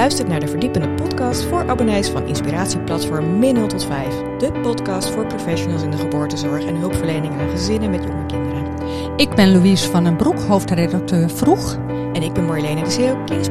luistert 0.00 0.28
naar 0.28 0.40
de 0.40 0.48
verdiepende 0.48 0.88
podcast 0.88 1.44
voor 1.44 1.68
abonnees 1.68 2.08
van 2.08 2.26
inspiratieplatform 2.26 3.38
Min 3.38 3.54
0 3.54 3.66
tot 3.66 3.84
5. 3.84 4.14
De 4.38 4.52
podcast 4.52 5.08
voor 5.08 5.26
professionals 5.26 5.82
in 5.82 5.90
de 5.90 5.96
geboortezorg 5.96 6.64
en 6.64 6.74
hulpverlening 6.74 7.40
aan 7.40 7.50
gezinnen 7.50 7.90
met 7.90 8.02
jonge 8.02 8.26
kinderen. 8.26 8.66
Ik 9.16 9.34
ben 9.34 9.52
Louise 9.52 9.90
van 9.90 10.04
den 10.04 10.16
Broek, 10.16 10.40
hoofdredacteur 10.40 11.30
Vroeg. 11.30 11.74
En 12.12 12.22
ik 12.22 12.32
ben 12.32 12.44
Marlene 12.44 12.82
de 12.82 12.90
Zeeuw, 12.90 13.24
klinisch 13.24 13.48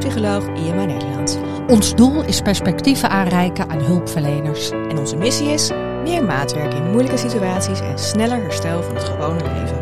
IMA 0.66 0.84
Nederland. 0.84 1.40
Ons 1.68 1.94
doel 1.94 2.24
is 2.24 2.40
perspectieven 2.40 3.10
aanreiken 3.10 3.70
aan 3.70 3.80
hulpverleners. 3.80 4.70
En 4.70 4.98
onze 4.98 5.16
missie 5.16 5.48
is 5.48 5.70
meer 6.02 6.24
maatwerk 6.24 6.74
in 6.74 6.90
moeilijke 6.90 7.18
situaties 7.18 7.80
en 7.80 7.98
sneller 7.98 8.42
herstel 8.42 8.82
van 8.82 8.94
het 8.94 9.04
gewone 9.04 9.42
leven. 9.42 9.79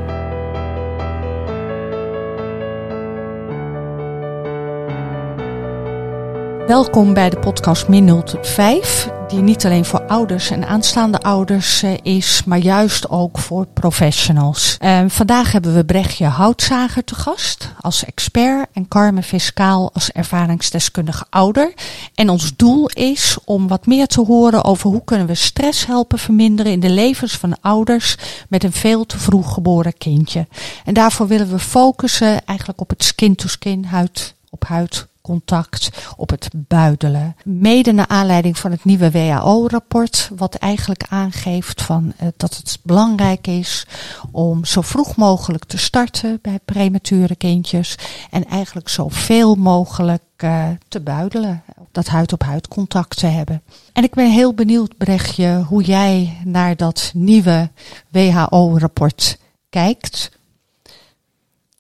Welkom 6.69 7.15
bij 7.15 7.31
de 7.31 7.39
podcast 7.39 7.89
Min 7.89 8.05
0 8.05 8.23
tot 8.23 8.47
5, 8.47 9.11
die 9.29 9.41
niet 9.41 9.65
alleen 9.65 9.85
voor 9.85 10.07
ouders 10.07 10.51
en 10.51 10.67
aanstaande 10.67 11.21
ouders 11.21 11.83
eh, 11.83 11.93
is, 12.03 12.43
maar 12.45 12.59
juist 12.59 13.09
ook 13.09 13.39
voor 13.39 13.67
professionals. 13.67 14.77
Uh, 14.81 15.01
vandaag 15.07 15.53
hebben 15.53 15.75
we 15.75 15.85
Brechtje 15.85 16.25
Houtzager 16.25 17.05
te 17.05 17.15
gast 17.15 17.73
als 17.81 18.05
expert 18.05 18.67
en 18.73 18.89
Carmen 18.89 19.23
Fiscaal 19.23 19.91
als 19.93 20.11
ervaringsdeskundige 20.11 21.25
ouder. 21.31 21.73
En 22.15 22.29
ons 22.29 22.57
doel 22.57 22.89
is 22.89 23.39
om 23.45 23.69
wat 23.69 23.87
meer 23.87 24.07
te 24.07 24.21
horen 24.21 24.65
over 24.65 24.91
hoe 24.91 25.05
kunnen 25.05 25.27
we 25.27 25.35
stress 25.35 25.87
helpen 25.87 26.19
verminderen 26.19 26.73
in 26.73 26.81
de 26.81 26.91
levens 26.91 27.37
van 27.37 27.61
ouders 27.61 28.17
met 28.49 28.65
een 28.65 28.73
veel 28.73 29.07
te 29.07 29.19
vroeg 29.19 29.55
geboren 29.55 29.99
kindje. 29.99 30.47
En 30.85 30.95
daarvoor 30.95 31.27
willen 31.27 31.51
we 31.51 31.59
focussen 31.59 32.45
eigenlijk 32.45 32.81
op 32.81 32.89
het 32.89 33.05
skin-to-skin, 33.05 33.85
huid 33.85 34.35
op 34.51 34.65
huid 34.65 35.07
contact, 35.29 35.91
op 36.17 36.31
het 36.31 36.49
buidelen. 36.53 37.37
Mede 37.45 37.93
naar 37.93 38.07
aanleiding 38.07 38.59
van 38.59 38.71
het 38.71 38.85
nieuwe 38.85 39.11
WHO-rapport, 39.11 40.31
wat 40.37 40.55
eigenlijk 40.55 41.05
aangeeft 41.09 41.83
van, 41.83 42.13
uh, 42.23 42.29
dat 42.37 42.57
het 42.57 42.79
belangrijk 42.83 43.47
is 43.47 43.87
om 44.31 44.65
zo 44.65 44.81
vroeg 44.81 45.17
mogelijk 45.17 45.65
te 45.65 45.79
starten 45.79 46.39
bij 46.43 46.59
premature 46.65 47.37
kindjes 47.37 47.95
en 48.31 48.45
eigenlijk 48.47 48.89
zoveel 48.89 49.55
mogelijk 49.55 50.23
uh, 50.45 50.69
te 50.89 51.01
buidelen, 51.01 51.63
dat 51.93 52.07
huid-op-huid 52.09 52.69
contact 52.69 53.19
te 53.19 53.27
hebben. 53.27 53.63
En 53.93 54.03
ik 54.05 54.15
ben 54.15 54.31
heel 54.31 54.55
benieuwd, 54.55 54.97
Brechtje, 54.97 55.65
hoe 55.67 55.83
jij 55.83 56.37
naar 56.45 56.77
dat 56.77 57.11
nieuwe 57.15 57.71
WHO-rapport 58.09 59.39
kijkt. 59.71 60.31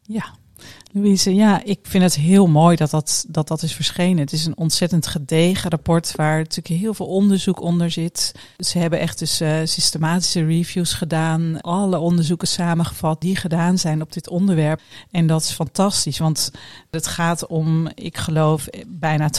Ja, 0.03 0.38
Ja, 1.25 1.65
ik 1.65 1.79
vind 1.83 2.03
het 2.03 2.15
heel 2.15 2.47
mooi 2.47 2.77
dat 2.77 2.91
dat, 2.91 3.25
dat 3.29 3.49
dat 3.49 3.63
is 3.63 3.75
verschenen. 3.75 4.19
Het 4.19 4.33
is 4.33 4.47
een 4.47 4.57
ontzettend 4.57 5.07
gedegen 5.07 5.71
rapport 5.71 6.13
waar 6.17 6.39
natuurlijk 6.39 6.81
heel 6.81 6.95
veel 6.95 7.07
onderzoek 7.07 7.61
onder 7.61 7.91
zit. 7.91 8.35
Ze 8.59 8.79
hebben 8.79 9.01
echt 9.01 9.19
dus 9.19 9.41
uh, 9.41 9.57
systematische 9.65 10.45
reviews 10.45 10.93
gedaan, 10.93 11.61
alle 11.61 11.99
onderzoeken 11.99 12.49
samengevat 12.49 13.21
die 13.21 13.37
gedaan 13.37 13.79
zijn 13.79 14.03
op 14.03 14.13
dit 14.13 14.29
onderwerp. 14.29 14.81
En 15.11 15.27
dat 15.27 15.43
is 15.43 15.51
fantastisch, 15.51 16.19
want 16.19 16.51
het 16.91 17.07
gaat 17.07 17.47
om, 17.47 17.89
ik 17.95 18.17
geloof, 18.17 18.67
bijna 18.87 19.31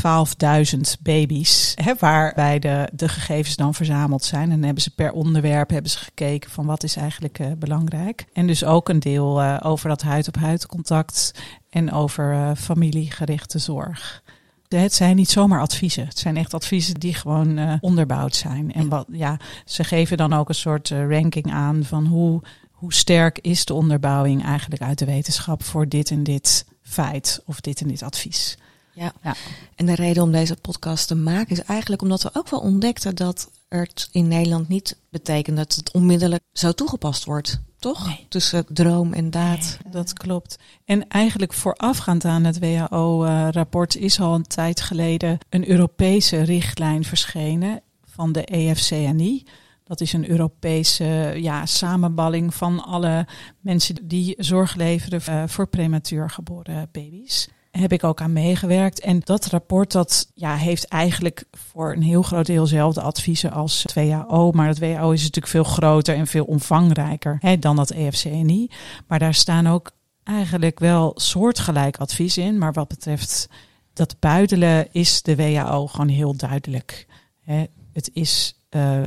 12.000 0.74 0.80
baby's, 1.00 1.74
hè, 1.76 1.94
waarbij 2.00 2.60
de, 2.60 2.90
de 2.94 3.10
gegevens 3.10 3.56
dan 3.56 3.74
verzameld 3.74 4.24
zijn. 4.24 4.52
En 4.52 4.64
hebben 4.64 4.84
ze 4.84 4.96
per 4.96 5.12
onderwerp 5.12 5.70
hebben 5.70 5.92
ze 5.92 5.98
gekeken 5.98 6.52
van 6.52 6.66
wat 6.66 6.84
is 6.84 6.96
eigenlijk 6.96 7.40
uh, 7.40 7.48
belangrijk. 7.58 8.26
En 8.34 8.48
dus 8.48 8.64
ook 8.64 8.90
een 8.90 9.00
deel 9.00 9.44
over 9.62 9.90
dat 9.90 10.02
huid-op-huid 10.02 10.66
contact 10.66 11.32
en 11.70 11.92
over 11.92 12.34
uh, 12.34 12.52
familiegerichte 12.56 13.60
zorg. 13.60 14.24
Het 14.68 14.94
zijn 14.94 15.16
niet 15.16 15.30
zomaar 15.30 15.62
adviezen. 15.62 16.06
Het 16.06 16.20
zijn 16.20 16.38
echt 16.38 16.54
adviezen 16.54 16.94
die 16.94 17.14
gewoon 17.14 17.58
uh, 17.58 17.74
onderbouwd 17.80 18.36
zijn. 18.36 18.74
En 18.74 18.90
wat, 18.90 19.08
ja, 19.12 19.40
ze 19.66 19.84
geven 19.84 20.18
dan 20.18 20.34
ook 20.34 20.50
een 20.50 20.56
soort 20.56 20.90
uh, 20.90 21.10
ranking 21.10 21.52
aan 21.52 21.84
van 21.84 22.06
hoe, 22.06 22.42
hoe 22.72 22.94
sterk 22.94 23.40
is 23.40 23.66
de 23.66 23.74
onderbouwing 23.74 24.44
eigenlijk 24.44 24.82
uit 24.82 25.00
de 25.00 25.06
wetenschap 25.06 25.64
voor 25.64 25.88
dit 25.88 26.12
en 26.12 26.24
dit 26.24 26.66
feit 26.82 27.42
of 27.46 27.62
dit 27.62 27.82
en 27.82 27.88
dit 27.88 28.04
advies. 28.04 28.58
Ja. 28.94 29.14
ja. 29.24 29.36
en 29.76 29.86
de 29.86 29.96
reden 29.96 30.24
om 30.24 30.32
deze 30.32 30.56
podcast 30.56 31.08
te 31.08 31.16
maken 31.16 31.52
is 31.52 31.64
eigenlijk 31.64 32.02
omdat 32.02 32.24
we 32.24 32.30
ook 32.34 32.50
wel 32.50 32.60
ontdekten 32.60 33.16
dat 33.16 33.50
het 33.70 34.10
in 34.12 34.28
Nederland 34.28 34.68
niet 34.68 34.98
betekent 35.10 35.58
dat 35.58 35.76
het 35.76 35.92
onmiddellijk 35.92 36.44
zo 36.54 36.72
toegepast 36.72 37.26
wordt. 37.26 37.62
Toch? 37.80 38.08
Nee. 38.08 38.26
Tussen 38.30 38.66
droom 38.70 39.14
en 39.14 39.30
daad. 39.30 39.78
Nee, 39.84 39.94
dat 39.94 40.14
klopt. 40.14 40.60
En 40.86 41.08
eigenlijk 41.08 41.54
voorafgaand 41.54 42.26
aan 42.26 42.44
het 42.44 42.60
WHO-rapport 42.60 43.96
is 43.96 44.20
al 44.20 44.36
een 44.36 44.48
tijd 44.48 44.82
geleden 44.82 45.38
een 45.50 45.70
Europese 45.70 46.42
richtlijn 46.42 47.04
verschenen 47.04 47.82
van 48.06 48.32
de 48.32 48.46
EFCNI. 48.46 49.44
Dat 49.84 50.02
is 50.02 50.14
een 50.14 50.30
Europese 50.30 51.34
ja, 51.36 51.66
samenballing 51.66 52.54
van 52.54 52.84
alle 52.84 53.28
mensen 53.60 54.08
die 54.08 54.36
zorg 54.38 54.76
leveren 54.76 55.22
uh, 55.30 55.44
voor 55.48 55.68
prematuur 55.68 56.30
geboren 56.30 56.90
baby's 56.92 57.50
heb 57.80 57.94
ik 57.94 58.04
ook 58.04 58.22
aan 58.22 58.34
meegewerkt. 58.34 59.00
En 59.00 59.22
dat 59.24 59.46
rapport 59.46 59.92
dat, 59.92 60.32
ja, 60.34 60.56
heeft 60.56 60.88
eigenlijk 60.88 61.44
voor 61.52 61.94
een 61.94 62.02
heel 62.02 62.22
groot 62.22 62.46
deel 62.46 62.64
dezelfde 62.64 63.02
adviezen 63.02 63.52
als 63.52 63.84
het 63.84 63.94
WHO. 63.94 64.52
Maar 64.52 64.68
het 64.68 64.80
WHO 64.80 65.12
is 65.12 65.22
natuurlijk 65.22 65.48
veel 65.48 65.64
groter 65.64 66.16
en 66.16 66.28
veel 66.28 66.46
omvangrijker 66.46 67.38
hè, 67.40 67.60
dan 67.60 67.76
dat 67.76 67.90
EFCNI. 67.90 68.70
Maar 69.08 69.20
daar 69.20 69.34
staan 69.34 69.68
ook 69.68 69.92
eigenlijk 70.24 70.80
wel 70.80 71.12
soortgelijk 71.16 71.98
advies 71.98 72.38
in. 72.38 72.58
Maar 72.58 72.74
wat 72.74 72.88
betreft 72.88 73.50
dat 73.94 74.20
buidelen 74.20 74.88
is 74.92 75.22
de 75.22 75.36
WHO 75.36 75.88
gewoon 75.88 76.08
heel 76.08 76.36
duidelijk. 76.36 77.08
Hè. 77.42 77.66
Het 77.94 78.10
is 78.14 78.56
uh, 78.70 79.02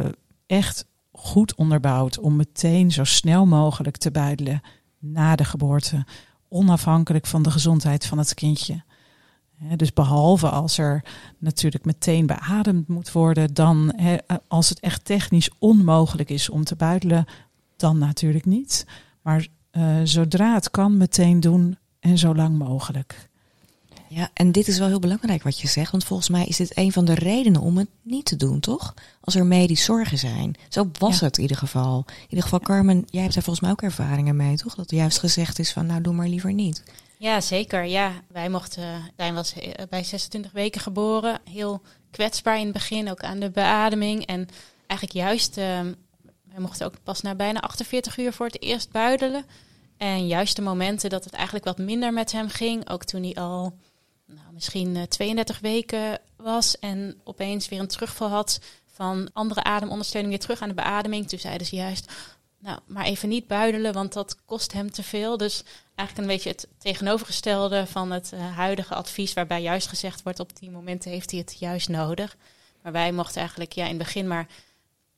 echt 0.47 0.87
goed 1.13 1.55
onderbouwd 1.55 2.19
om 2.19 2.37
meteen 2.37 2.91
zo 2.91 3.05
snel 3.05 3.47
mogelijk 3.47 3.97
te 3.97 4.11
buidelen 4.11 4.61
na 4.99 5.37
de 5.37 5.45
geboorte 5.45 6.05
onafhankelijk 6.53 7.27
van 7.27 7.43
de 7.43 7.51
gezondheid 7.51 8.07
van 8.07 8.19
het 8.19 8.35
kindje. 8.35 8.83
Dus 9.77 9.93
behalve 9.93 10.49
als 10.49 10.79
er 10.79 11.05
natuurlijk 11.39 11.85
meteen 11.85 12.27
beademd 12.27 12.89
moet 12.89 13.13
worden, 13.13 13.55
dan 13.55 13.95
als 14.49 14.69
het 14.69 14.81
echt 14.81 15.05
technisch 15.05 15.51
onmogelijk 15.59 16.31
is 16.31 16.49
om 16.49 16.65
te 16.65 16.77
buidelen, 16.77 17.25
dan 17.77 17.99
natuurlijk 17.99 18.45
niet. 18.45 18.87
Maar 19.23 19.47
uh, 19.73 19.97
zodra 20.05 20.55
het 20.55 20.71
kan, 20.71 20.97
meteen 20.97 21.41
doen 21.41 21.77
en 22.01 22.19
zo 22.19 22.35
lang 22.35 22.59
mogelijk. 22.59 23.31
Ja, 24.15 24.31
en 24.35 24.53
dit 24.53 24.69
is 24.69 24.79
wel 24.79 24.89
heel 24.89 24.99
belangrijk 24.99 25.43
wat 25.43 25.61
je 25.61 25.69
zegt, 25.69 25.91
want 25.91 26.05
volgens 26.05 26.29
mij 26.29 26.45
is 26.47 26.57
dit 26.57 26.77
een 26.77 26.93
van 26.93 27.05
de 27.05 27.15
redenen 27.15 27.61
om 27.61 27.77
het 27.77 27.89
niet 28.03 28.25
te 28.25 28.37
doen, 28.37 28.61
toch? 28.61 28.95
Als 29.21 29.35
er 29.35 29.47
medisch 29.47 29.85
zorgen 29.85 30.19
zijn. 30.19 30.55
Zo 30.69 30.91
was 30.99 31.19
ja. 31.19 31.25
het 31.25 31.37
in 31.37 31.43
ieder 31.43 31.57
geval. 31.57 32.05
In 32.07 32.27
ieder 32.29 32.43
geval, 32.43 32.61
Carmen, 32.61 33.05
jij 33.11 33.23
hebt 33.23 33.35
daar 33.35 33.43
volgens 33.43 33.65
mij 33.65 33.71
ook 33.71 33.83
ervaringen 33.83 34.37
mee, 34.37 34.57
toch? 34.57 34.75
Dat 34.75 34.91
juist 34.91 35.19
gezegd 35.19 35.59
is 35.59 35.73
van, 35.73 35.87
nou, 35.87 36.01
doe 36.01 36.15
maar 36.15 36.29
liever 36.29 36.53
niet. 36.53 36.83
Ja, 37.19 37.41
zeker. 37.41 37.85
Ja, 37.85 38.13
wij 38.29 38.49
mochten, 38.49 39.13
Dijn 39.17 39.35
was 39.35 39.55
bij 39.89 40.05
26 40.05 40.53
weken 40.53 40.81
geboren, 40.81 41.41
heel 41.51 41.83
kwetsbaar 42.11 42.59
in 42.59 42.65
het 42.65 42.73
begin, 42.73 43.11
ook 43.11 43.23
aan 43.23 43.41
de 43.41 43.51
beademing. 43.51 44.27
En 44.27 44.49
eigenlijk 44.87 45.21
juist, 45.27 45.59
uh, 45.59 45.65
wij 46.45 46.59
mochten 46.59 46.87
ook 46.87 46.95
pas 47.03 47.21
na 47.21 47.35
bijna 47.35 47.61
48 47.61 48.19
uur 48.19 48.33
voor 48.33 48.47
het 48.47 48.63
eerst 48.63 48.91
buidelen. 48.91 49.45
En 49.97 50.27
juist 50.27 50.57
de 50.57 50.63
momenten 50.63 51.11
dat 51.11 51.25
het 51.25 51.33
eigenlijk 51.33 51.65
wat 51.65 51.79
minder 51.79 52.13
met 52.13 52.33
hem 52.33 52.49
ging, 52.49 52.91
ook 52.91 53.05
toen 53.05 53.23
hij 53.23 53.35
al 53.35 53.75
nou, 54.35 54.53
misschien 54.53 54.97
uh, 54.97 55.03
32 55.03 55.61
weken 55.61 56.19
was 56.37 56.79
en 56.79 57.21
opeens 57.25 57.69
weer 57.69 57.81
een 57.81 57.87
terugval 57.87 58.29
had 58.29 58.61
van 58.93 59.31
andere 59.33 59.65
ademondersteuning 59.65 60.33
weer 60.33 60.43
terug 60.43 60.61
aan 60.61 60.69
de 60.69 60.75
beademing. 60.75 61.29
Toen 61.29 61.39
zeiden 61.39 61.67
ze 61.67 61.77
juist, 61.77 62.13
nou, 62.59 62.79
maar 62.87 63.05
even 63.05 63.29
niet 63.29 63.47
buidelen, 63.47 63.93
want 63.93 64.13
dat 64.13 64.45
kost 64.45 64.73
hem 64.73 64.91
te 64.91 65.03
veel. 65.03 65.37
Dus 65.37 65.63
eigenlijk 65.95 66.29
een 66.29 66.35
beetje 66.35 66.51
het 66.51 66.69
tegenovergestelde 66.79 67.87
van 67.87 68.11
het 68.11 68.31
uh, 68.35 68.57
huidige 68.57 68.95
advies, 68.95 69.33
waarbij 69.33 69.63
juist 69.63 69.89
gezegd 69.89 70.23
wordt 70.23 70.41
op 70.41 70.57
die 70.57 70.71
momenten 70.71 71.11
heeft 71.11 71.31
hij 71.31 71.41
het 71.41 71.57
juist 71.59 71.89
nodig. 71.89 72.37
Maar 72.83 72.93
wij 72.93 73.13
mochten 73.13 73.39
eigenlijk 73.39 73.73
ja, 73.73 73.83
in 73.83 73.89
het 73.89 73.99
begin 73.99 74.27
maar 74.27 74.47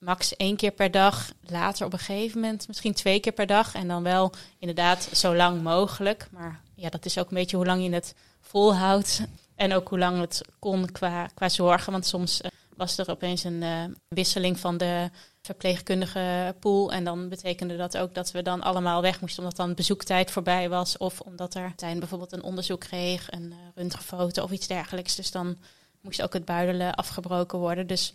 max 0.05 0.37
één 0.37 0.57
keer 0.57 0.71
per 0.71 0.91
dag, 0.91 1.33
later 1.47 1.87
op 1.87 1.93
een 1.93 1.99
gegeven 1.99 2.41
moment 2.41 2.69
misschien 2.69 2.95
twee 2.95 3.21
keer 3.21 3.33
per 3.33 3.47
dag. 3.47 3.75
En 3.75 3.89
dan 3.89 4.03
wel 4.03 4.33
inderdaad 4.59 5.09
zo 5.13 5.35
lang 5.35 5.63
mogelijk. 5.63 6.29
Maar 6.31 6.61
ja, 6.75 6.89
dat 6.89 7.05
is 7.05 7.19
ook 7.19 7.29
een 7.29 7.37
beetje 7.37 7.57
hoe 7.57 7.67
lang 7.67 7.83
je 7.83 7.93
het 7.93 8.15
volhoudt. 8.41 9.23
En 9.55 9.75
ook 9.75 9.89
hoe 9.89 9.99
lang 9.99 10.21
het 10.21 10.41
kon 10.59 10.93
qua, 10.93 11.29
qua 11.35 11.49
zorgen. 11.49 11.93
Want 11.93 12.07
soms 12.07 12.41
uh, 12.41 12.51
was 12.77 12.99
er 12.99 13.11
opeens 13.11 13.45
een 13.45 13.63
uh, 13.63 13.85
wisseling 14.09 14.59
van 14.59 14.77
de 14.77 15.11
verpleegkundige 15.43 16.55
pool. 16.61 16.93
En 16.93 17.05
dan 17.05 17.29
betekende 17.29 17.77
dat 17.77 17.97
ook 17.97 18.15
dat 18.15 18.31
we 18.31 18.43
dan 18.43 18.63
allemaal 18.63 19.03
weg 19.03 19.21
moesten, 19.21 19.43
omdat 19.43 19.57
dan 19.57 19.75
bezoektijd 19.75 20.31
voorbij 20.31 20.69
was. 20.69 20.97
Of 20.97 21.21
omdat 21.21 21.55
er 21.55 21.73
Tijn 21.77 21.99
bijvoorbeeld 21.99 22.33
een 22.33 22.43
onderzoek 22.43 22.81
kreeg, 22.81 23.31
een 23.31 23.51
uh, 23.51 23.57
röntgenfoto 23.75 24.43
of 24.43 24.51
iets 24.51 24.67
dergelijks. 24.67 25.15
Dus 25.15 25.31
dan 25.31 25.57
moest 26.01 26.23
ook 26.23 26.33
het 26.33 26.45
buidelen 26.45 26.95
afgebroken 26.95 27.59
worden. 27.59 27.87
Dus 27.87 28.13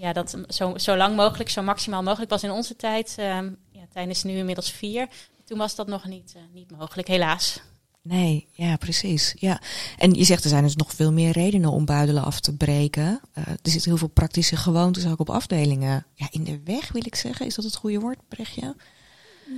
ja, 0.00 0.12
dat 0.12 0.38
zo, 0.48 0.78
zo 0.78 0.96
lang 0.96 1.16
mogelijk, 1.16 1.50
zo 1.50 1.62
maximaal 1.62 2.02
mogelijk 2.02 2.30
was 2.30 2.42
in 2.42 2.50
onze 2.50 2.76
tijd. 2.76 3.16
Um, 3.18 3.56
ja, 3.72 3.86
Tijn 3.92 4.10
is 4.10 4.22
nu 4.22 4.36
inmiddels 4.36 4.70
vier. 4.70 5.08
Toen 5.44 5.58
was 5.58 5.74
dat 5.74 5.86
nog 5.86 6.04
niet, 6.04 6.32
uh, 6.36 6.42
niet 6.52 6.70
mogelijk, 6.70 7.08
helaas. 7.08 7.60
Nee, 8.02 8.48
ja, 8.52 8.76
precies. 8.76 9.34
Ja. 9.38 9.60
En 9.98 10.14
je 10.14 10.24
zegt 10.24 10.44
er 10.44 10.50
zijn 10.50 10.62
dus 10.62 10.76
nog 10.76 10.94
veel 10.94 11.12
meer 11.12 11.32
redenen 11.32 11.70
om 11.70 11.84
buidelen 11.84 12.24
af 12.24 12.40
te 12.40 12.56
breken. 12.56 13.20
Uh, 13.38 13.46
er 13.46 13.58
zitten 13.62 13.90
heel 13.90 13.98
veel 13.98 14.08
praktische 14.08 14.56
gewoontes 14.56 15.06
ook 15.06 15.20
op 15.20 15.30
afdelingen. 15.30 16.06
Ja, 16.14 16.26
in 16.30 16.44
de 16.44 16.60
weg 16.64 16.92
wil 16.92 17.06
ik 17.06 17.14
zeggen. 17.14 17.46
Is 17.46 17.54
dat 17.54 17.64
het 17.64 17.76
goede 17.76 18.00
woord, 18.00 18.18
Brechtje? 18.28 18.76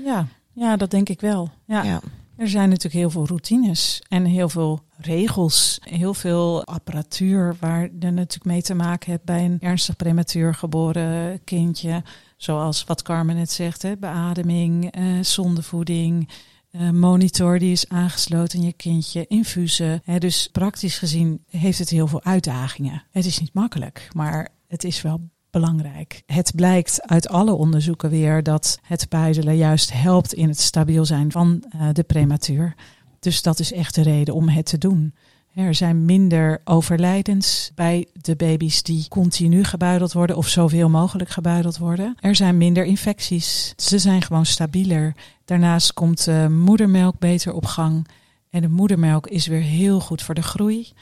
Ja, 0.05 0.27
ja 0.53 0.77
dat 0.77 0.91
denk 0.91 1.09
ik 1.09 1.21
wel. 1.21 1.51
Ja. 1.67 1.83
ja. 1.83 2.01
Er 2.41 2.49
zijn 2.49 2.69
natuurlijk 2.69 2.95
heel 2.95 3.11
veel 3.11 3.27
routines 3.27 4.03
en 4.09 4.25
heel 4.25 4.49
veel 4.49 4.81
regels, 4.97 5.79
heel 5.81 6.15
veel 6.15 6.65
apparatuur 6.65 7.57
waar 7.61 7.83
je 7.83 8.11
natuurlijk 8.11 8.45
mee 8.45 8.63
te 8.63 8.75
maken 8.75 9.11
hebt 9.11 9.25
bij 9.25 9.45
een 9.45 9.59
ernstig 9.61 9.97
prematuur 9.97 10.55
geboren 10.55 11.45
kindje. 11.45 12.03
Zoals 12.37 12.85
wat 12.85 13.03
Carmen 13.03 13.37
net 13.37 13.51
zegt, 13.51 13.83
hè, 13.83 13.97
beademing, 13.97 14.97
uh, 14.99 15.23
zondevoeding, 15.23 16.29
uh, 16.71 16.91
monitor 16.91 17.59
die 17.59 17.73
is 17.73 17.89
aangesloten 17.89 18.59
in 18.59 18.65
je 18.65 18.73
kindje, 18.73 19.27
infusen. 19.27 20.03
Dus 20.19 20.49
praktisch 20.53 20.99
gezien 20.99 21.45
heeft 21.51 21.79
het 21.79 21.91
heel 21.91 22.07
veel 22.07 22.25
uitdagingen. 22.25 23.03
Het 23.11 23.25
is 23.25 23.41
niet 23.41 23.55
makkelijk, 23.55 24.09
maar 24.13 24.49
het 24.69 24.85
is 24.85 25.03
wel 25.03 25.21
belangrijk. 25.51 26.23
Het 26.27 26.53
blijkt 26.55 27.03
uit 27.03 27.29
alle 27.29 27.53
onderzoeken 27.53 28.11
weer 28.11 28.43
dat 28.43 28.79
het 28.83 29.09
buidelen 29.09 29.57
juist 29.57 29.93
helpt 29.93 30.33
in 30.33 30.49
het 30.49 30.61
stabiel 30.61 31.05
zijn 31.05 31.33
van 31.33 31.65
uh, 31.75 31.89
de 31.93 32.03
prematuur. 32.03 32.75
Dus 33.19 33.43
dat 33.43 33.59
is 33.59 33.73
echt 33.73 33.95
de 33.95 34.03
reden 34.03 34.35
om 34.35 34.49
het 34.49 34.67
te 34.67 34.79
doen. 34.79 35.15
Er 35.55 35.75
zijn 35.75 36.05
minder 36.05 36.61
overlijdens 36.65 37.71
bij 37.75 38.07
de 38.13 38.37
baby's 38.37 38.83
die 38.83 39.09
continu 39.09 39.65
gebuideld 39.65 40.13
worden 40.13 40.37
of 40.37 40.49
zoveel 40.49 40.89
mogelijk 40.89 41.31
gebuideld 41.31 41.79
worden. 41.79 42.15
Er 42.21 42.37
zijn 42.37 42.57
minder 42.57 42.85
infecties. 42.85 43.73
Ze 43.77 43.99
zijn 43.99 44.23
gewoon 44.23 44.47
stabieler. 44.47 45.15
Daarnaast 45.45 45.93
komt 45.93 46.25
de 46.25 46.47
moedermelk 46.51 47.19
beter 47.19 47.53
op 47.53 47.67
gang. 47.67 48.09
En 48.51 48.61
de 48.61 48.69
moedermelk 48.69 49.27
is 49.27 49.47
weer 49.47 49.61
heel 49.61 50.01
goed 50.01 50.23
voor 50.23 50.35
de 50.35 50.43
groei. 50.43 50.93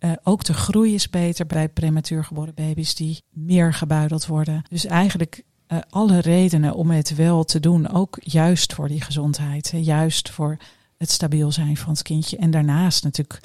Uh, 0.00 0.12
ook 0.22 0.44
de 0.44 0.54
groei 0.54 0.94
is 0.94 1.10
beter 1.10 1.46
bij 1.46 1.68
prematuur 1.68 2.24
geboren 2.24 2.54
baby's 2.54 2.94
die 2.94 3.22
meer 3.30 3.74
gebuideld 3.74 4.26
worden. 4.26 4.62
Dus 4.68 4.84
eigenlijk 4.84 5.44
uh, 5.68 5.78
alle 5.88 6.18
redenen 6.18 6.74
om 6.74 6.90
het 6.90 7.14
wel 7.14 7.44
te 7.44 7.60
doen, 7.60 7.90
ook 7.90 8.18
juist 8.20 8.74
voor 8.74 8.88
die 8.88 9.00
gezondheid, 9.00 9.72
juist 9.76 10.30
voor 10.30 10.56
het 10.96 11.10
stabiel 11.10 11.52
zijn 11.52 11.76
van 11.76 11.92
het 11.92 12.02
kindje. 12.02 12.36
En 12.36 12.50
daarnaast 12.50 13.04
natuurlijk 13.04 13.40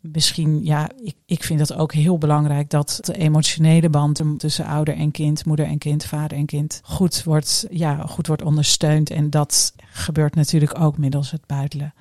misschien, 0.00 0.64
ja, 0.64 0.90
ik, 1.02 1.14
ik 1.26 1.44
vind 1.44 1.58
dat 1.58 1.74
ook 1.74 1.92
heel 1.92 2.18
belangrijk 2.18 2.70
dat 2.70 2.98
de 3.02 3.16
emotionele 3.16 3.90
band 3.90 4.22
tussen 4.36 4.64
ouder 4.64 4.96
en 4.96 5.10
kind, 5.10 5.44
moeder 5.44 5.66
en 5.66 5.78
kind, 5.78 6.04
vader 6.04 6.38
en 6.38 6.46
kind 6.46 6.80
goed 6.84 7.24
wordt, 7.24 7.66
ja, 7.70 8.06
goed 8.06 8.26
wordt 8.26 8.42
ondersteund. 8.42 9.10
En 9.10 9.30
dat 9.30 9.74
gebeurt 9.90 10.34
natuurlijk 10.34 10.80
ook 10.80 10.98
middels 10.98 11.30
het 11.30 11.46
buidelen. 11.46 11.94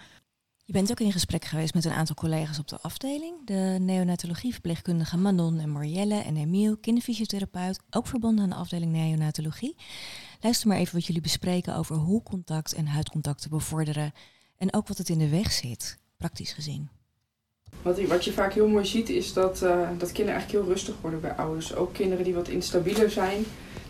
Je 0.72 0.78
bent 0.78 0.92
ook 0.92 1.00
in 1.00 1.12
gesprek 1.12 1.46
geweest 1.46 1.74
met 1.74 1.86
een 1.86 1.92
aantal 1.92 2.16
collega's 2.16 2.60
op 2.60 2.68
de 2.68 2.80
afdeling. 2.82 3.46
De 3.46 3.78
neonatologieverpleegkundige 3.80 5.18
Manon 5.18 5.60
en 5.60 5.72
Marielle 5.72 6.16
en 6.16 6.38
Emiel, 6.38 6.78
kinderfysiotherapeut, 6.78 7.80
ook 7.90 8.08
verbonden 8.08 8.44
aan 8.44 8.50
de 8.50 8.56
afdeling 8.56 8.92
neonatologie. 8.92 9.76
Luister 10.42 10.68
maar 10.68 10.78
even 10.78 10.96
wat 10.96 11.06
jullie 11.06 11.22
bespreken 11.22 11.76
over 11.76 11.96
hoe 11.96 12.24
contact 12.24 12.74
en 12.74 12.88
huidcontact 12.88 13.42
te 13.42 13.50
bevorderen 13.50 14.12
en 14.58 14.74
ook 14.74 14.88
wat 14.88 14.98
het 14.98 15.10
in 15.10 15.18
de 15.18 15.30
weg 15.30 15.52
zit, 15.52 15.98
praktisch 16.18 16.54
gezien. 16.54 16.90
Wat, 17.82 18.02
wat 18.02 18.26
je 18.26 18.32
vaak 18.32 18.54
heel 18.54 18.68
mooi 18.68 18.86
ziet 18.86 19.10
is 19.10 19.34
dat, 19.34 19.62
uh, 19.62 19.90
dat 19.98 20.12
kinderen 20.12 20.40
eigenlijk 20.40 20.52
heel 20.52 20.74
rustig 20.74 20.96
worden 21.02 21.22
bij 21.22 21.34
ouders. 21.34 21.76
Ook 21.76 21.94
kinderen 21.94 22.24
die 22.24 22.34
wat 22.34 22.48
instabieler 22.48 23.10
zijn. 23.10 23.46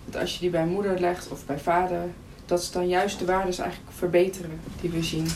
Dat 0.05 0.21
als 0.21 0.33
je 0.33 0.39
die 0.39 0.49
bij 0.49 0.65
moeder 0.65 0.99
legt 0.99 1.27
of 1.27 1.45
bij 1.45 1.59
vader, 1.59 2.09
dat 2.45 2.63
ze 2.63 2.71
dan 2.71 2.87
juist 2.87 3.19
de 3.19 3.25
waarden 3.25 3.57
eigenlijk 3.57 3.91
verbeteren 3.91 4.59
die 4.81 4.89
we 4.89 5.03
zien. 5.03 5.27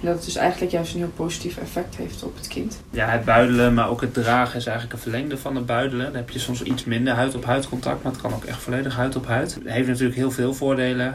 En 0.00 0.06
dat 0.06 0.14
het 0.14 0.24
dus 0.24 0.36
eigenlijk 0.36 0.72
juist 0.72 0.92
een 0.92 1.00
heel 1.00 1.12
positief 1.16 1.56
effect 1.56 1.96
heeft 1.96 2.22
op 2.22 2.36
het 2.36 2.48
kind. 2.48 2.80
Ja, 2.90 3.06
het 3.06 3.24
buidelen, 3.24 3.74
maar 3.74 3.88
ook 3.88 4.00
het 4.00 4.14
dragen 4.14 4.56
is 4.56 4.66
eigenlijk 4.66 4.96
een 4.96 5.02
verlengde 5.02 5.38
van 5.38 5.56
het 5.56 5.66
buidelen. 5.66 6.06
Dan 6.06 6.14
heb 6.14 6.30
je 6.30 6.38
soms 6.38 6.62
iets 6.62 6.84
minder 6.84 7.14
huid-op-huid 7.14 7.68
contact, 7.68 8.02
maar 8.02 8.12
het 8.12 8.20
kan 8.20 8.32
ook 8.32 8.44
echt 8.44 8.62
volledig 8.62 8.96
huid 8.96 9.16
op 9.16 9.26
huid. 9.26 9.54
Het 9.54 9.72
heeft 9.72 9.88
natuurlijk 9.88 10.16
heel 10.16 10.30
veel 10.30 10.54
voordelen. 10.54 11.14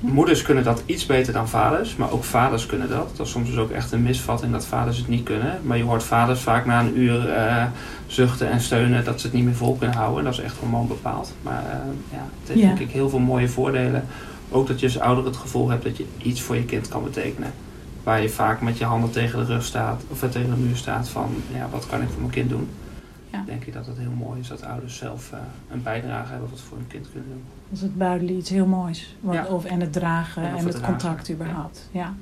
Moeders 0.00 0.42
kunnen 0.42 0.64
dat 0.64 0.82
iets 0.86 1.06
beter 1.06 1.32
dan 1.32 1.48
vaders, 1.48 1.96
maar 1.96 2.10
ook 2.10 2.24
vaders 2.24 2.66
kunnen 2.66 2.88
dat. 2.88 3.16
Dat 3.16 3.26
is 3.26 3.32
soms 3.32 3.48
dus 3.48 3.58
ook 3.58 3.70
echt 3.70 3.92
een 3.92 4.02
misvatting 4.02 4.52
dat 4.52 4.66
vaders 4.66 4.96
het 4.96 5.08
niet 5.08 5.22
kunnen. 5.22 5.60
Maar 5.62 5.76
je 5.76 5.82
hoort 5.82 6.02
vaders 6.02 6.40
vaak 6.40 6.66
na 6.66 6.80
een 6.80 6.98
uur 6.98 7.28
uh, 7.28 7.64
zuchten 8.06 8.50
en 8.50 8.60
steunen 8.60 9.04
dat 9.04 9.20
ze 9.20 9.26
het 9.26 9.36
niet 9.36 9.44
meer 9.44 9.54
vol 9.54 9.74
kunnen 9.74 9.96
houden. 9.96 10.24
Dat 10.24 10.32
is 10.32 10.40
echt 10.40 10.56
hormoon 10.56 10.88
bepaald. 10.88 11.32
Maar 11.42 11.62
uh, 11.62 11.92
ja, 12.12 12.26
het 12.40 12.48
heeft 12.48 12.60
ja. 12.60 12.66
denk 12.66 12.78
ik 12.78 12.90
heel 12.90 13.08
veel 13.08 13.18
mooie 13.18 13.48
voordelen. 13.48 14.04
Ook 14.50 14.66
dat 14.66 14.80
je 14.80 14.86
als 14.86 14.98
ouder 14.98 15.24
het 15.24 15.36
gevoel 15.36 15.70
hebt 15.70 15.84
dat 15.84 15.96
je 15.96 16.06
iets 16.18 16.40
voor 16.40 16.56
je 16.56 16.64
kind 16.64 16.88
kan 16.88 17.04
betekenen. 17.04 17.52
Waar 18.02 18.22
je 18.22 18.28
vaak 18.28 18.60
met 18.60 18.78
je 18.78 18.84
handen 18.84 19.10
tegen 19.10 19.38
de 19.38 19.44
rug 19.44 19.64
staat 19.64 20.02
of 20.08 20.18
tegen 20.18 20.50
de 20.50 20.56
muur 20.56 20.76
staat 20.76 21.08
van 21.08 21.34
ja, 21.54 21.68
wat 21.70 21.86
kan 21.86 22.02
ik 22.02 22.08
voor 22.08 22.20
mijn 22.20 22.32
kind 22.32 22.48
doen. 22.48 22.68
Ja. 23.32 23.42
Denk 23.46 23.64
ik 23.64 23.72
dat 23.72 23.86
het 23.86 23.98
heel 23.98 24.14
mooi 24.18 24.40
is 24.40 24.48
dat 24.48 24.62
ouders 24.62 24.96
zelf 24.96 25.32
uh, 25.32 25.38
een 25.70 25.82
bijdrage 25.82 26.30
hebben 26.30 26.50
wat 26.50 26.60
voor 26.60 26.76
hun 26.76 26.86
kind 26.86 27.06
kunnen 27.12 27.28
doen. 27.28 27.42
Dus 27.68 27.80
het 27.80 27.98
buidelen 27.98 28.36
iets 28.36 28.50
heel 28.50 28.66
moois. 28.66 29.16
Ja. 29.30 29.46
Of, 29.46 29.64
en 29.64 29.80
het 29.80 29.92
dragen 29.92 30.42
en, 30.42 30.56
en 30.56 30.64
het, 30.64 30.74
het 30.74 30.82
contact 30.82 31.30
überhaupt. 31.30 31.88
Ja. 31.92 32.00
ja. 32.00 32.14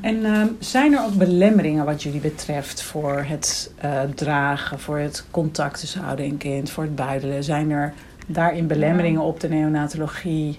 En 0.00 0.16
uh, 0.16 0.42
zijn 0.58 0.92
er 0.92 1.04
ook 1.04 1.14
belemmeringen 1.14 1.84
wat 1.84 2.02
jullie 2.02 2.20
betreft 2.20 2.82
voor 2.82 3.24
het 3.26 3.72
uh, 3.84 4.02
dragen, 4.14 4.80
voor 4.80 4.98
het 4.98 5.26
contact 5.30 5.80
tussen 5.80 6.04
ouder 6.04 6.24
en 6.24 6.36
kind, 6.36 6.70
voor 6.70 6.84
het 6.84 6.94
buidelen? 6.94 7.44
Zijn 7.44 7.70
er 7.70 7.94
daarin 8.26 8.66
belemmeringen 8.66 9.20
op 9.20 9.40
de 9.40 9.48
neonatologie? 9.48 10.58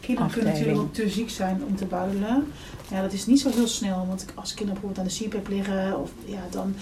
Kinderen 0.00 0.30
kunnen 0.30 0.52
natuurlijk 0.52 0.78
ook 0.78 0.94
te 0.94 1.08
ziek 1.08 1.30
zijn 1.30 1.62
om 1.68 1.76
te 1.76 1.84
buidelen. 1.84 2.46
Ja, 2.92 3.02
dat 3.02 3.12
is 3.12 3.26
niet 3.26 3.40
zo 3.40 3.50
heel 3.50 3.66
snel, 3.66 4.06
want 4.06 4.24
als 4.34 4.54
kinderen 4.54 4.80
bijvoorbeeld 4.80 4.98
aan 4.98 5.14
de 5.16 5.28
CPAP 5.28 5.48
liggen, 5.48 6.00
of, 6.00 6.10
ja, 6.24 6.40
dan 6.50 6.74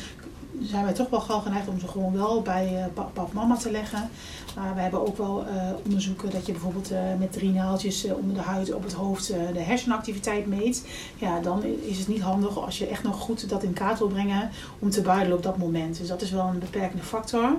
zijn 0.63 0.85
wij 0.85 0.93
toch 0.93 1.11
wel 1.11 1.21
gauw 1.21 1.39
geneigd 1.39 1.69
om 1.69 1.79
ze 1.79 1.89
gewoon 1.89 2.13
wel 2.13 2.43
bij 2.43 2.73
uh, 2.73 2.85
papa 2.95 3.23
of 3.23 3.33
mama 3.33 3.57
te 3.57 3.71
leggen. 3.71 4.11
Maar 4.57 4.75
we 4.75 4.81
hebben 4.81 5.07
ook 5.07 5.17
wel 5.17 5.45
uh, 5.47 5.71
onderzoeken 5.85 6.31
dat 6.31 6.47
je 6.47 6.53
bijvoorbeeld 6.53 6.93
uh, 6.93 6.99
met 7.19 7.33
drie 7.33 7.51
naaltjes 7.51 8.05
onder 8.05 8.35
de 8.35 8.43
huid 8.43 8.75
op 8.75 8.83
het 8.83 8.93
hoofd 8.93 9.27
de 9.27 9.61
hersenactiviteit 9.61 10.47
meet. 10.47 10.87
Ja, 11.19 11.41
dan 11.41 11.65
is 11.65 11.99
het 11.99 12.09
niet 12.09 12.21
handig 12.21 12.59
als 12.59 12.79
je 12.79 12.87
echt 12.87 13.03
nog 13.03 13.21
goed 13.21 13.49
dat 13.49 13.63
in 13.63 13.73
kaart 13.73 13.99
wil 13.99 14.09
brengen 14.09 14.51
om 14.79 14.91
te 14.91 15.01
buidelen 15.01 15.37
op 15.37 15.43
dat 15.43 15.57
moment. 15.57 15.99
Dus 15.99 16.09
dat 16.09 16.23
is 16.23 16.31
wel 16.31 16.47
een 16.47 16.59
beperkende 16.59 17.05
factor. 17.05 17.57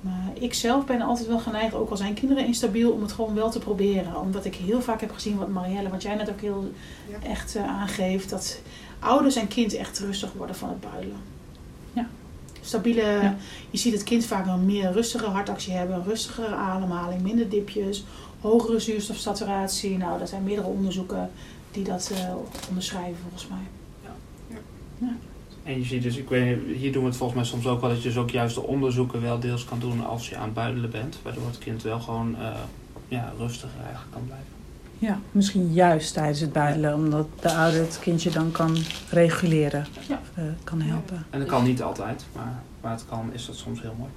Maar 0.00 0.30
ik 0.32 0.54
zelf 0.54 0.86
ben 0.86 1.00
altijd 1.00 1.28
wel 1.28 1.38
geneigd, 1.38 1.74
ook 1.74 1.90
al 1.90 1.96
zijn 1.96 2.14
kinderen 2.14 2.46
instabiel, 2.46 2.90
om 2.90 3.02
het 3.02 3.12
gewoon 3.12 3.34
wel 3.34 3.50
te 3.50 3.58
proberen. 3.58 4.20
Omdat 4.20 4.44
ik 4.44 4.54
heel 4.54 4.80
vaak 4.80 5.00
heb 5.00 5.12
gezien 5.12 5.38
wat 5.38 5.48
Marielle, 5.48 5.88
wat 5.88 6.02
jij 6.02 6.14
net 6.14 6.30
ook 6.30 6.40
heel 6.40 6.72
ja. 7.08 7.28
echt 7.28 7.56
aangeeft, 7.56 8.30
dat 8.30 8.60
ouders 8.98 9.36
en 9.36 9.48
kind 9.48 9.74
echt 9.74 9.98
rustig 9.98 10.32
worden 10.32 10.56
van 10.56 10.68
het 10.68 10.80
buidelen. 10.80 11.18
Ja 11.92 12.06
stabiele. 12.68 13.02
Ja. 13.02 13.36
Je 13.70 13.78
ziet 13.78 13.92
het 13.92 14.02
kind 14.02 14.26
vaak 14.26 14.46
een 14.46 14.66
meer 14.66 14.92
rustige 14.92 15.26
hartactie 15.26 15.72
hebben, 15.72 15.96
een 15.96 16.04
rustigere 16.04 16.54
ademhaling, 16.54 17.22
minder 17.22 17.48
dipjes, 17.48 18.04
hogere 18.40 18.80
zuurstofsaturatie. 18.80 19.98
Nou, 19.98 20.20
er 20.20 20.28
zijn 20.28 20.44
meerdere 20.44 20.68
onderzoeken 20.68 21.30
die 21.70 21.84
dat 21.84 22.10
uh, 22.12 22.18
onderschrijven 22.68 23.16
volgens 23.22 23.48
mij. 23.48 23.66
Ja. 24.04 24.10
ja. 24.98 25.12
En 25.68 25.78
je 25.78 25.84
ziet 25.84 26.02
dus, 26.02 26.16
ik 26.16 26.28
weet, 26.28 26.58
hier 26.76 26.92
doen 26.92 27.02
we 27.02 27.08
het 27.08 27.16
volgens 27.16 27.38
mij 27.38 27.48
soms 27.48 27.66
ook 27.66 27.80
wel, 27.80 27.90
dat 27.90 28.02
je 28.02 28.08
dus 28.08 28.16
ook 28.16 28.30
juist 28.30 28.54
de 28.54 28.62
onderzoeken 28.62 29.22
wel 29.22 29.38
deels 29.38 29.64
kan 29.64 29.78
doen 29.78 30.06
als 30.06 30.28
je 30.28 30.36
aan 30.36 30.44
het 30.44 30.54
buidelen 30.54 30.90
bent. 30.90 31.18
Waardoor 31.22 31.46
het 31.46 31.58
kind 31.58 31.82
wel 31.82 32.00
gewoon 32.00 32.36
uh, 32.38 32.48
ja, 33.08 33.32
rustiger 33.38 33.80
eigenlijk 33.80 34.12
kan 34.12 34.24
blijven. 34.26 34.46
Ja, 34.98 35.20
misschien 35.32 35.72
juist 35.72 36.14
tijdens 36.14 36.40
het 36.40 36.52
buidelen, 36.52 36.94
omdat 36.94 37.26
de 37.40 37.52
ouder 37.52 37.80
het 37.80 37.98
kindje 37.98 38.30
dan 38.30 38.50
kan 38.50 38.76
reguleren, 39.10 39.86
ja. 40.08 40.20
uh, 40.38 40.44
kan 40.64 40.80
helpen. 40.80 41.26
En 41.30 41.38
dat 41.38 41.48
kan 41.48 41.64
niet 41.64 41.82
altijd, 41.82 42.24
maar 42.34 42.62
waar 42.80 42.92
het 42.92 43.04
kan 43.08 43.30
is 43.32 43.46
dat 43.46 43.56
soms 43.56 43.80
heel 43.80 43.94
mooi. 43.98 44.10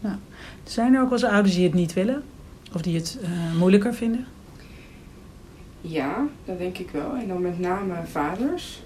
Ja. 0.00 0.18
Zijn 0.64 0.94
er 0.94 1.02
ook 1.02 1.10
wel 1.10 1.18
eens 1.18 1.28
ouders 1.28 1.54
die 1.54 1.64
het 1.64 1.74
niet 1.74 1.92
willen? 1.92 2.22
Of 2.74 2.82
die 2.82 2.96
het 2.96 3.18
uh, 3.22 3.58
moeilijker 3.58 3.94
vinden? 3.94 4.26
Ja, 5.80 6.26
dat 6.44 6.58
denk 6.58 6.78
ik 6.78 6.90
wel. 6.90 7.14
En 7.14 7.28
dan 7.28 7.42
met 7.42 7.58
name 7.58 7.94
vaders. 8.10 8.82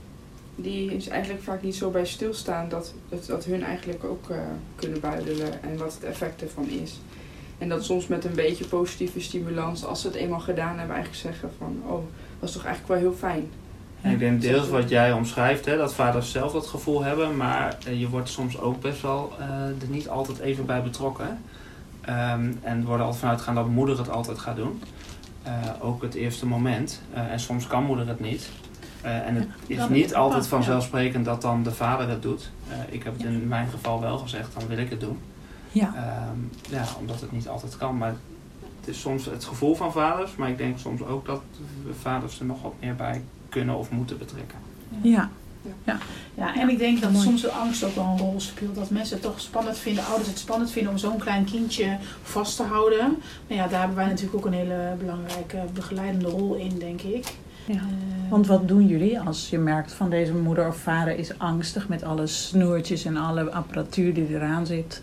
Die 0.56 0.94
is 0.94 1.08
eigenlijk 1.08 1.42
vaak 1.42 1.62
niet 1.62 1.75
zo 1.75 1.90
bij 1.90 2.06
stilstaan 2.06 2.68
dat, 2.68 2.94
dat, 3.08 3.26
dat 3.26 3.44
hun 3.44 3.62
eigenlijk 3.62 4.04
ook 4.04 4.28
uh, 4.30 4.36
kunnen 4.75 5.00
buidelen 5.00 5.62
en 5.62 5.76
wat 5.76 5.94
het 5.94 6.04
effect 6.04 6.42
ervan 6.42 6.68
is. 6.68 7.00
En 7.58 7.68
dat 7.68 7.84
soms 7.84 8.06
met 8.06 8.25
een 8.25 8.34
beetje 8.34 8.66
positieve 8.66 9.20
stimulans, 9.20 9.84
als 9.84 10.00
ze 10.00 10.06
het 10.06 10.16
eenmaal 10.16 10.40
gedaan 10.40 10.78
hebben, 10.78 10.94
eigenlijk 10.96 11.25
zeggen 11.34 11.50
van, 11.58 11.82
oh, 11.86 12.02
dat 12.40 12.48
is 12.48 12.54
toch 12.54 12.64
eigenlijk 12.64 13.00
wel 13.00 13.10
heel 13.10 13.18
fijn. 13.18 13.48
En 14.00 14.12
ik 14.12 14.18
denk 14.18 14.40
deels 14.40 14.68
wat 14.68 14.88
jij 14.88 15.12
omschrijft, 15.12 15.64
hè, 15.64 15.76
dat 15.76 15.94
vaders 15.94 16.30
zelf 16.30 16.52
dat 16.52 16.66
gevoel 16.66 17.02
hebben, 17.02 17.36
maar 17.36 17.78
uh, 17.88 18.00
je 18.00 18.08
wordt 18.08 18.28
soms 18.28 18.60
ook 18.60 18.80
best 18.80 19.02
wel 19.02 19.32
uh, 19.40 19.46
er 19.66 19.88
niet 19.88 20.08
altijd 20.08 20.38
even 20.38 20.66
bij 20.66 20.82
betrokken. 20.82 21.38
Um, 22.08 22.58
en 22.62 22.78
er 22.78 22.84
wordt 22.84 23.02
altijd 23.02 23.20
vanuit 23.20 23.40
gaan 23.40 23.54
dat 23.54 23.68
moeder 23.68 23.98
het 23.98 24.10
altijd 24.10 24.38
gaat 24.38 24.56
doen. 24.56 24.82
Uh, 25.46 25.52
ook 25.80 26.02
het 26.02 26.14
eerste 26.14 26.46
moment. 26.46 27.02
en 27.12 27.40
soms 27.40 27.66
kan 27.66 27.84
moeder 27.84 28.08
het 28.08 28.20
niet. 28.20 28.50
En 29.06 29.34
het 29.34 29.46
is 29.66 29.88
niet 29.88 30.14
altijd 30.14 30.46
vanzelfsprekend 30.46 31.25
dat 31.25 31.42
dan 31.42 31.62
de 31.62 31.72
vader 31.72 32.08
het 32.08 32.22
doet. 32.22 32.50
ik 32.88 33.02
heb 33.02 33.12
het 33.12 33.26
in 33.26 33.48
mijn 33.48 33.68
geval 33.68 34.00
wel 34.00 34.18
gezegd, 34.18 34.54
dan 34.58 34.68
wil 34.68 34.78
ik 34.78 34.90
het 34.90 35.00
doen. 35.00 35.18
Ja. 35.72 35.94
Um, 36.32 36.50
ja, 36.70 36.84
omdat 37.00 37.20
het 37.20 37.32
niet 37.32 37.48
altijd 37.48 37.76
kan. 37.76 37.96
Maar 37.96 38.14
het 38.80 38.88
is 38.88 39.00
soms 39.00 39.25
het 39.25 39.44
gevoel 39.44 39.75
van 39.75 39.92
vaders. 39.92 40.36
Maar 40.36 40.48
ik 40.48 40.58
denk 40.58 40.78
soms 40.78 41.02
ook 41.02 41.26
dat 41.26 41.40
vaders 42.00 42.38
er 42.38 42.46
nog 42.46 42.62
wat 42.62 42.75
meer 42.80 42.94
bij 42.94 43.22
kunnen 43.48 43.76
of 43.76 43.90
moeten 43.90 44.18
betrekken. 44.18 44.58
Ja, 45.00 45.30
Ja, 46.34 46.56
en 46.56 46.68
ik 46.68 46.78
denk 46.78 47.00
dat 47.00 47.12
Mooi. 47.12 47.25
soms 47.25 47.40
de 47.42 47.50
angst 47.50 47.84
ook 47.84 47.94
wel 47.94 48.04
een 48.04 48.18
rol 48.18 48.40
speelt. 48.40 48.75
Dat 48.75 48.90
mensen 48.90 49.14
het 49.14 49.25
toch 49.25 49.40
spannend 49.40 49.78
vinden, 49.78 50.06
ouders 50.06 50.28
het 50.28 50.38
spannend 50.38 50.70
vinden 50.70 50.92
om 50.92 50.98
zo'n 50.98 51.18
klein 51.18 51.44
kindje 51.44 51.98
vast 52.22 52.56
te 52.56 52.62
houden. 52.62 53.16
Maar 53.46 53.56
ja, 53.56 53.66
daar 53.66 53.78
hebben 53.78 53.96
wij 53.96 54.06
natuurlijk 54.06 54.36
ook 54.36 54.46
een 54.46 54.58
hele 54.58 54.94
belangrijke 54.98 55.58
begeleidende 55.72 56.28
rol 56.28 56.54
in, 56.54 56.78
denk 56.78 57.00
ik. 57.00 57.34
Ja. 57.66 57.75
Eh, 57.75 58.30
Want 58.30 58.46
wat 58.46 58.68
doen 58.68 58.87
jullie 58.87 59.20
als 59.20 59.50
je 59.50 59.58
merkt 59.58 59.92
van 59.92 60.11
deze 60.11 60.35
moeder 60.35 60.68
of 60.68 60.76
vader 60.76 61.18
is 61.18 61.38
angstig 61.38 61.88
met 61.88 62.02
alle 62.02 62.26
snoertjes 62.26 63.04
en 63.04 63.16
alle 63.16 63.50
apparatuur 63.52 64.14
die 64.14 64.28
eraan 64.28 64.66
zit? 64.66 65.02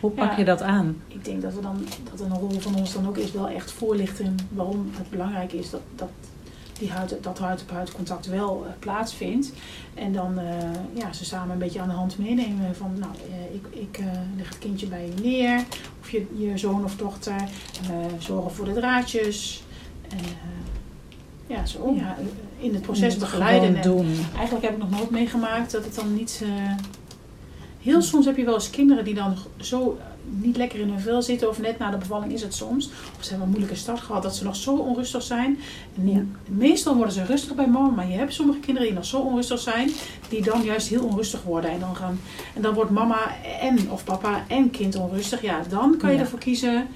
Hoe 0.00 0.10
pak 0.10 0.30
Ja. 0.30 0.36
je 0.38 0.44
dat 0.44 0.62
aan? 0.62 0.96
ik 1.08 1.24
denk 1.24 1.42
dat, 1.42 1.54
we 1.54 1.60
dan, 1.60 1.84
dat 2.10 2.20
een 2.20 2.34
rol 2.38 2.60
van 2.60 2.74
ons 2.76 2.92
dan 2.92 3.06
ook 3.08 3.16
is 3.16 3.32
wel 3.32 3.48
echt 3.48 3.72
voorlichten 3.72 4.36
waarom 4.48 4.90
het 4.96 5.10
belangrijk 5.10 5.52
is 5.52 5.70
dat, 5.70 5.80
dat, 5.94 6.08
die 6.78 6.90
huid, 6.90 7.16
dat 7.20 7.38
huid-op-huid 7.38 7.92
contact 7.92 8.26
wel 8.26 8.64
eh, 8.66 8.72
plaatsvindt. 8.78 9.52
En 9.94 10.12
dan 10.12 10.38
eh, 10.38 10.54
ja, 10.92 11.12
ze 11.12 11.24
samen 11.24 11.52
een 11.52 11.58
beetje 11.58 11.80
aan 11.80 11.88
de 11.88 11.94
hand 11.94 12.18
meenemen 12.18 12.74
van 12.76 12.90
nou, 12.98 13.12
ik, 13.52 13.78
ik 13.80 13.98
leg 14.36 14.48
het 14.48 14.58
kindje 14.58 14.86
bij 14.86 15.06
je 15.06 15.22
neer. 15.22 15.64
Of 16.00 16.10
je, 16.10 16.26
je 16.36 16.58
zoon 16.58 16.84
of 16.84 16.96
dochter. 16.96 17.36
En 17.90 18.10
zorgen 18.18 18.50
voor 18.50 18.64
de 18.64 18.72
draadjes. 18.72 19.62
En 20.08 20.18
ja, 21.46 21.66
zo 21.66 21.94
ja, 21.96 22.16
in 22.58 22.74
het 22.74 22.82
proces 22.82 23.16
begeleiden. 23.16 23.76
En 23.76 23.82
doen. 23.82 24.16
Eigenlijk 24.36 24.64
heb 24.64 24.72
ik 24.74 24.78
nog 24.82 24.90
nooit 24.90 25.10
meegemaakt 25.10 25.72
dat 25.72 25.84
het 25.84 25.94
dan 25.94 26.14
niet. 26.14 26.40
eh, 26.44 26.74
Heel 27.80 28.02
soms 28.02 28.26
heb 28.26 28.36
je 28.36 28.44
wel 28.44 28.54
eens 28.54 28.70
kinderen 28.70 29.04
die 29.04 29.14
dan 29.14 29.34
zo 29.56 29.98
eh, 30.00 30.04
niet 30.42 30.56
lekker 30.56 30.78
in 30.80 30.88
hun 30.88 31.00
vel 31.00 31.22
zitten, 31.22 31.48
of 31.48 31.60
net 31.60 31.78
na 31.78 31.90
de 31.90 31.96
bevalling 31.96 32.32
is 32.32 32.42
het 32.42 32.54
soms. 32.54 32.86
Of 33.18 33.24
ze 33.24 33.28
hebben 33.28 33.46
een 33.46 33.52
moeilijke 33.52 33.76
start 33.78 34.00
gehad 34.00 34.22
dat 34.22 34.36
ze 34.36 34.44
nog 34.44 34.56
zo 34.56 34.74
onrustig 34.76 35.22
zijn. 35.22 35.58
En 35.96 36.10
Ja. 36.10 36.22
Meestal 36.48 36.94
worden 36.96 37.12
ze 37.14 37.24
rustig 37.24 37.54
bij 37.54 37.66
mama, 37.66 37.88
maar 37.94 38.08
je 38.08 38.16
hebt 38.16 38.32
sommige 38.34 38.58
kinderen 38.58 38.88
die 38.88 38.96
nog 38.96 39.06
zo 39.06 39.18
onrustig 39.20 39.58
zijn, 39.58 39.90
die 40.28 40.42
dan 40.42 40.62
juist 40.62 40.88
heel 40.88 41.04
onrustig 41.04 41.42
worden. 41.42 41.70
En 41.70 41.80
dan, 41.80 41.96
gaan, 41.96 42.20
en 42.54 42.62
dan 42.62 42.74
wordt 42.74 42.90
mama 42.90 43.18
en 43.60 43.90
of 43.90 44.04
papa 44.04 44.44
en 44.48 44.70
kind 44.70 44.96
onrustig. 44.96 45.42
Ja, 45.42 45.60
dan 45.68 45.96
kan 45.96 46.10
je 46.10 46.16
Ja. 46.16 46.22
ervoor 46.22 46.38
kiezen 46.38 46.86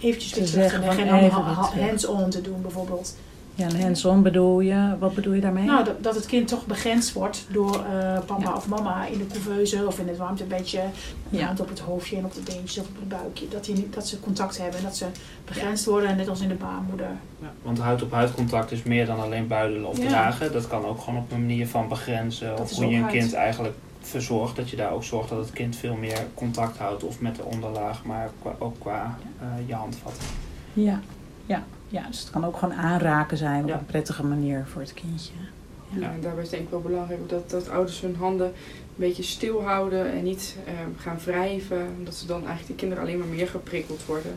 eventjes 0.00 0.32
Te 0.32 0.46
zeggen 0.46 0.82
en 0.82 1.06
dan 1.06 1.18
even 1.18 1.30
terug. 1.44 1.72
hands-on 1.88 2.30
te 2.30 2.40
doen 2.40 2.62
bijvoorbeeld. 2.62 3.16
Ja, 3.54 3.66
en 3.68 3.80
hands-on 3.80 4.22
bedoel 4.22 4.60
je, 4.60 4.96
wat 4.98 5.14
bedoel 5.14 5.32
je 5.32 5.40
daarmee? 5.40 5.64
Nou, 5.64 5.84
dat, 5.84 6.02
dat 6.02 6.14
het 6.14 6.26
kind 6.26 6.48
toch 6.48 6.66
begrensd 6.66 7.12
wordt 7.12 7.46
door 7.50 7.74
eh, 7.74 8.18
papa 8.26 8.42
Ja. 8.42 8.54
of 8.54 8.68
mama 8.68 9.06
in 9.06 9.18
de 9.18 9.26
couveuse 9.26 9.86
of 9.86 9.98
in 9.98 10.08
het 10.08 10.16
warmtebedje. 10.16 10.80
Een 10.80 11.38
Ja. 11.38 11.46
hand 11.46 11.60
op 11.60 11.68
het 11.68 11.78
hoofdje 11.78 12.16
en 12.16 12.24
op 12.24 12.34
de 12.34 12.40
beentjes 12.40 12.78
of 12.78 12.88
op 12.88 12.96
het 12.98 13.08
buikje. 13.08 13.48
Dat, 13.48 13.64
die, 13.64 13.88
dat 13.90 14.06
ze 14.08 14.20
contact 14.20 14.58
hebben 14.58 14.78
en 14.78 14.84
dat 14.84 14.96
ze 14.96 15.04
begrensd 15.44 15.84
worden, 15.84 16.16
net 16.16 16.28
als 16.28 16.40
in 16.40 16.48
de 16.48 16.54
baarmoeder. 16.54 17.10
Ja, 17.40 17.52
want 17.62 17.78
huid-op-huid 17.78 18.34
contact 18.34 18.70
is 18.72 18.82
meer 18.82 19.06
dan 19.06 19.20
alleen 19.20 19.46
buidelen 19.46 19.88
of 19.88 19.98
Ja. 20.02 20.08
dragen. 20.08 20.52
Dat 20.52 20.66
kan 20.68 20.84
ook 20.84 21.00
gewoon 21.00 21.18
op 21.20 21.32
een 21.32 21.40
manier 21.40 21.66
van 21.68 21.88
begrenzen. 21.88 22.48
Dat 22.48 22.60
of 22.60 22.70
hoe 22.76 22.86
je 22.86 22.94
een 22.96 23.02
huid. 23.02 23.12
kind 23.14 23.32
eigenlijk 23.34 23.74
verzorgt. 24.00 24.56
Dat 24.56 24.70
je 24.70 24.76
daar 24.76 24.92
ook 24.92 25.04
zorgt 25.04 25.28
dat 25.28 25.38
het 25.38 25.50
kind 25.52 25.76
veel 25.76 25.94
meer 25.94 26.18
contact 26.34 26.78
houdt. 26.78 27.04
Of 27.04 27.20
met 27.20 27.36
de 27.36 27.44
onderlaag, 27.44 28.04
maar 28.04 28.30
ook 28.58 28.74
qua 28.80 29.18
eh, 29.40 29.46
je 29.66 29.74
handvatten. 29.74 30.24
Ja. 30.72 31.00
Ja. 31.46 31.64
ja, 31.88 32.06
dus 32.06 32.20
het 32.20 32.30
kan 32.30 32.44
ook 32.44 32.56
gewoon 32.56 32.74
aanraken 32.74 33.36
zijn 33.36 33.62
op 33.62 33.68
Ja. 33.68 33.78
een 33.78 33.86
prettige 33.86 34.24
manier 34.24 34.66
voor 34.72 34.80
het 34.80 34.94
kindje. 34.94 35.32
Ja. 35.90 36.00
Ja, 36.00 36.12
en 36.12 36.20
daarbij 36.20 36.42
is 36.42 36.48
denk 36.50 36.62
ik 36.62 36.70
wel 36.70 36.80
belangrijk 36.80 37.28
dat, 37.28 37.50
dat 37.50 37.68
ouders 37.68 38.00
hun 38.00 38.16
handen 38.16 38.46
een 38.46 38.52
beetje 38.96 39.22
stil 39.22 39.62
houden 39.62 40.12
en 40.12 40.22
niet 40.22 40.56
eh, 40.66 40.72
gaan 40.96 41.18
wrijven. 41.24 41.86
Omdat 41.98 42.14
ze 42.14 42.26
dan 42.26 42.38
eigenlijk 42.38 42.66
de 42.68 42.74
kinderen 42.74 43.04
alleen 43.04 43.18
maar 43.18 43.28
meer 43.28 43.48
geprikkeld 43.48 44.06
worden. 44.06 44.36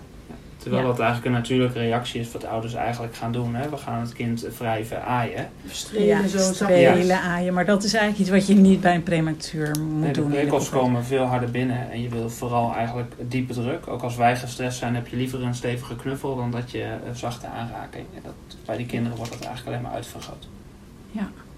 Terwijl 0.62 0.82
Ja. 0.82 0.88
dat 0.90 1.00
eigenlijk 1.00 1.28
een 1.28 1.42
natuurlijke 1.42 1.80
reactie 1.80 2.20
is 2.22 2.32
wat 2.32 2.46
ouders 2.46 2.74
eigenlijk 2.74 3.16
gaan 3.16 3.32
doen. 3.32 3.56
Hè? 3.56 3.70
We 3.70 3.78
gaan 3.78 4.00
het 4.02 4.14
kind 4.14 4.48
wrijven, 4.58 5.04
aaien. 5.06 5.50
Strelen 5.68 6.06
ja, 6.08 6.28
zo. 6.28 6.38
strelen, 6.54 7.06
Ja. 7.06 7.22
aaien. 7.22 7.54
Maar 7.54 7.66
dat 7.66 7.84
is 7.84 7.94
eigenlijk 7.94 8.22
iets 8.22 8.30
wat 8.48 8.56
je 8.56 8.62
niet 8.62 8.82
bij 8.82 8.96
een 8.96 9.04
prematuur 9.04 9.72
moet 9.80 10.00
Nee, 10.02 10.12
de 10.14 10.20
doen. 10.22 10.30
in 10.32 10.38
prikkels 10.38 10.70
komen 10.70 11.06
veel 11.06 11.24
harder 11.24 11.52
binnen 11.52 11.92
en 11.92 12.02
je 12.02 12.10
wil 12.10 12.30
vooral 12.30 12.74
eigenlijk 12.76 13.14
diepe 13.28 13.54
druk. 13.54 13.88
Ook 13.88 14.02
als 14.02 14.16
wij 14.16 14.38
gestrest 14.38 14.78
zijn 14.78 14.96
heb 14.96 15.08
je 15.08 15.16
liever 15.16 15.44
een 15.44 15.56
stevige 15.56 15.96
knuffel 15.96 16.36
dan 16.36 16.52
dat 16.52 16.72
je 16.72 16.84
een 17.08 17.16
zachte 17.16 17.48
aanraking. 17.48 18.06
En 18.16 18.22
dat, 18.24 18.58
bij 18.66 18.78
die 18.78 18.86
kinderen 18.86 19.18
wordt 19.18 19.32
dat 19.32 19.42
eigenlijk 19.42 19.68
alleen 19.76 19.82
maar 19.88 19.96
uitvergroot. 19.96 20.48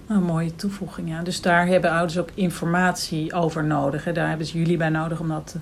Een 0.07 0.23
mooie 0.23 0.55
toevoeging, 0.55 1.09
ja. 1.09 1.21
Dus 1.21 1.41
daar 1.41 1.67
hebben 1.67 1.91
ouders 1.91 2.17
ook 2.17 2.29
informatie 2.33 3.33
over 3.33 3.63
nodig. 3.63 4.03
Hè. 4.03 4.11
Daar 4.11 4.27
hebben 4.29 4.45
ze 4.47 4.57
jullie 4.57 4.77
bij 4.77 4.89
nodig 4.89 5.19
om 5.19 5.27
dat 5.27 5.45
te, 5.47 5.59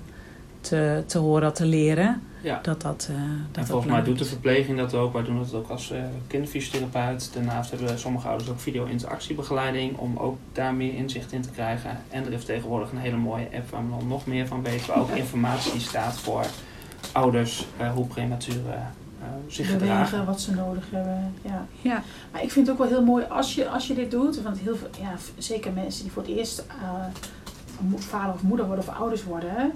te, 0.62 1.03
te 1.05 1.17
horen, 1.17 1.53
te 1.53 1.65
leren. 1.65 2.21
Ja. 2.41 2.60
Dat 2.62 2.81
dat, 2.81 3.07
eh 3.10 3.15
dat 3.15 3.25
En 3.25 3.50
dat 3.51 3.65
volgens 3.65 3.91
mij 3.91 4.03
doet 4.03 4.17
de 4.17 4.25
verpleging 4.25 4.77
dat 4.77 4.93
ook. 4.93 5.13
Wij 5.13 5.24
doen 5.24 5.38
dat 5.38 5.53
ook 5.53 5.69
als 5.69 5.91
eh 5.91 6.00
kinderfysiotherapeut. 6.27 7.33
Daarnaast 7.33 7.71
hebben 7.71 8.00
sommige 8.00 8.27
ouders 8.27 8.50
ook 8.50 8.60
video-interactiebegeleiding 8.60 9.98
om 9.98 10.17
ook 10.17 10.38
daar 10.51 10.74
meer 10.74 10.93
inzicht 10.93 11.31
in 11.31 11.41
te 11.41 11.50
krijgen. 11.50 11.98
En 12.10 12.25
er 12.25 12.33
is 12.33 12.45
tegenwoordig 12.45 12.91
een 12.91 12.98
hele 12.98 13.17
mooie 13.17 13.48
app 13.55 13.69
waar 13.69 13.81
men 13.81 14.00
dan 14.00 14.07
nog 14.07 14.25
meer 14.25 14.48
van 14.48 14.63
weet. 14.63 14.86
Waar 14.86 15.00
ook 15.00 15.10
informatie 15.10 15.79
staat 15.79 16.17
voor 16.17 16.45
ouders 17.12 17.65
eh, 17.77 17.91
hoe 17.93 18.05
prematuren 18.07 18.74
eh, 19.21 19.27
zich 19.48 19.65
Bewegen, 19.65 19.88
gedragen. 19.88 20.25
wat 20.25 20.41
ze 20.41 20.53
nodig 20.53 20.83
hebben. 20.91 21.33
Ja. 21.41 21.65
Ja, 21.81 22.03
Maar 22.31 22.43
ik 22.43 22.51
vind 22.51 22.67
het 22.67 22.75
ook 22.75 22.81
wel 22.81 22.98
heel 22.98 23.05
mooi 23.05 23.25
als 23.29 23.55
je, 23.55 23.69
als 23.69 23.88
je 23.88 23.93
dit 23.93 24.12
doet. 24.12 24.41
Want 24.41 24.60
heel 24.60 24.75
veel, 24.75 24.89
ja, 25.00 25.13
zeker 25.38 25.71
mensen 25.71 26.03
die 26.03 26.12
voor 26.12 26.24
het 26.24 26.31
eerst 26.31 26.60
eh, 26.60 27.95
vader 27.98 28.33
of 28.33 28.41
moeder 28.41 28.65
worden 28.65 28.88
of 28.88 28.95
ouders 28.95 29.24
worden. 29.24 29.71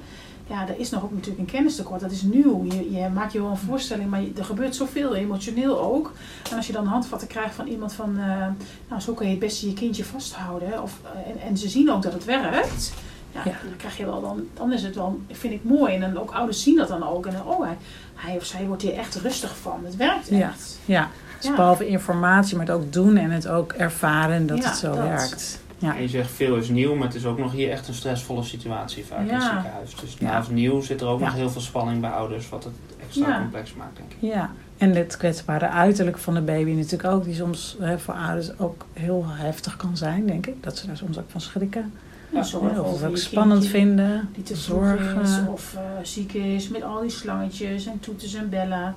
Ja, 0.47 0.67
er 0.67 0.79
is 0.79 0.89
nog 0.89 1.03
ook 1.03 1.11
natuurlijk 1.11 1.39
een 1.39 1.45
kennistekort. 1.55 2.01
Dat 2.01 2.11
is 2.11 2.21
nieuw. 2.21 2.65
Je, 2.65 2.91
je 2.91 3.09
maakt 3.13 3.33
je 3.33 3.41
wel 3.41 3.49
een 3.49 3.57
voorstelling, 3.57 4.09
maar 4.09 4.21
je- 4.21 4.31
er 4.37 4.45
gebeurt 4.45 4.75
zoveel, 4.75 5.15
emotioneel 5.15 5.79
ook. 5.81 6.11
En 6.51 6.57
als 6.57 6.67
je 6.67 6.73
dan 6.73 6.85
handvatten 6.85 7.27
krijgt 7.27 7.55
van 7.55 7.67
iemand 7.67 7.93
van, 7.93 8.17
eh, 8.19 8.47
nou 8.89 9.01
zo 9.01 9.13
kan 9.13 9.25
je 9.25 9.31
het 9.31 9.39
beste 9.39 9.67
je 9.67 9.73
kindje 9.73 10.05
vasthouden. 10.05 10.81
Of, 10.81 10.99
eh, 11.03 11.31
en, 11.31 11.39
en 11.49 11.57
ze 11.57 11.69
zien 11.69 11.91
ook 11.91 12.01
dat 12.01 12.13
het 12.13 12.25
werkt. 12.25 12.93
Ja, 13.31 13.41
Ja. 13.45 13.51
dan 13.63 13.75
krijg 13.77 13.97
je 13.97 14.05
wel 14.05 14.21
dan, 14.21 14.43
dan 14.53 14.73
is 14.73 14.83
het 14.83 14.95
wel, 14.95 15.19
vind 15.31 15.53
ik 15.53 15.63
mooi. 15.63 15.93
En 15.93 15.99
dan 15.99 16.17
ook 16.21 16.31
ouders 16.31 16.63
zien 16.63 16.75
dat 16.75 16.87
dan 16.87 17.07
ook. 17.07 17.25
En 17.25 17.33
dan, 17.33 17.47
oh, 17.47 17.63
hij, 17.65 17.77
hij 18.15 18.35
of 18.35 18.45
zij 18.45 18.65
wordt 18.65 18.81
hier 18.81 18.93
echt 18.93 19.15
rustig 19.15 19.57
van. 19.57 19.79
Het 19.85 19.95
werkt 19.95 20.27
Ja. 20.29 20.47
echt. 20.49 20.79
ja. 20.85 21.09
Dus 21.37 21.47
Ja. 21.49 21.55
behalve 21.55 21.87
informatie, 21.87 22.57
maar 22.57 22.65
het 22.65 22.75
ook 22.75 22.93
doen 22.93 23.17
en 23.17 23.31
het 23.31 23.47
ook 23.47 23.71
ervaren 23.71 24.47
dat 24.47 24.57
Ja, 24.57 24.69
het 24.69 24.77
zo 24.77 24.87
dat. 24.95 24.97
werkt. 25.07 25.59
Ja. 25.77 25.95
En 25.95 26.01
je 26.01 26.07
zegt 26.07 26.31
veel 26.31 26.55
is 26.55 26.69
nieuw, 26.69 26.95
maar 26.95 27.07
het 27.07 27.15
is 27.15 27.25
ook 27.25 27.37
nog 27.37 27.51
hier 27.51 27.69
echt 27.71 27.87
een 27.87 27.93
stressvolle 27.93 28.43
situatie 28.43 29.05
vaak 29.05 29.19
in 29.19 29.33
het 29.33 29.41
ziekenhuis. 29.43 29.95
Dus 29.95 30.15
Ja. 30.19 30.25
naast 30.31 30.51
nieuw 30.51 30.81
zit 30.81 31.01
er 31.01 31.07
ook 31.07 31.19
Ja. 31.19 31.25
nog 31.25 31.35
heel 31.35 31.49
veel 31.49 31.61
spanning 31.61 32.01
bij 32.01 32.09
ouders, 32.09 32.49
wat 32.49 32.63
het 32.63 32.73
extra 33.01 33.27
Ja. 33.29 33.39
complex 33.39 33.73
maakt, 33.73 33.95
denk 33.97 34.11
ik. 34.11 34.17
Ja, 34.19 34.51
en 34.77 34.95
het 34.95 35.17
kwetsbare 35.17 35.67
uiterlijk 35.69 36.17
van 36.17 36.33
de 36.33 36.41
baby 36.41 36.71
natuurlijk 36.71 37.13
ook, 37.13 37.23
die 37.23 37.33
soms 37.35 37.77
hè, 37.79 37.99
voor 37.99 38.13
ouders 38.13 38.59
ook 38.59 38.85
heel 38.93 39.23
heftig 39.27 39.75
kan 39.75 39.97
zijn, 39.97 40.25
denk 40.27 40.45
ik. 40.47 40.63
Dat 40.63 40.77
ze 40.77 40.87
daar 40.87 40.97
soms 40.97 41.17
ook 41.19 41.29
van 41.29 41.41
schrikken. 41.41 41.93
Ja, 42.29 42.43
zorg 42.43 42.71
Ja, 42.73 42.81
of 42.81 43.01
het 43.01 43.09
ook 43.09 43.17
spannend 43.17 43.67
vinden. 43.67 44.29
Die 44.33 44.43
te 44.43 44.55
Zorgen. 44.55 45.21
is 45.21 45.37
of 45.47 45.75
eh, 45.75 45.81
ziek 46.03 46.33
is 46.33 46.67
met 46.69 46.83
al 46.83 47.01
die 47.01 47.09
slangetjes 47.09 47.85
en 47.85 47.99
toeters 47.99 48.33
en 48.33 48.49
bellen. 48.49 48.95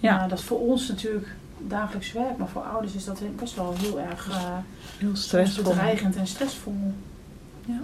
Ja. 0.00 0.14
Ja. 0.14 0.26
dat 0.28 0.38
is 0.38 0.44
voor 0.44 0.58
ons 0.60 0.88
natuurlijk 0.88 1.26
dagelijks 1.58 2.12
werk, 2.12 2.36
maar 2.36 2.48
voor 2.48 2.62
ouders 2.62 2.94
is 2.94 3.04
dat 3.04 3.20
best 3.36 3.54
wel 3.56 3.74
heel 3.78 4.00
erg 4.00 4.28
eh, 4.30 4.36
Heel 4.98 5.08
soms 5.08 5.22
stressvol. 5.24 5.62
bedreigend 5.64 6.16
en 6.16 6.26
stressvol. 6.26 6.92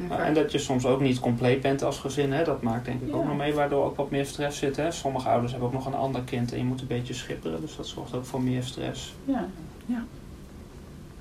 Vaak- 0.08 0.20
En 0.26 0.34
dat 0.34 0.52
je 0.52 0.58
soms 0.58 0.84
ook 0.86 1.00
niet 1.00 1.20
compleet 1.20 1.60
bent 1.60 1.82
als 1.82 1.98
gezin, 1.98 2.32
hè? 2.32 2.44
dat 2.44 2.62
maakt 2.62 2.84
denk 2.84 3.02
ik 3.02 3.14
ook 3.14 3.22
Ja. 3.22 3.28
nog 3.28 3.36
mee, 3.36 3.54
waardoor 3.54 3.84
ook 3.84 3.96
wat 3.96 4.10
meer 4.10 4.26
stress 4.26 4.58
zit. 4.58 4.76
Hè? 4.76 4.90
Sommige 4.90 5.28
ouders 5.28 5.52
hebben 5.52 5.68
ook 5.68 5.74
nog 5.74 5.86
een 5.86 5.94
ander 5.94 6.22
kind 6.22 6.52
en 6.52 6.58
je 6.58 6.64
moet 6.64 6.80
een 6.80 6.86
beetje 6.86 7.14
schipperen, 7.14 7.60
dus 7.60 7.76
dat 7.76 7.86
zorgt 7.86 8.14
ook 8.14 8.24
voor 8.24 8.42
meer 8.42 8.62
stress. 8.62 9.14
Ja. 9.24 9.48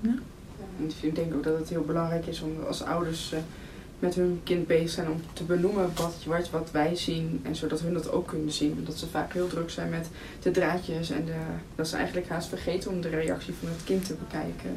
En 0.06 0.92
ik 1.02 1.16
denk 1.16 1.34
ook 1.34 1.44
dat 1.44 1.58
het 1.60 1.70
heel 1.70 1.84
belangrijk 1.84 2.26
is 2.26 2.42
om 2.42 2.52
als 2.68 2.84
ouders 2.84 3.32
eh, 3.32 3.40
met 4.02 4.16
hun 4.16 4.40
kind 4.44 4.68
bezig 4.68 4.90
zijn 4.90 5.10
om 5.10 5.22
te 5.34 5.44
benoemen 5.44 5.92
wat, 5.96 6.14
wat, 6.26 6.50
wat 6.50 6.72
wij 6.72 6.96
zien. 6.96 7.40
En 7.44 7.56
zodat 7.56 7.82
hun 7.82 7.94
dat 7.94 8.12
ook 8.12 8.28
kunnen 8.28 8.52
zien. 8.52 8.76
Omdat 8.80 8.98
ze 8.98 9.08
vaak 9.08 9.34
heel 9.34 9.48
druk 9.48 9.70
zijn 9.70 9.90
met 9.90 10.10
de 10.42 10.52
draadjes. 10.52 11.10
En 11.10 11.26
de, 11.26 11.34
dat 11.76 11.88
ze 11.88 11.96
eigenlijk 11.96 12.30
haast 12.30 12.48
vergeten 12.48 12.92
om 12.92 13.02
de 13.02 13.10
reactie 13.10 13.54
van 13.60 13.70
het 13.70 13.84
kind 13.84 14.06
te 14.06 14.14
bekijken. 14.14 14.70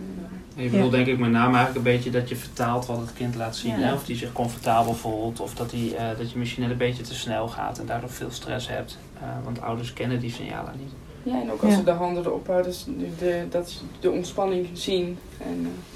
En 0.56 0.62
je 0.62 0.70
bedoelt 0.70 0.90
denk 0.92 1.06
ik 1.06 1.18
met 1.18 1.30
name 1.30 1.56
eigenlijk 1.56 1.76
een 1.86 1.92
beetje 1.92 2.10
dat 2.10 2.28
je 2.28 2.36
vertaalt 2.36 2.86
wat 2.86 2.98
het 2.98 3.12
kind 3.12 3.34
laat 3.34 3.56
zien. 3.56 3.78
Ja. 3.78 3.86
Hè? 3.86 3.92
Of 3.94 4.04
die 4.04 4.16
zich 4.16 4.32
comfortabel 4.32 4.94
voelt, 4.94 5.40
of 5.40 5.54
dat, 5.54 5.70
die, 5.70 5.96
eh, 5.96 6.18
dat 6.18 6.30
je 6.32 6.38
misschien 6.38 6.62
net 6.62 6.70
een 6.72 6.76
beetje 6.76 7.02
te 7.02 7.14
snel 7.14 7.48
gaat 7.48 7.78
en 7.78 7.86
daardoor 7.86 8.10
veel 8.10 8.30
stress 8.30 8.68
hebt. 8.68 8.98
Eh, 9.20 9.28
want 9.44 9.60
ouders 9.60 9.92
kennen 9.92 10.20
die 10.20 10.30
signalen 10.30 10.72
niet. 10.78 10.92
Ja, 11.22 11.40
en 11.40 11.50
ook 11.52 11.62
als 11.62 11.70
Ja. 11.70 11.76
ze 11.76 11.84
de 11.84 11.90
handen 11.90 12.24
erop 12.24 12.46
houden, 12.46 12.70
dus 12.70 12.84
de, 12.84 13.08
de, 13.18 13.46
dat 13.50 13.70
ze 13.70 13.78
de 14.00 14.10
ontspanning 14.10 14.68
zien. 14.72 15.18
En, 15.38 15.58
eh, 15.62 15.93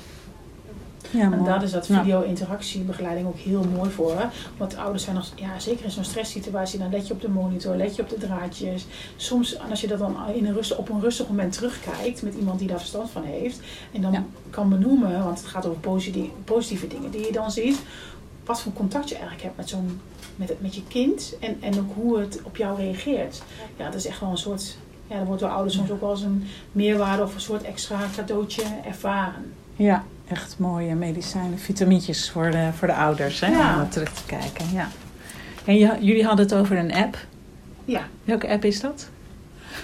Ja, 1.10 1.32
En 1.32 1.44
daar 1.44 1.62
is 1.62 1.70
dat 1.70 1.86
video-interactiebegeleiding 1.86 3.26
ook 3.26 3.38
heel 3.38 3.64
mooi 3.76 3.90
voor. 3.90 4.18
Hè? 4.18 4.24
Want 4.56 4.76
ouders 4.76 5.04
zijn 5.04 5.16
nog, 5.16 5.32
ja, 5.34 5.58
zeker 5.58 5.84
in 5.84 5.90
zo'n 5.90 6.04
stresssituatie, 6.04 6.78
dan 6.78 6.90
let 6.90 7.06
je 7.06 7.12
op 7.14 7.20
de 7.20 7.28
monitor, 7.28 7.76
let 7.76 7.96
je 7.96 8.02
op 8.02 8.08
de 8.08 8.16
draadjes. 8.18 8.86
Soms, 9.16 9.58
als 9.70 9.80
je 9.80 9.86
dat 9.86 9.98
dan 9.98 10.16
in 10.34 10.46
een 10.46 10.54
rust, 10.54 10.76
op 10.76 10.88
een 10.88 11.00
rustig 11.00 11.28
moment 11.28 11.52
terugkijkt 11.52 12.22
met 12.22 12.34
iemand 12.34 12.58
die 12.58 12.68
daar 12.68 12.78
verstand 12.78 13.10
van 13.10 13.22
heeft, 13.22 13.60
en 13.92 14.00
dan 14.02 14.12
Ja. 14.12 14.24
kan 14.50 14.68
benoemen, 14.68 15.24
want 15.24 15.38
het 15.38 15.46
gaat 15.48 15.66
over 15.66 15.80
positieve, 15.80 16.30
positieve 16.44 16.86
dingen 16.86 17.10
die 17.10 17.26
je 17.26 17.32
dan 17.32 17.50
ziet, 17.50 17.80
wat 18.44 18.60
voor 18.60 18.72
contact 18.72 19.08
je 19.08 19.14
eigenlijk 19.14 19.44
hebt 19.44 19.56
met, 19.56 19.68
zo'n, 19.68 20.00
met, 20.36 20.48
het, 20.48 20.60
met 20.62 20.74
je 20.74 20.82
kind 20.88 21.34
en, 21.40 21.56
en 21.60 21.78
ook 21.78 21.90
hoe 21.94 22.18
het 22.18 22.40
op 22.42 22.56
jou 22.56 22.76
reageert. 22.80 23.42
Ja, 23.76 23.84
dat 23.84 23.94
is 23.94 24.06
echt 24.06 24.20
wel 24.20 24.30
een 24.30 24.38
soort, 24.38 24.76
ja, 25.06 25.16
dat 25.18 25.26
wordt 25.26 25.40
door 25.40 25.50
ouders 25.50 25.74
soms 25.74 25.90
ook 25.90 26.00
wel 26.00 26.10
als 26.10 26.22
een 26.22 26.44
meerwaarde 26.72 27.22
of 27.22 27.34
een 27.34 27.40
soort 27.40 27.62
extra 27.62 27.98
cadeautje 28.16 28.62
ervaren. 28.86 29.52
Ja, 29.76 30.04
echt 30.30 30.54
mooie 30.58 30.94
medicijnen, 30.94 31.58
vitamintjes 31.58 32.30
voor 32.30 32.50
de, 32.50 32.68
voor 32.76 32.88
de 32.88 32.94
ouders, 32.94 33.40
hè? 33.40 33.46
Ja. 33.46 33.74
om 33.74 33.80
er 33.80 33.88
terug 33.88 34.12
te 34.12 34.24
kijken. 34.26 34.64
Ja. 34.72 34.88
En 35.64 35.76
je, 35.78 35.96
jullie 36.00 36.24
hadden 36.24 36.44
het 36.46 36.54
over 36.54 36.76
een 36.78 36.94
app. 36.94 37.16
Ja, 37.84 38.00
Welke 38.24 38.48
app 38.48 38.64
is 38.64 38.80
dat? 38.80 39.08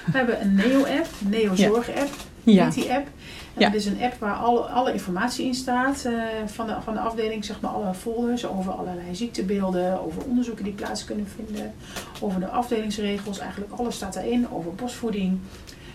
we 0.05 0.17
hebben 0.17 0.41
een 0.41 0.55
Neo-app, 0.55 1.07
Neo-zorg-app, 1.29 2.11
Ja. 2.43 2.71
die 2.71 2.93
app. 2.93 3.07
En 3.55 3.61
Ja. 3.61 3.67
Dat 3.67 3.75
is 3.81 3.87
een 3.87 4.03
app 4.03 4.15
waar 4.21 4.35
alle, 4.35 4.61
alle 4.61 4.93
informatie 4.93 5.47
in 5.47 5.55
staat 5.55 6.05
eh, 6.05 6.13
van, 6.47 6.67
de, 6.67 6.75
van 6.85 6.95
de 6.95 7.01
afdeling, 7.01 7.45
zeg 7.45 7.61
maar 7.61 7.71
alle 7.71 7.95
folders 7.95 8.47
over 8.47 8.73
allerlei 8.73 9.15
ziektebeelden, 9.15 10.05
over 10.07 10.23
onderzoeken 10.23 10.65
die 10.65 10.73
plaats 10.73 11.05
kunnen 11.05 11.27
vinden, 11.37 11.75
over 12.21 12.41
de 12.41 12.49
afdelingsregels, 12.49 13.39
eigenlijk 13.39 13.73
alles 13.73 13.95
staat 13.95 14.15
daarin, 14.15 14.47
over 14.51 14.75
borstvoeding. 14.75 15.39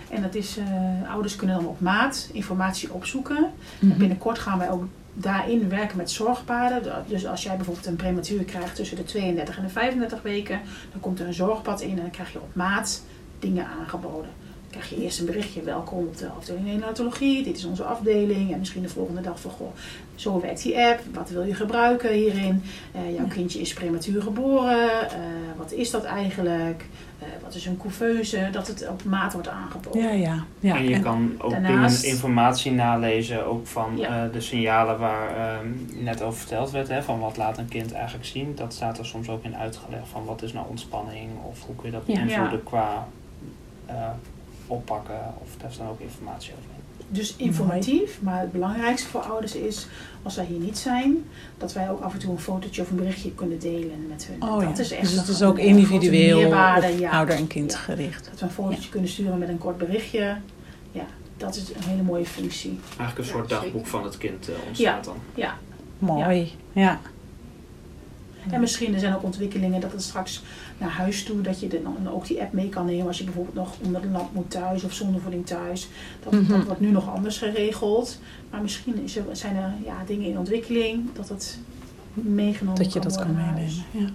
En 0.10 0.22
dat 0.22 0.36
is, 0.36 0.58
eh, 0.58 1.12
ouders 1.12 1.36
kunnen 1.36 1.56
dan 1.56 1.68
op 1.68 1.80
maat 1.80 2.30
informatie 2.34 2.94
opzoeken. 2.94 3.52
Mhm. 3.80 3.98
Binnenkort 3.98 4.40
gaan 4.40 4.58
wij 4.58 4.72
ook 4.72 4.84
daarin 5.14 5.70
werken 5.70 5.98
met 5.98 6.12
zorgpaden. 6.12 6.84
Dus 7.08 7.26
als 7.26 7.44
jij 7.44 7.56
bijvoorbeeld 7.56 7.86
een 7.86 7.96
prematuur 7.96 8.44
krijgt 8.44 8.76
tussen 8.76 8.98
de 8.98 9.04
32 9.04 9.58
en 9.58 9.64
de 9.64 9.70
35 9.70 10.22
weken, 10.22 10.62
dan 10.92 11.00
komt 11.00 11.20
er 11.20 11.28
een 11.28 11.34
zorgpad 11.34 11.82
in 11.82 11.90
en 11.90 12.02
dan 12.02 12.10
krijg 12.10 12.32
je 12.32 12.42
op 12.42 12.56
maat 12.56 13.04
dingen 13.40 13.68
aangeboden. 13.80 14.30
Krijg 14.70 14.90
je 14.90 15.04
eerst 15.04 15.20
een 15.20 15.26
berichtje, 15.26 15.62
welkom 15.62 15.98
op 15.98 16.18
de 16.18 16.28
afdeling 16.38 16.66
neonatologie, 16.66 17.44
dit 17.44 17.58
is 17.58 17.66
onze 17.66 17.84
afdeling. 17.84 18.52
En 18.54 18.60
misschien 18.60 18.82
de 18.82 18.90
volgende 18.90 19.22
dag 19.22 19.40
van, 19.40 19.52
goh, 19.52 19.68
zo 20.16 20.42
werkt 20.42 20.64
die 20.64 20.78
app, 20.80 21.00
wat 21.14 21.30
wil 21.30 21.44
je 21.44 21.54
gebruiken 21.54 22.14
hierin? 22.14 22.64
Eh, 22.92 23.16
jouw 23.16 23.28
kindje 23.28 23.60
is 23.60 23.74
prematuur 23.74 24.22
geboren, 24.22 25.10
eh, 25.10 25.18
wat 25.58 25.72
is 25.72 25.92
dat 25.92 26.04
eigenlijk? 26.04 26.86
Eh, 27.20 27.28
wat 27.44 27.56
is 27.56 27.66
een 27.66 27.78
couveuse? 27.78 28.50
Dat 28.52 28.68
het 28.68 28.88
op 28.90 29.04
maat 29.04 29.34
wordt 29.34 29.48
aangeboden. 29.48 30.02
Ja, 30.02 30.10
ja. 30.12 30.44
ja. 30.60 30.76
en 30.78 30.84
je 30.90 30.94
en- 30.96 31.02
kan 31.02 31.36
ook 31.38 31.52
daarnaast- 31.52 32.02
dingen, 32.02 32.16
informatie 32.16 32.72
nalezen, 32.72 33.46
ook 33.46 33.68
van 33.68 33.98
Ja. 33.98 34.26
eh, 34.26 34.34
de 34.34 34.42
signalen 34.42 35.00
waar 35.00 35.36
ehm, 35.38 35.68
net 36.04 36.22
over 36.22 36.40
verteld 36.40 36.72
werd, 36.72 36.88
hè, 36.88 37.04
van 37.04 37.20
wat 37.20 37.38
laat 37.38 37.58
een 37.58 37.68
kind 37.70 37.92
eigenlijk 37.94 38.26
zien. 38.26 38.56
Dat 38.56 38.74
staat 38.74 38.98
er 38.98 39.06
soms 39.06 39.30
ook 39.30 39.44
in 39.44 39.56
uitgelegd 39.56 40.08
van 40.12 40.26
wat 40.26 40.42
is 40.42 40.54
nou 40.54 40.66
ontspanning 40.70 41.30
of 41.50 41.66
hoe 41.66 41.76
kun 41.76 41.86
je 41.86 41.92
dat 41.92 42.04
Ja. 42.06 42.14
invloeden 42.20 42.52
Ja. 42.58 42.64
qua 42.64 43.08
eh, 43.86 43.96
oppakken 44.70 45.34
of 45.42 45.50
daar 45.58 45.72
staat 45.72 45.90
ook 45.90 46.00
informatie 46.00 46.52
over. 46.52 46.70
Dus 47.12 47.36
informatief, 47.36 48.22
maar 48.22 48.40
het 48.40 48.52
belangrijkste 48.52 49.08
voor 49.08 49.22
ouders 49.22 49.56
is, 49.56 49.88
als 50.24 50.36
wij 50.36 50.46
hier 50.46 50.60
niet 50.60 50.78
zijn, 50.78 51.26
dat 51.58 51.74
wij 51.74 51.90
ook 51.90 52.02
af 52.02 52.14
en 52.14 52.20
toe 52.20 52.32
een 52.32 52.40
fotootje 52.40 52.82
of 52.82 52.90
een 52.90 52.96
berichtje 52.96 53.32
kunnen 53.32 53.60
delen 53.60 54.08
met 54.08 54.28
hun. 54.28 54.50
Oh, 54.50 54.60
dat 54.60 54.78
ja. 54.78 54.84
is 54.84 54.92
echt 54.92 55.02
dus 55.02 55.12
het 55.20 55.28
is 55.28 55.44
ook 55.44 55.60
individueel 55.60 56.40
meerwaarde, 56.40 56.92
op 56.92 57.00
ja. 57.00 57.12
ouder 57.12 57.36
en 57.36 57.48
kind 57.48 57.72
Ja. 57.72 57.78
gericht. 57.78 58.28
Dat 58.30 58.40
we 58.40 58.46
een 58.46 58.52
fotootje 58.52 58.90
kunnen 58.90 59.10
sturen 59.10 59.38
met 59.38 59.50
een 59.50 59.58
kort 59.58 59.78
berichtje. 59.78 60.38
Ja, 60.92 61.06
dat 61.38 61.56
is 61.56 61.70
een 61.70 61.84
hele 61.90 62.02
mooie 62.02 62.26
functie. 62.26 62.80
Eigenlijk 62.98 63.18
een 63.18 63.26
soort 63.36 63.50
dagboek 63.50 63.88
van 63.88 64.04
het 64.04 64.18
kind 64.18 64.50
eh, 64.50 64.56
ontstaat 64.68 65.04
dan. 65.04 65.18
Ja. 65.36 65.58
Mooi. 66.00 66.52
Ja. 66.74 67.00
En 68.52 68.60
misschien 68.60 68.94
er 68.94 69.00
zijn 69.00 69.16
ook 69.16 69.24
ontwikkelingen 69.24 69.82
dat 69.82 69.92
het 69.92 70.02
straks 70.02 70.44
naar 70.78 70.90
huis 70.90 71.24
toe, 71.24 71.42
dat 71.42 71.60
je 71.60 71.68
dan 71.68 72.10
ook 72.10 72.28
die 72.28 72.42
app 72.42 72.54
mee 72.54 72.70
kan 72.70 72.86
nemen 72.86 73.08
als 73.08 73.18
je 73.18 73.24
bijvoorbeeld 73.24 73.56
nog 73.56 73.76
onder 73.84 74.02
de 74.02 74.08
lamp 74.08 74.34
moet 74.34 74.52
thuis 74.52 74.84
of 74.84 74.94
zonder 74.94 75.22
voeding 75.22 75.46
thuis. 75.46 75.88
Dat, 76.24 76.34
Mhm. 76.34 76.52
dat 76.52 76.64
wordt 76.66 76.80
nu 76.80 76.92
nog 76.92 77.10
anders 77.16 77.38
geregeld. 77.38 78.20
Maar 78.50 78.62
misschien 78.62 79.04
is 79.04 79.16
er, 79.18 79.24
zijn 79.32 79.56
er 79.56 79.74
ja, 79.86 80.04
dingen 80.08 80.30
in 80.30 80.38
ontwikkeling 80.38 81.10
dat 81.14 81.30
het 81.30 81.58
meegenomen 82.14 82.84
Dat 82.84 82.94
je 82.94 83.00
kan 83.00 83.10
dat 83.10 83.18
kan 83.18 83.36
meenemen. 83.36 83.72
Ja. 83.92 84.10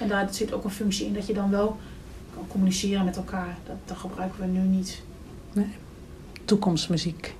En 0.00 0.08
daar 0.08 0.28
zit 0.30 0.52
ook 0.52 0.64
een 0.64 0.70
functie 0.70 1.06
in 1.06 1.14
dat 1.14 1.26
je 1.26 1.34
dan 1.34 1.50
wel 1.50 1.76
kan 2.34 2.46
communiceren 2.48 3.04
met 3.04 3.16
elkaar. 3.16 3.56
Dat, 3.66 3.76
dat 3.84 3.96
gebruiken 3.96 4.40
we 4.40 4.46
nu 4.46 4.58
niet. 4.60 5.02
Toekomstmuziek. 6.44 7.34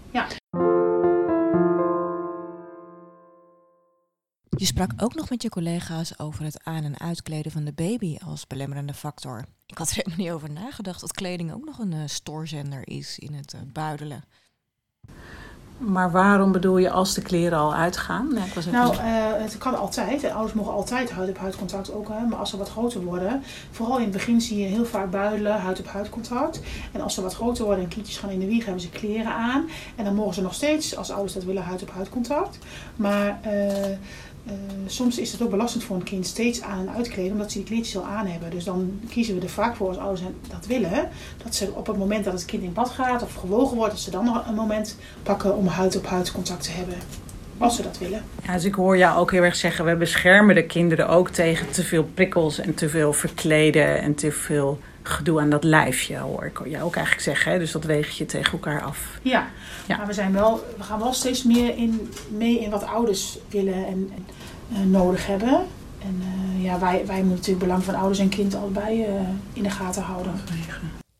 Je 4.58 4.66
sprak 4.66 4.90
ook 4.96 5.14
nog 5.14 5.30
met 5.30 5.42
je 5.42 5.48
collega's 5.48 6.18
over 6.18 6.44
het 6.44 6.60
aan- 6.64 6.84
en 6.84 6.98
uitkleden 6.98 7.52
van 7.52 7.64
de 7.64 7.72
baby 7.72 8.16
als 8.24 8.46
belemmerende 8.46 8.94
factor. 8.94 9.44
Ik 9.66 9.78
had 9.78 9.88
er 9.90 9.96
helemaal 9.96 10.18
niet 10.18 10.30
over 10.30 10.50
nagedacht 10.50 11.00
dat 11.00 11.12
kleding 11.12 11.52
ook 11.52 11.64
nog 11.64 11.78
een 11.78 11.92
eh, 11.92 11.98
stoorzender 12.06 12.88
is 12.88 13.18
in 13.18 13.34
het 13.34 13.52
eh, 13.52 13.60
buidelen. 13.72 14.24
Maar 15.78 16.10
waarom 16.10 16.52
bedoel 16.52 16.78
je 16.78 16.90
als 16.90 17.14
de 17.14 17.22
kleren 17.22 17.58
al 17.58 17.74
uitgaan? 17.74 18.28
Ja, 18.34 18.42
was 18.54 18.66
Nou, 18.66 18.96
eh, 18.96 19.00
het 19.32 19.58
kan 19.58 19.78
altijd. 19.78 20.20
De 20.20 20.32
ouders 20.32 20.52
mogen 20.54 20.72
altijd 20.72 21.10
huid-op-huid 21.10 21.56
contact 21.56 21.92
ook 21.92 22.08
hebben. 22.08 22.28
Maar 22.28 22.38
als 22.38 22.50
ze 22.50 22.56
wat 22.56 22.68
groter 22.68 23.00
worden, 23.00 23.42
vooral 23.70 23.96
in 23.96 24.02
het 24.02 24.12
begin 24.12 24.40
zie 24.40 24.58
je 24.58 24.66
heel 24.66 24.84
vaak 24.84 25.10
buidelen, 25.10 25.60
huid-op-huid 25.60 26.10
contact. 26.10 26.60
En 26.92 27.00
als 27.00 27.14
ze 27.14 27.22
wat 27.22 27.34
groter 27.34 27.64
worden 27.64 27.84
en 27.84 27.90
kindjes 27.90 28.16
gaan 28.16 28.30
in 28.30 28.40
de 28.40 28.46
wieg, 28.46 28.64
hebben 28.64 28.82
ze 28.82 28.90
kleren 28.90 29.32
aan. 29.32 29.68
En 29.96 30.04
dan 30.04 30.14
mogen 30.14 30.34
ze 30.34 30.42
nog 30.42 30.54
steeds, 30.54 30.96
als 30.96 31.10
ouders 31.10 31.32
dat 31.32 31.44
willen, 31.44 31.62
huid-op-huid 31.62 32.08
contact. 32.08 32.58
Maar 32.96 33.38
eh, 33.42 33.96
eh, 34.48 34.54
soms 34.86 35.18
is 35.18 35.32
het 35.32 35.42
ook 35.42 35.50
belastend 35.50 35.84
voor 35.84 35.96
een 35.96 36.02
kind 36.02 36.26
steeds 36.26 36.62
aan 36.62 36.88
en 36.88 36.94
uitkleden, 36.94 37.32
omdat 37.32 37.52
ze 37.52 37.58
die 37.58 37.66
kleedjes 37.66 37.96
al 37.96 38.04
aan 38.04 38.26
hebben. 38.26 38.50
Dus 38.50 38.64
dan 38.64 39.00
kiezen 39.08 39.34
we 39.34 39.40
er 39.40 39.48
vaak 39.48 39.76
voor 39.76 39.88
als 39.88 39.98
ouders 39.98 40.22
dat 40.48 40.66
willen. 40.66 41.08
Dat 41.42 41.54
ze 41.54 41.72
op 41.74 41.86
het 41.86 41.96
moment 41.96 42.24
dat 42.24 42.32
het 42.32 42.44
kind 42.44 42.62
in 42.62 42.72
bad 42.72 42.90
gaat 42.90 43.22
of 43.22 43.34
gewogen 43.34 43.76
wordt, 43.76 43.92
dat 43.92 44.00
ze 44.00 44.10
dan 44.10 44.24
nog 44.24 44.46
een 44.48 44.54
moment 44.54 44.96
pakken 45.22 45.56
om 45.56 45.66
huid-op-huid 45.66 46.32
contact 46.32 46.62
te 46.62 46.70
hebben. 46.70 46.96
Als 47.58 47.76
ze 47.76 47.82
dat 47.82 47.98
willen. 47.98 48.22
Ja, 48.46 48.52
dus 48.52 48.64
ik 48.64 48.74
hoor 48.74 48.98
jou 48.98 49.18
ook 49.18 49.30
heel 49.30 49.42
erg 49.42 49.56
zeggen, 49.56 49.84
we 49.84 49.96
beschermen 49.96 50.54
de 50.54 50.66
kinderen 50.66 51.08
ook 51.08 51.28
tegen 51.28 51.70
te 51.70 51.82
veel 51.82 52.04
prikkels 52.14 52.58
en 52.58 52.74
te 52.74 52.88
veel 52.88 53.12
verkleden 53.12 54.00
en 54.00 54.14
te 54.14 54.32
veel 54.32 54.78
gedoe 55.02 55.40
aan 55.40 55.50
dat 55.50 55.64
lijfje, 55.64 56.16
hoor 56.16 56.44
ik 56.44 56.58
jou 56.64 56.84
ook 56.84 56.96
eigenlijk 56.96 57.24
zeggen. 57.24 57.52
Hè? 57.52 57.58
Dus 57.58 57.72
dat 57.72 57.84
weeg 57.84 58.10
je 58.10 58.26
tegen 58.26 58.52
elkaar 58.52 58.82
af. 58.82 59.18
Ja, 59.22 59.48
Ja. 59.88 59.96
maar 59.96 60.06
we, 60.06 60.12
zijn 60.12 60.32
wel, 60.32 60.64
we 60.76 60.82
gaan 60.82 60.98
wel 60.98 61.12
steeds 61.12 61.42
meer 61.42 61.76
in, 61.76 62.10
mee 62.28 62.60
in 62.60 62.70
wat 62.70 62.84
ouders 62.84 63.38
willen 63.48 63.86
en, 63.86 64.10
en 64.14 64.26
eh, 64.72 64.80
nodig 64.80 65.26
hebben. 65.26 65.66
En 65.98 66.22
eh, 66.22 66.64
ja, 66.64 66.78
wij, 66.78 67.06
wij 67.06 67.16
moeten 67.16 67.36
natuurlijk 67.36 67.64
belang 67.64 67.84
van 67.84 67.94
ouders 67.94 68.18
en 68.18 68.28
kind 68.28 68.54
allebei 68.54 69.04
eh, 69.04 69.12
in 69.52 69.62
de 69.62 69.70
gaten 69.70 70.02
houden. 70.02 70.32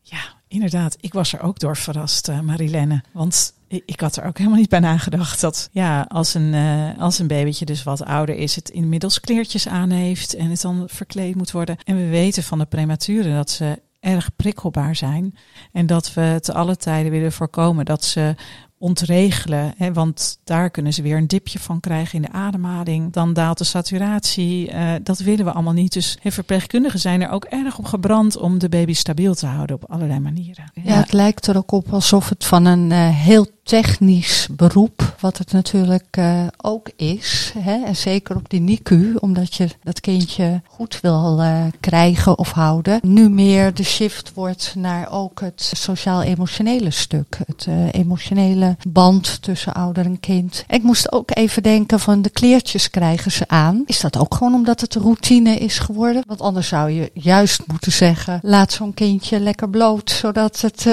Ja, 0.02 0.20
inderdaad. 0.48 0.96
Ik 1.00 1.12
was 1.12 1.32
er 1.32 1.40
ook 1.40 1.58
door 1.58 1.76
verrast, 1.76 2.30
Marilenne. 2.42 3.02
Want 3.12 3.52
ik, 3.68 4.00
had 4.00 4.16
er 4.16 4.24
ook 4.24 4.38
helemaal 4.38 4.58
niet 4.58 4.68
bij 4.68 4.78
nagedacht 4.78 5.40
dat 5.40 5.68
ja, 5.72 6.06
als 6.08 6.34
een, 6.34 6.54
eh, 6.54 7.00
als 7.02 7.18
een 7.18 7.26
babytje 7.26 7.64
dus 7.64 7.82
wat 7.82 8.04
ouder 8.04 8.36
is, 8.36 8.56
het 8.56 8.68
inmiddels 8.68 9.20
kleertjes 9.20 9.68
aan 9.68 9.90
heeft 9.90 10.34
en 10.34 10.50
het 10.50 10.60
dan 10.60 10.84
verkleed 10.86 11.34
moet 11.34 11.50
worden. 11.50 11.76
En 11.84 11.96
we 11.96 12.08
weten 12.08 12.42
van 12.42 12.58
de 12.58 12.66
prematuren 12.66 13.34
dat 13.34 13.50
ze 13.50 13.80
erg 14.08 14.30
prikkelbaar 14.36 14.96
zijn. 14.96 15.34
En 15.72 15.86
dat 15.86 16.14
we 16.14 16.38
te 16.40 16.54
alle 16.54 16.76
tijden 16.76 17.10
willen 17.12 17.32
voorkomen 17.32 17.84
dat 17.84 18.04
ze 18.04 18.34
ontregelen. 18.78 19.74
Hè, 19.76 19.92
want 19.92 20.40
daar 20.44 20.70
kunnen 20.70 20.92
ze 20.92 21.02
weer 21.02 21.16
een 21.16 21.26
dipje 21.26 21.58
van 21.58 21.80
krijgen 21.80 22.14
in 22.14 22.22
de 22.22 22.32
ademhaling. 22.32 23.12
Dan 23.12 23.32
daalt 23.32 23.58
de 23.58 23.64
saturatie. 23.64 24.70
eh, 24.70 24.92
dat 25.02 25.18
willen 25.18 25.44
we 25.44 25.52
allemaal 25.52 25.72
niet. 25.72 25.92
Dus 25.92 26.18
verpleegkundigen 26.24 27.00
zijn 27.00 27.22
er 27.22 27.30
ook 27.30 27.44
erg 27.44 27.78
op 27.78 27.84
gebrand 27.84 28.36
om 28.36 28.58
de 28.58 28.68
baby 28.68 28.92
stabiel 28.94 29.34
te 29.34 29.46
houden 29.46 29.76
op 29.76 29.90
allerlei 29.90 30.20
manieren. 30.20 30.70
Ja, 30.74 30.94
het 30.94 31.12
lijkt 31.12 31.46
er 31.46 31.56
ook 31.56 31.72
op 31.72 31.92
alsof 31.92 32.28
het 32.28 32.44
van 32.44 32.64
een 32.64 32.92
eh, 32.92 33.08
heel 33.08 33.46
technisch 33.68 34.48
beroep, 34.50 35.16
wat 35.20 35.38
het 35.38 35.52
natuurlijk 35.52 36.06
eh, 36.10 36.46
ook 36.56 36.90
is, 36.96 37.52
hè, 37.58 37.84
en 37.84 37.96
zeker 37.96 38.36
op 38.36 38.50
die 38.50 38.60
NICU, 38.60 39.14
omdat 39.20 39.54
je 39.54 39.68
dat 39.82 40.00
kindje 40.00 40.62
goed 40.66 41.00
wil 41.00 41.40
eh, 41.40 41.64
krijgen 41.80 42.38
of 42.38 42.50
houden, 42.50 43.00
nu 43.02 43.28
meer 43.28 43.74
de 43.74 43.82
shift 43.82 44.34
wordt 44.34 44.72
naar 44.76 45.10
ook 45.10 45.40
het 45.40 45.72
sociaal-emotionele 45.76 46.90
stuk, 46.90 47.38
het 47.46 47.66
eh, 47.68 47.92
emotionele 47.92 48.76
band 48.88 49.42
tussen 49.42 49.74
ouder 49.74 50.04
en 50.04 50.20
kind. 50.20 50.64
Ik 50.68 50.82
moest 50.82 51.12
ook 51.12 51.36
even 51.36 51.62
denken 51.62 52.00
van 52.00 52.22
de 52.22 52.30
kleertjes 52.30 52.90
krijgen 52.90 53.32
ze 53.32 53.44
aan. 53.48 53.82
Is 53.86 54.00
dat 54.00 54.18
ook 54.18 54.34
gewoon 54.34 54.54
omdat 54.54 54.80
het 54.80 54.94
routine 54.94 55.56
is 55.56 55.78
geworden? 55.78 56.22
Want 56.26 56.40
anders 56.40 56.68
zou 56.68 56.90
je 56.90 57.10
juist 57.14 57.62
moeten 57.66 57.92
zeggen, 57.92 58.38
laat 58.42 58.72
zo'n 58.72 58.94
kindje 58.94 59.40
lekker 59.40 59.70
bloot, 59.70 60.10
zodat 60.10 60.60
het... 60.60 60.86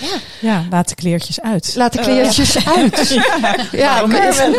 eh, 0.00 0.08
Ja, 0.40 0.64
laat 0.70 0.88
de 0.88 0.94
kleertjes 0.94 1.40
uit. 1.40 1.74
Laat 1.76 1.92
de 1.92 2.00
kleertjes 2.00 2.66
uit. 2.66 3.08
Ja, 3.72 4.02
ervan? 4.02 4.52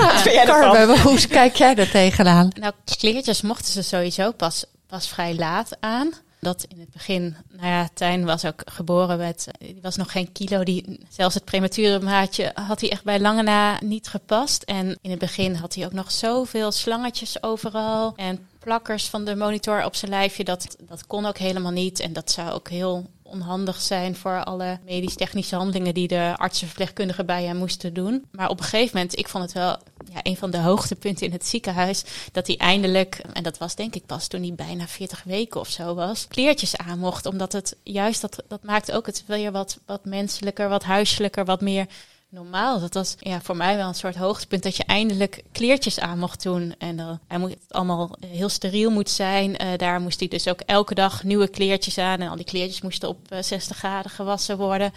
Carmen, 0.45 1.02
hoe 1.02 1.28
kijk 1.28 1.56
jij 1.56 1.75
er 1.75 1.89
tegenaan? 1.89 2.52
Nou, 2.60 2.73
kleertjes 2.97 3.41
mochten 3.41 3.73
ze 3.73 3.82
sowieso 3.82 4.32
pas, 4.32 4.65
pas 4.88 5.08
vrij 5.08 5.36
laat 5.36 5.78
aan. 5.80 6.13
Dat 6.41 6.65
in 6.67 6.80
het 6.80 6.91
begin, 6.91 7.36
nou 7.52 7.67
ja, 7.67 7.89
Tijn 7.93 8.25
was 8.25 8.45
ook 8.45 8.62
geboren 8.65 9.17
met, 9.17 9.47
die 9.60 9.80
was 9.82 9.95
nog 9.95 10.12
geen 10.12 10.32
kilo. 10.32 10.63
Die, 10.63 10.99
zelfs 11.10 11.36
het 11.36 11.45
premature 11.45 11.99
maatje 11.99 12.52
had 12.54 12.82
hij 12.82 12.89
echt 12.89 13.04
bij 13.04 13.19
lange 13.19 13.43
na 13.43 13.80
niet 13.84 14.08
gepast. 14.08 14.63
En 14.63 14.97
in 15.02 15.10
het 15.10 15.19
begin 15.19 15.56
had 15.56 15.75
hij 15.75 15.86
ook 15.86 15.93
nog 15.93 16.12
zoveel 16.12 16.71
slangetjes 16.71 17.43
overal. 17.43 18.13
En 18.15 18.47
plakkers 18.60 19.06
van 19.06 19.25
de 19.25 19.36
monitor 19.36 19.86
op 19.86 19.95
zijn 19.95 20.12
lijfje, 20.12 20.43
dat, 20.43 20.75
dat 20.80 21.08
kon 21.08 21.25
ook 21.25 21.38
helemaal 21.38 21.71
niet. 21.71 21.99
En 21.99 22.13
dat 22.13 22.32
zou 22.32 22.52
ook 22.52 22.69
heel 22.69 23.10
onhandig 23.30 23.82
zijn 23.82 24.15
voor 24.15 24.44
alle 24.44 24.80
medisch-technische 24.86 25.56
handelingen 25.56 25.94
die 25.94 26.08
de 26.08 26.34
artsen 26.38 26.68
verpleegkundigen 26.68 27.26
bij 27.26 27.44
hem 27.44 27.58
moesten 27.58 27.94
doen. 27.94 28.26
Maar 28.32 28.50
op 28.50 28.60
een 28.60 28.65
gegeven 28.65 28.98
moment, 28.98 29.18
ik 29.18 29.28
vond 29.28 29.44
het 29.44 29.54
wel 29.54 29.78
ja, 30.13 30.20
een 30.24 30.38
van 30.38 30.52
de 30.52 30.58
hoogtepunten 30.58 31.26
in 31.26 31.32
het 31.32 31.48
ziekenhuis, 31.48 32.04
dat 32.32 32.48
hij 32.48 32.58
eindelijk, 32.58 33.22
en 33.34 33.44
dat 33.44 33.58
was 33.58 33.76
denk 33.76 33.96
ik 33.96 34.06
pas 34.06 34.28
toen 34.28 34.42
hij 34.42 34.54
bijna 34.54 34.88
40 34.88 35.24
weken 35.24 35.60
of 35.60 35.68
zo 35.68 35.96
was, 35.96 36.28
kleertjes 36.28 36.78
aan 36.78 37.00
mocht. 37.00 37.26
Omdat 37.26 37.52
het 37.52 37.76
juist, 37.84 38.22
dat, 38.22 38.44
dat 38.48 38.63
maakt 38.63 38.92
ook 38.92 39.06
het 39.06 39.24
weer 39.28 39.52
wat, 39.52 39.80
wat 39.86 40.06
menselijker, 40.06 40.70
wat 40.70 40.84
huiselijker, 40.84 41.46
wat 41.46 41.62
meer 41.62 41.88
normaal. 42.30 42.80
Dat 42.80 42.94
was 42.94 43.15
ja, 43.20 43.42
voor 43.42 43.56
mij 43.56 43.76
wel 43.76 43.88
een 43.88 43.96
soort 43.96 44.15
hoogtepunt 44.15 44.63
dat 44.63 44.76
je 44.76 44.84
eindelijk 44.84 45.44
kleertjes 45.52 46.00
aan 46.00 46.20
mocht 46.20 46.44
doen. 46.44 46.76
En 46.78 46.98
uh, 46.98 47.12
hij 47.28 47.38
moet 47.38 47.50
het 47.50 47.74
allemaal 47.74 48.15
heel 48.28 48.50
steriel 48.50 48.92
moet 48.92 49.10
zijn. 49.10 49.50
Uh, 49.63 49.78
daar 49.78 50.02
moest 50.02 50.20
hij 50.20 50.28
dus 50.28 50.48
ook 50.48 50.60
elke 50.60 50.94
dag 50.94 51.24
nieuwe 51.24 51.48
kleertjes 51.48 51.98
aan. 51.98 52.20
En 52.20 52.30
al 52.30 52.36
die 52.36 52.46
kleertjes 52.46 52.82
moesten 52.82 53.10
op 53.10 53.20
60 53.39 53.78
graden 53.78 54.12
gewassen 54.12 54.58
worden. 54.58 54.94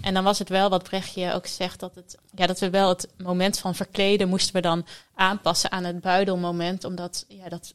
En 0.00 0.14
dan 0.14 0.24
was 0.24 0.38
het 0.38 0.48
wel 0.48 0.68
wat 0.68 0.82
Brechtje 0.82 1.32
ook 1.32 1.46
zegt, 1.46 1.80
dat, 1.80 1.94
het, 1.94 2.16
ja, 2.34 2.46
dat 2.46 2.58
we 2.58 2.70
wel 2.70 2.88
het 2.88 3.08
moment 3.16 3.58
van 3.58 3.74
verkleden 3.74 4.28
moesten 4.28 4.54
we 4.54 4.60
dan 4.60 4.86
aanpassen 5.14 5.70
aan 5.70 5.84
het 5.84 6.00
buidelmoment. 6.00 6.84
Omdat 6.84 7.24
ja, 7.28 7.48
dat 7.48 7.74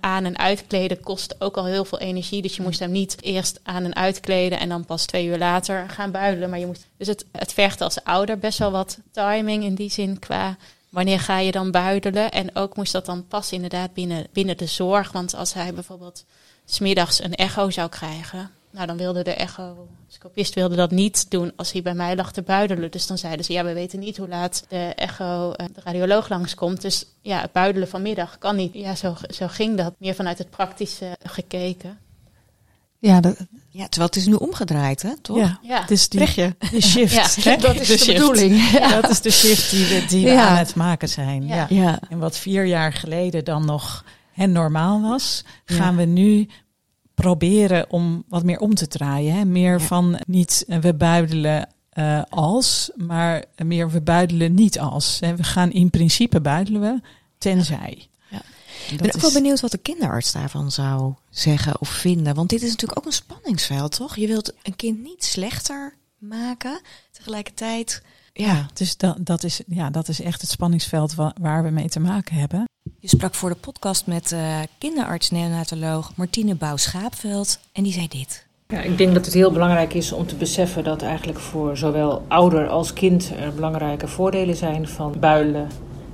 aan- 0.00 0.24
en 0.24 0.38
uitkleden 0.38 1.00
kostte 1.00 1.36
ook 1.38 1.56
al 1.56 1.64
heel 1.64 1.84
veel 1.84 1.98
energie. 1.98 2.42
Dus 2.42 2.56
je 2.56 2.62
moest 2.62 2.78
hem 2.78 2.90
niet 2.90 3.22
eerst 3.22 3.60
aan- 3.62 3.84
en 3.84 3.96
uitkleden 3.96 4.58
en 4.58 4.68
dan 4.68 4.84
pas 4.84 5.04
twee 5.04 5.26
uur 5.26 5.38
later 5.38 5.88
gaan 5.88 6.10
buidelen. 6.10 6.50
Maar 6.50 6.58
je 6.58 6.66
moest, 6.66 6.86
dus 6.96 7.06
het, 7.06 7.24
het 7.32 7.52
vergt 7.52 7.80
als 7.80 8.04
ouder 8.04 8.38
best 8.38 8.58
wel 8.58 8.70
wat 8.70 8.98
timing 9.10 9.64
in 9.64 9.74
die 9.74 9.90
zin 9.90 10.18
qua 10.18 10.56
wanneer 10.88 11.20
ga 11.20 11.38
je 11.38 11.52
dan 11.52 11.70
buidelen. 11.70 12.30
En 12.30 12.56
ook 12.56 12.76
moest 12.76 12.92
dat 12.92 13.06
dan 13.06 13.26
passen 13.26 13.54
inderdaad 13.54 13.94
binnen, 13.94 14.26
binnen 14.32 14.56
de 14.56 14.66
zorg. 14.66 15.12
Want 15.12 15.34
als 15.34 15.52
hij 15.54 15.74
bijvoorbeeld 15.74 16.24
smiddags 16.64 17.22
een 17.22 17.34
echo 17.34 17.70
zou 17.70 17.88
krijgen, 17.88 18.50
nou, 18.72 18.86
dan 18.86 18.96
wilde 18.96 19.22
de 19.22 19.34
echo-scopist 19.34 20.54
wilde 20.54 20.76
dat 20.76 20.90
niet 20.90 21.30
doen 21.30 21.52
als 21.56 21.72
hij 21.72 21.82
bij 21.82 21.94
mij 21.94 22.16
lag 22.16 22.32
te 22.32 22.42
buidelen. 22.42 22.90
Dus 22.90 23.06
dan 23.06 23.18
zeiden 23.18 23.44
ze, 23.44 23.52
ja, 23.52 23.64
we 23.64 23.72
weten 23.72 23.98
niet 23.98 24.16
hoe 24.16 24.28
laat 24.28 24.64
de 24.68 24.92
echo, 24.96 25.48
uh, 25.48 25.66
de 25.74 25.80
radioloog 25.84 26.28
langskomt. 26.28 26.82
Dus 26.82 27.04
ja, 27.22 27.40
het 27.40 27.52
buidelen 27.52 27.88
vanmiddag 27.88 28.38
kan 28.38 28.56
niet. 28.56 28.74
Ja, 28.74 28.94
zo, 28.94 29.14
zo 29.28 29.46
ging 29.48 29.76
dat. 29.76 29.94
Meer 29.98 30.14
vanuit 30.14 30.38
het 30.38 30.50
praktische 30.50 31.16
gekeken. 31.22 31.98
Ja, 32.98 33.20
dat, 33.20 33.36
ja, 33.68 33.82
terwijl 33.88 34.06
het 34.12 34.16
is 34.16 34.26
nu 34.26 34.34
omgedraaid, 34.34 35.02
hè, 35.02 35.16
toch? 35.22 35.36
Ja, 35.36 35.58
Ja. 35.62 35.80
het 35.80 35.90
is 35.90 36.08
die, 36.08 36.20
de 36.20 36.26
shift. 36.80 37.12
Ja, 37.42 37.50
hè? 37.50 37.56
Dat 37.56 37.74
is 37.80 37.88
de, 37.88 37.98
shift. 37.98 38.18
bedoeling. 38.18 38.70
Ja. 38.78 39.00
Dat 39.00 39.10
is 39.10 39.20
de 39.20 39.30
shift 39.30 39.70
die 39.70 39.86
we, 39.86 40.04
die 40.08 40.24
we 40.24 40.30
Ja. 40.30 40.48
aan 40.48 40.56
het 40.56 40.74
maken 40.74 41.08
zijn. 41.08 41.46
Ja. 41.46 41.54
Ja. 41.54 41.66
Ja. 41.82 41.98
En 42.08 42.18
wat 42.18 42.36
vier 42.36 42.64
jaar 42.64 42.92
geleden 42.92 43.44
dan 43.44 43.64
nog 43.64 44.04
hè, 44.32 44.46
normaal 44.46 45.00
was, 45.00 45.44
Ja. 45.64 45.74
gaan 45.76 45.96
we 45.96 46.04
nu 46.04 46.48
proberen 47.20 47.90
om 47.90 48.24
wat 48.28 48.44
meer 48.44 48.58
om 48.58 48.74
te 48.74 48.88
draaien. 48.88 49.34
Hè? 49.34 49.44
Meer 49.44 49.78
Ja. 49.78 49.84
van 49.86 50.20
niet 50.26 50.64
eh, 50.68 50.78
we 50.78 50.94
buidelen 50.94 51.68
eh, 51.90 52.22
als, 52.28 52.90
maar 52.96 53.44
meer 53.64 53.90
we 53.90 54.00
buidelen 54.00 54.54
niet 54.54 54.78
als. 54.78 55.20
Hè? 55.20 55.36
We 55.36 55.42
gaan 55.42 55.70
in 55.72 55.90
principe 55.90 56.40
buidelen 56.40 56.80
we, 56.80 57.00
tenzij. 57.38 58.08
Ja. 58.30 58.42
Ik 58.90 58.96
ben 58.98 59.06
ook 59.06 59.14
is- 59.14 59.22
wel 59.22 59.32
benieuwd 59.32 59.60
wat 59.60 59.70
de 59.70 59.78
kinderarts 59.78 60.32
daarvan 60.32 60.70
zou 60.70 61.14
zeggen 61.30 61.80
of 61.80 61.88
vinden. 61.88 62.34
Want 62.34 62.48
dit 62.48 62.62
is 62.62 62.70
natuurlijk 62.70 62.98
ook 62.98 63.06
een 63.06 63.12
spanningsveld, 63.12 63.96
toch? 63.96 64.16
Je 64.16 64.26
wilt 64.26 64.52
een 64.62 64.76
kind 64.76 65.02
niet 65.02 65.24
slechter 65.24 65.94
maken. 66.18 66.80
Tegelijkertijd, 67.10 68.02
ja. 68.32 68.66
Dus 68.74 68.96
dat, 68.96 69.16
dat, 69.26 69.44
is, 69.44 69.60
ja, 69.66 69.90
dat 69.90 70.08
is 70.08 70.20
echt 70.20 70.40
het 70.40 70.50
spanningsveld 70.50 71.14
wa- 71.14 71.34
waar 71.40 71.62
we 71.62 71.70
mee 71.70 71.88
te 71.88 72.00
maken 72.00 72.34
hebben. 72.36 72.64
Je 73.02 73.08
sprak 73.08 73.34
voor 73.34 73.48
de 73.50 73.56
podcast 73.56 74.06
met 74.06 74.32
eh 74.32 74.58
kinderarts-neonatoloog 74.78 76.12
Martine 76.16 76.54
Bouw-Schaapveld. 76.54 77.58
En 77.72 77.82
die 77.82 77.92
zei 77.92 78.08
dit. 78.08 78.46
Ja, 78.68 78.80
ik 78.80 78.98
denk 78.98 79.14
dat 79.14 79.24
het 79.24 79.34
heel 79.34 79.52
belangrijk 79.52 79.94
is 79.94 80.12
om 80.12 80.26
te 80.26 80.34
beseffen 80.34 80.84
dat 80.84 81.02
eigenlijk 81.02 81.38
voor 81.38 81.76
zowel 81.76 82.24
ouder 82.28 82.68
als 82.68 82.92
kind 82.92 83.32
er 83.38 83.54
belangrijke 83.54 84.08
voordelen 84.08 84.56
zijn 84.56 84.88
van 84.88 85.14
builen 85.20 85.68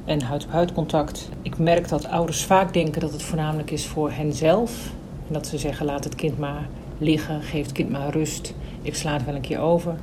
en 0.05 0.22
huid-op-huid 0.22 0.72
contact. 0.72 1.29
Ik 1.42 1.59
merk 1.59 1.88
dat 1.88 2.07
ouders 2.07 2.44
vaak 2.44 2.72
denken 2.72 3.01
dat 3.01 3.12
het 3.12 3.22
voornamelijk 3.22 3.70
is 3.70 3.87
voor 3.87 4.12
henzelf. 4.12 4.90
En 5.27 5.33
dat 5.33 5.46
ze 5.46 5.59
zeggen 5.59 5.87
laat 5.87 6.05
het 6.05 6.14
kind 6.14 6.38
maar 6.38 6.68
liggen, 6.99 7.42
geef 7.42 7.62
het 7.62 7.72
kind 7.72 7.90
maar 7.90 8.11
rust, 8.11 8.55
ik 8.83 8.94
sla 8.94 9.12
het 9.12 9.25
wel 9.25 9.35
een 9.35 9.40
keer 9.40 9.61
over. 9.61 9.96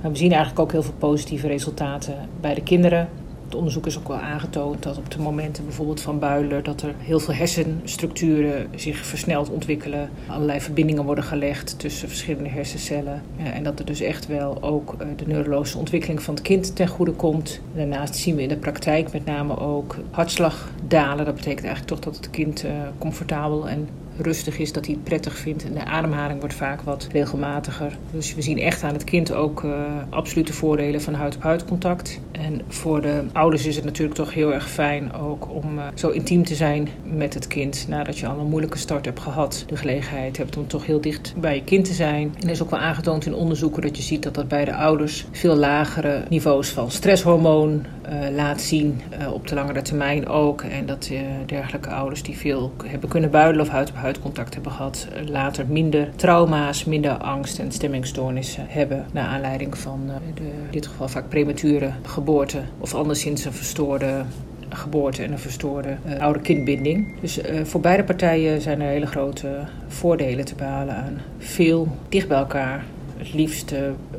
We 0.00 0.16
zien 0.16 0.30
eigenlijk 0.30 0.60
ook 0.60 0.72
heel 0.72 0.82
veel 0.82 0.94
positieve 0.98 1.46
resultaten 1.46 2.28
bij 2.40 2.54
de 2.54 2.62
kinderen. 2.62 3.08
Het 3.52 3.60
onderzoek 3.60 3.86
is 3.86 3.98
ook 3.98 4.08
wel 4.08 4.18
aangetoond 4.18 4.82
dat 4.82 4.98
op 4.98 5.10
de 5.10 5.20
momenten 5.20 5.64
bijvoorbeeld 5.64 6.00
van 6.00 6.18
builen... 6.18 6.64
dat 6.64 6.82
er 6.82 6.94
heel 6.98 7.20
veel 7.20 7.34
hersenstructuren 7.34 8.68
zich 8.74 9.06
versneld 9.06 9.50
ontwikkelen. 9.50 10.10
Allerlei 10.26 10.60
verbindingen 10.60 11.04
worden 11.04 11.24
gelegd 11.24 11.78
tussen 11.78 12.08
verschillende 12.08 12.48
hersencellen. 12.48 13.22
Ja, 13.36 13.52
en 13.52 13.62
dat 13.62 13.78
er 13.78 13.84
dus 13.84 14.00
echt 14.00 14.26
wel 14.26 14.62
ook 14.62 14.94
eh, 14.98 15.06
de 15.16 15.26
neurologische 15.26 15.78
ontwikkeling 15.78 16.22
van 16.22 16.34
het 16.34 16.42
kind 16.42 16.76
ten 16.76 16.88
goede 16.88 17.12
komt. 17.12 17.60
Daarnaast 17.74 18.14
zien 18.14 18.36
we 18.36 18.42
in 18.42 18.48
de 18.48 18.56
praktijk 18.56 19.12
met 19.12 19.24
name 19.24 19.58
ook 19.58 19.96
hartslag 20.10 20.70
dalen. 20.88 21.24
Dat 21.24 21.34
betekent 21.34 21.66
eigenlijk 21.66 21.94
toch 21.94 22.12
dat 22.12 22.16
het 22.16 22.30
kind 22.30 22.64
eh, 22.64 22.70
comfortabel 22.98 23.68
en 23.68 23.88
rustig 24.22 24.58
is, 24.58 24.72
dat 24.72 24.86
hij 24.86 24.94
het 24.94 25.04
prettig 25.04 25.36
vindt. 25.36 25.64
En 25.64 25.74
de 25.74 25.84
ademhaling 25.84 26.40
wordt 26.40 26.54
vaak 26.54 26.80
wat 26.82 27.08
regelmatiger. 27.12 27.96
Dus 28.10 28.34
we 28.34 28.42
zien 28.42 28.58
echt 28.58 28.82
aan 28.82 28.92
het 28.92 29.04
kind 29.04 29.32
ook 29.32 29.62
uh, 29.62 29.72
absolute 30.10 30.52
voordelen 30.52 31.02
van 31.02 31.14
huid-op-huid 31.14 31.64
contact. 31.64 32.20
En 32.32 32.60
voor 32.68 33.00
de 33.02 33.22
ouders 33.32 33.66
is 33.66 33.76
het 33.76 33.84
natuurlijk 33.84 34.16
toch 34.16 34.34
heel 34.34 34.54
erg 34.54 34.70
fijn 34.70 35.12
ook 35.12 35.50
om 35.50 35.78
uh, 35.78 35.84
zo 35.94 36.08
intiem 36.08 36.44
te 36.44 36.54
zijn 36.54 36.88
met 37.02 37.34
het 37.34 37.46
kind. 37.46 37.86
Nadat 37.88 38.18
je 38.18 38.26
al 38.26 38.38
een 38.38 38.46
moeilijke 38.46 38.78
start 38.78 39.04
hebt 39.04 39.20
gehad. 39.20 39.64
De 39.66 39.76
gelegenheid 39.76 40.36
hebt 40.36 40.56
om 40.56 40.66
toch 40.66 40.86
heel 40.86 41.00
dicht 41.00 41.34
bij 41.36 41.54
je 41.54 41.64
kind 41.64 41.84
te 41.84 41.92
zijn. 41.92 42.34
En 42.40 42.46
er 42.46 42.50
is 42.50 42.62
ook 42.62 42.70
wel 42.70 42.80
aangetoond 42.80 43.26
in 43.26 43.34
onderzoeken 43.34 43.82
dat 43.82 43.96
je 43.96 44.02
ziet 44.02 44.22
dat 44.22 44.34
dat 44.34 44.48
bij 44.48 44.64
de 44.64 44.74
ouders 44.74 45.26
veel 45.30 45.56
lagere 45.56 46.22
niveaus 46.28 46.68
van 46.68 46.90
stresshormoon 46.90 47.84
uh, 48.08 48.34
laat 48.34 48.60
zien. 48.60 49.00
Op 49.32 49.46
de 49.48 49.54
langere 49.54 49.82
termijn 49.82 50.28
ook. 50.28 50.62
En 50.62 50.86
dat 50.86 51.10
dergelijke 51.46 51.90
ouders 51.90 52.22
die 52.22 52.36
veel 52.36 52.72
hebben 52.84 53.08
kunnen 53.08 53.30
buidelen 53.30 53.66
of 53.66 53.72
huid-op-huid 53.72 54.11
contact 54.20 54.54
hebben 54.54 54.72
gehad, 54.72 55.08
later 55.24 55.66
minder 55.66 56.08
trauma's, 56.16 56.84
minder 56.84 57.12
angst 57.12 57.58
en 57.58 57.72
stemmingstoornissen 57.72 58.66
hebben. 58.68 59.06
Naar 59.12 59.26
aanleiding 59.26 59.78
van 59.78 60.00
uh, 60.06 60.14
de, 60.34 60.42
in 60.42 60.50
dit 60.70 60.86
geval 60.86 61.08
vaak 61.08 61.28
premature 61.28 61.92
geboorte 62.02 62.62
of 62.78 62.94
anderszins 62.94 63.44
een 63.44 63.52
verstoorde 63.52 64.24
geboorte 64.68 65.22
en 65.22 65.32
een 65.32 65.38
verstoorde 65.38 65.96
uh, 66.06 66.20
ouder-kindbinding. 66.20 67.20
Dus 67.20 67.38
uh, 67.38 67.64
voor 67.64 67.80
beide 67.80 68.04
partijen 68.04 68.60
zijn 68.60 68.80
er 68.80 68.88
hele 68.88 69.06
grote 69.06 69.48
voordelen 69.88 70.44
te 70.44 70.54
behalen 70.54 70.94
aan 70.94 71.18
veel 71.38 71.96
dicht 72.08 72.28
bij 72.28 72.38
elkaar 72.38 72.84
het 73.16 73.34
liefst 73.34 73.74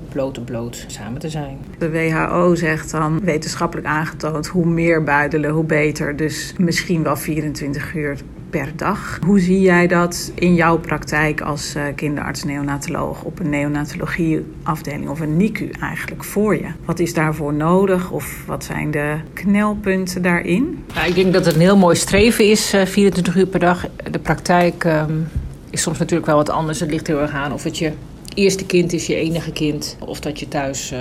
bloot 0.10 0.38
op 0.38 0.46
bloot 0.46 0.86
samen 0.88 1.20
te 1.20 1.30
zijn. 1.30 1.58
De 1.78 1.90
WHO 1.90 2.56
zegt 2.56 2.92
dan 2.92 3.20
wetenschappelijk 3.24 3.88
aangetoond 3.88 4.48
hoe 4.48 4.66
meer 4.66 5.04
buidelen, 5.04 5.52
hoe 5.52 5.64
beter. 5.64 6.16
Dus 6.16 6.54
misschien 6.58 7.04
wel 7.04 7.16
24 7.16 7.96
uur 7.96 8.18
per 8.54 8.72
dag. 8.76 9.20
Hoe 9.26 9.40
zie 9.40 9.62
jij 9.62 9.88
dat 9.88 10.32
in 10.36 10.56
jouw 10.56 10.78
praktijk 10.78 11.42
als 11.42 11.76
uh, 11.76 11.84
kinderarts-neonatoloog 11.96 13.24
op 13.24 13.40
een 13.40 13.50
neonatologieafdeling 13.50 15.10
of 15.10 15.20
een 15.20 15.38
NICU 15.38 15.70
eigenlijk 15.80 16.24
voor 16.24 16.56
je? 16.56 16.68
Wat 16.86 17.00
is 17.00 17.14
daarvoor 17.14 17.54
nodig 17.54 18.12
of 18.12 18.46
wat 18.46 18.64
zijn 18.64 18.92
de 18.92 19.16
knelpunten 19.34 20.22
daarin? 20.22 20.86
Ik 21.06 21.16
denk 21.16 21.34
dat 21.34 21.46
het 21.46 21.56
een 21.56 21.62
heel 21.62 21.78
mooi 21.78 21.96
streven 21.96 22.50
is, 22.50 22.74
uh, 22.74 22.86
24 22.86 23.36
uur 23.36 23.48
per 23.48 23.60
dag. 23.60 23.86
De 24.12 24.20
praktijk 24.20 24.84
um, 24.84 25.28
is 25.70 25.82
soms 25.82 25.98
natuurlijk 25.98 26.28
wel 26.28 26.38
wat 26.38 26.50
anders. 26.50 26.80
Het 26.80 26.92
ligt 26.92 27.08
heel 27.08 27.22
erg 27.22 27.32
aan 27.32 27.54
of 27.54 27.64
het 27.64 27.78
je 27.78 27.92
eerste 28.34 28.66
kind 28.66 28.94
is 28.94 29.08
je 29.08 29.16
enige 29.16 29.52
kind. 29.52 29.98
Of 30.00 30.20
dat 30.20 30.40
je 30.40 30.48
thuis 30.48 30.92
uh, 30.92 31.00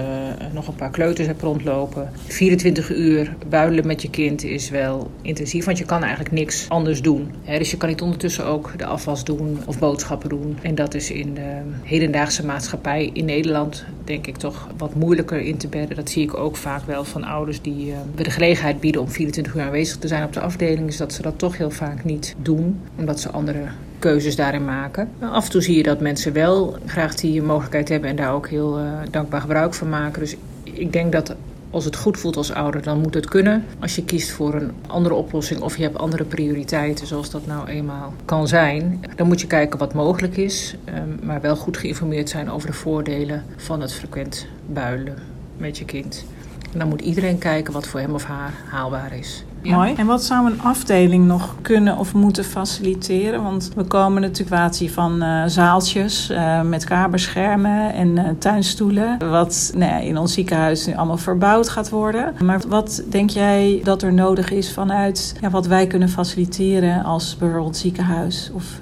nog 0.52 0.68
een 0.68 0.74
paar 0.74 0.90
kleuters 0.90 1.26
hebt 1.26 1.42
rondlopen. 1.42 2.10
24 2.26 2.90
uur 2.90 3.36
buidelen 3.48 3.86
met 3.86 4.02
je 4.02 4.10
kind 4.10 4.44
is 4.44 4.70
wel 4.70 5.10
intensief. 5.22 5.64
Want 5.64 5.78
je 5.78 5.84
kan 5.84 6.02
eigenlijk 6.02 6.34
niks 6.34 6.68
anders 6.68 7.02
doen. 7.02 7.30
Dus 7.44 7.70
je 7.70 7.76
kan 7.76 7.88
niet 7.88 8.02
ondertussen 8.02 8.46
ook 8.46 8.72
de 8.76 8.86
afwas 8.86 9.24
doen 9.24 9.58
of 9.66 9.78
boodschappen 9.78 10.28
doen. 10.28 10.58
En 10.62 10.74
dat 10.74 10.94
is 10.94 11.10
in 11.10 11.34
de 11.34 11.60
hedendaagse 11.82 12.46
maatschappij 12.46 13.10
in 13.12 13.24
Nederland 13.24 13.84
denk 14.04 14.26
ik 14.26 14.36
toch 14.36 14.68
wat 14.76 14.94
moeilijker 14.94 15.40
in 15.40 15.56
te 15.56 15.68
bedden. 15.68 15.96
Dat 15.96 16.10
zie 16.10 16.22
ik 16.22 16.36
ook 16.36 16.56
vaak 16.56 16.86
wel 16.86 17.04
van 17.04 17.24
ouders 17.24 17.60
die 17.60 17.86
uh, 17.86 17.96
de 18.14 18.30
gelegenheid 18.30 18.80
bieden 18.80 19.00
om 19.00 19.08
24 19.08 19.54
uur 19.54 19.62
aanwezig 19.62 19.96
te 19.96 20.08
zijn 20.08 20.24
op 20.24 20.32
de 20.32 20.40
afdeling. 20.40 20.88
Is 20.88 20.96
dat 20.96 21.12
ze 21.12 21.22
dat 21.22 21.38
toch 21.38 21.56
heel 21.56 21.70
vaak 21.70 22.04
niet 22.04 22.34
doen. 22.42 22.80
Omdat 22.98 23.20
ze 23.20 23.30
andere 23.30 23.64
keuzes 24.02 24.36
daarin 24.36 24.64
maken. 24.64 25.08
Af 25.20 25.44
en 25.44 25.50
toe 25.50 25.62
zie 25.62 25.76
je 25.76 25.82
dat 25.82 26.00
mensen 26.00 26.32
wel 26.32 26.76
graag 26.86 27.14
die 27.14 27.42
mogelijkheid 27.42 27.88
hebben 27.88 28.10
en 28.10 28.16
daar 28.16 28.32
ook 28.32 28.48
heel 28.48 28.78
uh, 28.78 28.84
dankbaar 29.10 29.40
gebruik 29.40 29.74
van 29.74 29.88
maken. 29.88 30.20
Dus 30.20 30.36
ik 30.62 30.92
denk 30.92 31.12
dat 31.12 31.34
als 31.70 31.84
het 31.84 31.96
goed 31.96 32.18
voelt 32.18 32.36
als 32.36 32.52
ouder, 32.52 32.82
dan 32.82 33.00
moet 33.00 33.14
het 33.14 33.28
kunnen. 33.28 33.64
Als 33.78 33.96
je 33.96 34.04
kiest 34.04 34.30
voor 34.30 34.54
een 34.54 34.72
andere 34.86 35.14
oplossing 35.14 35.60
of 35.60 35.76
je 35.76 35.82
hebt 35.82 35.98
andere 35.98 36.24
prioriteiten, 36.24 37.06
zoals 37.06 37.30
dat 37.30 37.46
nou 37.46 37.68
eenmaal 37.68 38.14
kan 38.24 38.48
zijn, 38.48 39.04
dan 39.16 39.26
moet 39.26 39.40
je 39.40 39.46
kijken 39.46 39.78
wat 39.78 39.94
mogelijk 39.94 40.36
is, 40.36 40.76
um, 40.88 41.18
maar 41.22 41.40
wel 41.40 41.56
goed 41.56 41.76
geïnformeerd 41.76 42.28
zijn 42.28 42.50
over 42.50 42.66
de 42.66 42.74
voordelen 42.74 43.44
van 43.56 43.80
het 43.80 43.92
frequent 43.92 44.46
builen 44.66 45.18
met 45.56 45.78
je 45.78 45.84
kind. 45.84 46.24
En 46.72 46.78
dan 46.78 46.88
moet 46.88 47.00
iedereen 47.00 47.38
kijken 47.38 47.72
wat 47.72 47.86
voor 47.86 48.00
hem 48.00 48.14
of 48.14 48.24
haar 48.24 48.52
haalbaar 48.68 49.16
is. 49.18 49.44
Ja. 49.62 49.76
Mooi. 49.76 49.94
En 49.94 50.06
wat 50.06 50.24
zou 50.24 50.46
een 50.46 50.62
afdeling 50.62 51.26
nog 51.26 51.54
kunnen 51.62 51.96
of 51.96 52.14
moeten 52.14 52.44
faciliteren? 52.44 53.42
Want 53.42 53.70
we 53.74 53.84
komen 53.84 54.22
situatie 54.36 54.92
van 54.92 55.22
uh, 55.22 55.42
zaaltjes 55.46 56.30
uh, 56.30 56.62
met 56.62 56.84
kaberschermen 56.84 57.94
en 57.94 58.08
uh, 58.08 58.28
tuinstoelen. 58.38 59.30
Wat 59.30 59.72
nou 59.76 59.90
ja, 59.90 59.98
in 59.98 60.18
ons 60.18 60.32
ziekenhuis 60.32 60.86
nu 60.86 60.94
allemaal 60.94 61.16
verbouwd 61.16 61.68
gaat 61.68 61.88
worden. 61.88 62.34
Maar 62.44 62.60
wat 62.68 63.02
denk 63.08 63.30
jij 63.30 63.80
dat 63.84 64.02
er 64.02 64.12
nodig 64.12 64.50
is 64.50 64.72
vanuit 64.72 65.34
ja, 65.40 65.50
wat 65.50 65.66
wij 65.66 65.86
kunnen 65.86 66.08
faciliteren 66.08 67.04
als 67.04 67.36
bijvoorbeeld 67.36 67.76
ziekenhuis 67.76 68.50
of 68.54 68.80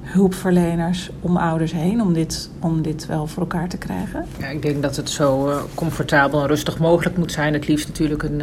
hulpverleners 0.00 1.10
om 1.20 1.36
ouders 1.36 1.72
heen 1.72 2.00
om 2.00 2.12
dit, 2.12 2.50
om 2.60 2.82
dit 2.82 3.06
wel 3.06 3.26
voor 3.26 3.42
elkaar 3.42 3.68
te 3.68 3.76
krijgen? 3.76 4.26
Ja, 4.38 4.46
ik 4.46 4.62
denk 4.62 4.82
dat 4.82 4.96
het 4.96 5.10
zo 5.10 5.48
uh, 5.48 5.56
comfortabel 5.74 6.40
en 6.40 6.46
rustig 6.46 6.78
mogelijk 6.78 7.16
moet 7.16 7.32
zijn. 7.32 7.52
Het 7.52 7.68
liefst 7.68 7.88
natuurlijk 7.88 8.22
een, 8.22 8.42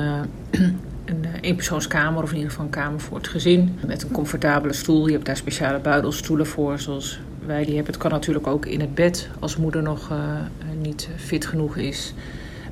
uh, 0.52 0.62
een 1.06 1.26
eenpersoonskamer 1.42 2.24
of 2.24 2.30
in 2.30 2.36
ieder 2.36 2.50
geval 2.50 2.66
een 2.66 2.72
kamer 2.72 3.00
voor 3.00 3.18
het 3.18 3.28
gezin. 3.28 3.80
Met 3.86 4.04
een 4.04 4.12
comfortabele 4.12 4.74
stoel. 4.74 5.06
Je 5.06 5.14
hebt 5.14 5.26
daar 5.26 5.38
speciale 5.38 5.80
buidelstoelen 5.80 6.48
voor, 6.48 6.80
zoals 6.80 7.20
wij 7.46 7.66
die 7.66 7.76
hebben. 7.76 7.94
Het 7.94 8.02
kan 8.02 8.12
natuurlijk 8.12 8.48
ook 8.48 8.66
in 8.66 8.80
het 8.80 8.96
bed 8.96 9.30
als 9.40 9.58
moeder 9.58 9.82
nog 9.82 10.12
uh, 10.12 10.18
niet 10.82 11.10
fit 11.16 11.46
genoeg 11.46 11.78
is. 11.78 12.14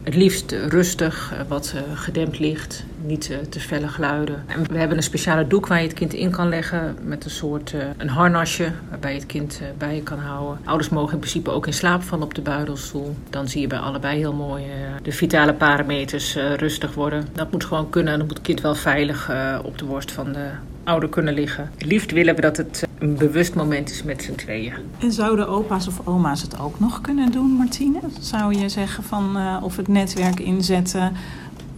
Het 0.04 0.16
liefst 0.16 0.52
rustig, 0.52 1.34
wat 1.48 1.76
gedempt 1.94 2.39
licht, 2.39 2.86
niet 3.06 3.32
te 3.50 3.60
felle 3.60 3.88
geluiden. 3.88 4.44
En 4.48 4.68
we 4.72 4.78
hebben 4.78 4.98
een 4.98 5.04
speciale 5.04 5.48
doek 5.48 5.68
waar 5.68 5.82
je 5.82 5.88
het 5.88 5.98
kind 5.98 6.13
in 6.13 6.32
kan 6.32 6.50
leggen 6.50 6.98
met 7.04 7.26
een 7.26 7.32
soort 7.32 7.74
een 7.98 8.10
harnasje 8.10 8.72
waarbij 8.89 9.12
je 9.12 9.18
het 9.20 9.28
kind 9.28 9.62
bij 9.78 9.96
je 9.96 10.04
kan 10.04 10.20
houden. 10.20 10.60
Ouders 10.66 10.89
mogen 10.89 11.13
in 11.13 11.20
principe 11.20 11.52
ook 11.52 11.68
in 11.68 11.74
slaap 11.74 12.04
vallen 12.04 12.26
op 12.26 12.34
de 12.34 12.42
buidelstoel. 12.42 13.16
Dan 13.30 13.48
zie 13.48 13.62
je 13.62 13.68
bij 13.68 13.80
allebei 13.80 14.18
heel 14.18 14.34
mooi 14.34 14.63
de 15.04 15.12
vitale 15.12 15.54
parameters 15.54 16.36
rustig 16.36 16.94
worden. 16.94 17.28
Dat 17.34 17.52
moet 17.52 17.66
gewoon 17.66 17.89
kunnen 17.89 18.13
en 18.13 18.18
dan 18.20 18.28
moet 18.28 18.38
het 18.38 18.48
kind 18.48 18.62
wel 18.62 18.76
veilig 18.76 19.32
op 19.63 19.78
de 19.78 19.86
borst 19.86 20.12
van 20.12 20.32
de 20.32 20.50
ouder 20.84 21.10
kunnen 21.10 21.34
liggen. 21.34 21.72
Het 21.74 21.86
liefst 21.86 22.12
willen 22.12 22.36
we 22.36 22.42
dat 22.42 22.58
het 22.58 22.88
een 23.04 23.16
bewust 23.16 23.56
moment 23.56 23.89
is 23.89 24.04
met 24.04 24.24
z'n 24.24 24.36
tweeën. 24.36 24.74
En 24.98 25.12
zouden 25.12 25.48
opa's 25.48 25.88
of 25.88 26.02
oma's 26.04 26.42
het 26.42 26.60
ook 26.60 26.80
nog 26.80 27.02
kunnen 27.02 27.32
doen, 27.32 27.52
Martine? 27.52 28.00
Zou 28.20 28.60
je 28.60 28.70
zeggen 28.70 29.04
van 29.04 29.38
uh, 29.38 29.58
of 29.62 29.76
het 29.76 29.88
netwerk 29.88 30.39
inzetten 30.39 31.13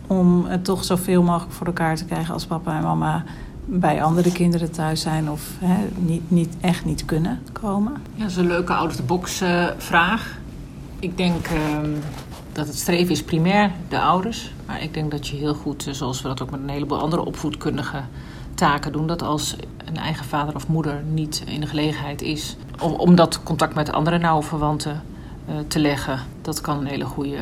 om 0.08 0.46
het 0.46 0.64
toch 0.64 0.84
zoveel 0.84 1.24
mogelijk 1.24 1.54
voor 1.54 1.68
elkaar 1.68 1.96
te 1.96 2.06
krijgen 2.06 2.34
als 2.34 2.46
papa 2.46 2.78
en 2.78 2.84
mama 2.84 3.24
bij 3.66 4.04
andere 4.04 4.32
kinderen 4.32 4.72
thuis 4.72 5.02
zijn 5.02 5.30
of 5.30 5.50
hè, 5.60 5.88
niet, 5.96 6.32
niet, 6.32 6.56
echt 6.62 6.86
niet 6.86 7.06
kunnen 7.06 7.40
komen? 7.52 7.94
Ja, 8.14 8.22
dat 8.22 8.30
is 8.30 8.38
een 8.38 8.48
leuke 8.48 8.74
out-of-the-box 8.74 9.42
uh, 9.42 9.68
vraag. 9.78 10.38
Ik 11.00 11.18
denk 11.18 11.50
uh, 11.50 11.60
dat 12.52 12.68
het 12.68 12.76
streven 12.76 13.12
is 13.12 13.24
primair 13.24 13.72
de 13.90 14.00
ouders. 14.00 14.54
Maar 14.66 14.84
ik 14.84 14.94
denk 14.94 15.12
dat 15.12 15.28
je 15.28 15.36
heel 15.36 15.54
goed, 15.54 15.88
zoals 15.92 16.22
we 16.22 16.28
dat 16.28 16.42
ook 16.42 16.52
met 16.52 16.60
een 16.60 16.70
heleboel 16.70 17.00
andere 17.00 17.26
opvoedkundigen 17.26 18.08
taken 18.56 18.92
doen. 18.92 19.08
Dat 19.08 19.22
als 19.22 19.56
een 19.86 19.98
eigen 19.98 20.26
vader 20.26 20.56
of 20.56 20.68
moeder 20.68 21.04
niet 21.14 21.44
in 21.46 21.62
de 21.62 21.68
gelegenheid 21.68 22.22
is 22.22 22.56
om, 22.82 22.92
om 22.92 23.16
dat 23.16 23.44
contact 23.44 23.76
met 23.76 23.92
andere 23.92 24.18
nauwe 24.18 24.44
verwanten 24.44 25.04
uh, 25.50 25.56
te 25.68 25.80
leggen. 25.80 26.20
Dat 26.42 26.62
kan 26.62 26.78
een 26.78 26.86
hele 26.86 27.06
goede 27.06 27.40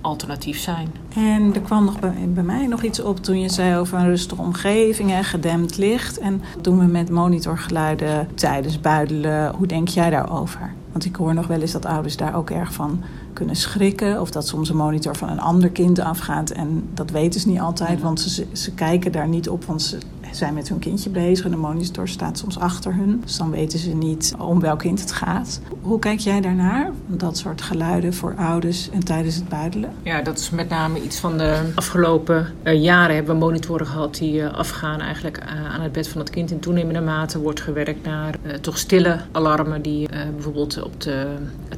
alternatief 0.00 0.58
zijn. 0.58 0.92
En 1.14 1.54
er 1.54 1.60
kwam 1.60 1.84
nog 1.84 1.98
bij, 1.98 2.28
bij, 2.28 2.42
mij 2.42 2.66
nog 2.66 2.82
iets 2.82 3.00
op 3.00 3.22
toen 3.22 3.40
je 3.40 3.48
zei 3.48 3.76
over 3.76 3.98
een 3.98 4.06
rustige 4.06 4.42
omgeving 4.42 5.12
en 5.12 5.24
gedempt 5.24 5.76
licht. 5.76 6.18
En 6.18 6.42
doen 6.60 6.78
we 6.78 6.84
met 6.84 7.10
monitorgeluiden 7.10 8.28
tijdens 8.34 8.80
buidelen. 8.80 9.54
Hoe 9.54 9.66
denk 9.66 9.88
jij 9.88 10.10
daarover? 10.10 10.72
Want 10.92 11.04
ik 11.04 11.16
hoor 11.16 11.34
nog 11.34 11.46
wel 11.46 11.60
eens 11.60 11.72
dat 11.72 11.86
ouders 11.86 12.16
daar 12.16 12.34
ook 12.34 12.50
erg 12.50 12.72
van 12.72 13.02
kunnen 13.32 13.56
schrikken. 13.56 14.20
Of 14.20 14.30
dat 14.30 14.48
soms 14.48 14.68
een 14.68 14.76
monitor 14.76 15.16
van 15.16 15.28
een 15.28 15.40
ander 15.40 15.70
kind 15.70 15.98
afgaat. 15.98 16.50
En 16.50 16.88
dat 16.94 17.10
weten 17.10 17.40
ze 17.40 17.48
niet 17.48 17.60
altijd, 17.60 18.00
want 18.00 18.20
ze, 18.20 18.46
ze 18.52 18.72
kijken 18.72 19.12
daar 19.12 19.28
niet 19.28 19.48
op. 19.48 19.64
Want 19.64 19.82
ze 19.82 19.98
zijn 20.36 20.54
met 20.54 20.68
hun 20.68 20.78
kindje 20.78 21.10
bezig 21.10 21.44
en 21.44 21.50
de 21.50 21.56
monitor 21.56 22.08
staat 22.08 22.38
soms 22.38 22.58
achter 22.58 22.94
hun. 22.94 23.20
Dus 23.20 23.36
dan 23.36 23.50
weten 23.50 23.78
ze 23.78 23.94
niet 23.94 24.34
om 24.38 24.60
welk 24.60 24.78
kind 24.78 25.00
het 25.00 25.12
gaat. 25.12 25.60
Hoe 25.80 25.98
kijk 25.98 26.18
jij 26.18 26.40
daarnaar? 26.40 26.90
Dat 27.06 27.38
soort 27.38 27.62
geluiden 27.62 28.14
voor 28.14 28.34
ouders 28.36 28.90
en 28.90 29.04
tijdens 29.04 29.34
het 29.34 29.48
buidelen? 29.48 29.90
Ja, 30.02 30.22
dat 30.22 30.38
is 30.38 30.50
met 30.50 30.68
name 30.68 31.02
iets 31.02 31.18
van 31.18 31.38
de 31.38 31.72
afgelopen 31.74 32.46
uh, 32.62 32.82
jaren 32.82 33.14
hebben 33.14 33.34
we 33.34 33.40
monitoren 33.40 33.86
gehad 33.86 34.14
die 34.14 34.34
uh, 34.34 34.52
afgaan 34.52 35.00
eigenlijk 35.00 35.38
uh, 35.38 35.74
aan 35.74 35.80
het 35.80 35.92
bed 35.92 36.08
van 36.08 36.20
het 36.20 36.30
kind. 36.30 36.50
In 36.50 36.60
toenemende 36.60 37.00
mate 37.00 37.40
wordt 37.40 37.60
gewerkt 37.60 38.04
naar 38.04 38.34
toch 38.60 38.78
stille 38.78 39.20
alarmen 39.32 39.82
die 39.82 40.08
bijvoorbeeld 40.34 40.82
op 40.82 41.00
de 41.00 41.26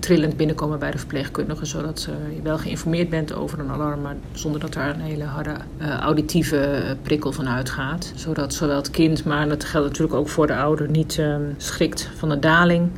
trillend 0.00 0.36
binnenkomen 0.36 0.78
bij 0.78 0.90
de 0.90 0.98
verpleegkundige, 0.98 1.64
zodat 1.64 2.08
je 2.34 2.42
wel 2.42 2.58
geïnformeerd 2.58 3.10
bent 3.10 3.34
over 3.34 3.58
een 3.58 3.70
alarm, 3.70 4.00
maar 4.00 4.16
zonder 4.32 4.60
dat 4.60 4.74
er 4.74 4.88
een 4.88 5.00
hele 5.00 5.24
harde 5.24 5.54
auditieve 6.00 6.96
prikkel 7.02 7.32
van 7.32 7.48
uitgaat. 7.48 8.12
Zodat 8.14 8.45
dat 8.46 8.54
zowel 8.54 8.76
het 8.76 8.90
kind, 8.90 9.24
maar 9.24 9.48
dat 9.48 9.64
geldt 9.64 9.86
natuurlijk 9.86 10.16
ook 10.16 10.28
voor 10.28 10.46
de 10.46 10.56
ouder, 10.56 10.90
niet 10.90 11.18
um, 11.18 11.54
schrikt 11.56 12.10
van 12.16 12.28
de 12.28 12.38
daling. 12.38 12.90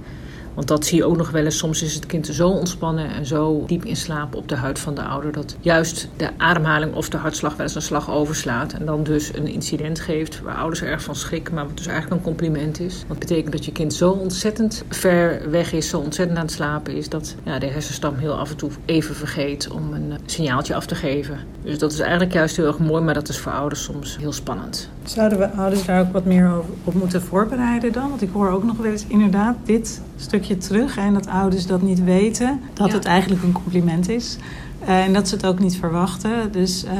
Want 0.58 0.70
dat 0.70 0.86
zie 0.86 0.98
je 0.98 1.04
ook 1.04 1.16
nog 1.16 1.30
wel 1.30 1.44
eens. 1.44 1.58
Soms 1.58 1.82
is 1.82 1.94
het 1.94 2.06
kind 2.06 2.26
zo 2.26 2.48
ontspannen 2.48 3.10
en 3.10 3.26
zo 3.26 3.64
diep 3.66 3.84
in 3.84 3.96
slaap 3.96 4.34
op 4.34 4.48
de 4.48 4.54
huid 4.54 4.78
van 4.78 4.94
de 4.94 5.02
ouder. 5.02 5.32
dat 5.32 5.56
juist 5.60 6.08
de 6.16 6.30
ademhaling 6.36 6.94
of 6.94 7.08
de 7.08 7.16
hartslag 7.16 7.56
wel 7.56 7.66
eens 7.66 7.74
een 7.74 7.82
slag 7.82 8.10
overslaat. 8.10 8.72
En 8.72 8.86
dan 8.86 9.02
dus 9.02 9.34
een 9.34 9.46
incident 9.46 10.00
geeft 10.00 10.40
waar 10.40 10.54
ouders 10.54 10.82
erg 10.82 11.02
van 11.02 11.14
schrikken. 11.14 11.54
maar 11.54 11.66
wat 11.66 11.76
dus 11.76 11.86
eigenlijk 11.86 12.16
een 12.16 12.26
compliment 12.26 12.80
is. 12.80 13.04
Want 13.06 13.20
betekent 13.20 13.52
dat 13.52 13.64
je 13.64 13.72
kind 13.72 13.94
zo 13.94 14.10
ontzettend 14.10 14.84
ver 14.88 15.50
weg 15.50 15.72
is. 15.72 15.88
zo 15.88 15.98
ontzettend 15.98 16.38
aan 16.38 16.44
het 16.44 16.54
slapen 16.54 16.94
is. 16.94 17.08
dat 17.08 17.34
ja, 17.44 17.58
de 17.58 17.66
hersenstam 17.66 18.14
heel 18.14 18.38
af 18.38 18.50
en 18.50 18.56
toe 18.56 18.70
even 18.84 19.14
vergeet 19.14 19.68
om 19.70 19.92
een 19.92 20.12
signaaltje 20.26 20.74
af 20.74 20.86
te 20.86 20.94
geven. 20.94 21.38
Dus 21.62 21.78
dat 21.78 21.92
is 21.92 21.98
eigenlijk 21.98 22.32
juist 22.32 22.56
heel 22.56 22.66
erg 22.66 22.78
mooi. 22.78 23.02
maar 23.02 23.14
dat 23.14 23.28
is 23.28 23.38
voor 23.38 23.52
ouders 23.52 23.82
soms 23.82 24.16
heel 24.16 24.32
spannend. 24.32 24.90
Zouden 25.04 25.38
we 25.38 25.50
ouders 25.50 25.84
daar 25.84 26.00
ook 26.00 26.12
wat 26.12 26.24
meer 26.24 26.50
op 26.84 26.94
moeten 26.94 27.22
voorbereiden 27.22 27.92
dan? 27.92 28.08
Want 28.08 28.22
ik 28.22 28.30
hoor 28.32 28.50
ook 28.50 28.64
nog 28.64 28.76
wel 28.76 28.90
eens 28.90 29.06
inderdaad 29.06 29.56
dit 29.64 30.00
stukje 30.16 30.47
terug. 30.56 30.96
En 30.96 31.14
dat 31.14 31.26
ouders 31.26 31.66
dat 31.66 31.82
niet 31.82 32.04
weten, 32.04 32.60
dat 32.72 32.88
ja. 32.88 32.94
het 32.94 33.04
eigenlijk 33.04 33.42
een 33.42 33.52
compliment 33.52 34.08
is. 34.08 34.36
Uh, 34.82 35.04
en 35.04 35.12
dat 35.12 35.28
ze 35.28 35.34
het 35.34 35.46
ook 35.46 35.58
niet 35.58 35.76
verwachten. 35.76 36.52
Dus 36.52 36.84
uh, 36.84 36.90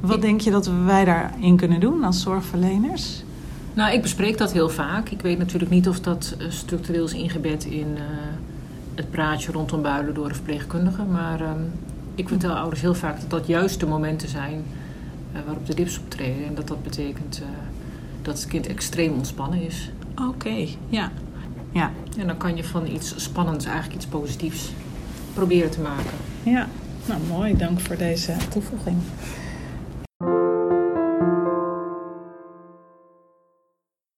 wat 0.00 0.16
ik... 0.16 0.22
denk 0.22 0.40
je 0.40 0.50
dat 0.50 0.70
wij 0.84 1.04
daarin 1.04 1.56
kunnen 1.56 1.80
doen 1.80 2.04
als 2.04 2.22
zorgverleners? 2.22 3.22
Nou, 3.74 3.94
ik 3.94 4.02
bespreek 4.02 4.38
dat 4.38 4.52
heel 4.52 4.68
vaak. 4.68 5.08
Ik 5.08 5.20
weet 5.20 5.38
natuurlijk 5.38 5.70
niet 5.70 5.88
of 5.88 6.00
dat 6.00 6.36
structureel 6.48 7.04
is 7.04 7.12
ingebed 7.12 7.64
in 7.64 7.86
uh, 7.94 8.00
het 8.94 9.10
praatje 9.10 9.52
rondom 9.52 9.82
builen 9.82 10.14
door 10.14 10.28
de 10.28 10.34
verpleegkundige. 10.34 11.02
Maar 11.02 11.40
um, 11.40 11.72
ik 12.14 12.28
vertel 12.28 12.52
ouders 12.52 12.80
heel 12.80 12.94
vaak 12.94 13.20
dat 13.20 13.30
dat 13.30 13.46
juist 13.46 13.80
de 13.80 13.86
momenten 13.86 14.28
zijn 14.28 14.62
waarop 15.44 15.66
de 15.66 15.74
dips 15.74 15.98
optreden. 15.98 16.46
En 16.46 16.54
dat 16.54 16.68
dat 16.68 16.82
betekent 16.82 17.42
dat 18.22 18.38
het 18.38 18.46
kind 18.46 18.66
extreem 18.66 19.12
ontspannen 19.12 19.62
is. 19.62 19.90
Oké, 20.12 20.28
okay, 20.28 20.76
ja. 20.88 21.10
Ja. 21.74 21.92
En 22.18 22.26
dan 22.26 22.36
kan 22.36 22.56
je 22.56 22.64
van 22.64 22.86
iets 22.86 23.22
spannends 23.22 23.64
eigenlijk 23.64 23.94
iets 23.94 24.06
positiefs 24.06 24.72
proberen 25.32 25.70
te 25.70 25.80
maken. 25.80 26.16
Ja, 26.42 26.68
nou 27.06 27.20
mooi. 27.28 27.56
Dank 27.56 27.80
voor 27.80 27.96
deze 27.96 28.36
toevoeging. 28.50 28.96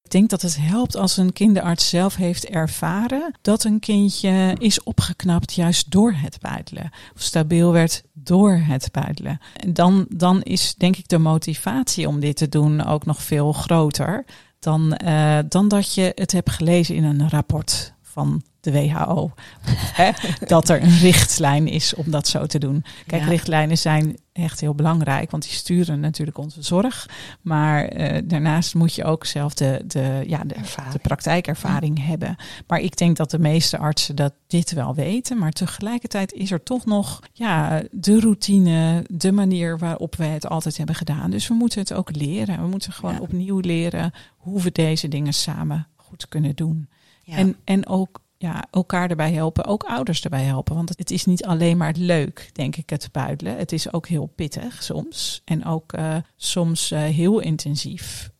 Ik 0.02 0.12
denk 0.12 0.30
dat 0.30 0.42
het 0.42 0.56
helpt 0.60 0.96
als 0.96 1.16
een 1.16 1.32
kinderarts 1.32 1.88
zelf 1.88 2.16
heeft 2.16 2.48
ervaren 2.48 3.34
dat 3.42 3.64
een 3.64 3.80
kindje 3.80 4.56
is 4.58 4.82
opgeknapt 4.82 5.54
juist 5.54 5.90
door 5.90 6.12
het 6.12 6.38
buidelen. 6.40 6.90
Of 7.14 7.20
stabiel 7.20 7.72
werd 7.72 8.02
door 8.12 8.52
het 8.52 8.88
buidelen. 8.92 9.38
En 9.56 9.72
dan, 9.72 10.06
dan 10.08 10.42
is 10.42 10.74
denk 10.74 10.96
ik 10.96 11.08
de 11.08 11.18
motivatie 11.18 12.08
om 12.08 12.20
dit 12.20 12.36
te 12.36 12.48
doen 12.48 12.84
ook 12.84 13.04
nog 13.04 13.22
veel 13.22 13.52
groter 13.52 14.24
dan, 14.58 15.00
uh, 15.04 15.38
dan 15.48 15.68
dat 15.68 15.94
je 15.94 16.12
het 16.14 16.32
hebt 16.32 16.50
gelezen 16.50 16.94
in 16.94 17.04
een 17.04 17.28
rapport 17.28 17.92
van 18.02 18.42
de 18.66 18.72
WHO. 18.72 19.32
Hè, 20.00 20.10
dat 20.46 20.68
er 20.68 20.82
een 20.82 20.98
richtlijn 20.98 21.68
is 21.68 21.94
om 21.94 22.10
dat 22.10 22.28
zo 22.28 22.46
te 22.46 22.58
doen. 22.58 22.84
Kijk, 23.06 23.22
ja. 23.22 23.28
richtlijnen 23.28 23.78
zijn 23.78 24.16
echt 24.32 24.60
heel 24.60 24.74
belangrijk, 24.74 25.30
want 25.30 25.42
die 25.42 25.52
sturen 25.52 26.00
natuurlijk 26.00 26.38
onze 26.38 26.62
zorg. 26.62 27.08
Maar 27.42 27.96
uh, 27.96 28.18
daarnaast 28.24 28.74
moet 28.74 28.94
je 28.94 29.04
ook 29.04 29.24
zelf 29.24 29.54
de, 29.54 29.82
de, 29.86 30.22
ja, 30.26 30.44
de, 30.44 30.54
de 30.92 30.98
praktijkervaring 30.98 31.98
ja. 31.98 32.04
hebben. 32.04 32.36
Maar 32.66 32.80
ik 32.80 32.96
denk 32.96 33.16
dat 33.16 33.30
de 33.30 33.38
meeste 33.38 33.78
artsen 33.78 34.16
dat 34.16 34.32
dit 34.46 34.72
wel 34.72 34.94
weten. 34.94 35.38
Maar 35.38 35.52
tegelijkertijd 35.52 36.32
is 36.32 36.50
er 36.50 36.62
toch 36.62 36.84
nog 36.84 37.20
ja, 37.32 37.82
de 37.90 38.20
routine, 38.20 39.04
de 39.08 39.32
manier 39.32 39.78
waarop 39.78 40.16
we 40.16 40.24
het 40.24 40.48
altijd 40.48 40.76
hebben 40.76 40.94
gedaan. 40.94 41.30
Dus 41.30 41.48
we 41.48 41.54
moeten 41.54 41.80
het 41.80 41.92
ook 41.92 42.16
leren. 42.16 42.60
We 42.60 42.68
moeten 42.68 42.92
gewoon 42.92 43.14
ja. 43.14 43.20
opnieuw 43.20 43.58
leren 43.60 44.12
hoe 44.36 44.62
we 44.62 44.72
deze 44.72 45.08
dingen 45.08 45.34
samen 45.34 45.86
goed 45.96 46.28
kunnen 46.28 46.54
doen. 46.54 46.88
Ja. 47.22 47.36
En, 47.36 47.56
en 47.64 47.86
ook 47.86 48.20
ja, 48.38 48.64
elkaar 48.70 49.10
erbij 49.10 49.32
helpen, 49.32 49.64
ook 49.64 49.82
ouders 49.82 50.24
erbij 50.24 50.42
helpen. 50.42 50.74
Want 50.74 50.88
het 50.88 51.10
is 51.10 51.24
niet 51.24 51.44
alleen 51.44 51.76
maar 51.76 51.94
leuk, 51.96 52.50
denk 52.52 52.76
ik, 52.76 52.90
het 52.90 53.08
buidelen. 53.12 53.56
Het 53.56 53.72
is 53.72 53.92
ook 53.92 54.06
heel 54.06 54.32
pittig 54.34 54.82
soms. 54.82 55.42
En 55.44 55.64
ook 55.64 55.98
uh, 55.98 56.16
soms 56.36 56.92
uh, 56.92 56.98
heel 56.98 57.40
intensief. 57.40 58.30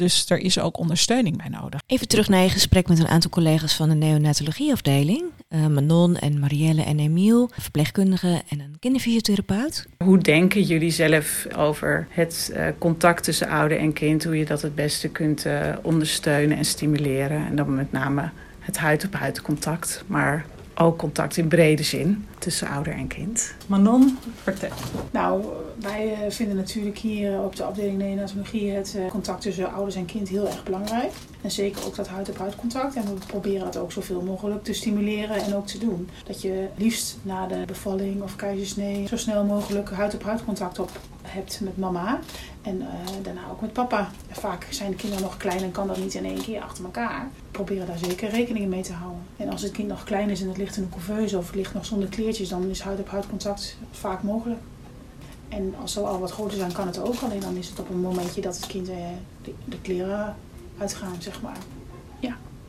Dus 0.00 0.30
er 0.30 0.38
is 0.38 0.58
ook 0.58 0.78
ondersteuning 0.78 1.36
bij 1.36 1.48
nodig. 1.48 1.80
Even 1.86 2.08
terug 2.08 2.28
naar 2.28 2.42
je 2.42 2.48
gesprek 2.48 2.88
met 2.88 2.98
een 2.98 3.08
aantal 3.08 3.30
collega's 3.30 3.74
van 3.74 3.88
de 3.88 3.94
neonatologieafdeling. 3.94 5.22
Uh, 5.48 5.66
Manon 5.66 6.16
en 6.16 6.38
Marielle 6.38 6.82
en 6.82 6.98
Emiel, 6.98 7.50
verpleegkundigen 7.52 8.42
en 8.48 8.60
een 8.60 8.76
kinderfysiotherapeut. 8.78 9.86
Hoe 10.04 10.18
denken 10.18 10.62
jullie 10.62 10.90
zelf 10.90 11.46
over 11.56 12.06
het 12.10 12.52
uh, 12.54 12.66
contact 12.78 13.24
tussen 13.24 13.48
ouder 13.48 13.78
en 13.78 13.92
kind? 13.92 14.24
Hoe 14.24 14.38
je 14.38 14.44
dat 14.44 14.62
het 14.62 14.74
beste 14.74 15.08
kunt 15.08 15.46
uh, 15.46 15.76
ondersteunen 15.82 16.56
en 16.56 16.64
stimuleren? 16.64 17.46
En 17.46 17.56
dan 17.56 17.74
met 17.74 17.92
name 17.92 18.30
het 18.70 18.78
huid-op-huid 18.78 19.42
contact. 19.42 20.04
Maar 20.06 20.44
oogcontact 20.74 21.36
in 21.36 21.48
brede 21.48 21.82
zin 21.82 22.26
tussen 22.38 22.68
ouder 22.68 22.92
en 22.92 23.06
kind. 23.06 23.54
Manon, 23.66 24.18
vertel. 24.42 24.70
Nou, 25.10 25.44
wij 25.80 26.12
eh, 26.12 26.30
vinden 26.30 26.56
natuurlijk 26.56 26.98
hier 26.98 27.38
op 27.38 27.56
de 27.56 27.64
afdeling 27.64 27.98
neonatologie 27.98 28.70
het 28.70 28.94
eh, 28.96 29.06
contact 29.10 29.42
tussen 29.42 29.72
ouders 29.72 29.96
en 29.96 30.04
kind 30.04 30.28
heel 30.28 30.46
erg 30.46 30.62
belangrijk. 30.62 31.12
En 31.42 31.50
zeker 31.50 31.86
ook 31.86 31.96
dat 31.96 32.08
huid-op-huid 32.08 32.56
contact. 32.56 32.94
En 32.94 33.04
we 33.04 33.26
proberen 33.26 33.64
dat 33.64 33.76
ook 33.76 33.92
zoveel 33.92 34.22
mogelijk 34.22 34.64
te 34.64 34.72
stimuleren 34.72 35.36
en 35.36 35.54
ook 35.54 35.66
te 35.66 35.78
doen. 35.78 36.08
Dat 36.26 36.42
je 36.42 36.66
liefst 36.76 37.18
na 37.22 37.46
de 37.46 37.62
bevalling 37.66 38.22
of 38.22 38.36
keizersnee 38.36 39.06
zo 39.06 39.16
snel 39.16 39.44
mogelijk 39.44 39.90
huid-op-huid 39.90 40.44
contact 40.44 40.78
op 40.78 40.90
hebt 41.32 41.60
met 41.60 41.76
mama. 41.76 42.18
En 42.62 42.80
eh, 42.80 42.86
daarna 43.22 43.40
ook 43.50 43.60
met 43.60 43.72
papa. 43.72 44.08
Vaak 44.30 44.66
zijn 44.70 44.90
de 44.90 44.96
kinderen 44.96 45.24
nog 45.24 45.36
klein 45.36 45.62
en 45.62 45.70
kan 45.72 45.86
dat 45.86 45.96
niet 45.96 46.14
in 46.14 46.24
één 46.24 46.42
keer 46.42 46.60
achter 46.62 46.84
elkaar. 46.84 47.28
Proberen 47.50 47.86
daar 47.86 47.98
zeker 47.98 48.30
rekening 48.30 48.68
mee 48.68 48.82
te 48.82 48.92
houden. 48.92 49.22
En 49.36 49.48
als 49.50 49.62
het 49.62 49.72
kind 49.72 49.88
nog 49.88 50.04
klein 50.04 50.30
is 50.30 50.42
en 50.42 50.48
het 50.48 50.56
ligt 50.56 50.76
in 50.76 50.82
een 50.82 50.90
couveuse 50.90 51.38
of 51.38 51.46
het 51.46 51.54
ligt 51.54 51.74
nog 51.74 51.86
zonder 51.86 52.08
kleertjes, 52.08 52.48
dan 52.48 52.68
is 52.70 52.80
huid-op-huid 52.80 53.26
contact 53.28 53.76
vaak 53.90 54.22
mogelijk. 54.22 54.60
En 55.48 55.74
als 55.80 55.92
ze 55.92 56.00
al 56.00 56.20
wat 56.20 56.30
groter 56.30 56.56
zijn, 56.58 56.72
kan 56.72 56.86
het 56.86 56.98
ook. 56.98 57.20
Alleen 57.24 57.40
dan 57.40 57.56
is 57.56 57.68
het 57.68 57.78
op 57.80 57.90
een 57.90 58.00
momentje 58.00 58.40
dat 58.40 58.56
het 58.56 58.66
kind 58.66 58.88
eh, 58.88 58.96
de, 59.42 59.54
de 59.64 59.80
kleren 59.80 60.36
uitgaan, 60.78 61.14
zeg 61.18 61.42
maar. 61.42 61.56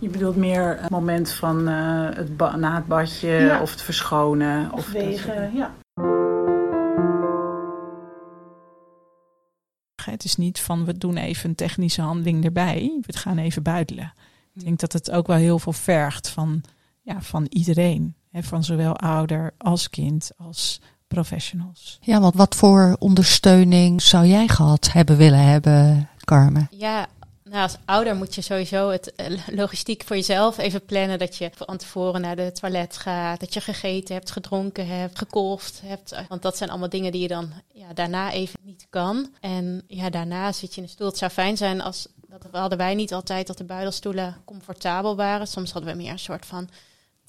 Je 0.02 0.10
bedoelt 0.10 0.36
meer 0.36 0.78
het 0.82 0.89
moment 0.89 1.32
van 1.32 1.67
eh, 1.67 2.10
het 2.13 2.38
na 2.58 2.76
het 2.76 2.88
badje 2.88 3.28
Ja. 3.28 3.62
of 3.62 3.71
het 3.71 3.82
verschonen. 3.82 4.71
Of 4.74 4.82
soort 4.84 4.93
wegen, 4.93 5.56
ja. 5.56 5.71
Het 10.22 10.30
is 10.30 10.38
niet 10.38 10.60
van 10.60 10.86
we 10.86 10.98
doen 10.98 11.18
even 11.18 11.50
een 11.50 11.56
technische 11.56 12.02
handeling 12.02 12.46
erbij. 12.46 13.00
We 13.06 13.18
gaan 13.18 13.38
even 13.38 13.64
buidelen. 13.64 14.14
Ik 14.54 14.64
denk 14.64 14.80
dat 14.80 14.94
het 14.94 15.12
ook 15.12 15.28
wel 15.28 15.38
heel 15.38 15.60
veel 15.60 15.74
vergt 15.74 16.30
van, 16.30 16.64
ja, 17.02 17.22
van 17.22 17.46
iedereen. 17.50 18.16
Hè, 18.32 18.44
van 18.44 18.64
zowel 18.64 18.96
ouder 18.98 19.54
als 19.58 19.90
kind 19.90 20.32
als 20.38 20.82
professionals. 21.08 21.98
Ja, 22.02 22.20
want 22.20 22.36
wat 22.36 22.56
voor 22.56 22.96
ondersteuning 23.00 24.02
zou 24.02 24.26
jij 24.26 24.48
gehad 24.48 24.92
hebben 24.92 25.18
willen 25.18 25.44
hebben, 25.44 26.10
Carmen? 26.20 26.68
Ja, 26.72 27.08
nou, 27.52 27.64
als 27.64 27.78
ouder 27.86 28.16
moet 28.16 28.36
je 28.36 28.42
sowieso 28.42 28.90
het 28.90 29.16
eh, 29.16 29.48
logistiek 29.48 30.04
voor 30.04 30.16
jezelf 30.16 30.58
even 30.58 30.86
plannen. 30.86 31.20
Dat 31.20 31.36
je 31.36 31.52
van 31.56 31.78
tevoren 31.78 32.22
naar 32.22 32.36
de 32.36 32.52
toilet 32.52 32.98
gaat. 32.98 33.40
Dat 33.40 33.54
je 33.54 33.62
gegeten 33.62 34.16
hebt, 34.16 34.32
gedronken 34.32 34.88
hebt, 34.88 35.18
gekolfd 35.18 35.82
hebt. 35.86 36.16
Want 36.28 36.42
dat 36.42 36.58
zijn 36.58 36.70
allemaal 36.70 36.90
dingen 36.90 37.12
die 37.12 37.22
je 37.22 37.28
dan 37.28 37.52
ja, 37.74 37.94
daarna 37.94 38.32
even 38.32 38.60
niet 38.64 38.88
kan. 38.90 39.34
En 39.40 39.84
ja, 39.88 40.10
daarna 40.10 40.52
zit 40.52 40.74
je 40.74 40.78
in 40.78 40.84
een 40.84 40.94
stoel. 40.94 41.08
Het 41.08 41.18
zou 41.18 41.32
fijn 41.32 41.58
zijn 41.58 41.82
als. 41.82 42.08
Dat 42.28 42.48
hadden 42.52 42.78
wij 42.78 42.96
niet 42.96 43.14
altijd 43.14 43.48
dat 43.48 43.58
de 43.58 43.64
buidelstoelen 43.64 44.42
comfortabel 44.46 45.16
waren. 45.16 45.48
Soms 45.48 45.72
hadden 45.72 45.92
we 45.92 45.98
meer 45.98 46.12
een 46.12 46.20
soort 46.20 46.46
van 46.46 46.70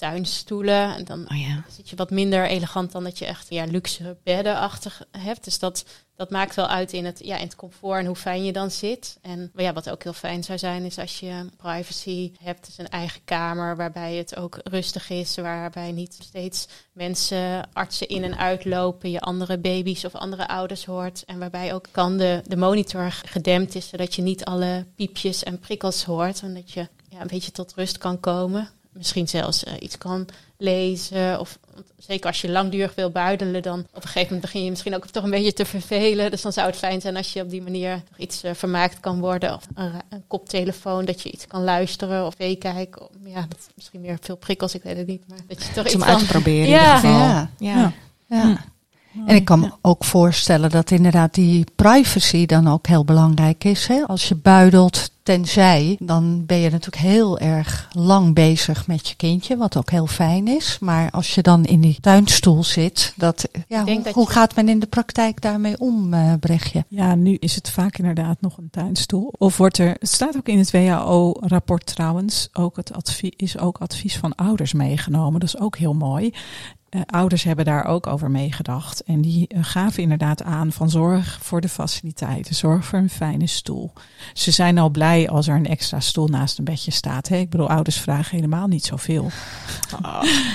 tuinstoelen. 0.02 0.96
En 0.96 1.04
dan 1.04 1.20
Oh 1.30 1.40
ja. 1.40 1.64
zit 1.68 1.88
je 1.88 1.96
wat 1.96 2.10
minder 2.10 2.46
elegant 2.46 2.92
dan 2.92 3.04
dat 3.04 3.18
je 3.18 3.26
echt 3.26 3.46
ja, 3.48 3.64
luxe 3.64 4.16
beddenachtig 4.22 5.02
hebt. 5.18 5.44
Dus 5.44 5.58
dat, 5.58 5.84
dat 6.16 6.30
maakt 6.30 6.54
wel 6.54 6.66
uit 6.66 6.92
in 6.92 7.04
het, 7.04 7.20
ja, 7.24 7.36
in 7.36 7.44
het 7.44 7.54
comfort 7.54 7.98
en 7.98 8.06
hoe 8.06 8.16
fijn 8.16 8.44
je 8.44 8.52
dan 8.52 8.70
zit. 8.70 9.18
En 9.20 9.50
ja, 9.56 9.72
wat 9.72 9.90
ook 9.90 10.02
heel 10.02 10.12
fijn 10.12 10.44
zou 10.44 10.58
zijn, 10.58 10.84
is 10.84 10.98
als 10.98 11.20
je 11.20 11.46
privacy 11.56 12.32
hebt. 12.40 12.66
Dus 12.66 12.78
een 12.78 12.88
eigen 12.88 13.20
kamer 13.24 13.76
waarbij 13.76 14.14
het 14.14 14.36
ook 14.36 14.60
rustig 14.64 15.10
is. 15.10 15.36
Waarbij 15.36 15.92
niet 15.92 16.18
steeds 16.20 16.66
mensen, 16.92 17.68
artsen 17.72 18.08
in 18.08 18.24
en 18.24 18.38
uitlopen. 18.38 19.10
Je 19.10 19.20
andere 19.20 19.58
baby's 19.58 20.04
of 20.04 20.14
andere 20.14 20.48
ouders 20.48 20.84
hoort. 20.84 21.24
En 21.24 21.38
waarbij 21.38 21.74
ook 21.74 21.86
kan 21.90 22.16
de, 22.16 22.42
de 22.46 22.56
monitor 22.56 23.10
gedempt 23.24 23.74
is, 23.74 23.88
zodat 23.88 24.14
je 24.14 24.22
niet 24.22 24.44
alle 24.44 24.86
piepjes 24.94 25.42
en 25.42 25.58
prikkels 25.58 26.04
hoort. 26.04 26.42
En 26.42 26.54
dat 26.54 26.70
je 26.70 26.88
ja, 27.08 27.20
een 27.20 27.26
beetje 27.26 27.52
tot 27.52 27.74
rust 27.74 27.98
kan 27.98 28.20
komen 28.20 28.70
misschien 28.92 29.28
zelfs 29.28 29.64
eh, 29.64 29.72
iets 29.80 29.98
kan 29.98 30.26
lezen. 30.56 31.40
Of 31.40 31.58
zeker 31.98 32.26
als 32.26 32.40
je 32.40 32.50
langdurig 32.50 32.94
wil 32.94 33.10
buidelen, 33.10 33.62
dan 33.62 33.78
op 33.80 33.94
een 33.94 34.02
gegeven 34.02 34.22
moment 34.22 34.40
begin 34.40 34.64
je 34.64 34.70
misschien 34.70 34.94
ook 34.94 35.06
toch 35.06 35.24
een 35.24 35.30
beetje 35.30 35.52
te 35.52 35.64
vervelen. 35.64 36.30
Dus 36.30 36.42
dan 36.42 36.52
zou 36.52 36.66
het 36.66 36.76
fijn 36.76 37.00
zijn 37.00 37.16
als 37.16 37.32
je 37.32 37.42
op 37.42 37.50
die 37.50 37.62
manier 37.62 38.02
iets 38.16 38.42
eh, 38.42 38.54
vermaakt 38.54 39.00
kan 39.00 39.20
worden. 39.20 39.54
Of 39.54 39.66
een, 39.74 39.92
koptelefoon, 40.28 41.04
dat 41.04 41.22
je 41.22 41.30
iets 41.30 41.46
kan 41.46 41.64
luisteren 41.64 42.26
of 42.26 42.38
meekijken. 42.38 43.08
Ja, 43.24 43.40
dat 43.48 43.58
is 43.58 43.66
misschien 43.74 44.00
meer 44.00 44.18
veel 44.20 44.36
prikkels, 44.36 44.74
ik 44.74 44.82
weet 44.82 44.96
het 44.96 45.06
niet. 45.06 45.22
Maar 45.28 45.38
dat 45.48 45.62
je 45.62 45.72
toch 45.72 45.86
Iets 45.86 46.04
kan... 46.04 46.26
proberen 46.26 46.64
in 46.64 46.70
Ja. 46.70 46.96
ieder 46.96 47.10
geval. 47.10 47.18
Ja. 47.18 47.50
Ja. 47.58 47.92
Ja. 48.26 48.64
En 49.26 49.36
ik 49.36 49.44
kan 49.44 49.60
me 49.60 49.70
ook 49.80 50.04
voorstellen 50.04 50.70
dat 50.70 50.90
inderdaad 50.90 51.34
die 51.34 51.66
privacy 51.76 52.46
dan 52.46 52.68
ook 52.68 52.86
heel 52.86 53.04
belangrijk 53.04 53.64
is. 53.64 53.86
Hè? 53.86 54.02
Als 54.06 54.28
je 54.28 54.34
buidelt 54.34 55.10
tenzij, 55.22 55.96
dan 56.00 56.46
ben 56.46 56.58
je 56.58 56.70
natuurlijk 56.70 57.02
heel 57.02 57.38
erg 57.38 57.88
lang 57.92 58.34
bezig 58.34 58.86
met 58.86 59.08
je 59.08 59.14
kindje, 59.16 59.56
wat 59.56 59.76
ook 59.76 59.90
heel 59.90 60.06
fijn 60.06 60.48
is. 60.48 60.76
Maar 60.80 61.10
als 61.10 61.34
je 61.34 61.42
dan 61.42 61.64
in 61.64 61.80
die 61.80 61.98
tuinstoel 62.00 62.64
zit, 62.64 63.12
dat, 63.16 63.48
ja, 63.68 63.84
hoe, 63.84 64.02
dat 64.02 64.14
hoe 64.14 64.24
je- 64.26 64.30
gaat 64.32 64.54
men 64.56 64.68
in 64.68 64.78
de 64.78 64.86
praktijk 64.86 65.40
daarmee 65.40 65.78
om, 65.78 66.14
Brechtje? 66.40 66.84
Ja, 66.88 67.14
nu 67.14 67.34
is 67.34 67.54
het 67.54 67.70
vaak 67.70 67.98
inderdaad 67.98 68.40
nog 68.40 68.58
een 68.58 68.70
tuinstoel. 68.70 69.32
Of 69.38 69.56
wordt 69.56 69.78
er, 69.78 69.96
het 69.98 70.08
staat 70.08 70.36
ook 70.36 70.48
in 70.48 70.58
het 70.58 70.70
WHO-rapport 70.70 71.86
trouwens, 71.86 72.48
ook 72.52 72.76
het 72.76 72.92
advies, 72.92 73.32
is 73.36 73.58
ook 73.58 73.78
advies 73.78 74.16
van 74.16 74.34
ouders 74.34 74.72
meegenomen. 74.72 75.40
Dat 75.40 75.48
is 75.54 75.60
ook 75.60 75.76
heel 75.76 75.94
mooi. 75.94 76.32
Eh, 76.92 77.00
ouders 77.06 77.42
hebben 77.42 77.64
daar 77.64 77.84
ook 77.84 78.06
over 78.06 78.30
meegedacht. 78.30 79.02
En 79.02 79.20
die 79.20 79.48
eh, 79.48 79.58
gaven 79.64 80.02
inderdaad 80.02 80.42
aan 80.42 80.72
van 80.72 80.90
zorg 80.90 81.38
voor 81.42 81.60
de 81.60 81.68
faciliteiten, 81.68 82.54
zorg 82.54 82.84
voor 82.84 82.98
een 82.98 83.10
fijne 83.10 83.46
stoel. 83.46 83.92
Ze 84.32 84.50
zijn 84.50 84.78
al 84.78 84.90
blij 84.90 85.28
als 85.28 85.48
er 85.48 85.54
een 85.56 85.66
extra 85.66 86.00
stoel 86.00 86.26
naast 86.26 86.58
een 86.58 86.64
bedje 86.64 86.90
staat. 86.90 87.28
Hè? 87.28 87.36
Ik 87.36 87.50
bedoel, 87.50 87.68
ouders 87.68 88.00
vragen 88.00 88.36
helemaal 88.36 88.66
niet 88.66 88.84
zoveel. 88.84 89.30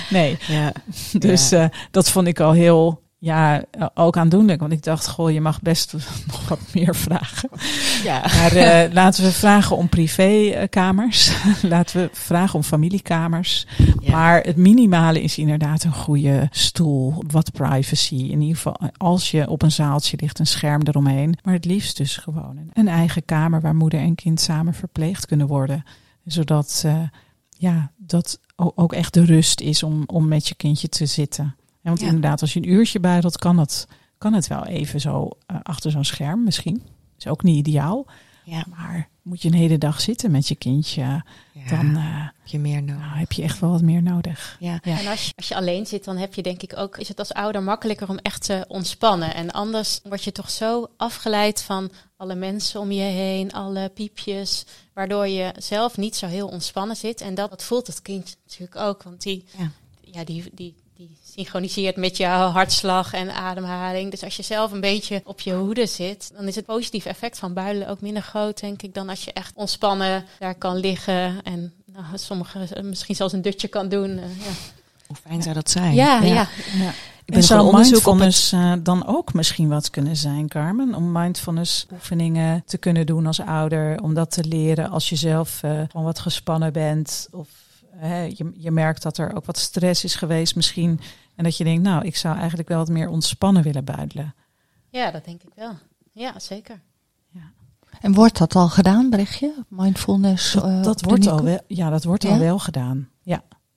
Nee, 0.10 0.38
Ja. 0.48 0.72
dus 1.20 1.52
eh, 1.52 1.66
dat 1.92 2.10
vond 2.10 2.28
ik 2.28 2.40
al 2.40 2.52
heel, 2.52 3.02
ja, 3.20 3.64
ook 3.94 4.18
aandoenlijk. 4.18 4.60
Want 4.60 4.72
ik 4.72 4.84
dacht, 4.84 5.08
goh, 5.08 5.32
je 5.32 5.42
mag 5.42 5.62
best 5.62 5.94
nog 6.32 6.48
wat 6.50 6.60
meer 6.74 6.96
vragen. 6.96 7.50
Ja. 8.04 8.20
Maar 8.20 8.52
eh, 8.52 8.94
laten 8.94 9.24
we 9.24 9.32
vragen 9.32 9.78
om 9.78 9.90
privékamers. 9.90 11.34
laten 11.62 12.02
we 12.02 12.10
vragen 12.12 12.56
om 12.56 12.64
familiekamers. 12.64 13.68
Ja. 14.00 14.12
Maar 14.12 14.42
het 14.42 14.56
minimale 14.56 15.22
is 15.22 15.38
inderdaad 15.38 15.84
een 15.84 15.94
goede 15.94 16.48
stoel. 16.52 17.24
Wat 17.28 17.52
privacy. 17.52 18.16
In 18.16 18.42
ieder 18.42 18.56
geval, 18.56 18.80
als 18.98 19.32
je 19.32 19.50
op 19.50 19.62
een 19.62 19.72
zaaltje 19.72 20.18
ligt, 20.20 20.40
een 20.40 20.48
scherm 20.48 20.82
eromheen. 20.84 21.38
Maar 21.44 21.54
het 21.54 21.66
liefst 21.66 21.98
dus 21.98 22.18
gewoon 22.18 22.70
een, 22.74 22.88
eigen 22.88 23.26
kamer 23.26 23.62
waar 23.62 23.76
moeder 23.76 24.00
en 24.00 24.16
kind 24.16 24.40
samen 24.40 24.74
verpleegd 24.74 25.26
kunnen 25.26 25.48
worden. 25.48 25.84
Zodat 26.26 26.82
eh, 26.86 27.00
ja, 27.50 27.92
dat 27.98 28.40
ook 28.56 28.94
echt 28.94 29.14
de 29.14 29.26
rust 29.26 29.62
is 29.62 29.84
om, 29.84 30.04
om 30.06 30.28
met 30.28 30.48
je 30.48 30.56
kindje 30.56 30.90
te 30.90 31.06
zitten. 31.06 31.56
Want 31.90 32.00
Ja. 32.00 32.06
inderdaad, 32.08 32.42
als 32.42 32.54
je 32.54 32.60
een 32.60 32.70
uurtje 32.70 33.00
buidelt, 33.00 33.38
kan 33.38 33.58
het, 33.58 33.88
kan 34.18 34.34
het 34.34 34.48
wel 34.48 34.66
even 34.66 35.00
zo 35.02 35.30
eh, 35.46 35.58
achter 35.64 35.92
zo'n 35.92 36.06
scherm 36.06 36.44
misschien. 36.44 36.84
Is 37.18 37.28
ook 37.28 37.44
niet 37.44 37.68
ideaal. 37.68 38.06
Ja. 38.46 38.66
Maar 38.76 39.10
moet 39.22 39.42
je 39.42 39.48
een 39.48 39.54
hele 39.54 39.78
dag 39.78 40.02
zitten 40.02 40.32
met 40.32 40.48
je 40.48 40.56
kindje, 40.56 41.02
Ja. 41.02 41.24
dan 41.70 41.96
eh, 41.96 42.04
heb 42.26 42.48
je 42.48 42.60
meer 42.60 42.84
nodig. 42.84 43.00
nou, 43.06 43.18
heb 43.18 43.32
je 43.32 43.44
echt 43.44 43.60
wel 43.60 43.70
wat 43.70 43.82
meer 43.82 44.04
nodig. 44.04 44.58
Ja. 44.60 44.80
Ja. 44.84 45.00
En 45.00 45.08
als 45.08 45.26
je, 45.26 45.32
als 45.36 45.48
je 45.48 45.56
alleen 45.56 45.86
zit, 45.86 46.04
dan 46.04 46.18
heb 46.18 46.34
je 46.34 46.42
denk 46.44 46.62
ik 46.62 46.78
ook, 46.78 46.98
is 46.98 47.08
het 47.08 47.20
als 47.20 47.34
ouder 47.34 47.64
makkelijker 47.64 48.10
om 48.10 48.18
echt 48.18 48.44
te 48.44 48.66
ontspannen. 48.68 49.34
En 49.34 49.52
anders 49.52 50.00
word 50.04 50.24
je 50.24 50.32
toch 50.32 50.50
zo 50.50 50.88
afgeleid 50.98 51.62
van 51.62 51.92
alle 52.18 52.36
mensen 52.36 52.80
om 52.80 52.92
je 52.92 53.02
heen, 53.02 53.54
alle 53.54 53.90
piepjes, 53.94 54.66
waardoor 54.94 55.28
je 55.28 55.54
zelf 55.58 55.98
niet 55.98 56.16
zo 56.16 56.26
heel 56.28 56.48
ontspannen 56.48 56.96
zit. 56.96 57.22
En 57.22 57.36
dat, 57.36 57.50
dat 57.50 57.64
voelt 57.64 57.88
het 57.88 58.02
kind 58.02 58.38
natuurlijk 58.46 58.76
ook, 58.80 59.04
want 59.04 59.22
die, 59.22 59.46
Ja. 60.12 60.24
die, 60.24 60.44
die 60.54 60.76
synchroniseert 61.38 61.96
met 61.96 62.18
jouw 62.18 62.50
hartslag 62.50 63.14
en 63.14 63.34
ademhaling. 63.34 64.12
Dus 64.12 64.24
als 64.24 64.36
je 64.36 64.44
zelf 64.44 64.72
een 64.72 64.82
beetje 64.82 65.22
op 65.26 65.40
je 65.40 65.54
hoede 65.54 65.86
zit, 65.86 66.32
dan 66.36 66.48
is 66.48 66.56
het 66.56 66.66
positieve 66.66 67.10
effect 67.10 67.40
van 67.40 67.54
builen 67.54 67.88
ook 67.88 68.02
minder 68.02 68.22
groot, 68.22 68.60
denk 68.60 68.82
ik, 68.82 68.94
dan 68.94 69.10
als 69.10 69.24
je 69.24 69.34
echt 69.34 69.52
ontspannen 69.56 70.26
daar 70.40 70.56
kan 70.56 70.76
liggen 70.78 71.44
en 71.44 71.74
nou, 71.86 72.06
sommige 72.16 72.68
misschien 72.84 73.16
zelfs 73.16 73.34
een 73.34 73.42
dutje 73.42 73.68
kan 73.68 73.90
doen. 73.90 74.10
eh, 74.10 74.38
ja. 74.40 74.52
Hoe 75.08 75.16
fijn 75.16 75.42
zou 75.42 75.56
dat 75.56 75.70
zijn? 75.70 75.94
Ja, 75.94 76.22
ja. 76.22 76.34
Ja. 76.34 76.90
Ik 77.26 77.34
En 77.34 77.40
ben 77.40 77.44
zou 77.44 77.68
op 77.68 77.74
het... 77.74 77.82
mindfulness 77.90 78.52
eh, 78.52 78.74
dan 78.80 79.08
ook 79.08 79.34
misschien 79.34 79.70
wat 79.70 79.90
kunnen 79.90 80.16
zijn, 80.16 80.48
Carmen? 80.48 80.96
Om 80.96 81.12
mindfulness 81.12 81.86
oefeningen 81.94 82.64
te 82.66 82.78
kunnen 82.78 83.06
doen 83.06 83.26
als 83.26 83.42
ouder. 83.42 84.02
Om 84.02 84.14
dat 84.14 84.32
te 84.32 84.44
leren 84.44 84.90
als 84.90 85.10
je 85.10 85.16
zelf 85.16 85.64
eh, 85.64 85.72
gewoon 85.90 86.06
wat 86.06 86.20
gespannen 86.20 86.74
bent. 86.74 87.28
Of 87.32 87.48
hè, 87.96 88.24
je, 88.24 88.52
je 88.58 88.72
merkt 88.72 89.02
dat 89.04 89.18
er 89.18 89.36
ook 89.36 89.46
wat 89.46 89.58
stress 89.58 90.04
is 90.04 90.16
geweest 90.16 90.56
misschien. 90.56 91.00
En 91.38 91.44
dat 91.44 91.58
je 91.58 91.64
denkt, 91.64 91.84
nou, 91.84 92.06
ik 92.06 92.16
zou 92.16 92.38
eigenlijk 92.38 92.70
wel 92.70 92.78
wat 92.78 92.90
meer 92.90 93.10
ontspannen 93.10 93.64
willen 93.64 93.86
buidelen. 93.86 94.36
ja, 94.90 95.12
dat 95.12 95.26
denk 95.26 95.44
ik 95.44 95.50
wel. 95.56 95.72
Ja, 96.12 96.40
zeker. 96.40 96.82
En 98.02 98.14
wordt 98.14 98.38
dat 98.38 98.56
al 98.56 98.70
gedaan, 98.70 99.10
Brechtje? 99.10 99.54
Mindfulness? 99.68 100.52
Dat, 100.54 100.64
eh, 100.64 100.84
dat 100.84 101.02
wordt 101.02 101.28
al 101.28 101.44
wel, 101.44 101.60
ja, 101.68 101.90
dat 101.90 102.04
wordt 102.04 102.24
Ja? 102.24 102.30
al 102.30 102.40
wel 102.40 102.60
gedaan. 102.60 103.10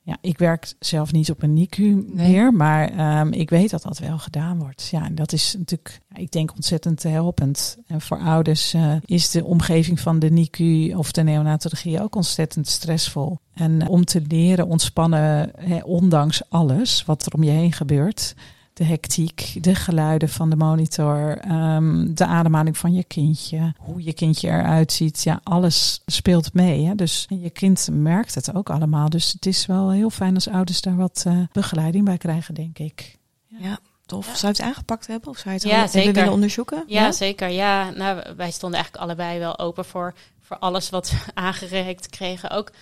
Ja. 0.03 0.17
Ik 0.21 0.39
werk 0.39 0.75
zelf 0.79 1.13
niet 1.13 1.31
op 1.31 1.43
een 1.43 1.53
NICU 1.53 2.05
meer, 2.13 2.55
maar 2.55 2.89
ehm, 2.89 3.33
ik 3.33 3.51
weet 3.51 3.71
dat 3.71 3.83
dat 3.83 3.99
wel 3.99 4.19
gedaan 4.19 4.59
wordt. 4.59 4.89
Ja, 4.91 5.05
en 5.05 5.15
dat 5.15 5.33
is 5.33 5.55
natuurlijk, 5.59 6.01
ja, 6.09 6.17
ik 6.17 6.31
denk, 6.31 6.55
ontzettend 6.55 7.03
helpend. 7.03 7.79
En 7.87 8.01
voor 8.01 8.19
ouders 8.19 8.75
uh, 8.75 8.95
is 9.05 9.31
de 9.31 9.45
omgeving 9.45 10.01
van 10.01 10.19
de 10.19 10.31
NICU 10.31 10.95
of 10.95 11.13
de 11.13 11.23
neonatologie 11.23 12.03
ook 12.03 12.15
ontzettend 12.15 12.69
stressvol. 12.69 13.39
En 13.55 13.89
om 13.89 14.05
te 14.05 14.23
leren 14.29 14.67
ontspannen, 14.67 15.51
hè, 15.57 15.79
ondanks 15.85 16.43
alles 16.49 17.05
wat 17.05 17.27
er 17.27 17.33
om 17.33 17.43
je 17.43 17.51
heen 17.51 17.73
gebeurt, 17.73 18.35
de 18.81 18.87
hectiek, 18.87 19.57
de 19.61 19.75
geluiden 19.75 20.29
van 20.29 20.51
de 20.51 20.57
monitor, 20.57 21.51
um, 21.51 22.15
de 22.15 22.27
ademhaling 22.27 22.79
van 22.79 22.93
je 22.93 23.05
kindje, 23.05 23.75
hoe 23.79 24.05
je 24.05 24.13
kindje 24.13 24.49
eruit 24.49 24.93
ziet. 24.93 25.23
Ja, 25.23 25.41
alles 25.43 26.03
speelt 26.07 26.55
mee. 26.55 26.87
Hè? 26.87 26.95
Dus 26.95 27.27
je 27.29 27.51
kind 27.51 27.89
merkt 27.93 28.35
het 28.35 28.55
ook 28.55 28.71
allemaal. 28.71 29.09
Dus 29.09 29.33
het 29.33 29.47
is 29.47 29.67
wel 29.67 29.91
heel 29.91 30.11
fijn 30.11 30.35
als 30.35 30.49
ouders 30.49 30.81
daar 30.81 30.97
wat 30.97 31.25
uh, 31.27 31.39
begeleiding 31.53 32.05
bij 32.05 32.17
krijgen, 32.17 32.55
denk 32.55 32.79
ik. 32.79 33.19
Ja. 33.47 33.59
ja. 33.61 33.79
Tof. 34.07 34.25
Zou 34.25 34.39
je 34.41 34.47
het 34.47 34.61
aangepakt 34.61 35.07
hebben 35.07 35.31
of 35.31 35.39
zou 35.39 35.55
je 35.55 35.61
het 35.61 35.71
ja, 35.71 35.87
zeker. 35.87 36.13
willen 36.13 36.33
onderzoeken? 36.33 36.85
Ja, 36.87 37.03
ja, 37.03 37.13
zeker. 37.13 37.49
Ja, 37.49 37.91
nou, 37.91 38.23
wij 38.37 38.51
stonden 38.51 38.79
eigenlijk 38.79 39.05
allebei 39.05 39.39
wel 39.39 39.59
open 39.59 39.85
voor, 39.85 40.15
voor 40.41 40.59
alles 40.59 40.91
wat 40.91 41.11
we 41.11 41.17
aangereikt 41.35 42.09
kregen. 42.09 42.51
Ook 42.51 42.73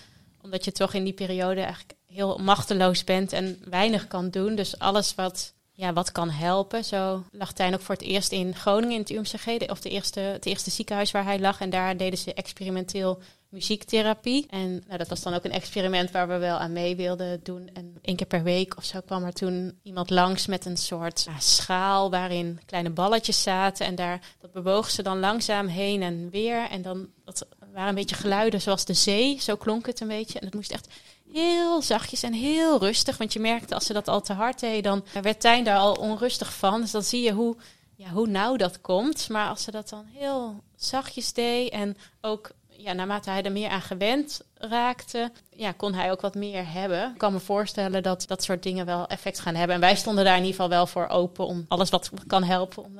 omdat 0.42 0.64
je 0.64 0.72
toch 0.72 0.94
in 0.94 1.05
die 1.05 1.12
periode 1.12 1.61
eigenlijk 1.61 1.94
heel 2.07 2.38
machteloos 2.38 3.05
bent 3.05 3.32
en 3.32 3.59
weinig 3.64 4.07
kan 4.07 4.30
doen. 4.30 4.55
Dus 4.55 4.78
alles 4.78 5.14
wat 5.14 5.57
ja, 5.78 5.92
wat 5.92 6.12
kan 6.12 6.30
helpen. 6.30 6.84
Zo 6.84 7.24
lag 7.30 7.52
Tijn 7.52 7.74
ook 7.74 7.80
voor 7.80 7.94
het 7.94 8.04
eerst 8.04 8.32
in 8.32 8.54
Groningen 8.54 8.94
in 8.94 9.00
het 9.00 9.10
UMCG, 9.10 9.70
of 9.70 9.80
de 9.80 9.90
eerste, 9.90 10.20
het 10.20 10.46
eerste 10.46 10.70
ziekenhuis 10.70 11.10
waar 11.10 11.24
hij 11.24 11.40
lag. 11.40 11.60
En 11.60 11.70
daar 11.70 11.96
deden 11.96 12.18
ze 12.18 12.34
experimenteel 12.34 13.18
muziektherapie. 13.48 14.46
En 14.50 14.82
nou, 14.86 14.98
dat 14.98 15.08
was 15.08 15.22
dan 15.22 15.34
ook 15.34 15.44
een 15.44 15.50
experiment 15.50 16.10
waar 16.10 16.28
we 16.28 16.38
wel 16.38 16.58
aan 16.58 16.72
mee 16.72 16.96
wilden 16.96 17.40
doen. 17.42 17.70
En 17.72 17.98
één 18.02 18.16
keer 18.16 18.26
per 18.26 18.42
week 18.42 18.76
of 18.76 18.84
zo 18.84 19.00
kwam 19.00 19.24
er 19.24 19.32
toen 19.32 19.78
iemand 19.82 20.10
langs 20.10 20.46
met 20.46 20.64
een 20.64 20.76
soort 20.76 21.26
schaal 21.38 22.10
waarin 22.10 22.60
kleine 22.66 22.90
balletjes 22.90 23.42
zaten. 23.42 23.86
En 23.86 23.94
daar, 23.94 24.20
dat 24.40 24.52
bewoog 24.52 24.90
ze 24.90 25.02
dan 25.02 25.18
langzaam 25.18 25.66
heen 25.66 26.02
en 26.02 26.30
weer. 26.30 26.68
En 26.70 26.82
dan 26.82 27.08
dat 27.24 27.46
waren 27.72 27.88
een 27.88 27.94
beetje 27.94 28.16
geluiden 28.16 28.60
zoals 28.60 28.84
de 28.84 28.94
zee, 28.94 29.40
zo 29.40 29.56
klonk 29.56 29.86
het 29.86 30.00
een 30.00 30.08
beetje. 30.08 30.38
En 30.38 30.46
het 30.46 30.54
moest 30.54 30.72
echt 30.72 30.88
heel 31.32 31.82
zachtjes 31.82 32.22
en 32.22 32.32
heel 32.32 32.78
rustig. 32.78 33.16
Want 33.16 33.32
je 33.32 33.40
merkte 33.40 33.74
als 33.74 33.86
ze 33.86 33.92
dat 33.92 34.08
al 34.08 34.20
te 34.20 34.32
hard 34.32 34.60
deed, 34.60 34.84
dan 34.84 35.04
werd 35.22 35.40
Tijn 35.40 35.64
daar 35.64 35.78
al 35.78 35.94
onrustig 35.94 36.54
van. 36.54 36.80
Dus 36.80 36.90
dan 36.90 37.02
zie 37.02 37.22
je 37.22 37.32
hoe, 37.32 37.56
ja, 37.94 38.08
hoe 38.08 38.26
nauw 38.26 38.56
dat 38.56 38.80
komt. 38.80 39.28
Maar 39.28 39.48
als 39.48 39.62
ze 39.62 39.70
dat 39.70 39.88
dan 39.88 40.04
heel 40.12 40.62
zachtjes 40.76 41.32
deed 41.32 41.70
en 41.70 41.96
ook 42.20 42.50
ja, 42.78 42.92
naarmate 42.92 43.30
hij 43.30 43.42
er 43.42 43.52
meer 43.52 43.70
aan 43.70 43.82
gewend 43.82 44.40
raakte, 44.54 45.32
ja, 45.50 45.72
kon 45.72 45.94
hij 45.94 46.10
ook 46.10 46.20
wat 46.20 46.34
meer 46.34 46.72
hebben. 46.72 47.10
Ik 47.12 47.18
kan 47.18 47.32
me 47.32 47.40
voorstellen 47.40 48.02
dat 48.02 48.24
dat 48.26 48.42
soort 48.42 48.62
dingen 48.62 48.86
wel 48.86 49.06
effect 49.06 49.40
gaan 49.40 49.54
hebben. 49.54 49.74
En 49.74 49.80
wij 49.80 49.96
stonden 49.96 50.24
daar 50.24 50.36
in 50.36 50.44
ieder 50.44 50.54
geval 50.54 50.68
wel 50.68 50.86
voor 50.86 51.06
open 51.08 51.46
om 51.46 51.64
alles 51.68 51.90
wat 51.90 52.10
kan 52.26 52.42
helpen 52.42 52.84
om 52.84 52.98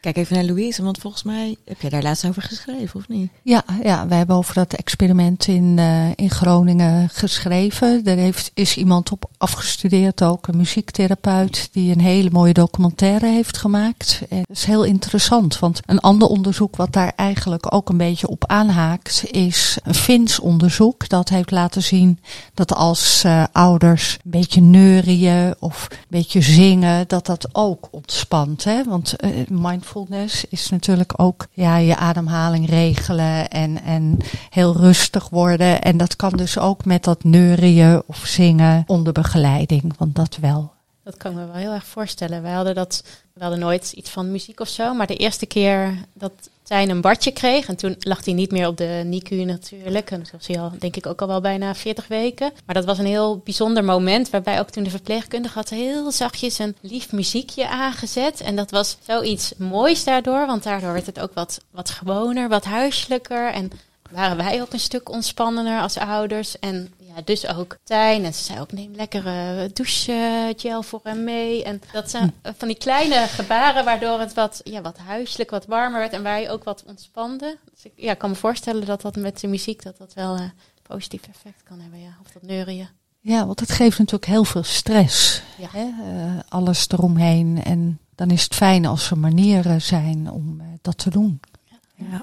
Kijk 0.00 0.16
even 0.16 0.34
naar 0.34 0.44
Louise, 0.44 0.82
want 0.82 0.98
volgens 0.98 1.22
mij 1.22 1.56
heb 1.64 1.80
je 1.80 1.90
daar 1.90 2.02
laatst 2.02 2.26
over 2.26 2.42
geschreven, 2.42 3.00
of 3.00 3.08
niet? 3.08 3.30
Ja, 3.42 3.64
ja 3.82 4.08
wij 4.08 4.18
hebben 4.18 4.36
over 4.36 4.54
dat 4.54 4.72
experiment 4.72 5.46
in, 5.46 5.76
uh, 5.78 6.08
in 6.14 6.30
Groningen 6.30 7.08
geschreven. 7.08 8.04
Daar 8.04 8.16
heeft, 8.16 8.50
is 8.54 8.76
iemand 8.76 9.12
op 9.12 9.30
afgestudeerd, 9.36 10.22
ook 10.22 10.46
een 10.46 10.56
muziektherapeut, 10.56 11.68
die 11.72 11.92
een 11.92 12.00
hele 12.00 12.30
mooie 12.30 12.52
documentaire 12.52 13.26
heeft 13.26 13.56
gemaakt. 13.56 14.22
En 14.28 14.42
dat 14.46 14.56
is 14.56 14.64
heel 14.64 14.84
interessant, 14.84 15.58
want 15.58 15.80
een 15.86 16.00
ander 16.00 16.28
onderzoek 16.28 16.76
wat 16.76 16.92
daar 16.92 17.12
eigenlijk 17.16 17.74
ook 17.74 17.88
een 17.88 17.96
beetje 17.96 18.28
op 18.28 18.46
aanhaakt, 18.46 19.24
is 19.30 19.78
een 19.82 19.94
Fins 19.94 20.38
onderzoek. 20.38 21.08
Dat 21.08 21.28
heeft 21.28 21.50
laten 21.50 21.82
zien 21.82 22.18
dat 22.54 22.74
als 22.74 23.22
uh, 23.26 23.44
ouders 23.52 24.18
een 24.24 24.30
beetje 24.30 24.60
neurien 24.60 25.54
of 25.58 25.86
een 25.90 25.96
beetje 26.08 26.40
zingen, 26.40 27.08
dat 27.08 27.26
dat 27.26 27.48
ook 27.52 27.88
ontspant. 27.90 28.64
Hè? 28.64 28.84
Want 28.84 29.14
uh, 29.24 29.30
mindfulness 29.48 29.86
mindfulness 29.94 30.44
is 30.44 30.68
natuurlijk 30.68 31.12
ook 31.16 31.46
ja, 31.52 31.76
je 31.76 31.96
ademhaling 31.96 32.68
regelen 32.68 33.48
en, 33.48 33.82
en 33.82 34.18
heel 34.50 34.76
rustig 34.76 35.28
worden. 35.28 35.82
En 35.82 35.96
dat 35.96 36.16
kan 36.16 36.32
dus 36.36 36.58
ook 36.58 36.84
met 36.84 37.04
dat 37.04 37.24
neurien 37.24 38.02
of 38.06 38.26
zingen 38.26 38.84
onder 38.86 39.12
begeleiding, 39.12 39.92
want 39.98 40.14
dat 40.14 40.36
wel. 40.36 40.72
Dat 41.02 41.16
kan 41.16 41.30
ik 41.30 41.36
me 41.36 41.46
wel 41.46 41.54
heel 41.54 41.72
erg 41.72 41.86
voorstellen. 41.86 42.42
Wij 42.42 42.52
hadden 42.52 42.74
dat, 42.74 43.04
we 43.32 43.40
hadden 43.40 43.60
nooit 43.60 43.92
iets 43.92 44.10
van 44.10 44.30
muziek 44.30 44.60
of 44.60 44.68
zo, 44.68 44.94
maar 44.94 45.06
de 45.06 45.16
eerste 45.16 45.46
keer 45.46 45.94
dat 46.12 46.32
Tijn 46.68 46.90
een 46.90 47.00
badje 47.00 47.30
kreeg. 47.32 47.68
En 47.68 47.76
toen 47.76 47.96
lag 47.98 48.24
hij 48.24 48.34
niet 48.34 48.50
meer 48.50 48.66
op 48.66 48.76
de 48.76 49.02
NICU 49.04 49.44
natuurlijk. 49.44 50.10
En 50.10 50.18
dat 50.18 50.30
was 50.30 50.46
hij 50.46 50.60
al, 50.60 50.72
denk 50.78 50.96
ik, 50.96 51.06
ook 51.06 51.20
al 51.20 51.26
wel 51.26 51.40
bijna 51.40 51.74
40 51.74 52.08
weken. 52.08 52.52
Maar 52.66 52.74
dat 52.74 52.84
was 52.84 52.98
een 52.98 53.06
heel 53.06 53.40
bijzonder 53.44 53.84
moment. 53.84 54.30
Waarbij 54.30 54.60
ook 54.60 54.70
toen 54.70 54.82
de 54.82 54.90
verpleegkundige 54.90 55.58
had 55.58 55.68
heel 55.68 56.10
zachtjes 56.10 56.58
een 56.58 56.76
lief 56.80 57.12
muziekje 57.12 57.68
aangezet. 57.68 58.40
En 58.40 58.56
dat 58.56 58.70
was 58.70 58.96
zoiets 59.06 59.52
moois 59.56 60.04
daardoor. 60.04 60.46
Want 60.46 60.62
daardoor 60.62 60.92
werd 60.92 61.06
het 61.06 61.20
ook 61.20 61.34
wat, 61.34 61.60
wat 61.70 61.90
gewoner, 61.90 62.48
wat 62.48 62.64
huiselijker. 62.64 63.52
En 63.52 63.70
waren 64.10 64.36
wij 64.36 64.60
ook 64.60 64.72
een 64.72 64.80
stuk 64.80 65.08
ontspannender 65.08 65.80
als 65.80 65.98
ouders. 65.98 66.58
En 66.58 66.92
dus 67.24 67.46
ook 67.46 67.76
Tijn. 67.84 68.24
En 68.24 68.34
ze 68.34 68.44
zei 68.44 68.60
ook, 68.60 68.72
neem 68.72 68.94
lekkere 68.94 69.70
douchegel 69.72 70.82
voor 70.82 71.00
hem 71.02 71.24
mee. 71.24 71.64
En 71.64 71.80
dat 71.92 72.10
zijn 72.10 72.34
hm. 72.42 72.52
van 72.56 72.68
die 72.68 72.76
kleine 72.76 73.26
gebaren 73.26 73.84
waardoor 73.84 74.20
het 74.20 74.34
wat, 74.34 74.60
ja, 74.64 74.80
wat 74.80 74.98
huiselijk, 74.98 75.50
wat 75.50 75.66
warmer 75.66 75.98
werd. 75.98 76.12
En 76.12 76.22
waar 76.22 76.40
je 76.40 76.50
ook 76.50 76.64
wat 76.64 76.84
ontspande. 76.86 77.56
Dus 77.74 77.84
ik 77.84 77.92
ja, 77.96 78.14
kan 78.14 78.30
me 78.30 78.36
voorstellen 78.36 78.86
dat 78.86 79.00
dat 79.00 79.16
met 79.16 79.40
de 79.40 79.48
muziek 79.48 79.82
dat 79.82 79.98
dat 79.98 80.14
wel 80.14 80.36
een 80.36 80.52
positief 80.82 81.22
effect 81.28 81.62
kan 81.62 81.80
hebben. 81.80 82.00
Ja. 82.00 82.16
Of 82.24 82.32
dat 82.32 82.42
neurien. 82.42 82.88
Ja, 83.20 83.46
want 83.46 83.60
het 83.60 83.72
geeft 83.72 83.98
natuurlijk 83.98 84.26
heel 84.26 84.44
veel 84.44 84.62
stress. 84.62 85.42
Ja. 85.56 85.68
Hè? 85.72 85.84
Uh, 85.84 86.40
alles 86.48 86.88
eromheen. 86.88 87.64
En 87.64 87.98
dan 88.14 88.30
is 88.30 88.42
het 88.42 88.54
fijn 88.54 88.86
als 88.86 89.10
er 89.10 89.18
manieren 89.18 89.82
zijn 89.82 90.30
om 90.30 90.60
uh, 90.60 90.66
dat 90.82 90.98
te 90.98 91.10
doen. 91.10 91.40
Ja. 91.64 91.76
ja. 91.94 92.22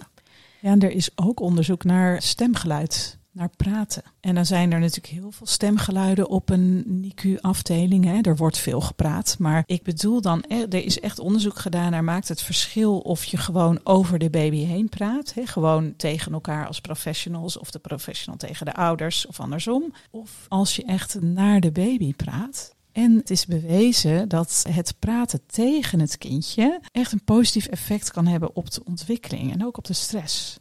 Ja, 0.66 0.72
en 0.72 0.80
er 0.80 0.92
is 0.92 1.10
ook 1.16 1.40
onderzoek 1.40 1.84
naar 1.84 2.22
stemgeluid 2.22 3.18
naar 3.36 3.50
praten. 3.58 4.04
En 4.20 4.36
dan 4.36 4.46
zijn 4.46 4.72
er 4.72 4.80
natuurlijk 4.80 5.14
heel 5.14 5.32
veel 5.32 5.48
stemgeluiden 5.48 6.30
op 6.30 6.50
een 6.50 6.84
NICU-afdeling. 6.86 8.26
Er 8.26 8.36
wordt 8.36 8.58
veel 8.58 8.82
gepraat. 8.82 9.36
Maar 9.40 9.64
ik 9.66 9.84
bedoel 9.84 10.22
dan, 10.22 10.44
er 10.44 10.86
is 10.86 11.00
echt 11.00 11.20
onderzoek 11.20 11.60
gedaan 11.60 11.92
naar 11.92 12.04
maakt 12.04 12.28
het 12.28 12.42
verschil 12.42 13.00
of 13.00 13.24
je 13.24 13.38
gewoon 13.38 13.80
over 13.84 14.20
de 14.20 14.30
baby 14.30 14.64
heen 14.64 14.90
praat. 14.90 15.34
Hè? 15.34 15.46
Gewoon 15.46 15.94
tegen 15.96 16.34
elkaar 16.34 16.68
als 16.68 16.82
professionals 16.82 17.58
of 17.58 17.72
de 17.72 17.80
professional 17.80 18.38
tegen 18.38 18.66
de 18.66 18.74
ouders 18.74 19.26
of 19.26 19.40
andersom. 19.40 19.94
Of 20.12 20.46
als 20.48 20.76
je 20.76 20.84
echt 20.86 21.22
naar 21.22 21.60
de 21.60 21.72
baby 21.72 22.14
praat. 22.14 22.76
En 22.92 23.16
het 23.16 23.30
is 23.30 23.46
bewezen 23.46 24.30
dat 24.30 24.66
het 24.70 24.96
praten 25.00 25.40
tegen 25.46 26.00
het 26.00 26.18
kindje 26.18 26.80
echt 26.92 27.12
een 27.12 27.24
positief 27.24 27.68
effect 27.68 28.12
kan 28.12 28.28
hebben 28.28 28.56
op 28.56 28.72
de 28.72 28.82
ontwikkeling 28.86 29.54
en 29.54 29.66
ook 29.66 29.78
op 29.78 29.86
de 29.86 29.94
stress. 29.94 30.58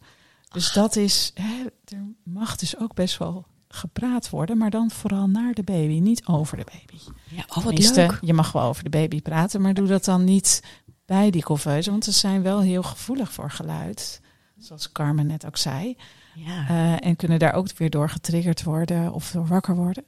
Dus 0.54 0.72
dat 0.72 0.96
is, 0.96 1.30
hè, 1.34 1.64
er 1.84 2.04
mag 2.22 2.56
dus 2.56 2.78
ook 2.78 2.94
best 2.94 3.18
wel 3.18 3.46
gepraat 3.68 4.30
worden, 4.30 4.58
maar 4.58 4.70
dan 4.70 4.90
vooral 4.90 5.26
naar 5.26 5.52
de 5.52 5.62
baby, 5.62 5.98
niet 5.98 6.26
over 6.26 6.56
de 6.56 6.64
baby. 6.64 7.02
Ja, 7.28 7.44
oh, 7.48 7.64
wat 7.64 7.94
leuk. 7.94 8.18
Je 8.20 8.34
mag 8.34 8.52
wel 8.52 8.62
over 8.62 8.84
de 8.84 8.90
baby 8.90 9.22
praten, 9.22 9.60
maar 9.60 9.74
doe 9.74 9.86
dat 9.86 10.04
dan 10.04 10.24
niet 10.24 10.62
bij 11.04 11.30
die 11.30 11.42
couveuse, 11.42 11.90
want 11.90 12.04
ze 12.04 12.12
zijn 12.12 12.42
wel 12.42 12.60
heel 12.60 12.82
gevoelig 12.82 13.32
voor 13.32 13.50
geluid, 13.50 14.20
zoals 14.58 14.92
Carmen 14.92 15.26
net 15.26 15.46
ook 15.46 15.56
zei. 15.56 15.96
Ja. 16.34 16.70
Uh, 16.70 17.06
en 17.06 17.16
kunnen 17.16 17.38
daar 17.38 17.52
ook 17.52 17.76
weer 17.76 17.90
door 17.90 18.10
getriggerd 18.10 18.62
worden 18.62 19.12
of 19.12 19.30
door 19.30 19.46
wakker 19.46 19.76
worden. 19.76 20.04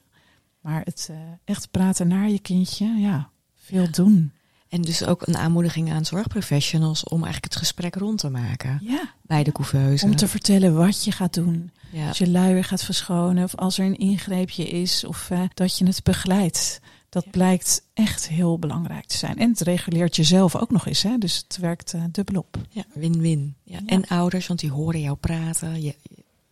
Maar 0.61 0.81
het 0.83 1.07
uh, 1.11 1.17
echt 1.43 1.71
praten 1.71 2.07
naar 2.07 2.29
je 2.29 2.39
kindje, 2.39 2.85
ja, 2.85 3.29
veel 3.55 3.91
doen. 3.91 4.31
En 4.69 4.81
dus 4.81 5.05
ook 5.05 5.27
een 5.27 5.37
aanmoediging 5.37 5.91
aan 5.91 6.05
zorgprofessionals 6.05 7.03
om 7.03 7.23
eigenlijk 7.23 7.53
het 7.53 7.55
gesprek 7.55 7.95
rond 7.95 8.19
te 8.19 8.29
maken. 8.29 8.79
Ja. 8.81 9.13
Bij 9.21 9.43
de 9.43 9.51
couveuse. 9.51 10.05
Om 10.05 10.15
te 10.15 10.27
vertellen 10.27 10.75
wat 10.75 11.03
je 11.03 11.11
gaat 11.11 11.33
doen. 11.33 11.71
Ja. 11.91 12.07
Als 12.07 12.17
je 12.17 12.29
luier 12.29 12.63
gaat 12.63 12.83
verschonen 12.83 13.43
of 13.43 13.55
als 13.55 13.77
er 13.77 13.85
een 13.85 13.97
ingreepje 13.97 14.67
is 14.67 15.03
of 15.03 15.29
uh, 15.31 15.41
dat 15.53 15.77
je 15.77 15.85
het 15.85 16.03
begeleidt. 16.03 16.79
Dat 17.09 17.31
blijkt 17.31 17.83
echt 17.93 18.27
heel 18.27 18.59
belangrijk 18.59 19.05
te 19.05 19.17
zijn. 19.17 19.37
En 19.37 19.49
het 19.49 19.61
reguleert 19.61 20.15
jezelf 20.15 20.55
ook 20.55 20.71
nog 20.71 20.87
eens. 20.87 21.03
Hè? 21.03 21.17
Dus 21.17 21.37
het 21.47 21.57
werkt 21.57 21.93
uh, 21.93 22.03
dubbelop. 22.11 22.57
Ja, 22.69 22.83
win-win. 22.93 23.55
Ja. 23.63 23.79
En 23.85 24.07
ouders, 24.07 24.47
want 24.47 24.59
die 24.59 24.71
horen 24.71 25.01
jou 25.01 25.15
praten. 25.15 25.81
Je, 25.81 25.95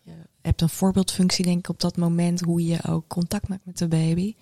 je 0.04 0.12
hebt 0.42 0.62
een 0.62 0.70
voorbeeldfunctie 0.70 1.46
denk 1.46 1.60
ik 1.60 1.70
op 1.70 1.80
dat 1.80 1.98
moment. 1.98 2.42
Hoe 2.42 2.66
je 2.66 2.84
ook 2.88 3.08
contact 3.08 3.48
maakt 3.48 3.66
met 3.66 3.78
de 3.78 3.88
baby. 3.88 4.36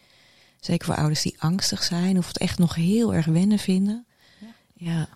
Zeker 0.63 0.85
voor 0.85 0.95
ouders 0.95 1.21
die 1.21 1.35
angstig 1.37 1.83
zijn 1.83 2.17
of 2.17 2.27
het 2.27 2.37
echt 2.37 2.59
nog 2.59 2.75
heel 2.75 3.13
erg 3.13 3.25
wennen 3.25 3.59
vinden. 3.59 4.05
Ja, 4.39 4.47
ja. 4.73 5.07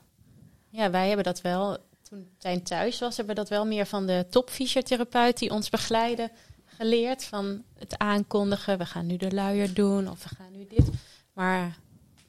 ja 0.70 0.90
wij 0.90 1.08
hebben 1.08 1.26
dat 1.26 1.42
wel. 1.42 1.78
Toen 2.02 2.30
Tijn 2.38 2.64
thuis 2.64 3.00
was, 3.00 3.18
hebben 3.18 3.36
we 3.36 3.42
dat 3.42 3.50
wel 3.50 3.66
meer 3.66 3.86
van 3.86 4.06
de 4.06 4.26
topfysiotherapeut 4.30 5.38
die 5.38 5.52
ons 5.52 5.70
begeleiden 5.70 6.32
geleerd. 6.66 7.24
Van 7.24 7.64
het 7.78 7.98
aankondigen, 7.98 8.78
we 8.78 8.86
gaan 8.86 9.06
nu 9.06 9.18
de 9.18 9.32
luier 9.32 9.74
doen 9.74 10.10
of 10.10 10.24
we 10.24 10.36
gaan 10.36 10.52
nu 10.52 10.68
dit. 10.70 10.90
Maar 11.34 11.78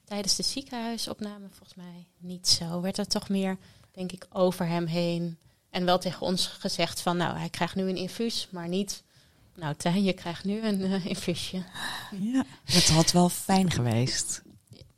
tijdens 0.04 0.36
de 0.36 0.42
ziekenhuisopname 0.42 1.46
volgens 1.48 1.74
mij 1.74 2.06
niet 2.18 2.48
zo. 2.48 2.80
Werd 2.80 2.98
er 2.98 3.06
toch 3.06 3.28
meer, 3.28 3.56
denk 3.90 4.12
ik, 4.12 4.26
over 4.32 4.66
hem 4.66 4.86
heen. 4.86 5.38
En 5.70 5.84
wel 5.84 5.98
tegen 5.98 6.26
ons 6.26 6.46
gezegd 6.46 7.00
van, 7.00 7.16
nou, 7.16 7.38
hij 7.38 7.50
krijgt 7.50 7.74
nu 7.74 7.88
een 7.88 7.96
infuus, 7.96 8.48
maar 8.50 8.68
niet 8.68 9.02
Nou, 9.58 9.74
Tijn, 9.76 10.02
je 10.02 10.12
krijgt 10.12 10.44
nu 10.44 10.62
een 10.62 10.80
uh, 10.80 11.06
infusie. 11.06 11.62
Ja. 12.20 12.44
Het 12.64 12.88
had 12.88 13.12
wel 13.12 13.28
fijn 13.28 13.70
geweest. 13.70 14.42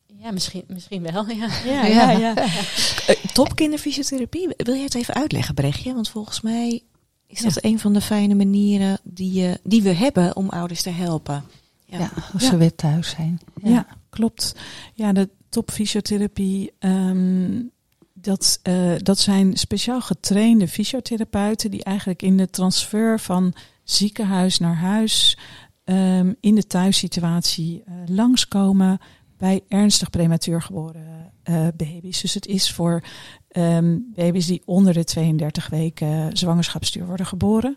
Ja, 0.07 0.31
misschien, 0.31 0.65
misschien 0.69 1.03
wel, 1.03 1.29
ja. 1.29 1.49
Ja, 1.65 1.87
ja, 1.99 2.11
ja. 2.11 2.37
Uh, 2.39 3.17
top 3.33 3.55
kinderfysiotherapie. 3.55 4.49
Wil 4.57 4.75
jij 4.75 4.85
het 4.85 4.95
even 4.95 5.15
uitleggen, 5.15 5.55
Brechtje? 5.55 5.95
Want 5.95 6.09
volgens 6.09 6.41
mij 6.41 6.83
is 7.27 7.41
dat 7.41 7.65
een 7.65 7.79
van 7.79 7.93
de 7.93 8.01
fijne 8.01 8.35
manieren 8.35 8.99
die, 9.03 9.33
je, 9.33 9.61
die 9.63 9.83
we 9.83 9.93
hebben 9.93 10.37
om 10.37 10.49
ouders 10.49 10.83
te 10.83 10.91
helpen. 10.91 11.45
Ja, 11.85 11.99
ja 11.99 12.11
als 12.33 12.47
ze 12.47 12.57
weer 12.57 12.75
thuis 12.75 13.11
zijn. 13.11 13.41
Ja, 13.63 13.87
klopt. 14.11 14.55
Ja, 14.95 15.13
de 15.13 15.29
topfysiotherapie... 15.49 16.73
Um, 16.79 17.71
dat, 18.23 18.61
uh, 18.63 18.93
dat 18.99 19.19
zijn 19.19 19.57
speciaal 19.57 20.01
getrainde 20.01 20.69
fysiotherapeuten 20.69 21.71
die 21.71 21.85
eigenlijk 21.85 22.23
in 22.23 22.37
de 22.37 22.51
transfer 22.51 23.21
van 23.21 23.55
ziekenhuis 23.91 24.59
naar 24.59 24.77
huis 24.77 25.39
um, 25.85 26.37
in 26.41 26.55
de 26.55 26.67
thuissituatie 26.67 27.83
uh, 27.89 27.95
langskomen 28.07 28.99
bij 29.37 29.61
ernstig 29.69 30.11
prematuur 30.11 30.63
geboren 30.63 31.33
uh, 31.45 31.67
baby's. 31.77 32.21
Dus 32.21 32.35
het 32.35 32.47
is 32.47 32.73
voor 32.73 33.03
um, 33.53 34.13
baby's 34.15 34.47
die 34.47 34.63
onder 34.65 34.93
de 34.93 35.05
32 35.05 35.69
weken 35.69 36.37
zwangerschapsduur 36.37 37.07
worden 37.07 37.27
geboren. 37.27 37.77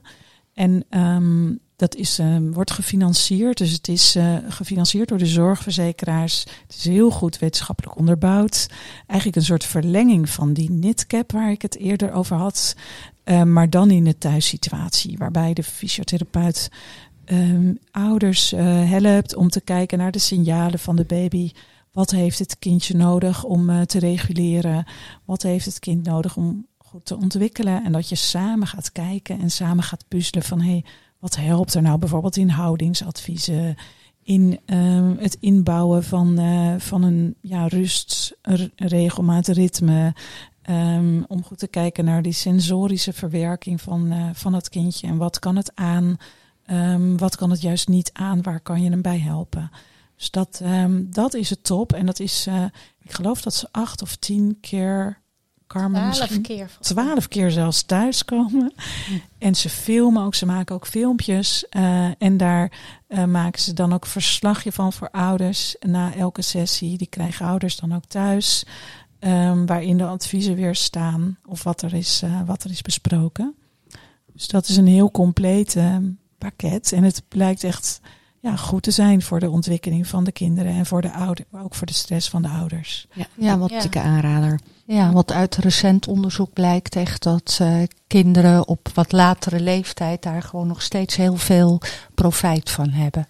En 0.54 0.86
um, 0.90 1.60
dat 1.76 1.96
is, 1.96 2.20
wordt 2.52 2.72
gefinancierd. 2.72 3.58
Dus 3.58 3.72
het 3.72 3.88
is 3.88 4.18
gefinancierd 4.48 5.10
door 5.10 5.18
de 5.18 5.26
zorgverzekeraars. 5.26 6.46
Het 6.68 6.76
is 6.76 6.86
heel 6.86 7.10
goed 7.10 7.40
wetenschappelijk 7.40 7.98
onderbouwd. 7.98 8.68
Eigenlijk 9.08 9.36
een 9.36 9.46
soort 9.46 9.64
verlenging 9.64 10.30
van 10.30 10.54
die 10.54 10.72
NITCAP 10.72 11.32
waar 11.32 11.52
ik 11.52 11.62
het 11.62 11.78
eerder 11.78 12.12
over 12.12 12.36
had. 12.36 12.76
Uh, 13.26 13.44
maar 13.44 13.70
dan 13.70 13.92
in 13.92 14.04
de 14.04 14.18
thuissituatie. 14.18 15.18
Waarbij 15.18 15.54
de 15.54 15.64
fysiotherapeut 15.64 16.70
um, 17.26 17.80
ouders 17.92 18.54
uh, 18.54 18.90
helpt 18.90 19.36
om 19.36 19.50
te 19.50 19.62
kijken 19.62 19.98
naar 19.98 20.12
de 20.12 20.20
signalen 20.20 20.80
van 20.80 20.96
de 20.96 21.06
baby. 21.06 21.52
Wat 21.92 22.12
heeft 22.12 22.40
het 22.40 22.60
kindje 22.60 22.96
nodig 22.96 23.44
om 23.44 23.70
uh, 23.70 23.82
te 23.82 24.00
reguleren? 24.00 24.86
Wat 25.26 25.42
heeft 25.42 25.66
het 25.66 25.80
kind 25.80 26.06
nodig 26.06 26.38
om 26.38 26.68
goed 26.78 27.06
te 27.06 27.18
ontwikkelen? 27.18 27.84
En 27.84 27.92
dat 27.92 28.10
je 28.10 28.16
samen 28.16 28.68
gaat 28.68 28.92
kijken 28.92 29.40
en 29.40 29.52
samen 29.52 29.84
gaat 29.84 30.06
puzzelen 30.08 30.44
van 30.44 30.62
hé, 30.62 30.70
hey, 30.70 30.86
wat 31.20 31.36
helpt 31.36 31.74
er 31.74 31.82
nou 31.82 31.98
bijvoorbeeld 32.00 32.38
in 32.38 32.50
houdingsadviezen? 32.50 33.76
In 34.24 34.60
um, 34.66 35.18
het 35.18 35.38
inbouwen 35.40 36.04
van, 36.04 36.40
uh, 36.40 36.74
van 36.78 37.04
een 37.04 37.36
ja, 37.42 37.68
rust, 37.68 38.38
regelmaat, 38.76 39.48
ritme. 39.48 40.14
Um, 40.70 41.26
om 41.28 41.44
goed 41.44 41.58
te 41.58 41.68
kijken 41.68 42.06
naar 42.06 42.22
die 42.22 42.34
sensorische 42.34 43.14
verwerking 43.14 43.82
van, 43.82 44.14
uh, 44.14 44.30
van 44.34 44.54
het 44.54 44.70
kindje. 44.70 45.08
En 45.08 45.18
wat 45.18 45.40
kan 45.40 45.56
het 45.56 45.72
aan? 45.76 46.18
Um, 46.72 47.18
wat 47.18 47.36
kan 47.36 47.50
het 47.50 47.62
juist 47.62 47.88
niet 47.88 48.10
aan? 48.14 48.42
Waar 48.42 48.60
kan 48.60 48.84
je 48.84 48.90
hem 48.90 49.02
bij 49.02 49.20
helpen? 49.20 49.72
Dus 50.18 50.32
dat, 50.32 50.62
um, 50.64 51.08
dat 51.12 51.34
is 51.34 51.50
het 51.50 51.64
top. 51.64 51.94
En 51.94 52.06
dat 52.06 52.20
is, 52.20 52.48
uh, 52.48 52.64
ik 53.02 53.12
geloof 53.12 53.42
dat 53.42 53.54
ze 53.54 53.68
acht 53.72 54.02
of 54.02 54.16
tien 54.16 54.58
keer 54.62 55.22
Carmen 55.68 56.12
twaalf 56.12 56.42
keer. 56.42 56.70
Twaalf 56.80 57.28
keer 57.28 57.52
zelfs 57.52 57.84
thuiskomen. 57.84 58.74
Hm. 59.08 59.14
En 59.38 59.56
ze 59.56 59.70
filmen 59.70 60.24
ook, 60.24 60.36
ze 60.36 60.46
maken 60.46 60.76
ook 60.76 60.88
filmpjes. 60.88 61.66
Uh, 61.72 62.08
en 62.18 62.38
daar 62.38 62.72
uh, 63.08 63.24
maken 63.24 63.62
ze 63.62 63.74
dan 63.74 63.94
ook 63.94 64.06
verslagje 64.06 64.72
van 64.72 64.94
voor 64.94 65.10
ouders 65.10 65.76
na 65.80 66.16
elke 66.16 66.42
sessie. 66.42 66.98
Die 66.98 67.08
krijgen 67.08 67.46
ouders 67.46 67.76
dan 67.76 67.96
ook 67.96 68.06
thuis. 68.06 68.66
Um, 69.26 69.66
waarin 69.66 69.98
de 69.98 70.06
adviezen 70.06 70.56
weer 70.56 70.76
staan 70.76 71.38
of 71.46 71.64
wat 71.64 71.82
er 71.82 71.94
is, 71.94 72.22
uh, 72.24 72.42
wat 72.46 72.64
er 72.64 72.70
is 72.70 72.82
besproken. 72.82 73.56
Dus 74.34 74.48
dat 74.48 74.68
is 74.68 74.78
een 74.78 74.88
heel 74.88 75.12
compleet 75.12 75.78
pakket. 76.38 76.92
En 76.92 77.04
het 77.04 77.24
blijkt 77.28 77.64
echt 77.64 78.02
ja, 78.40 78.56
goed 78.56 78.84
te 78.84 78.92
zijn 78.92 79.22
voor 79.22 79.40
de 79.40 79.50
ontwikkeling 79.50 80.08
van 80.08 80.24
de 80.24 80.32
kinderen 80.32 80.72
en 80.72 80.86
voor 80.86 81.02
de 81.02 81.12
ouders, 81.12 81.48
maar 81.52 81.64
ook 81.64 81.76
voor 81.76 81.88
de 81.88 81.94
stress 81.94 82.30
van 82.30 82.42
de 82.42 82.48
ouders. 82.48 83.08
Ja, 83.14 83.26
ja 83.36 83.58
wat 83.58 83.70
ja. 83.70 83.82
dikke 83.82 84.00
aanrader. 84.00 84.60
Ja, 84.86 85.12
wat 85.12 85.32
uit 85.32 85.56
recent 85.56 86.08
onderzoek 86.08 86.54
blijkt 86.54 86.96
echt 86.96 87.24
dat 87.24 87.60
uh, 87.62 87.84
kinderen 88.08 88.68
op 88.68 88.90
wat 88.94 89.12
latere 89.12 89.60
leeftijd 89.60 90.22
daar 90.22 90.42
gewoon 90.42 90.68
nog 90.68 90.82
steeds 90.82 91.16
heel 91.16 91.36
veel 91.36 91.82
profijt 92.16 92.70
van 92.70 92.90
hebben. 92.90 93.28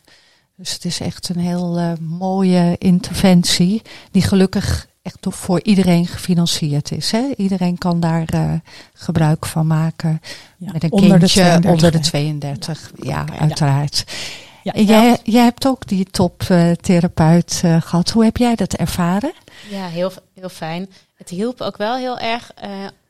Dus 0.56 0.74
het 0.74 0.86
is 0.86 1.00
echt 1.00 1.30
een 1.30 1.40
heel 1.40 1.80
uh, 1.80 1.92
mooie 2.00 2.76
interventie 2.78 3.82
die 4.12 4.22
gelukkig 4.22 4.88
echt 5.04 5.18
voor 5.30 5.62
iedereen 5.64 6.08
gefinancierd 6.08 6.92
is. 6.92 7.12
Hè? 7.12 7.34
Iedereen 7.38 7.78
kan 7.78 8.00
daar 8.00 8.34
uh, 8.34 8.54
gebruik 8.94 9.46
van 9.46 9.68
maken. 9.68 10.22
Ja, 10.58 10.72
met 10.72 10.84
een 10.84 10.92
onder 10.92 11.20
kindje 11.20 11.44
de 11.44 11.60
32. 11.60 11.72
onder 11.72 11.92
de 11.92 12.00
32. 12.00 12.92
Ja, 12.96 13.10
ja 13.10 13.22
okay, 13.22 13.38
uiteraard. 13.38 14.04
Ja, 14.64 14.74
jij, 14.74 15.20
jij 15.24 15.44
hebt 15.44 15.68
ook 15.68 15.88
die 15.88 16.06
toptherapeut 16.06 17.62
uh, 17.66 17.82
gehad. 17.82 18.10
Hoe 18.10 18.24
heb 18.24 18.38
jij 18.38 18.56
dat 18.56 18.74
ervaren? 18.74 19.34
Ja, 19.70 19.88
heel, 19.88 20.12
heel 20.34 20.50
fijn. 20.50 20.90
Het 21.16 21.30
hielp 21.30 21.62
ook 21.62 21.78
wel 21.78 21.96
heel 21.96 22.20
erg 22.20 22.52
uh, 22.64 22.70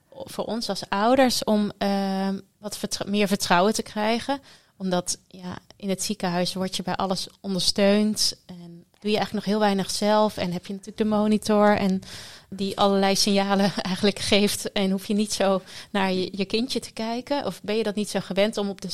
voor 0.09 0.45
ons 0.45 0.69
als 0.69 0.83
ouders 0.89 1.43
om 1.43 1.71
uh, 1.79 2.27
wat 2.57 2.77
vertr 2.77 3.09
meer 3.09 3.27
vertrouwen 3.27 3.73
te 3.73 3.83
krijgen. 3.83 4.39
Omdat 4.77 5.17
ja, 5.27 5.57
in 5.75 5.89
het 5.89 6.03
ziekenhuis 6.03 6.53
word 6.53 6.75
je 6.75 6.83
bij 6.83 6.95
alles 6.95 7.27
ondersteund. 7.41 8.37
En 8.45 8.82
doe 9.03 9.11
je 9.11 9.17
eigenlijk 9.17 9.45
nog 9.45 9.55
heel 9.55 9.59
weinig 9.59 9.91
zelf. 9.91 10.37
En 10.37 10.51
heb 10.51 10.65
je 10.65 10.73
natuurlijk 10.73 10.97
de 10.97 11.15
monitor 11.15 11.77
en 11.77 12.01
die 12.49 12.77
allerlei 12.77 13.15
signalen 13.15 13.71
eigenlijk 13.91 14.19
geeft. 14.19 14.71
En 14.71 14.91
hoef 14.91 15.05
je 15.05 15.13
niet 15.13 15.33
zo 15.33 15.61
naar 15.91 16.11
je, 16.11 16.29
je 16.31 16.45
kindje 16.45 16.79
te 16.79 16.91
kijken. 16.91 17.45
Of 17.45 17.61
ben 17.61 17.75
je 17.75 17.83
dat 17.83 17.95
niet 17.95 18.09
zo 18.09 18.19
gewend 18.19 18.57
om 18.57 18.69
op 18.69 18.81
de, 18.81 18.89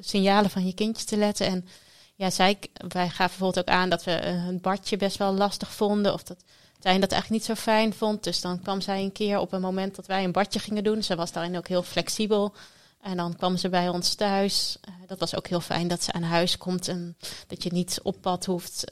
signalen 0.00 0.50
van 0.50 0.66
je 0.66 0.74
kindje 0.74 1.06
te 1.06 1.16
letten. 1.16 1.46
En 1.46 1.68
ja, 2.14 2.30
zij, 2.30 2.58
wij 2.88 3.08
gaven 3.08 3.38
bijvoorbeeld 3.38 3.58
ook 3.58 3.74
aan 3.74 3.88
dat 3.88 4.04
we 4.04 4.22
een 4.22 4.60
badje 4.60 4.96
best 4.96 5.16
wel 5.16 5.32
lastig 5.32 5.72
vonden. 5.72 6.12
Of 6.12 6.22
dat 6.22 6.44
zij 6.78 6.98
dat 6.98 7.12
eigenlijk 7.12 7.30
niet 7.30 7.44
zo 7.56 7.62
fijn 7.62 7.94
vond. 7.94 8.24
Dus 8.24 8.40
dan 8.40 8.62
kwam 8.62 8.80
zij 8.80 9.02
een 9.02 9.12
keer 9.12 9.38
op 9.38 9.52
een 9.52 9.60
moment 9.60 9.96
dat 9.96 10.06
wij 10.06 10.24
een 10.24 10.32
badje 10.32 10.58
gingen 10.58 10.84
doen. 10.84 11.02
Ze 11.02 11.16
was 11.16 11.32
daarin 11.32 11.56
ook 11.56 11.68
heel 11.68 11.82
flexibel. 11.82 12.54
En 13.00 13.16
dan 13.16 13.36
kwam 13.36 13.56
ze 13.56 13.68
bij 13.68 13.88
ons 13.88 14.14
thuis. 14.14 14.76
Uh, 14.88 14.94
dat 15.06 15.18
was 15.18 15.36
ook 15.36 15.46
heel 15.46 15.60
fijn 15.60 15.88
dat 15.88 16.02
ze 16.02 16.12
aan 16.12 16.22
huis 16.22 16.58
komt 16.58 16.88
en 16.88 17.16
dat 17.46 17.62
je 17.62 17.72
niet 17.72 18.00
op 18.02 18.16
pad 18.20 18.44
hoeft. 18.44 18.84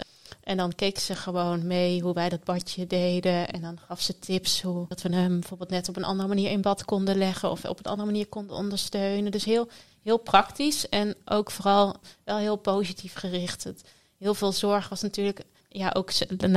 En 0.47 0.57
dan 0.57 0.74
keek 0.74 0.99
ze 0.99 1.14
gewoon 1.14 1.66
mee 1.66 2.03
hoe 2.03 2.14
wij 2.14 2.28
dat 2.28 2.44
badje 2.44 2.86
deden. 2.86 3.49
En 3.49 3.61
dan 3.61 3.78
gaf 3.86 4.01
ze 4.01 4.18
tips 4.18 4.62
hoe 4.62 4.88
dat 4.88 5.03
we 5.03 5.14
hem 5.14 5.40
bijvoorbeeld 5.40 5.70
net 5.70 5.88
op 5.88 5.97
een 5.97 6.05
andere 6.05 6.28
manier 6.28 6.51
in 6.51 6.61
bad 6.61 6.84
konden 6.84 7.16
leggen 7.16 7.51
of 7.51 7.64
op 7.64 7.78
een 7.78 7.90
andere 7.90 8.11
manier 8.11 8.26
konden 8.26 8.57
ondersteunen. 8.57 9.32
Dus 9.32 9.44
heel, 9.44 9.68
heel 10.03 10.16
praktisch 10.16 10.88
en 10.88 11.14
ook 11.24 11.51
vooral 11.51 11.97
wel 12.24 12.36
heel 12.36 12.57
positief 12.57 13.14
gericht. 13.14 13.64
Het, 13.64 13.84
heel 14.18 14.34
veel 14.34 14.53
zorg 14.53 14.88
was 14.88 15.03
natuurlijk 15.03 15.44
ja, 15.68 15.90
ook 15.97 16.11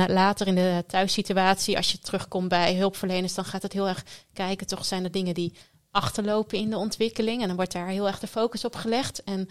later 0.06 0.46
in 0.46 0.54
de 0.54 0.84
thuissituatie, 0.86 1.76
als 1.76 1.92
je 1.92 1.98
terugkomt 1.98 2.48
bij 2.48 2.74
hulpverleners, 2.76 3.34
dan 3.34 3.44
gaat 3.44 3.62
het 3.62 3.72
heel 3.72 3.88
erg 3.88 4.04
kijken, 4.32 4.66
toch 4.66 4.84
zijn 4.84 5.04
er 5.04 5.10
dingen 5.10 5.34
die 5.34 5.52
achterlopen 5.90 6.58
in 6.58 6.70
de 6.70 6.76
ontwikkeling. 6.76 7.40
En 7.40 7.46
dan 7.46 7.56
wordt 7.56 7.72
daar 7.72 7.88
heel 7.88 8.06
erg 8.06 8.18
de 8.18 8.26
focus 8.26 8.64
op 8.64 8.76
gelegd. 8.76 9.22
En 9.24 9.48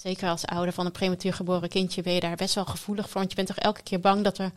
zeker 0.00 0.28
als 0.28 0.46
ouder 0.46 0.72
van 0.72 0.86
een 0.86 0.92
prematuur 0.92 1.34
geboren 1.34 1.68
kindje 1.68 2.02
ben 2.02 2.12
je 2.12 2.20
daar 2.20 2.36
best 2.36 2.54
wel 2.54 2.64
gevoelig 2.64 3.04
voor. 3.04 3.16
Want 3.16 3.30
je 3.30 3.36
bent 3.36 3.48
toch 3.48 3.58
elke 3.58 3.82
keer 3.82 4.00
bang 4.00 4.24
dat 4.24 4.38
er 4.38 4.52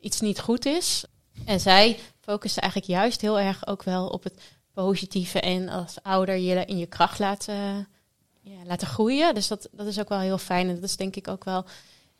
iets 0.00 0.20
niet 0.20 0.40
goed 0.40 0.66
is. 0.66 1.04
En 1.44 1.60
zij 1.60 1.98
focussen 2.20 2.62
eigenlijk 2.62 2.92
juist 2.92 3.20
heel 3.20 3.38
erg 3.38 3.66
ook 3.66 3.82
wel 3.82 4.06
op 4.06 4.24
het 4.24 4.40
positieve. 4.72 5.40
En 5.40 5.68
als 5.68 5.94
ouder 6.02 6.36
je 6.36 6.64
in 6.64 6.78
je 6.78 6.86
kracht 6.86 7.18
laten, 7.18 7.88
ja, 8.40 8.64
laten 8.64 8.86
groeien. 8.86 9.34
Dus 9.34 9.48
dat, 9.48 9.68
dat 9.72 9.86
is 9.86 10.00
ook 10.00 10.08
wel 10.08 10.18
heel 10.18 10.38
fijn. 10.38 10.68
En 10.68 10.74
dat 10.74 10.84
is 10.84 10.96
denk 10.96 11.16
ik 11.16 11.28
ook 11.28 11.44
wel 11.44 11.64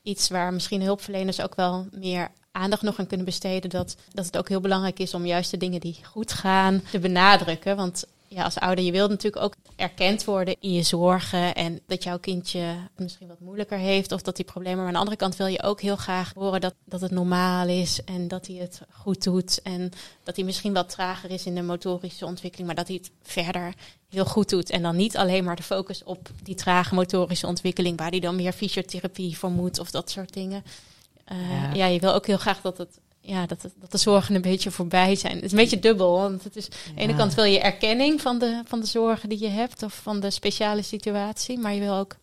iets 0.02 0.28
waar 0.28 0.52
misschien 0.52 0.82
hulpverleners 0.82 1.40
ook 1.40 1.54
wel 1.54 1.86
meer 1.90 2.30
aandacht 2.52 2.82
nog 2.82 2.98
aan 2.98 3.06
kunnen 3.06 3.26
besteden. 3.26 3.70
Dat, 3.70 3.96
dat 4.12 4.26
het 4.26 4.38
ook 4.38 4.48
heel 4.48 4.60
belangrijk 4.60 4.98
is 4.98 5.14
om 5.14 5.26
juist 5.26 5.50
de 5.50 5.56
dingen 5.56 5.80
die 5.80 5.98
goed 6.02 6.32
gaan 6.32 6.82
te 6.90 6.98
benadrukken. 6.98 7.76
Want 7.76 8.04
ja, 8.28 8.44
als 8.44 8.58
ouder, 8.58 8.84
je 8.84 8.92
wilt 8.92 9.10
natuurlijk 9.10 9.44
ook 9.44 9.54
erkend 9.76 10.24
worden 10.24 10.56
in 10.60 10.72
je 10.72 10.82
zorgen. 10.82 11.54
En 11.54 11.80
dat 11.86 12.02
jouw 12.02 12.18
kindje 12.18 12.58
het 12.58 12.98
misschien 12.98 13.28
wat 13.28 13.40
moeilijker 13.40 13.78
heeft 13.78 14.12
of 14.12 14.22
dat 14.22 14.36
hij 14.36 14.46
problemen. 14.46 14.78
Maar 14.78 14.86
aan 14.86 14.92
de 14.92 14.98
andere 14.98 15.16
kant 15.16 15.36
wil 15.36 15.46
je 15.46 15.62
ook 15.62 15.80
heel 15.80 15.96
graag 15.96 16.32
horen 16.34 16.60
dat, 16.60 16.74
dat 16.84 17.00
het 17.00 17.10
normaal 17.10 17.68
is 17.68 18.04
en 18.04 18.28
dat 18.28 18.46
hij 18.46 18.56
het 18.56 18.80
goed 18.90 19.22
doet. 19.22 19.62
En 19.62 19.90
dat 20.22 20.36
hij 20.36 20.44
misschien 20.44 20.72
wat 20.72 20.88
trager 20.88 21.30
is 21.30 21.46
in 21.46 21.54
de 21.54 21.62
motorische 21.62 22.26
ontwikkeling, 22.26 22.66
maar 22.66 22.76
dat 22.76 22.88
hij 22.88 22.96
het 22.96 23.10
verder 23.22 23.74
heel 24.08 24.24
goed 24.24 24.48
doet. 24.48 24.70
En 24.70 24.82
dan 24.82 24.96
niet 24.96 25.16
alleen 25.16 25.44
maar 25.44 25.56
de 25.56 25.62
focus 25.62 26.04
op 26.04 26.30
die 26.42 26.54
trage 26.54 26.94
motorische 26.94 27.46
ontwikkeling, 27.46 27.98
waar 27.98 28.10
hij 28.10 28.20
dan 28.20 28.36
meer 28.36 28.52
fysiotherapie 28.52 29.38
voor 29.38 29.50
moet 29.50 29.78
of 29.78 29.90
dat 29.90 30.10
soort 30.10 30.32
dingen. 30.32 30.64
Uh, 31.32 31.50
ja. 31.50 31.74
ja, 31.74 31.86
je 31.86 32.00
wil 32.00 32.14
ook 32.14 32.26
heel 32.26 32.36
graag 32.36 32.60
dat 32.60 32.78
het 32.78 33.00
ja, 33.26 33.46
dat, 33.46 33.62
dat 33.76 33.90
de 33.90 33.98
zorgen 33.98 34.34
een 34.34 34.42
beetje 34.42 34.70
voorbij 34.70 35.16
zijn. 35.16 35.34
Het 35.34 35.44
is 35.44 35.50
een 35.50 35.58
beetje 35.58 35.78
dubbel, 35.78 36.12
want 36.12 36.44
het 36.44 36.56
is, 36.56 36.68
aan 36.88 36.94
de 36.94 37.00
ene 37.00 37.14
kant 37.14 37.34
wil 37.34 37.44
je 37.44 37.60
erkenning 37.60 38.20
van 38.20 38.38
de, 38.38 38.62
van 38.64 38.80
de 38.80 38.86
zorgen 38.86 39.28
die 39.28 39.40
je 39.40 39.48
hebt 39.48 39.82
of 39.82 40.00
van 40.02 40.20
de 40.20 40.30
speciale 40.30 40.82
situatie, 40.82 41.58
maar 41.58 41.74
je 41.74 41.80
wil 41.80 41.94
ook, 41.94 42.16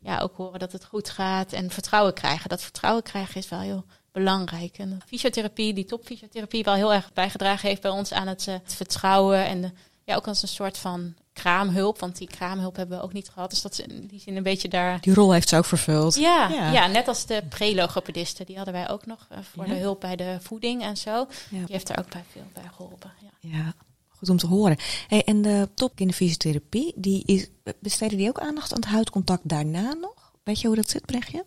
ja, 0.00 0.18
ook 0.18 0.36
horen 0.36 0.58
dat 0.58 0.72
het 0.72 0.84
goed 0.84 1.10
gaat 1.10 1.52
en 1.52 1.70
vertrouwen 1.70 2.14
krijgen. 2.14 2.48
Dat 2.48 2.62
vertrouwen 2.62 3.02
krijgen 3.02 3.36
is 3.36 3.48
wel 3.48 3.60
heel 3.60 3.84
belangrijk. 4.12 4.78
En 4.78 5.00
fysiotherapie, 5.06 5.74
die 5.74 5.84
topfysiotherapie, 5.84 6.64
wel 6.64 6.74
heel 6.74 6.92
erg 6.92 7.12
bijgedragen 7.12 7.68
heeft 7.68 7.82
bij 7.82 7.90
ons 7.90 8.12
aan 8.12 8.26
het, 8.26 8.46
uh, 8.46 8.54
het 8.54 8.74
vertrouwen 8.74 9.44
en 9.44 9.60
de, 9.60 9.70
ja, 10.10 10.16
ook 10.16 10.28
als 10.28 10.42
een 10.42 10.48
soort 10.48 10.78
van 10.78 11.14
kraamhulp. 11.32 11.98
Want 12.00 12.18
die 12.18 12.28
kraamhulp 12.28 12.76
hebben 12.76 12.98
we 12.98 13.04
ook 13.04 13.12
niet 13.12 13.28
gehad. 13.28 13.50
Dus 13.50 13.62
dat 13.62 13.72
is 13.72 13.80
in 13.80 14.06
die 14.06 14.20
zin 14.20 14.36
een 14.36 14.42
beetje 14.42 14.68
daar. 14.68 15.00
Die 15.00 15.14
rol 15.14 15.32
heeft 15.32 15.48
ze 15.48 15.56
ook 15.56 15.64
vervuld. 15.64 16.14
Ja, 16.14 16.48
ja. 16.48 16.86
net 16.86 17.08
als 17.08 17.26
de 17.26 17.42
prelogopedisten. 17.48 18.46
Die 18.46 18.56
hadden 18.56 18.74
wij 18.74 18.88
ook 18.90 19.06
nog 19.06 19.26
eh, 19.30 19.38
voor 19.52 19.66
Ja. 19.66 19.74
de 19.74 19.78
hulp 19.78 20.00
bij 20.00 20.16
de 20.16 20.38
voeding 20.40 20.82
en 20.82 20.96
zo. 20.96 21.10
Ja. 21.10 21.26
Die 21.48 21.64
heeft 21.66 21.88
er 21.88 21.98
ook 21.98 22.10
bij 22.10 22.24
veel 22.32 22.46
bij 22.52 22.70
geholpen. 22.76 23.12
Ja. 23.40 23.50
Ja, 23.50 23.72
goed 24.08 24.28
om 24.28 24.36
te 24.36 24.46
horen. 24.46 24.76
Hey, 25.08 25.24
en 25.24 25.42
de 25.42 25.68
top 25.74 26.00
in 26.00 26.06
de 26.06 26.12
fysiotherapie, 26.14 26.92
die 26.96 27.22
is, 27.24 27.48
besteden 27.80 28.18
die 28.18 28.28
ook 28.28 28.40
aandacht 28.40 28.72
aan 28.72 28.80
het 28.80 28.88
huidcontact 28.90 29.48
daarna 29.48 29.92
nog? 29.92 30.32
Weet 30.42 30.60
je 30.60 30.66
hoe 30.66 30.76
dat 30.76 30.90
zit, 30.90 31.06
Brechtje? 31.06 31.44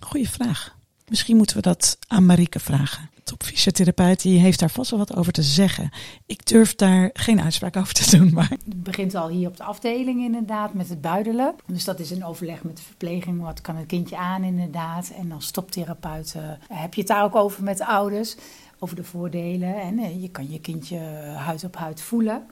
Goeie 0.00 0.28
vraag. 0.30 0.76
Misschien 1.08 1.36
moeten 1.36 1.56
we 1.56 1.62
dat 1.62 1.98
aan 2.06 2.26
Marieke 2.26 2.60
vragen. 2.60 3.10
Topfysiotherapeut 3.26 4.22
die 4.22 4.38
heeft 4.38 4.58
daar 4.58 4.70
vast 4.70 4.90
wel 4.90 4.98
wat 4.98 5.16
over 5.16 5.32
te 5.32 5.42
zeggen. 5.42 5.90
Ik 6.26 6.46
durf 6.46 6.74
daar 6.74 7.10
geen 7.12 7.40
uitspraak 7.40 7.76
over 7.76 7.94
te 7.94 8.16
doen, 8.16 8.32
maar 8.32 8.50
Het 8.50 8.82
begint 8.82 9.14
al 9.14 9.28
hier 9.28 9.48
op 9.48 9.56
de 9.56 9.62
afdeling 9.62 10.24
inderdaad 10.24 10.74
met 10.74 10.88
het 10.88 11.00
buidelen. 11.00 11.54
Dus 11.66 11.84
dat 11.84 12.00
is 12.00 12.10
een 12.10 12.24
overleg 12.24 12.62
met 12.62 12.76
de 12.76 12.82
verpleging. 12.82 13.40
Wat 13.40 13.60
kan 13.60 13.76
het 13.76 13.86
kindje 13.86 14.16
aan 14.16 14.42
inderdaad? 14.42 15.12
En 15.18 15.32
als 15.32 15.50
toptherapeut 15.50 16.34
eh, 16.36 16.42
heb 16.68 16.94
je 16.94 17.00
het 17.00 17.10
daar 17.10 17.24
ook 17.24 17.34
over 17.34 17.62
met 17.62 17.78
de 17.78 17.86
ouders. 17.86 18.36
Over 18.78 18.96
de 18.96 19.04
voordelen. 19.04 19.80
En 19.80 19.98
eh, 19.98 20.22
je 20.22 20.28
kan 20.28 20.50
je 20.50 20.60
kindje 20.60 20.98
huid 21.36 21.64
op 21.64 21.76
huid 21.76 22.00
voelen. 22.00 22.46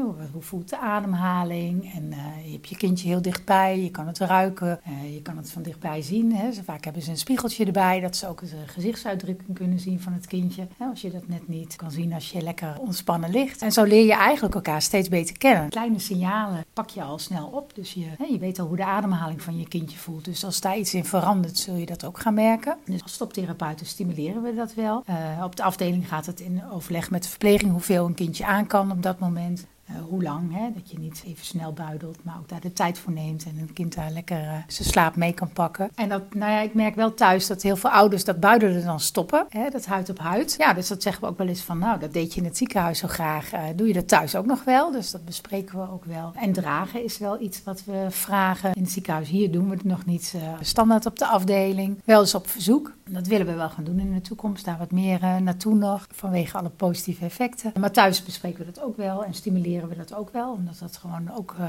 Hoe, 0.00 0.42
voelt 0.42 0.68
de 0.68 0.78
ademhaling? 0.78 1.94
En 1.94 2.12
eh, 2.12 2.46
je 2.46 2.52
hebt 2.52 2.68
je 2.68 2.76
kindje 2.76 3.08
heel 3.08 3.22
dichtbij. 3.22 3.80
Je 3.82 3.90
kan 3.90 4.06
het 4.06 4.18
ruiken. 4.18 4.80
eh, 4.84 5.14
je 5.14 5.22
kan 5.22 5.36
het 5.36 5.50
van 5.50 5.62
dichtbij 5.62 6.02
zien. 6.02 6.34
Hè. 6.34 6.52
Vaak 6.52 6.84
hebben 6.84 7.02
ze 7.02 7.10
een 7.10 7.16
spiegeltje 7.18 7.64
erbij. 7.64 8.00
Dat 8.00 8.16
ze 8.16 8.28
ook 8.28 8.40
de 8.40 8.56
gezichtsuitdrukking 8.66 9.56
kunnen 9.56 9.78
zien 9.80 10.00
van 10.00 10.12
het 10.12 10.26
kindje. 10.26 10.66
Als 10.78 11.00
je 11.00 11.10
dat 11.10 11.28
net 11.28 11.48
niet 11.48 11.76
kan 11.76 11.90
zien 11.90 12.12
als 12.12 12.30
je 12.30 12.42
lekker 12.42 12.78
ontspannen 12.80 13.30
ligt. 13.30 13.62
En 13.62 13.72
zo 13.72 13.82
leer 13.82 14.04
je 14.04 14.14
eigenlijk 14.14 14.54
elkaar 14.54 14.82
steeds 14.82 15.08
beter 15.08 15.38
kennen. 15.38 15.68
Kleine 15.68 15.98
signalen 15.98 16.64
pak 16.72 16.90
je 16.90 17.02
al 17.02 17.18
snel 17.18 17.46
op. 17.46 17.74
Dus 17.74 17.92
je, 17.92 18.06
je 18.30 18.38
weet 18.38 18.58
al 18.58 18.66
hoe 18.66 18.76
de 18.76 18.84
ademhaling 18.84 19.42
van 19.42 19.58
je 19.58 19.68
kindje 19.68 19.98
voelt. 19.98 20.24
Dus 20.24 20.44
als 20.44 20.60
daar 20.60 20.78
iets 20.78 20.94
in 20.94 21.04
verandert, 21.04 21.58
zul 21.58 21.74
je 21.76 21.86
dat 21.86 22.04
ook 22.04 22.18
gaan 22.18 22.34
merken. 22.34 22.76
Dus 22.84 23.02
als 23.02 23.12
stoptherapeuten 23.12 23.86
stimuleren 23.86 24.42
we 24.42 24.54
dat 24.54 24.74
wel. 24.74 25.02
Eh, 25.06 25.16
op 25.44 25.56
de 25.56 25.62
afdeling 25.62 26.08
gaat 26.08 26.26
het 26.26 26.40
in 26.40 26.62
overleg 26.70 27.10
met 27.10 27.22
de 27.22 27.28
verpleging 27.28 27.70
hoeveel 27.70 28.06
een 28.06 28.14
kindje 28.14 28.46
aan 28.46 28.66
kan 28.66 28.90
op 28.90 29.02
dat 29.02 29.18
moment. 29.18 29.66
Eh, 29.94 30.02
hoe 30.08 30.22
lang, 30.22 30.54
hè? 30.54 30.70
dat 30.74 30.90
je 30.90 30.98
niet 30.98 31.22
even 31.26 31.44
snel 31.44 31.72
buidelt, 31.72 32.18
maar 32.22 32.36
ook 32.38 32.48
daar 32.48 32.60
de 32.60 32.72
tijd 32.72 32.98
voor 32.98 33.12
neemt 33.12 33.44
en 33.44 33.58
een 33.58 33.72
kind 33.72 33.94
daar 33.94 34.10
lekker 34.10 34.40
eh, 34.40 34.56
zijn 34.66 34.88
slaap 34.88 35.16
mee 35.16 35.32
kan 35.32 35.52
pakken. 35.52 35.90
En 35.94 36.08
dat, 36.08 36.34
nou 36.34 36.52
ja, 36.52 36.60
ik 36.60 36.74
merk 36.74 36.94
wel 36.94 37.14
thuis 37.14 37.46
dat 37.46 37.62
heel 37.62 37.76
veel 37.76 37.90
ouders 37.90 38.24
dat 38.24 38.40
buidelen 38.40 38.84
dan 38.84 39.00
stoppen, 39.00 39.46
hè? 39.48 39.70
dat 39.70 39.86
huid 39.86 40.10
op 40.10 40.18
huid. 40.18 40.54
Ja, 40.58 40.72
dus 40.72 40.88
dat 40.88 41.02
zeggen 41.02 41.22
we 41.22 41.28
ook 41.28 41.38
wel 41.38 41.46
eens 41.46 41.62
van, 41.62 41.78
nou, 41.78 41.98
dat 41.98 42.12
deed 42.12 42.34
je 42.34 42.40
in 42.40 42.46
het 42.46 42.56
ziekenhuis 42.56 42.98
zo 42.98 43.08
graag. 43.08 43.52
Eh, 43.52 43.62
doe 43.76 43.86
je 43.86 43.92
dat 43.92 44.08
thuis 44.08 44.36
ook 44.36 44.46
nog 44.46 44.64
wel? 44.64 44.90
Dus 44.90 45.10
dat 45.10 45.24
bespreken 45.24 45.78
we 45.78 45.90
ook 45.92 46.04
wel. 46.04 46.32
En 46.34 46.52
dragen 46.52 47.04
is 47.04 47.18
wel 47.18 47.40
iets 47.40 47.64
wat 47.64 47.84
we 47.84 48.06
vragen 48.08 48.72
in 48.72 48.82
het 48.82 48.90
ziekenhuis. 48.90 49.28
Hier 49.28 49.50
doen 49.50 49.68
we 49.68 49.74
het 49.74 49.84
nog 49.84 50.04
niet 50.04 50.34
standaard 50.60 51.06
op 51.06 51.18
de 51.18 51.26
afdeling, 51.26 52.00
wel 52.04 52.20
eens 52.20 52.34
op 52.34 52.48
verzoek. 52.48 52.92
Dat 53.08 53.26
willen 53.26 53.46
we 53.46 53.54
wel 53.54 53.68
gaan 53.68 53.84
doen 53.84 53.98
in 53.98 54.14
de 54.14 54.20
toekomst, 54.20 54.64
daar 54.64 54.78
wat 54.78 54.90
meer 54.90 55.20
naartoe 55.42 55.74
nog, 55.74 56.06
vanwege 56.12 56.58
alle 56.58 56.68
positieve 56.68 57.24
effecten. 57.24 57.72
Maar 57.80 57.90
thuis 57.90 58.24
bespreken 58.24 58.58
we 58.58 58.72
dat 58.72 58.82
ook 58.84 58.96
wel 58.96 59.24
en 59.24 59.34
stimuleren 59.34 59.81
we 59.88 59.96
dat 59.96 60.14
ook 60.14 60.32
wel, 60.32 60.52
omdat 60.52 60.78
dat 60.78 60.96
gewoon 60.96 61.32
ook, 61.36 61.54
eh, 61.58 61.66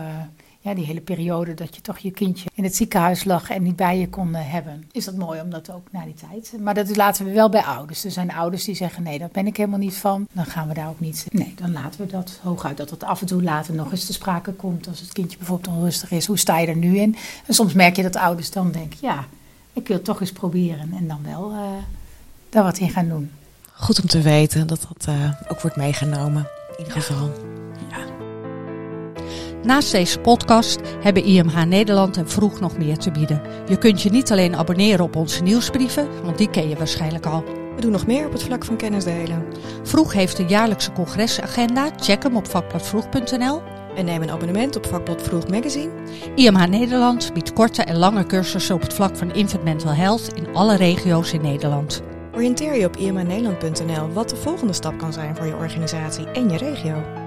ja, 0.60 0.74
die 0.74 0.86
hele 0.86 1.02
periode 1.02 1.54
dat 1.54 1.76
je 1.76 1.82
toch 1.82 1.98
je 1.98 2.12
kindje 2.12 2.50
in 2.54 2.64
het 2.64 2.76
ziekenhuis 2.76 3.24
lag 3.24 3.50
en 3.50 3.64
niet 3.64 3.76
bij 3.76 4.00
je 4.00 4.10
kon 4.10 4.36
eh, 4.36 4.52
hebben, 4.52 4.88
is 4.92 5.06
dat 5.06 5.16
mooi 5.16 5.42
om 5.42 5.50
dat 5.50 5.72
ook 5.72 5.88
na 5.92 6.06
die 6.06 6.14
tijd. 6.14 6.54
Maar 6.60 6.74
dat 6.74 6.96
laten 6.96 7.26
we 7.26 7.32
wel 7.32 7.50
bij 7.50 7.64
ouders. 7.64 8.06
Er 8.06 8.12
zijn 8.12 8.32
ouders 8.32 8.64
die 8.64 8.76
zeggen, 8.76 9.04
nee, 9.04 9.20
daar 9.20 9.30
ben 9.32 9.48
ik 9.48 9.58
helemaal 9.58 9.80
niet 9.80 9.98
van. 9.98 10.28
Dan 10.32 10.46
gaan 10.46 10.68
we 10.68 10.74
daar 10.74 10.90
ook 10.90 11.00
niet, 11.00 11.28
nee, 11.32 11.54
dan 11.56 11.72
laten 11.72 12.00
we 12.00 12.12
dat 12.12 12.40
hooguit 12.42 12.78
dat 12.78 12.90
het 12.90 13.04
af 13.04 13.22
en 13.22 13.28
toe 13.28 13.44
later 13.44 13.74
nog 13.74 13.92
eens 13.92 14.06
te 14.06 14.14
sprake 14.14 14.54
komt. 14.54 14.88
Als 14.88 15.00
het 15.00 15.14
kindje 15.14 15.38
bijvoorbeeld 15.38 15.76
onrustig 15.76 16.12
is, 16.12 16.26
hoe 16.26 16.38
sta 16.38 16.60
je 16.60 16.68
er 16.68 16.76
nu 16.76 16.98
in? 16.98 17.16
En 17.46 17.54
soms 17.54 17.74
merk 17.74 17.96
je 17.96 18.04
dat 18.04 18.16
ouders 18.16 18.52
dan 18.52 18.72
denken, 18.72 18.98
ja, 19.02 19.26
ik 19.74 19.88
wil 19.88 19.96
het 19.96 20.06
toch 20.06 20.20
eens 20.20 20.32
proberen 20.32 20.94
en 20.94 21.08
dan 21.08 21.20
wel 21.24 21.52
eh, 21.52 21.84
daar 22.50 22.64
wat 22.64 22.78
in 22.78 22.90
gaan 22.90 23.08
doen. 23.08 23.32
Goed 23.74 24.02
om 24.02 24.08
te 24.08 24.22
weten 24.22 24.68
dat 24.68 24.88
dat 24.98 25.16
ook 25.48 25.62
wordt 25.62 25.78
meegenomen. 25.78 26.48
In 26.78 26.86
ieder 26.86 27.02
geval. 27.02 27.32
Naast 29.64 29.92
deze 29.92 30.20
podcast 30.20 30.80
hebben 31.02 31.24
IMH 31.24 31.64
Nederland 31.64 32.18
en 32.18 32.30
Vroeg 32.30 32.60
nog 32.60 32.78
meer 32.78 32.98
te 32.98 33.12
bieden. 33.12 33.42
Je 33.70 33.78
kunt 33.78 34.02
je 34.02 34.10
niet 34.10 34.32
alleen 34.32 34.56
abonneren 34.56 35.06
op 35.06 35.16
onze 35.16 35.44
nieuwsbrieven, 35.44 36.08
want 36.24 36.38
die 36.38 36.50
ken 36.50 36.70
je 36.70 36.76
waarschijnlijk 36.76 37.26
al. 37.26 37.44
We 37.76 37.82
doen 37.82 37.92
nog 37.92 38.06
meer 38.08 38.26
op 38.26 38.32
het 38.32 38.44
vlak 38.44 38.66
van 38.66 38.78
kennis 38.78 39.04
delen. 39.04 39.46
Vroeg 39.84 40.14
heeft 40.14 40.40
een 40.40 40.48
jaarlijkse 40.48 40.92
congresagenda. 40.92 41.90
Check 42.00 42.24
hem 42.24 42.36
op 42.36 42.48
vakbladvroeg.nl. 42.48 43.62
En 43.96 44.06
neem 44.06 44.22
een 44.22 44.32
abonnement 44.32 44.76
op 44.76 44.86
vakblad 44.86 45.22
Vroeg 45.22 45.48
Magazine. 45.48 45.92
IMH 46.36 46.66
Nederland 46.66 47.34
biedt 47.34 47.54
korte 47.54 47.82
en 47.82 47.98
lange 47.98 48.26
cursussen 48.26 48.76
op 48.76 48.82
het 48.82 48.94
vlak 48.94 49.18
van 49.18 49.34
infant 49.34 49.64
mental 49.64 49.94
health 49.94 50.32
in 50.36 50.56
alle 50.56 50.76
regio's 50.76 51.34
in 51.34 51.42
Nederland. 51.42 52.02
Oriënteer 52.36 52.76
je 52.76 52.86
op 52.86 52.98
imanederland.nl 52.98 54.14
wat 54.14 54.30
de 54.30 54.36
volgende 54.36 54.74
stap 54.74 54.98
kan 54.98 55.14
zijn 55.14 55.36
voor 55.36 55.46
je 55.46 55.56
organisatie 55.56 56.28
en 56.28 56.50
je 56.50 56.58
regio. 56.58 57.23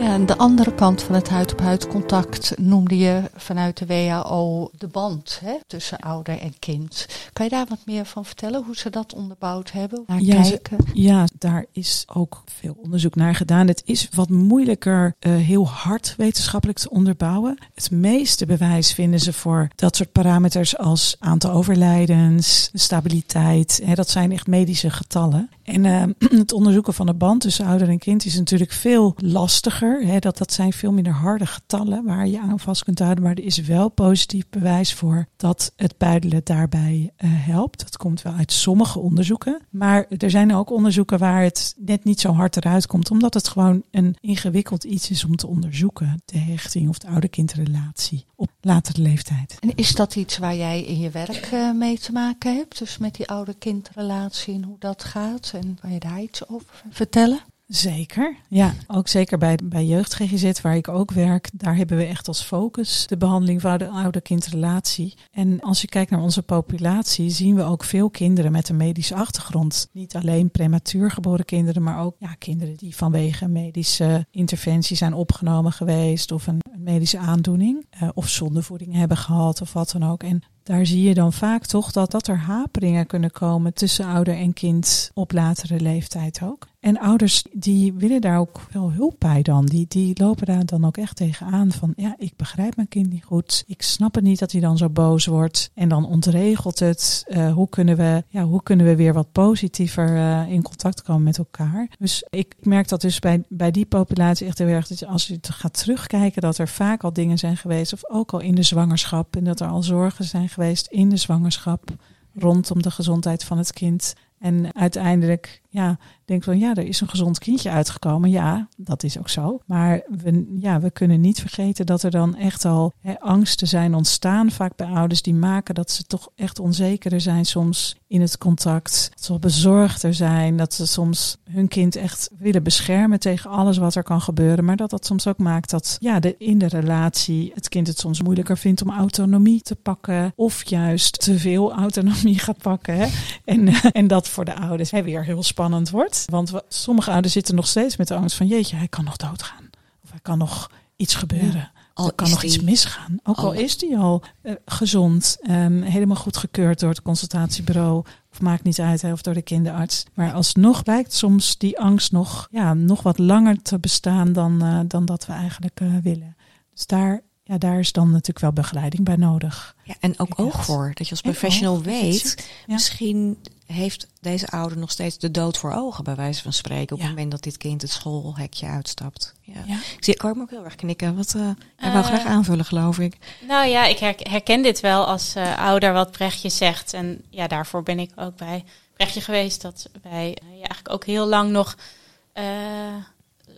Ja, 0.00 0.12
en 0.12 0.26
de 0.26 0.36
andere 0.36 0.74
kant 0.74 1.02
van 1.02 1.14
het 1.14 1.28
huid-op-huid 1.28 1.86
contact 1.86 2.58
noemde 2.58 2.96
je 2.98 3.22
vanuit 3.34 3.78
de 3.78 3.86
WHO 3.86 4.70
de 4.78 4.86
band 4.86 5.40
hè, 5.44 5.54
tussen 5.66 5.98
ouder 5.98 6.38
en 6.38 6.58
kind. 6.58 7.06
Kan 7.32 7.44
je 7.44 7.50
daar 7.50 7.66
wat 7.68 7.78
meer 7.84 8.04
van 8.04 8.24
vertellen, 8.24 8.64
hoe 8.64 8.76
ze 8.76 8.90
dat 8.90 9.14
onderbouwd 9.14 9.72
hebben? 9.72 10.04
Naar 10.06 10.20
Ja, 10.20 10.42
kijken? 10.42 10.78
Ja, 10.92 11.24
daar 11.38 11.66
is 11.72 12.04
ook 12.14 12.42
veel 12.44 12.76
onderzoek 12.82 13.14
naar 13.14 13.34
gedaan. 13.34 13.66
Het 13.66 13.82
is 13.84 14.08
wat 14.14 14.28
moeilijker 14.28 15.14
eh, 15.18 15.34
heel 15.34 15.68
hard 15.68 16.14
wetenschappelijk 16.16 16.78
te 16.78 16.90
onderbouwen. 16.90 17.58
Het 17.74 17.90
meeste 17.90 18.46
bewijs 18.46 18.92
vinden 18.92 19.20
ze 19.20 19.32
voor 19.32 19.68
dat 19.74 19.96
soort 19.96 20.12
parameters 20.12 20.78
als 20.78 21.16
aantal 21.18 21.50
overlijdens, 21.50 22.70
stabiliteit. 22.72 23.80
Hè, 23.84 23.94
dat 23.94 24.10
zijn 24.10 24.32
echt 24.32 24.46
medische 24.46 24.90
getallen. 24.90 25.50
En 25.62 25.84
eh, 25.84 26.02
het 26.40 26.52
onderzoeken 26.52 26.94
van 26.94 27.06
de 27.06 27.14
band 27.14 27.40
tussen 27.40 27.66
ouder 27.66 27.88
en 27.88 27.98
kind 27.98 28.24
is 28.24 28.38
natuurlijk 28.38 28.72
veel 28.72 29.14
lastiger. 29.16 29.89
Hè, 29.98 30.18
dat, 30.18 30.38
dat 30.38 30.52
zijn 30.52 30.72
veel 30.72 30.92
minder 30.92 31.12
harde 31.12 31.46
getallen 31.46 32.04
waar 32.04 32.26
je 32.26 32.40
aan 32.40 32.60
vast 32.60 32.84
kunt 32.84 32.98
houden. 32.98 33.24
Maar 33.24 33.32
er 33.32 33.44
is 33.44 33.58
wel 33.58 33.88
positief 33.88 34.44
bewijs 34.50 34.94
voor 34.94 35.26
dat 35.36 35.72
het 35.76 35.98
buidelen 35.98 36.40
daarbij 36.44 37.12
eh, 37.16 37.30
helpt. 37.32 37.78
Dat 37.78 37.96
komt 37.96 38.22
wel 38.22 38.32
uit 38.32 38.52
sommige 38.52 38.98
onderzoeken. 38.98 39.60
Maar 39.70 40.06
er 40.18 40.30
zijn 40.30 40.54
ook 40.54 40.70
onderzoeken 40.70 41.18
waar 41.18 41.42
het 41.42 41.74
net 41.78 42.04
niet 42.04 42.20
zo 42.20 42.32
hard 42.32 42.56
eruit 42.56 42.86
komt. 42.86 43.10
Omdat 43.10 43.34
het 43.34 43.48
gewoon 43.48 43.82
een 43.90 44.16
ingewikkeld 44.20 44.84
iets 44.84 45.10
is 45.10 45.24
om 45.24 45.36
te 45.36 45.46
onderzoeken. 45.46 46.22
De 46.24 46.38
hechting 46.38 46.88
of 46.88 46.98
de 46.98 47.08
ouder-kindrelatie 47.08 48.24
op 48.34 48.50
latere 48.60 49.02
leeftijd. 49.02 49.56
En 49.60 49.74
is 49.74 49.92
dat 49.92 50.16
iets 50.16 50.38
waar 50.38 50.56
jij 50.56 50.84
in 50.84 50.98
je 50.98 51.10
werk 51.10 51.48
eh, 51.52 51.72
mee 51.72 51.98
te 51.98 52.12
maken 52.12 52.56
hebt? 52.56 52.78
Dus 52.78 52.98
met 52.98 53.14
die 53.14 53.28
ouder-kindrelatie 53.28 54.54
en 54.54 54.64
hoe 54.64 54.78
dat 54.78 55.04
gaat? 55.04 55.52
En 55.54 55.78
kan 55.80 55.92
je 55.92 55.98
daar 55.98 56.20
iets 56.20 56.48
over 56.48 56.84
vertellen? 56.90 57.40
Zeker, 57.70 58.36
ja. 58.48 58.74
Ook 58.86 59.08
zeker 59.08 59.38
bij, 59.38 59.58
bij 59.64 59.84
Jeugd 59.84 60.14
GGZ, 60.14 60.60
waar 60.60 60.76
ik 60.76 60.88
ook 60.88 61.10
werk. 61.10 61.50
Daar 61.54 61.76
hebben 61.76 61.96
we 61.96 62.04
echt 62.04 62.28
als 62.28 62.42
focus 62.42 63.06
de 63.06 63.16
behandeling 63.16 63.60
van 63.60 63.78
de 63.78 63.88
ouder-kindrelatie. 63.88 65.14
En 65.30 65.60
als 65.60 65.80
je 65.80 65.88
kijkt 65.88 66.10
naar 66.10 66.20
onze 66.20 66.42
populatie, 66.42 67.30
zien 67.30 67.54
we 67.54 67.62
ook 67.62 67.84
veel 67.84 68.10
kinderen 68.10 68.52
met 68.52 68.68
een 68.68 68.76
medische 68.76 69.14
achtergrond. 69.14 69.88
Niet 69.92 70.14
alleen 70.14 70.50
prematuur 70.50 71.10
geboren 71.10 71.44
kinderen, 71.44 71.82
maar 71.82 72.00
ook 72.00 72.16
ja, 72.18 72.34
kinderen 72.38 72.76
die 72.76 72.96
vanwege 72.96 73.48
medische 73.48 74.26
interventie 74.30 74.96
zijn 74.96 75.14
opgenomen 75.14 75.72
geweest. 75.72 76.32
Of 76.32 76.46
een, 76.46 76.60
een 76.72 76.82
medische 76.82 77.18
aandoening. 77.18 77.86
eh, 77.90 78.08
of 78.14 78.28
zondevoeding 78.28 78.94
hebben 78.94 79.16
gehad 79.16 79.60
of 79.60 79.72
wat 79.72 79.90
dan 79.90 80.10
ook. 80.10 80.22
En 80.22 80.42
daar 80.62 80.86
zie 80.86 81.02
je 81.02 81.14
dan 81.14 81.32
vaak 81.32 81.66
toch 81.66 81.92
dat, 81.92 82.10
dat 82.10 82.26
er 82.26 82.38
haperingen 82.38 83.06
kunnen 83.06 83.30
komen 83.30 83.74
tussen 83.74 84.06
ouder 84.06 84.36
en 84.36 84.52
kind 84.52 85.10
op 85.14 85.32
latere 85.32 85.80
leeftijd 85.80 86.40
ook. 86.42 86.68
En 86.80 86.98
ouders 86.98 87.44
die 87.52 87.92
willen 87.92 88.20
daar 88.20 88.38
ook 88.38 88.60
wel 88.72 88.92
hulp 88.92 89.14
bij 89.18 89.42
dan. 89.42 89.66
Die, 89.66 89.86
die 89.88 90.20
lopen 90.20 90.46
daar 90.46 90.64
dan 90.64 90.84
ook 90.84 90.96
echt 90.96 91.16
tegenaan 91.16 91.72
van 91.72 91.92
ja, 91.96 92.14
ik 92.18 92.36
begrijp 92.36 92.76
mijn 92.76 92.88
kind 92.88 93.10
niet 93.10 93.24
goed. 93.24 93.64
Ik 93.66 93.82
snap 93.82 94.14
het 94.14 94.24
niet 94.24 94.38
dat 94.38 94.52
hij 94.52 94.60
dan 94.60 94.76
zo 94.76 94.88
boos 94.88 95.26
wordt. 95.26 95.70
En 95.74 95.88
dan 95.88 96.06
ontregelt 96.06 96.78
het. 96.78 97.24
Eh, 97.26 97.52
hoe, 97.52 97.68
kunnen 97.68 97.96
we, 97.96 98.24
ja, 98.28 98.44
hoe 98.44 98.62
kunnen 98.62 98.86
we 98.86 98.96
weer 98.96 99.12
wat 99.12 99.32
positiever 99.32 100.16
eh, 100.16 100.52
in 100.52 100.62
contact 100.62 101.02
komen 101.02 101.22
met 101.22 101.38
elkaar? 101.38 101.88
Dus 101.98 102.24
ik 102.30 102.54
merk 102.60 102.88
dat 102.88 103.00
dus 103.00 103.18
bij, 103.18 103.42
bij 103.48 103.70
die 103.70 103.86
populatie 103.86 104.46
echt 104.46 104.58
heel 104.58 104.66
erg. 104.66 104.86
Dat 104.86 105.06
als 105.06 105.26
je 105.26 105.38
gaat 105.40 105.78
terugkijken, 105.78 106.42
dat 106.42 106.58
er 106.58 106.68
vaak 106.68 107.04
al 107.04 107.12
dingen 107.12 107.38
zijn 107.38 107.56
geweest. 107.56 107.92
Of 107.92 108.10
ook 108.10 108.32
al 108.32 108.40
in 108.40 108.54
de 108.54 108.62
zwangerschap. 108.62 109.36
En 109.36 109.44
dat 109.44 109.60
er 109.60 109.68
al 109.68 109.82
zorgen 109.82 110.24
zijn 110.24 110.48
geweest 110.48 110.86
in 110.86 111.08
de 111.08 111.16
zwangerschap 111.16 111.90
rondom 112.34 112.82
de 112.82 112.90
gezondheid 112.90 113.44
van 113.44 113.58
het 113.58 113.72
kind. 113.72 114.14
En 114.38 114.74
uiteindelijk 114.74 115.60
ja, 115.72 115.98
denk 116.24 116.42
van 116.42 116.58
ja, 116.58 116.74
er 116.74 116.86
is 116.86 117.00
een 117.00 117.08
gezond 117.08 117.38
kindje 117.38 117.70
uitgekomen. 117.70 118.30
Ja, 118.30 118.68
dat 118.76 119.02
is 119.02 119.18
ook 119.18 119.28
zo. 119.28 119.60
Maar 119.66 120.02
we, 120.22 120.56
ja, 120.60 120.80
we 120.80 120.90
kunnen 120.90 121.20
niet 121.20 121.40
vergeten 121.40 121.86
dat 121.86 122.02
er 122.02 122.10
dan 122.10 122.36
echt 122.36 122.64
al 122.64 122.92
angsten 123.18 123.68
zijn 123.68 123.94
ontstaan, 123.94 124.50
vaak 124.50 124.76
bij 124.76 124.86
ouders, 124.86 125.22
die 125.22 125.34
maken 125.34 125.74
dat 125.74 125.90
ze 125.90 126.04
toch 126.04 126.28
echt 126.34 126.58
onzekerder 126.58 127.20
zijn 127.20 127.44
soms 127.44 127.96
in 128.06 128.20
het 128.20 128.38
contact. 128.38 129.10
Dat 129.14 129.24
ze 129.24 129.38
bezorgder 129.38 130.14
zijn, 130.14 130.56
dat 130.56 130.74
ze 130.74 130.86
soms 130.86 131.36
hun 131.50 131.68
kind 131.68 131.96
echt 131.96 132.30
willen 132.38 132.62
beschermen 132.62 133.20
tegen 133.20 133.50
alles 133.50 133.76
wat 133.76 133.94
er 133.94 134.02
kan 134.02 134.20
gebeuren. 134.20 134.64
Maar 134.64 134.76
dat 134.76 134.90
dat 134.90 135.06
soms 135.06 135.26
ook 135.26 135.38
maakt 135.38 135.70
dat 135.70 135.96
ja, 136.00 136.20
de, 136.20 136.34
in 136.38 136.58
de 136.58 136.66
relatie 136.66 137.52
het 137.54 137.68
kind 137.68 137.86
het 137.86 137.98
soms 137.98 138.22
moeilijker 138.22 138.58
vindt 138.58 138.82
om 138.82 138.90
autonomie 138.90 139.62
te 139.62 139.76
pakken. 139.76 140.32
Of 140.36 140.68
juist 140.68 141.20
te 141.20 141.38
veel 141.38 141.72
autonomie 141.72 142.38
gaat 142.38 142.58
pakken. 142.58 143.08
En, 143.44 143.68
en 143.92 144.06
dat 144.06 144.28
voor 144.28 144.44
de 144.44 144.54
ouders 144.54 144.90
weer 144.90 145.24
heel 145.24 145.42
spannend 145.42 145.58
wordt. 145.90 146.24
Want 146.30 146.50
we, 146.50 146.64
sommige 146.68 147.10
ouders 147.10 147.32
zitten 147.32 147.54
nog 147.54 147.66
steeds 147.66 147.96
met 147.96 148.08
de 148.08 148.14
angst 148.14 148.36
van 148.36 148.46
jeetje, 148.46 148.76
hij 148.76 148.88
kan 148.88 149.04
nog 149.04 149.16
doodgaan. 149.16 149.70
Of 150.04 150.10
hij 150.10 150.20
kan 150.22 150.38
nog 150.38 150.70
iets 150.96 151.14
gebeuren. 151.14 151.70
Al 151.94 152.06
er 152.06 152.12
kan 152.12 152.30
nog 152.30 152.40
die- 152.40 152.50
iets 152.50 152.60
misgaan. 152.62 153.18
Ook 153.22 153.36
al, 153.38 153.44
al- 153.44 153.52
is 153.52 153.78
die 153.78 153.98
al 153.98 154.22
eh, 154.42 154.54
gezond, 154.64 155.36
ehm, 155.42 155.82
helemaal 155.82 156.16
goed 156.16 156.36
gekeurd 156.36 156.80
door 156.80 156.88
het 156.90 157.02
consultatiebureau. 157.02 158.04
Of 158.32 158.40
maakt 158.40 158.62
niet 158.62 158.80
uit, 158.80 159.02
hè, 159.02 159.12
of 159.12 159.22
door 159.22 159.34
de 159.34 159.42
kinderarts. 159.42 160.04
Maar 160.14 160.32
alsnog 160.32 160.82
blijkt 160.82 161.12
soms 161.14 161.58
die 161.58 161.78
angst 161.78 162.12
nog, 162.12 162.48
ja, 162.50 162.74
nog 162.74 163.02
wat 163.02 163.18
langer 163.18 163.62
te 163.62 163.78
bestaan 163.78 164.32
dan, 164.32 164.62
eh, 164.62 164.80
dan 164.86 165.04
dat 165.04 165.26
we 165.26 165.32
eigenlijk 165.32 165.80
eh, 165.80 165.88
willen. 166.02 166.36
Dus 166.74 166.86
daar, 166.86 167.20
ja, 167.44 167.58
daar 167.58 167.78
is 167.78 167.92
dan 167.92 168.10
natuurlijk 168.10 168.38
wel 168.40 168.52
begeleiding 168.52 169.04
bij 169.04 169.16
nodig. 169.16 169.76
Ja, 169.84 169.94
en 170.00 170.18
ook 170.18 170.38
oog 170.40 170.64
voor. 170.64 170.90
Dat 170.94 171.06
je 171.06 171.10
als 171.10 171.20
En 171.22 171.30
professional 171.30 171.82
weet. 171.82 172.48
Ja. 172.66 172.72
misschien 172.74 173.38
heeft 173.72 174.06
deze 174.20 174.46
ouder 174.48 174.78
nog 174.78 174.90
steeds 174.90 175.18
de 175.18 175.30
dood 175.30 175.58
voor 175.58 175.72
ogen, 175.72 176.04
bij 176.04 176.14
wijze 176.14 176.42
van 176.42 176.52
spreken, 176.52 176.92
op 176.96 176.98
Ja. 177.00 177.06
het 177.06 177.14
moment 177.14 177.30
dat 177.30 177.42
dit 177.42 177.56
kind 177.56 177.82
het 177.82 177.90
schoolhekje 177.90 178.66
uitstapt. 178.66 179.34
Ja. 179.42 179.62
Ja. 179.66 179.74
Ik 179.74 179.96
zie 180.04 180.14
ik 180.14 180.20
hoor 180.20 180.30
hem 180.30 180.40
ook 180.40 180.50
heel 180.50 180.64
erg 180.64 180.74
knikken. 180.74 181.16
Wat, 181.16 181.34
eh 181.34 181.50
hij 181.76 181.92
wou 181.92 182.04
Eh, 182.04 182.10
graag 182.10 182.24
aanvullen, 182.24 182.64
geloof 182.64 182.98
ik. 182.98 183.16
Nou 183.48 183.66
ja, 183.66 183.84
ik 183.86 183.98
her- 183.98 184.14
herken 184.30 184.62
dit 184.62 184.80
wel 184.80 185.06
als 185.06 185.34
eh, 185.34 185.58
ouder 185.58 185.92
wat 185.92 186.10
Brechtje 186.10 186.48
zegt. 186.48 186.92
En 186.92 187.24
ja, 187.30 187.46
daarvoor 187.46 187.82
ben 187.82 187.98
ik 187.98 188.10
ook 188.16 188.36
bij 188.36 188.64
Brechtje 188.94 189.20
geweest. 189.20 189.60
Dat 189.62 189.88
wij 190.02 190.28
ja, 190.40 190.50
eigenlijk 190.50 190.90
ook 190.92 191.04
heel 191.04 191.26
lang 191.26 191.50
nog 191.50 191.76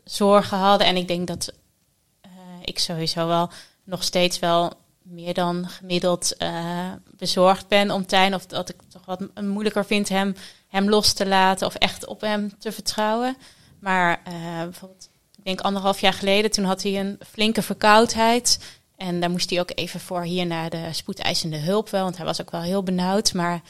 zorgen 0.05 0.59
hadden. 0.59 0.87
En 0.87 0.97
ik 0.97 1.09
denk 1.09 1.27
dat 1.27 1.53
ik 2.65 2.79
sowieso 2.79 3.27
wel 3.27 3.51
nog 3.85 4.03
steeds 4.05 4.39
wel 4.39 4.73
meer 5.03 5.35
dan 5.35 5.69
gemiddeld 5.69 6.37
eh, 6.37 6.93
bezorgd 7.17 7.69
ben 7.69 7.91
om 7.91 8.07
Tijn. 8.07 8.35
Of 8.35 8.47
dat 8.47 8.69
ik 8.69 8.77
toch 8.89 9.05
wat 9.05 9.43
moeilijker 9.43 9.85
vind 9.85 10.09
hem, 10.09 10.35
hem 10.69 10.89
los 10.89 11.13
te 11.13 11.27
laten 11.27 11.67
of 11.67 11.75
echt 11.75 12.07
op 12.07 12.21
hem 12.21 12.59
te 12.59 12.73
vertrouwen. 12.73 13.37
Maar 13.79 14.21
eh, 14.25 14.33
bijvoorbeeld, 14.63 15.09
ik 15.37 15.45
denk 15.45 15.61
anderhalf 15.61 16.01
jaar 16.01 16.13
geleden, 16.13 16.51
toen 16.51 16.65
had 16.65 16.83
hij 16.83 17.01
een 17.01 17.21
flinke 17.31 17.63
verkoudheid. 17.63 18.59
En 18.97 19.21
daar 19.21 19.31
moest 19.31 19.51
hij 19.51 19.61
ook 19.61 19.73
even 19.75 20.01
voor 20.01 20.23
hier 20.23 20.47
naar 20.47 20.71
de 20.71 20.89
spoedeisende 20.93 21.59
hulp 21.59 21.89
wel. 21.89 22.03
Want 22.03 22.17
hij 22.17 22.27
was 22.27 22.41
ook 22.41 22.51
wel 22.51 22.61
heel 22.61 22.83
benauwd. 22.83 23.35
Maar 23.35 23.63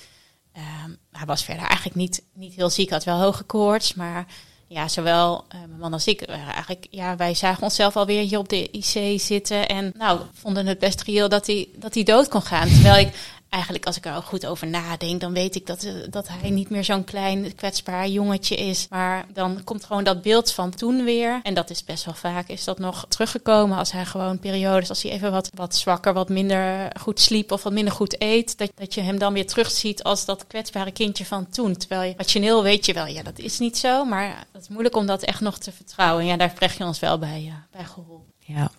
ehm, 0.53 0.91
hij 1.11 1.27
was 1.27 1.45
verder 1.45 1.67
eigenlijk 1.67 1.97
niet, 1.97 2.23
niet 2.35 2.55
heel 2.55 2.71
ziek. 2.71 2.91
Had 2.91 3.05
wel 3.05 3.21
hoge 3.21 3.43
koorts. 3.43 3.95
Maar 3.95 4.27
ja, 4.73 4.89
zowel 4.89 5.45
eh, 5.49 5.59
mijn 5.59 5.79
man 5.79 5.93
als 5.93 6.07
ik, 6.07 6.23
eigenlijk, 6.23 6.87
ja, 6.91 7.17
wij 7.17 7.35
zagen 7.35 7.63
onszelf 7.63 7.97
alweer 7.97 8.23
hier 8.23 8.39
op 8.39 8.49
de 8.49 8.69
IC 8.71 9.21
zitten. 9.21 9.69
En 9.69 9.93
nou, 9.97 10.21
vonden 10.33 10.67
het 10.67 10.79
best 10.79 11.03
reëel 11.03 11.29
dat 11.29 11.47
hij, 11.47 11.69
dat 11.77 11.95
hij 11.95 12.03
dood 12.03 12.29
kon 12.29 12.43
gaan. 12.43 12.69
Terwijl 12.69 13.07
ik 13.07 13.15
eigenlijk, 13.53 13.87
als 13.87 13.97
ik 13.97 14.07
er 14.07 14.17
ook 14.17 14.25
goed 14.25 14.47
over 14.47 14.67
nadenk, 14.67 15.21
dan 15.21 15.33
weet 15.33 15.55
ik 15.55 15.67
dat, 15.67 15.83
eh, 15.83 15.93
dat 16.11 16.29
hij 16.29 16.51
niet 16.51 16.71
meer 16.71 16.85
zo'n 16.85 17.05
klein 17.05 17.55
kwetsbaar 17.55 18.09
jongetje 18.09 18.57
is. 18.57 18.87
Maar 18.91 19.27
dan 19.33 19.65
komt 19.65 19.85
gewoon 19.85 20.05
dat 20.05 20.23
beeld 20.23 20.53
van 20.53 20.71
toen 20.71 21.05
weer. 21.05 21.41
En 21.43 21.55
dat 21.55 21.71
is 21.71 21.85
best 21.85 22.05
wel 22.05 22.15
vaak, 22.15 22.49
is 22.49 22.65
dat 22.65 22.79
nog 22.79 23.07
teruggekomen 23.09 23.79
als 23.79 23.93
hij 23.93 24.05
gewoon 24.05 24.39
periodes, 24.39 24.89
als 24.89 25.03
hij 25.03 25.13
even 25.13 25.31
wat, 25.33 25.51
wat 25.55 25.77
zwakker, 25.77 26.13
wat 26.13 26.29
minder 26.29 26.91
goed 27.01 27.21
sliep 27.21 27.53
of 27.53 27.63
wat 27.63 27.73
minder 27.73 27.93
goed 27.93 28.23
eet. 28.23 28.59
Dat, 28.59 28.71
dat 28.75 28.95
je 28.95 29.01
hem 29.01 29.19
dan 29.19 29.33
weer 29.33 29.47
terugziet 29.47 30.03
als 30.03 30.25
dat 30.25 30.47
kwetsbare 30.47 30.93
kindje 30.93 31.25
van 31.25 31.51
toen. 31.51 31.77
Terwijl 31.77 32.03
je 32.03 32.15
rationeel 32.17 32.63
weet 32.63 32.87
je 32.87 32.93
wel, 32.93 33.07
ja, 33.07 33.23
dat 33.23 33.39
is 33.39 33.59
niet 33.59 33.79
zo. 33.79 34.05
Maar 34.05 34.47
het 34.53 34.63
is 34.63 34.69
moeilijk 34.69 34.97
om 34.97 35.07
dat 35.07 35.23
echt 35.23 35.41
nog 35.41 35.59
te 35.59 35.73
vertrouwen. 35.73 36.23
En 36.23 36.29
ja, 36.29 36.37
daar 36.37 36.53
krijg 36.53 36.79
je 36.79 36.85
ons 36.85 36.99
wel 36.99 37.19
bij, 37.19 37.45
eh, 37.47 37.55
bij 37.71 37.85
geholpen. 37.85 38.33
Ja. 38.39 38.71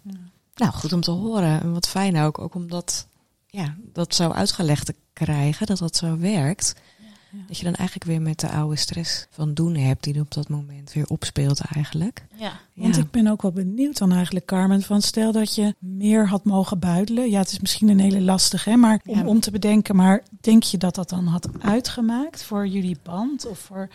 Nou, 0.55 0.71
goed 0.71 0.93
om 0.93 1.01
te 1.01 1.11
horen. 1.11 1.61
En 1.61 1.73
wat 1.73 1.87
fijn 1.87 2.19
ook, 2.19 2.39
ook 2.39 2.55
om 2.55 2.69
dat, 2.69 3.07
ja, 3.55 3.75
dat 3.93 4.15
zo 4.15 4.29
uitgelegd 4.29 4.85
te 4.85 4.95
krijgen, 5.13 5.65
dat 5.65 5.77
dat 5.77 5.95
zo 5.95 6.17
werkt. 6.17 6.73
Dat 7.47 7.57
je 7.57 7.63
dan 7.63 7.73
eigenlijk 7.73 8.09
weer 8.09 8.21
met 8.21 8.39
de 8.39 8.49
oude 8.49 8.75
stress 8.75 9.27
van 9.29 9.53
doen 9.53 9.75
hebt, 9.75 10.03
die 10.03 10.13
er 10.13 10.21
op 10.21 10.31
dat 10.33 10.49
moment 10.49 10.93
weer 10.93 11.07
opspeelt 11.07 11.59
eigenlijk. 11.59 12.25
Ja. 12.35 12.51
Want 12.75 12.95
Ja. 12.95 13.01
ik 13.01 13.11
ben 13.11 13.27
ook 13.27 13.41
wel 13.41 13.51
benieuwd 13.51 13.97
dan 13.97 14.11
eigenlijk, 14.11 14.45
Carmen. 14.45 14.81
Van 14.81 15.01
stel 15.01 15.31
dat 15.31 15.55
je 15.55 15.75
meer 15.79 16.27
had 16.27 16.43
mogen 16.43 16.79
buidelen. 16.79 17.29
Ja, 17.29 17.39
het 17.39 17.51
is 17.51 17.59
misschien 17.59 17.87
een 17.89 17.99
hele 17.99 18.21
lastige, 18.21 18.69
hè? 18.69 18.75
Maar 18.75 19.01
om, 19.05 19.17
Ja. 19.17 19.25
om 19.25 19.39
te 19.39 19.51
bedenken. 19.51 19.95
Maar 19.95 20.23
denk 20.41 20.63
je 20.63 20.77
dat 20.77 20.95
dat 20.95 21.09
dan 21.09 21.25
had 21.27 21.47
uitgemaakt 21.59 22.43
voor 22.43 22.67
jullie 22.67 22.97
band? 23.03 23.45
Of 23.45 23.59
voor 23.59 23.89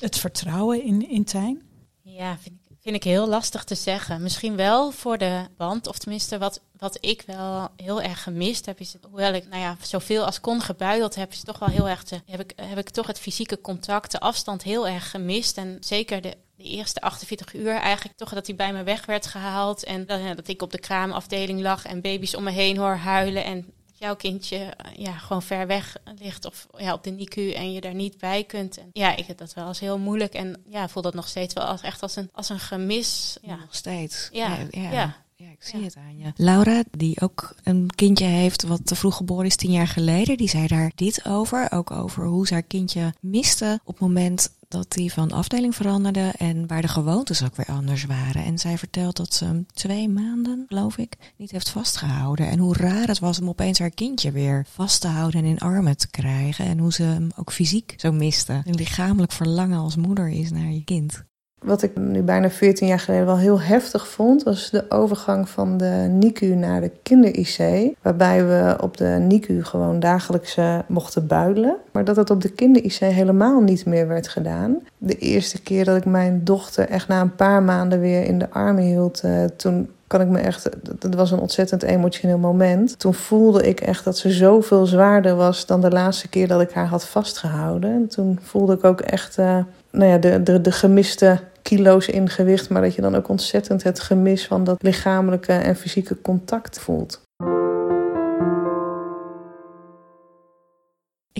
het 0.00 0.18
vertrouwen 0.18 0.84
in, 0.84 1.08
in 1.10 1.24
Tijn? 1.24 1.62
Ja, 2.02 2.36
vind 2.38 2.54
ik, 2.54 2.61
vind 2.82 2.96
ik 2.96 3.04
heel 3.04 3.28
lastig 3.28 3.64
te 3.64 3.74
zeggen. 3.74 4.22
Misschien 4.22 4.56
wel 4.56 4.90
voor 4.90 5.18
de 5.18 5.46
band, 5.56 5.86
of 5.86 5.98
tenminste 5.98 6.38
wat, 6.38 6.60
wat 6.76 6.98
ik 7.00 7.22
wel 7.26 7.68
heel 7.76 8.02
erg 8.02 8.22
gemist 8.22 8.66
heb, 8.66 8.80
is 8.80 8.96
hoewel 9.10 9.34
ik 9.34 9.48
nou 9.48 9.62
ja, 9.62 9.76
zoveel 9.80 10.24
als 10.24 10.40
kon 10.40 10.60
gebuideld 10.60 11.14
heb, 11.14 11.30
is 11.30 11.42
toch 11.42 11.58
wel 11.58 11.68
heel 11.68 11.88
erg, 11.88 12.02
te, 12.02 12.20
heb, 12.26 12.40
ik, 12.40 12.52
heb 12.56 12.78
ik 12.78 12.90
toch 12.90 13.06
het 13.06 13.18
fysieke 13.18 13.60
contact, 13.60 14.10
de 14.10 14.20
afstand 14.20 14.62
heel 14.62 14.88
erg 14.88 15.10
gemist. 15.10 15.56
En 15.56 15.76
zeker 15.80 16.20
de, 16.20 16.36
de 16.56 16.64
eerste 16.64 17.00
48 17.00 17.54
uur 17.54 17.74
eigenlijk 17.74 18.18
toch 18.18 18.32
dat 18.34 18.46
hij 18.46 18.56
bij 18.56 18.72
me 18.72 18.82
weg 18.82 19.06
werd 19.06 19.26
gehaald 19.26 19.84
en 19.84 20.06
dat, 20.06 20.36
dat 20.36 20.48
ik 20.48 20.62
op 20.62 20.72
de 20.72 20.80
kraamafdeling 20.80 21.60
lag 21.60 21.84
en 21.84 22.00
baby's 22.00 22.34
om 22.34 22.42
me 22.42 22.50
heen 22.50 22.76
hoor 22.76 22.94
huilen 22.94 23.44
en 23.44 23.72
jouw 24.02 24.16
kindje 24.16 24.56
eh, 24.56 24.96
ja, 24.96 25.12
gewoon 25.12 25.42
ver 25.42 25.66
weg 25.66 25.96
ligt 26.18 26.44
of 26.44 26.66
ja, 26.76 26.92
op 26.92 27.04
de 27.04 27.10
NICU 27.10 27.50
en 27.50 27.72
je 27.72 27.80
daar 27.80 27.94
niet 27.94 28.18
bij 28.18 28.44
kunt. 28.44 28.78
En 28.78 28.88
ja, 28.92 29.16
ik 29.16 29.26
heb 29.26 29.38
dat 29.38 29.54
wel 29.54 29.64
als 29.64 29.80
heel 29.80 29.98
moeilijk 29.98 30.34
en 30.34 30.62
ja, 30.68 30.88
voel 30.88 31.02
dat 31.02 31.14
nog 31.14 31.28
steeds 31.28 31.54
wel 31.54 31.64
als 31.64 31.80
echt 31.80 32.02
als 32.02 32.16
een, 32.16 32.30
als 32.32 32.48
een 32.48 32.58
gemis. 32.58 33.36
Ja, 33.42 33.56
Nog 33.56 33.74
steeds. 33.74 34.28
ja, 34.32 34.56
ja. 34.70 34.80
ja. 34.82 34.90
Ja, 34.90 35.16
ik 35.50 35.62
zie 35.62 35.78
Ja. 35.78 35.84
het 35.84 35.96
aan 35.96 36.18
je. 36.18 36.32
Laura, 36.36 36.82
die 36.90 37.20
ook 37.20 37.54
een 37.62 37.90
kindje 37.94 38.24
heeft 38.24 38.62
wat 38.62 38.86
te 38.86 38.94
vroeg 38.94 39.16
geboren 39.16 39.46
is 39.46 39.56
tien 39.56 39.70
jaar 39.72 39.88
geleden, 39.88 40.36
die 40.36 40.48
zei 40.48 40.66
daar 40.66 40.92
dit 40.94 41.26
over. 41.26 41.72
Ook 41.72 41.90
over 41.90 42.26
hoe 42.26 42.46
ze 42.46 42.52
haar 42.52 42.62
kindje 42.62 43.14
miste 43.20 43.80
op 43.84 43.94
het 43.94 44.02
moment 44.02 44.50
dat 44.68 44.94
hij 44.94 45.08
van 45.08 45.32
afdeling 45.32 45.74
veranderde 45.74 46.32
en 46.38 46.66
waar 46.66 46.82
de 46.82 46.88
gewoontes 46.88 47.44
ook 47.44 47.56
weer 47.56 47.66
anders 47.66 48.04
waren. 48.04 48.44
En 48.44 48.58
zij 48.58 48.78
vertelt 48.78 49.16
dat 49.16 49.34
ze 49.34 49.44
hem 49.44 49.66
twee 49.74 50.08
maanden, 50.08 50.64
geloof 50.68 50.98
ik, 50.98 51.16
niet 51.36 51.50
heeft 51.50 51.68
vastgehouden. 51.70 52.48
En 52.48 52.58
hoe 52.58 52.76
raar 52.76 53.06
het 53.08 53.18
was 53.18 53.40
om 53.40 53.48
opeens 53.48 53.78
haar 53.78 53.90
kindje 53.90 54.30
weer 54.30 54.66
vast 54.68 55.00
te 55.00 55.08
houden 55.08 55.40
en 55.40 55.46
in 55.46 55.58
armen 55.58 55.96
te 55.96 56.10
krijgen. 56.10 56.64
En 56.64 56.78
hoe 56.78 56.92
ze 56.92 57.02
hem 57.02 57.30
ook 57.36 57.52
fysiek 57.52 57.94
zo 57.96 58.12
miste. 58.12 58.62
Een 58.64 58.74
lichamelijk 58.74 59.32
verlangen 59.32 59.78
als 59.78 59.96
moeder 59.96 60.28
is 60.28 60.50
naar 60.50 60.70
je 60.72 60.84
kind. 60.84 61.24
Wat 61.62 61.82
ik 61.82 61.96
nu 61.96 62.22
bijna 62.22 62.50
14 62.50 62.86
jaar 62.86 62.98
geleden 62.98 63.26
wel 63.26 63.38
heel 63.38 63.60
heftig 63.60 64.08
vond, 64.08 64.42
was 64.42 64.70
de 64.70 64.84
overgang 64.88 65.48
van 65.48 65.76
de 65.76 66.06
NICU 66.10 66.54
naar 66.54 66.80
de 66.80 66.90
kinder-IC. 67.02 67.92
Waarbij 68.02 68.46
we 68.46 68.76
op 68.80 68.96
de 68.96 69.04
NICU 69.20 69.64
gewoon 69.64 70.00
dagelijks 70.00 70.56
eh, 70.56 70.78
mochten 70.86 71.26
buidelen. 71.26 71.76
Maar 71.92 72.04
dat 72.04 72.16
het 72.16 72.30
op 72.30 72.40
de 72.40 72.50
kinder-IC 72.50 72.98
helemaal 72.98 73.60
niet 73.60 73.86
meer 73.86 74.08
werd 74.08 74.28
gedaan. 74.28 74.76
De 74.98 75.18
eerste 75.18 75.62
keer 75.62 75.84
dat 75.84 75.96
ik 75.96 76.04
mijn 76.04 76.44
dochter 76.44 76.88
echt 76.88 77.08
na 77.08 77.20
een 77.20 77.34
paar 77.34 77.62
maanden 77.62 78.00
weer 78.00 78.24
in 78.24 78.38
de 78.38 78.50
armen 78.50 78.82
hield, 78.82 79.20
eh, 79.20 79.44
toen 79.56 79.88
kan 80.06 80.20
ik 80.20 80.28
me 80.28 80.38
echt. 80.38 80.68
Dat 80.98 81.14
was 81.14 81.30
een 81.30 81.38
ontzettend 81.38 81.82
emotioneel 81.82 82.38
moment. 82.38 82.98
Toen 82.98 83.14
voelde 83.14 83.68
ik 83.68 83.80
echt 83.80 84.04
dat 84.04 84.18
ze 84.18 84.30
zoveel 84.30 84.86
zwaarder 84.86 85.36
was 85.36 85.66
dan 85.66 85.80
de 85.80 85.90
laatste 85.90 86.28
keer 86.28 86.48
dat 86.48 86.60
ik 86.60 86.70
haar 86.70 86.86
had 86.86 87.06
vastgehouden. 87.06 87.90
En 87.90 88.08
toen 88.08 88.38
voelde 88.42 88.74
ik 88.74 88.84
ook 88.84 89.00
echt 89.00 89.38
eh, 89.38 89.58
nou 89.90 90.10
ja, 90.10 90.18
de, 90.18 90.42
de, 90.42 90.60
de 90.60 90.72
gemiste 90.72 91.38
kilo's 91.62 92.08
in 92.08 92.28
gewicht. 92.28 92.70
Maar 92.70 92.82
dat 92.82 92.94
je 92.94 93.02
dan 93.02 93.14
ook 93.14 93.28
ontzettend 93.28 93.82
het 93.82 94.00
gemis 94.00 94.46
van 94.46 94.64
dat 94.64 94.82
lichamelijke 94.82 95.52
en 95.52 95.76
fysieke 95.76 96.20
contact 96.20 96.80
voelt. 96.80 97.22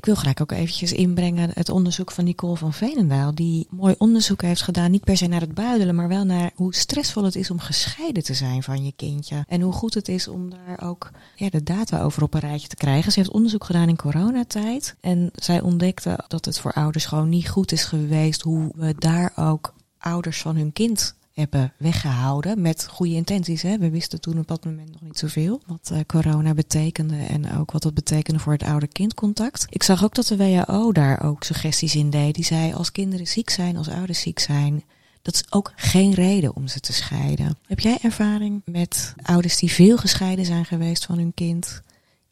Ik 0.03 0.09
wil 0.09 0.17
graag 0.17 0.41
ook 0.41 0.53
eventjes 0.53 0.93
inbrengen 0.93 1.51
het 1.55 1.69
onderzoek 1.69 2.11
van 2.11 2.25
Nicole 2.25 2.57
van 2.57 2.73
Veenendaal. 2.73 3.35
Die 3.35 3.67
mooi 3.71 3.95
onderzoek 3.99 4.43
heeft 4.43 4.63
gedaan, 4.63 4.91
niet 4.91 5.05
per 5.05 5.17
se 5.17 5.27
naar 5.27 5.41
het 5.41 5.55
buidelen, 5.55 5.95
maar 5.95 6.09
wel 6.09 6.25
naar 6.25 6.51
hoe 6.55 6.75
stressvol 6.75 7.25
het 7.25 7.37
is 7.37 7.51
om 7.51 7.59
gescheiden 7.59 8.23
te 8.23 8.35
zijn 8.35 8.63
van 8.63 8.85
je 8.85 8.93
kindje. 8.97 9.45
En 9.49 9.61
hoe 9.61 9.73
goed 9.73 9.95
het 9.95 10.09
is 10.09 10.29
om 10.29 10.51
daar 10.51 10.89
ook 10.89 11.11
ja, 11.37 11.51
de 11.51 11.63
data 11.63 12.03
over 12.03 12.23
op 12.23 12.35
een 12.35 12.41
rijtje 12.41 12.69
te 12.69 12.77
krijgen. 12.77 13.13
Ze 13.13 13.19
heeft 13.19 13.33
onderzoek 13.33 13.65
gedaan 13.65 13.89
in 13.89 13.97
coronatijd. 13.97 14.97
En 15.01 15.31
zij 15.35 15.61
ontdekte 15.61 16.19
dat 16.29 16.45
het 16.45 16.59
voor 16.59 16.73
ouders 16.73 17.07
gewoon 17.07 17.29
niet 17.29 17.49
goed 17.49 17.73
is 17.73 17.85
geweest 17.85 18.43
hoe 18.43 18.73
we 18.75 18.95
daar 18.99 19.33
ook 19.37 19.75
ouders 20.03 20.41
van 20.41 20.57
hun 20.57 20.73
kind 20.73 21.15
hebben 21.33 21.73
weggehouden. 21.77 22.61
Met 22.61 22.87
goede 22.89 23.15
intenties. 23.15 23.63
Hè? 23.63 23.79
We 23.79 23.91
wisten 23.91 24.21
toen 24.21 24.39
op 24.39 24.49
dat 24.49 24.65
moment 24.65 24.93
nog 24.93 25.01
niet 25.01 25.19
zoveel. 25.19 25.61
Wat 25.67 25.91
uh, 25.93 25.99
corona 26.07 26.55
betekende 26.55 27.17
en 27.17 27.59
ook 27.59 27.71
wat 27.71 27.83
dat 27.83 27.95
betekende 27.95 28.41
voor 28.41 28.53
het 28.53 28.63
ouder-kindcontact. 28.63 29.67
Ik 29.69 29.83
zag 29.83 30.05
ook 30.05 30.15
dat 30.15 30.27
de 30.27 30.37
WHO 30.37 30.93
daar 30.93 31.25
ook 31.25 31.45
suggesties 31.45 31.95
in 31.95 32.11
deed. 32.11 32.35
Die 32.35 32.45
zei 32.45 32.73
als 32.73 32.93
kinderen 32.93 33.27
ziek 33.27 33.51
zijn, 33.51 33.77
als 33.77 33.89
ouders 33.89 34.21
ziek 34.21 34.39
zijn. 34.39 34.85
Dat 35.23 35.35
is 35.35 35.45
ook 35.51 35.73
geen 35.77 36.15
reden 36.15 36.57
om 36.57 36.69
ze 36.69 36.81
te 36.81 36.93
scheiden. 36.93 37.59
Heb 37.67 37.81
jij 37.81 37.99
ervaring 38.03 38.63
met 38.65 39.15
ouders 39.23 39.59
die 39.59 39.73
veel 39.73 39.97
gescheiden 39.97 40.45
zijn 40.45 40.65
geweest 40.65 41.05
van 41.05 41.19
hun 41.19 41.35
kind? 41.35 41.83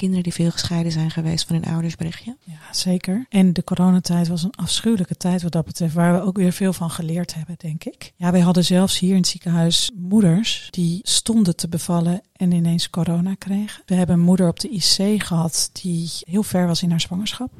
Kinderen 0.01 0.23
die 0.25 0.33
veel 0.33 0.51
gescheiden 0.51 0.93
zijn 0.93 1.11
geweest 1.11 1.47
van 1.47 1.57
hun 1.57 1.73
ouders, 1.73 1.97
berichtje? 1.97 2.37
Ja, 2.45 2.59
zeker. 2.71 3.27
En 3.29 3.53
de 3.53 3.65
coronatijd 3.65 4.29
was 4.29 4.43
een 4.43 4.55
afschuwelijke 4.55 5.17
tijd 5.17 5.43
wat 5.43 5.53
dat 5.53 5.65
betreft, 5.65 5.95
waar 5.95 6.15
we 6.15 6.21
ook 6.21 6.37
weer 6.37 6.53
veel 6.53 6.73
van 6.73 6.91
geleerd 6.91 7.35
hebben, 7.35 7.55
denk 7.59 7.85
ik. 7.85 8.13
Ja, 8.17 8.31
wij 8.33 8.41
hadden 8.41 8.65
zelfs 8.65 8.99
hier 8.99 9.11
in 9.11 9.17
het 9.17 9.27
ziekenhuis 9.27 9.91
moeders 9.95 10.69
die 10.71 11.01
stonden 11.03 11.57
te 11.57 11.69
bevallen 11.69 12.23
en 12.33 12.53
ineens 12.53 12.91
corona 12.91 13.35
kregen. 13.35 13.83
We 13.87 13.95
hebben 13.95 14.17
een 14.17 14.25
moeder 14.25 14.49
op 14.49 14.61
de 14.61 14.69
IC 14.69 15.23
gehad 15.23 15.71
die 15.73 16.11
heel 16.21 16.43
ver 16.43 16.67
was 16.67 16.83
in 16.83 16.91
haar 16.91 17.01
zwangerschap 17.01 17.51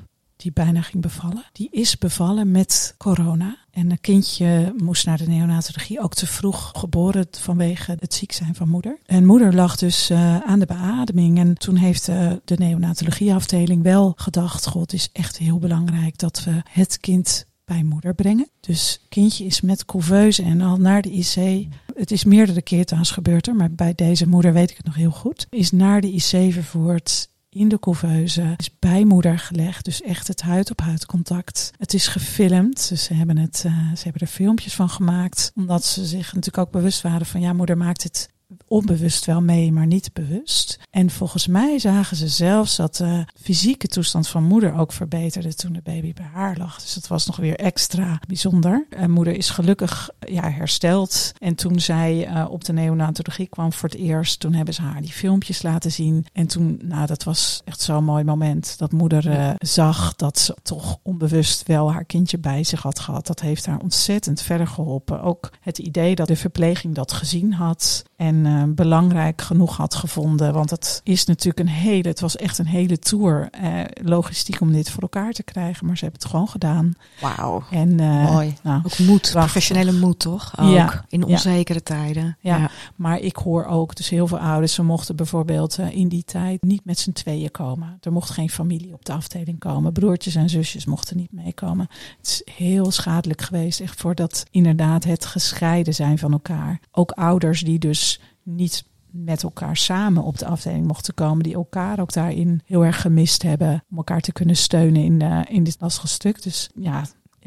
die 0.41 0.53
bijna 0.53 0.83
ging 0.83 1.03
bevallen. 1.03 1.45
Die 1.53 1.69
is 1.71 1.99
bevallen 1.99 2.51
met 2.51 2.95
corona. 2.99 3.57
En 3.71 3.91
een 3.91 4.01
kindje 4.01 4.75
moest 4.77 5.07
naar 5.07 5.19
de 5.19 5.29
neonatologie 5.29 6.01
ook 6.01 6.15
te 6.15 6.27
vroeg 6.27 6.73
geboren 6.75 7.27
vanwege 7.31 7.97
het 7.99 8.15
ziek 8.15 8.33
zijn 8.33 8.55
van 8.55 8.69
moeder. 8.69 8.99
En 9.07 9.27
moeder 9.27 9.55
lag 9.55 9.77
dus 9.77 10.11
uh, 10.11 10.37
aan 10.37 10.59
de 10.59 10.67
beademing. 10.67 11.39
En 11.39 11.55
toen 11.55 11.77
heeft 11.77 12.09
uh, 12.09 12.33
de 12.45 12.57
neonatologieafdeling 12.59 13.83
wel 13.83 14.13
gedacht: 14.17 14.67
God, 14.67 14.93
is 14.93 15.09
echt 15.13 15.39
heel 15.39 15.59
belangrijk 15.59 16.19
dat 16.19 16.45
we 16.45 16.63
het 16.69 17.01
kind 17.01 17.47
bij 17.65 17.83
moeder 17.83 18.15
brengen. 18.15 18.49
Dus 18.61 19.01
kindje 19.09 19.45
is 19.45 19.61
met 19.61 19.85
couveuse 19.85 20.43
en 20.43 20.61
al 20.61 20.77
naar 20.77 21.03
de 21.03 21.11
IC. 21.11 21.67
Het 21.95 22.11
is 22.11 22.25
meerdere 22.25 22.63
keer 22.63 22.85
trouwens 22.85 23.13
gebeurd 23.13 23.53
maar 23.55 23.73
bij 23.73 23.95
deze 23.95 24.29
moeder 24.29 24.53
weet 24.53 24.71
ik 24.71 24.77
het 24.77 24.87
nog 24.87 24.95
heel 24.95 25.11
goed. 25.11 25.47
Is 25.51 25.71
naar 25.71 26.01
de 26.01 26.13
IC 26.13 26.53
vervoerd 26.53 27.29
in 27.51 27.69
de 27.69 27.79
couveuse, 27.79 28.55
is 28.57 28.79
bij 28.79 29.05
moeder 29.05 29.39
gelegd, 29.39 29.85
dus 29.85 30.03
echt 30.03 30.29
het 30.29 30.43
huid-op-huid 30.43 31.07
contact. 31.07 31.71
Het 31.79 31.95
is 31.95 32.07
gefilmd, 32.07 32.89
dus 32.89 33.05
ze 33.05 33.15
hebben, 33.15 33.37
het, 33.37 33.63
uh, 33.67 33.93
ze 33.95 34.03
hebben 34.03 34.23
er 34.23 34.29
filmpjes 34.29 34.75
van 34.75 34.89
gemaakt, 34.89 35.53
omdat 35.55 35.85
ze 35.85 36.07
zich 36.07 36.27
natuurlijk 36.27 36.59
ook 36.59 36.71
bewust 36.73 37.03
waren 37.03 37.27
van 37.27 37.41
ja, 37.41 37.53
moeder 37.53 37.77
maakt 37.77 38.03
het 38.03 38.29
onbewust 38.71 39.25
wel 39.25 39.43
mee, 39.43 39.73
maar 39.73 39.87
niet 39.87 40.13
bewust. 40.13 40.79
En 40.91 41.11
volgens 41.11 41.47
mij 41.47 41.79
zagen 41.79 42.17
ze 42.17 42.29
zelfs 42.29 42.77
dat 42.77 42.97
de 42.97 43.25
fysieke 43.41 43.87
toestand 43.87 44.29
van 44.29 44.45
moeder 44.45 44.75
ook 44.75 44.93
verbeterde 44.93 45.55
toen 45.55 45.73
de 45.73 45.81
baby 45.83 46.13
bij 46.13 46.29
haar 46.33 46.57
lag. 46.57 46.81
Dus 46.81 46.95
dat 46.95 47.09
was 47.09 47.27
nog 47.27 47.37
weer 47.37 47.57
extra 47.57 48.21
bijzonder. 48.27 48.87
En 48.91 49.11
moeder 49.11 49.37
is 49.37 49.51
gelukkig 49.51 50.11
ja, 50.19 50.51
hersteld. 50.51 51.33
En 51.39 51.55
toen 51.55 51.81
zij 51.81 52.29
uh, 52.29 52.47
op 52.51 52.65
de 52.65 52.73
neonatologie 52.73 53.47
kwam 53.47 53.73
voor 53.73 53.89
het 53.89 53.99
eerst, 53.99 54.41
toen 54.41 54.53
hebben 54.53 54.75
ze 54.75 54.83
haar 54.83 55.01
die 55.01 55.13
filmpjes 55.13 55.63
laten 55.63 55.93
zien. 55.93 56.27
En 56.33 56.47
toen, 56.47 56.81
nou, 56.83 57.07
dat 57.07 57.25
was 57.25 57.63
echt 57.65 57.81
zo'n 57.81 58.05
mooi 58.05 58.25
moment. 58.25 58.79
Dat 58.79 58.93
moeder 58.93 59.27
uh, 59.27 59.51
zag 59.59 60.15
dat 60.17 60.39
ze 60.39 60.57
toch 60.63 60.99
onbewust 61.03 61.67
wel 61.67 61.93
haar 61.93 62.05
kindje 62.05 62.39
bij 62.39 62.65
zich 62.65 62.83
had 62.83 62.99
gehad. 62.99 63.27
Dat 63.27 63.41
heeft 63.41 63.67
haar 63.67 63.79
ontzettend 63.79 64.43
verder 64.43 64.67
geholpen. 64.67 65.23
Ook 65.23 65.53
het 65.61 65.79
idee 65.79 66.15
dat 66.15 66.29
de 66.29 66.37
verpleging 66.37 66.95
dat 66.95 67.13
gezien 67.13 67.53
had. 67.53 68.03
En 68.17 68.35
uh, 68.35 68.60
belangrijk 68.69 69.43
genoeg 69.43 69.77
had 69.77 69.95
gevonden. 69.95 70.53
Want 70.53 70.71
het 70.71 71.01
is 71.05 71.25
natuurlijk 71.25 71.69
een 71.69 71.75
hele, 71.75 72.09
het 72.09 72.21
was 72.21 72.37
echt 72.37 72.59
een 72.59 72.67
hele 72.67 72.99
tour 72.99 73.51
uh, 73.63 73.81
logistiek 74.03 74.61
om 74.61 74.73
dit 74.73 74.91
voor 74.91 75.03
elkaar 75.03 75.33
te 75.33 75.43
krijgen. 75.43 75.87
Maar 75.87 75.97
ze 75.97 76.05
hebben 76.05 76.21
het 76.21 76.31
gewoon 76.31 76.49
gedaan. 76.49 76.95
Wauw. 77.21 77.65
En 77.71 78.01
uh, 78.01 78.31
mooi. 78.33 78.55
Nou, 78.63 78.83
ook 78.85 78.99
moed, 78.99 79.31
professionele 79.33 79.93
moed 79.93 80.19
toch? 80.19 80.53
Ook 80.59 80.71
ja, 80.71 81.05
in 81.09 81.25
onzekere 81.25 81.81
ja. 81.85 81.95
tijden. 81.95 82.37
Ja. 82.41 82.57
ja. 82.57 82.71
maar 82.97 83.19
ik 83.19 83.37
hoor 83.37 83.65
ook, 83.65 83.97
dus 83.97 84.09
heel 84.09 84.27
veel 84.27 84.39
ouders, 84.39 84.75
ze 84.75 84.83
mochten 84.83 85.17
bijvoorbeeld 85.17 85.79
in 85.79 86.09
die 86.09 86.25
tijd 86.25 86.63
niet 86.63 86.85
met 86.85 86.99
z'n 86.99 87.13
tweeën 87.13 87.51
komen. 87.51 87.99
Er 88.01 88.13
mocht 88.13 88.31
geen 88.31 88.51
familie 88.51 88.93
op 88.93 89.05
de 89.05 89.13
afdeling 89.13 89.59
komen. 89.59 89.93
Broertjes 89.93 90.35
en 90.35 90.49
zusjes 90.49 90.85
mochten 90.85 91.17
niet 91.17 91.33
meekomen. 91.33 91.89
Het 92.19 92.27
is 92.27 92.55
heel 92.55 92.91
schadelijk 92.91 93.43
geweest, 93.43 93.81
echt 93.81 94.01
voor 94.01 94.15
dat 94.15 94.45
inderdaad 94.51 95.05
het 95.05 95.27
gescheiden 95.27 95.95
zijn 95.95 96.19
van 96.19 96.33
elkaar. 96.33 96.81
Ook 96.93 97.11
ouders 97.11 97.61
die 97.61 97.79
dus 97.79 98.21
niet 98.43 98.85
met 99.11 99.43
elkaar 99.43 99.77
samen 99.77 100.23
op 100.23 100.39
de 100.39 100.47
afdeling 100.47 100.87
mochten 100.87 101.15
komen, 101.15 101.43
die 101.43 101.55
elkaar 101.55 102.01
ook 102.01 102.13
daarin 102.13 102.61
heel 102.65 102.85
erg 102.85 103.01
gemist 103.01 103.43
hebben 103.43 103.85
om 103.91 103.97
elkaar 103.97 104.21
te 104.21 104.33
kunnen 104.33 104.57
steunen 104.57 105.03
in, 105.03 105.21
uh, 105.23 105.41
in 105.49 105.65
dit 105.65 105.77
lastige 105.79 106.09
stuk. 106.09 106.43
Dus 106.43 106.71
ja, 106.75 107.05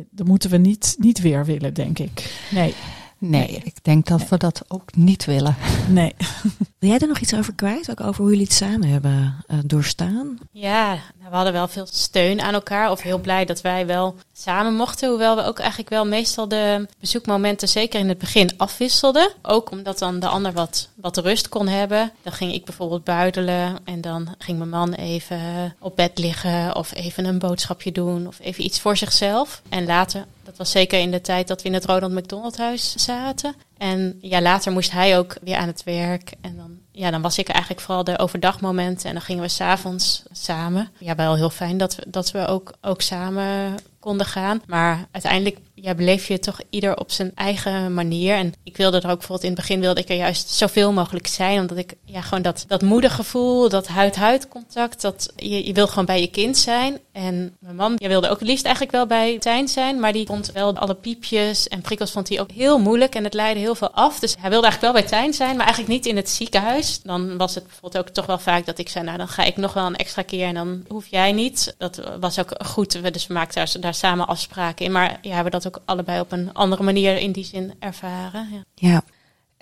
dat 0.09 0.27
moeten 0.27 0.49
we 0.49 0.57
niet, 0.57 0.95
niet 0.99 1.21
weer 1.21 1.45
willen, 1.45 1.73
denk 1.73 1.99
ik. 1.99 2.47
Nee. 2.51 2.73
Nee, 3.25 3.61
ik 3.63 3.83
denk 3.83 4.07
dat 4.07 4.29
we 4.29 4.37
dat 4.37 4.61
ook 4.67 4.95
niet 4.95 5.25
willen. 5.25 5.55
Nee. 5.87 6.15
Wil 6.79 6.89
jij 6.89 6.99
er 6.99 7.07
nog 7.07 7.19
iets 7.19 7.35
over 7.35 7.53
kwijt? 7.53 7.89
Ook 7.89 8.01
over 8.01 8.21
hoe 8.21 8.29
jullie 8.29 8.45
het 8.45 8.53
samen 8.53 8.87
hebben 8.87 9.43
uh, 9.47 9.57
doorstaan? 9.65 10.37
Ja, 10.51 10.87
nou, 10.89 11.29
we 11.29 11.35
hadden 11.35 11.53
wel 11.53 11.67
veel 11.67 11.87
steun 11.91 12.41
aan 12.41 12.53
elkaar. 12.53 12.91
Of 12.91 13.01
heel 13.01 13.19
blij 13.19 13.45
dat 13.45 13.61
wij 13.61 13.85
wel 13.85 14.15
samen 14.33 14.75
mochten. 14.75 15.09
Hoewel 15.09 15.35
we 15.35 15.43
ook 15.43 15.59
eigenlijk 15.59 15.89
wel 15.89 16.05
meestal 16.05 16.47
de 16.47 16.87
bezoekmomenten, 16.99 17.67
zeker 17.67 17.99
in 17.99 18.09
het 18.09 18.17
begin, 18.17 18.51
afwisselden. 18.57 19.31
Ook 19.41 19.71
omdat 19.71 19.99
dan 19.99 20.19
de 20.19 20.27
ander 20.27 20.53
wat, 20.53 20.89
wat 20.95 21.17
rust 21.17 21.49
kon 21.49 21.67
hebben. 21.67 22.11
Dan 22.21 22.33
ging 22.33 22.53
ik 22.53 22.65
bijvoorbeeld 22.65 23.03
buidelen. 23.03 23.77
En 23.83 24.01
dan 24.01 24.35
ging 24.37 24.57
mijn 24.57 24.69
man 24.69 24.93
even 24.93 25.75
op 25.79 25.95
bed 25.95 26.17
liggen. 26.17 26.75
Of 26.75 26.93
even 26.95 27.25
een 27.25 27.39
boodschapje 27.39 27.91
doen. 27.91 28.27
Of 28.27 28.39
even 28.39 28.63
iets 28.63 28.79
voor 28.79 28.97
zichzelf. 28.97 29.61
En 29.69 29.85
later 29.85 30.25
dat 30.43 30.57
was 30.57 30.71
zeker 30.71 30.99
in 30.99 31.11
de 31.11 31.21
tijd 31.21 31.47
dat 31.47 31.61
we 31.61 31.67
in 31.67 31.73
het 31.73 31.85
Ronald 31.85 32.11
McDonald 32.11 32.57
Huis 32.57 32.95
zaten. 32.95 33.55
En 33.77 34.17
ja, 34.21 34.41
later 34.41 34.71
moest 34.71 34.91
hij 34.91 35.17
ook 35.17 35.35
weer 35.41 35.55
aan 35.55 35.67
het 35.67 35.83
werk. 35.83 36.33
En 36.41 36.55
dan, 36.57 36.77
ja, 36.91 37.11
dan 37.11 37.21
was 37.21 37.37
ik 37.37 37.47
eigenlijk 37.47 37.81
vooral 37.81 38.03
de 38.03 38.19
overdagmomenten. 38.19 39.07
En 39.07 39.13
dan 39.13 39.21
gingen 39.21 39.43
we 39.43 39.49
s'avonds 39.49 40.23
samen. 40.31 40.89
Ja, 40.99 41.15
wel 41.15 41.35
heel 41.35 41.49
fijn 41.49 41.77
dat 41.77 41.95
we, 41.95 42.03
dat 42.07 42.31
we 42.31 42.47
ook, 42.47 42.73
ook 42.81 43.01
samen 43.01 43.75
konden 43.99 44.25
gaan. 44.25 44.61
Maar 44.67 45.07
uiteindelijk 45.11 45.57
ja, 45.83 45.95
beleef 45.95 46.27
je 46.27 46.39
toch 46.39 46.59
ieder 46.69 46.97
op 46.97 47.11
zijn 47.11 47.31
eigen 47.35 47.93
manier. 47.93 48.35
En 48.35 48.53
ik 48.63 48.77
wilde 48.77 48.97
er 48.97 49.09
ook 49.09 49.17
bijvoorbeeld 49.17 49.43
in 49.43 49.49
het 49.49 49.59
begin 49.59 49.79
wilde 49.79 49.99
ik 50.01 50.09
er 50.09 50.15
juist 50.15 50.49
zoveel 50.49 50.91
mogelijk 50.91 51.27
zijn. 51.27 51.59
Omdat 51.59 51.77
ik 51.77 51.93
ja, 52.05 52.21
gewoon 52.21 52.43
dat, 52.43 52.65
dat 52.67 52.81
moedergevoel, 52.81 53.69
dat 53.69 53.87
huid-huid 53.87 54.47
contact, 54.47 55.01
dat 55.01 55.33
je, 55.35 55.65
je 55.65 55.73
wil 55.73 55.87
gewoon 55.87 56.05
bij 56.05 56.21
je 56.21 56.27
kind 56.27 56.57
zijn. 56.57 56.99
En 57.11 57.57
mijn 57.59 57.75
man 57.75 57.93
ja, 57.95 58.07
wilde 58.07 58.29
ook 58.29 58.39
het 58.39 58.47
liefst 58.47 58.65
eigenlijk 58.65 58.95
wel 58.95 59.05
bij 59.07 59.39
Tijn 59.39 59.67
zijn. 59.67 59.99
Maar 59.99 60.13
die 60.13 60.25
vond 60.25 60.51
wel 60.51 60.75
alle 60.75 60.93
piepjes 60.93 61.67
en 61.67 61.81
prikkels 61.81 62.11
vond 62.11 62.29
hij 62.29 62.39
ook 62.39 62.51
heel 62.51 62.79
moeilijk. 62.79 63.15
En 63.15 63.23
het 63.23 63.33
leidde 63.33 63.59
heel 63.59 63.75
veel 63.75 63.91
af. 63.91 64.19
Dus 64.19 64.35
hij 64.39 64.49
wilde 64.49 64.67
eigenlijk 64.67 64.93
wel 64.93 65.01
bij 65.01 65.11
Tijn 65.11 65.33
zijn, 65.33 65.55
maar 65.55 65.65
eigenlijk 65.65 65.93
niet 65.93 66.05
in 66.05 66.15
het 66.15 66.29
ziekenhuis. 66.29 67.01
Dan 67.01 67.37
was 67.37 67.55
het 67.55 67.63
bijvoorbeeld 67.63 68.07
ook 68.07 68.13
toch 68.13 68.25
wel 68.25 68.39
vaak 68.39 68.65
dat 68.65 68.77
ik 68.77 68.89
zei, 68.89 69.05
nou 69.05 69.17
dan 69.17 69.27
ga 69.27 69.43
ik 69.43 69.57
nog 69.57 69.73
wel 69.73 69.85
een 69.85 69.95
extra 69.95 70.21
keer 70.21 70.47
en 70.47 70.53
dan 70.53 70.85
hoef 70.87 71.07
jij 71.07 71.31
niet. 71.31 71.75
Dat 71.77 72.01
was 72.19 72.39
ook 72.39 72.51
goed. 72.65 72.93
We 72.93 73.11
dus 73.11 73.27
we 73.27 73.33
maakten 73.33 73.65
daar, 73.65 73.81
daar 73.81 73.93
samen 73.93 74.27
afspraken 74.27 74.85
in. 74.85 74.91
Maar 74.91 75.17
ja, 75.21 75.33
hebben 75.33 75.51
dat 75.51 75.67
ook 75.67 75.72
allebei 75.85 76.19
op 76.19 76.31
een 76.31 76.53
andere 76.53 76.83
manier 76.83 77.17
in 77.17 77.31
die 77.31 77.43
zin 77.43 77.73
ervaren. 77.79 78.47
Ja. 78.51 78.63
ja. 78.73 79.03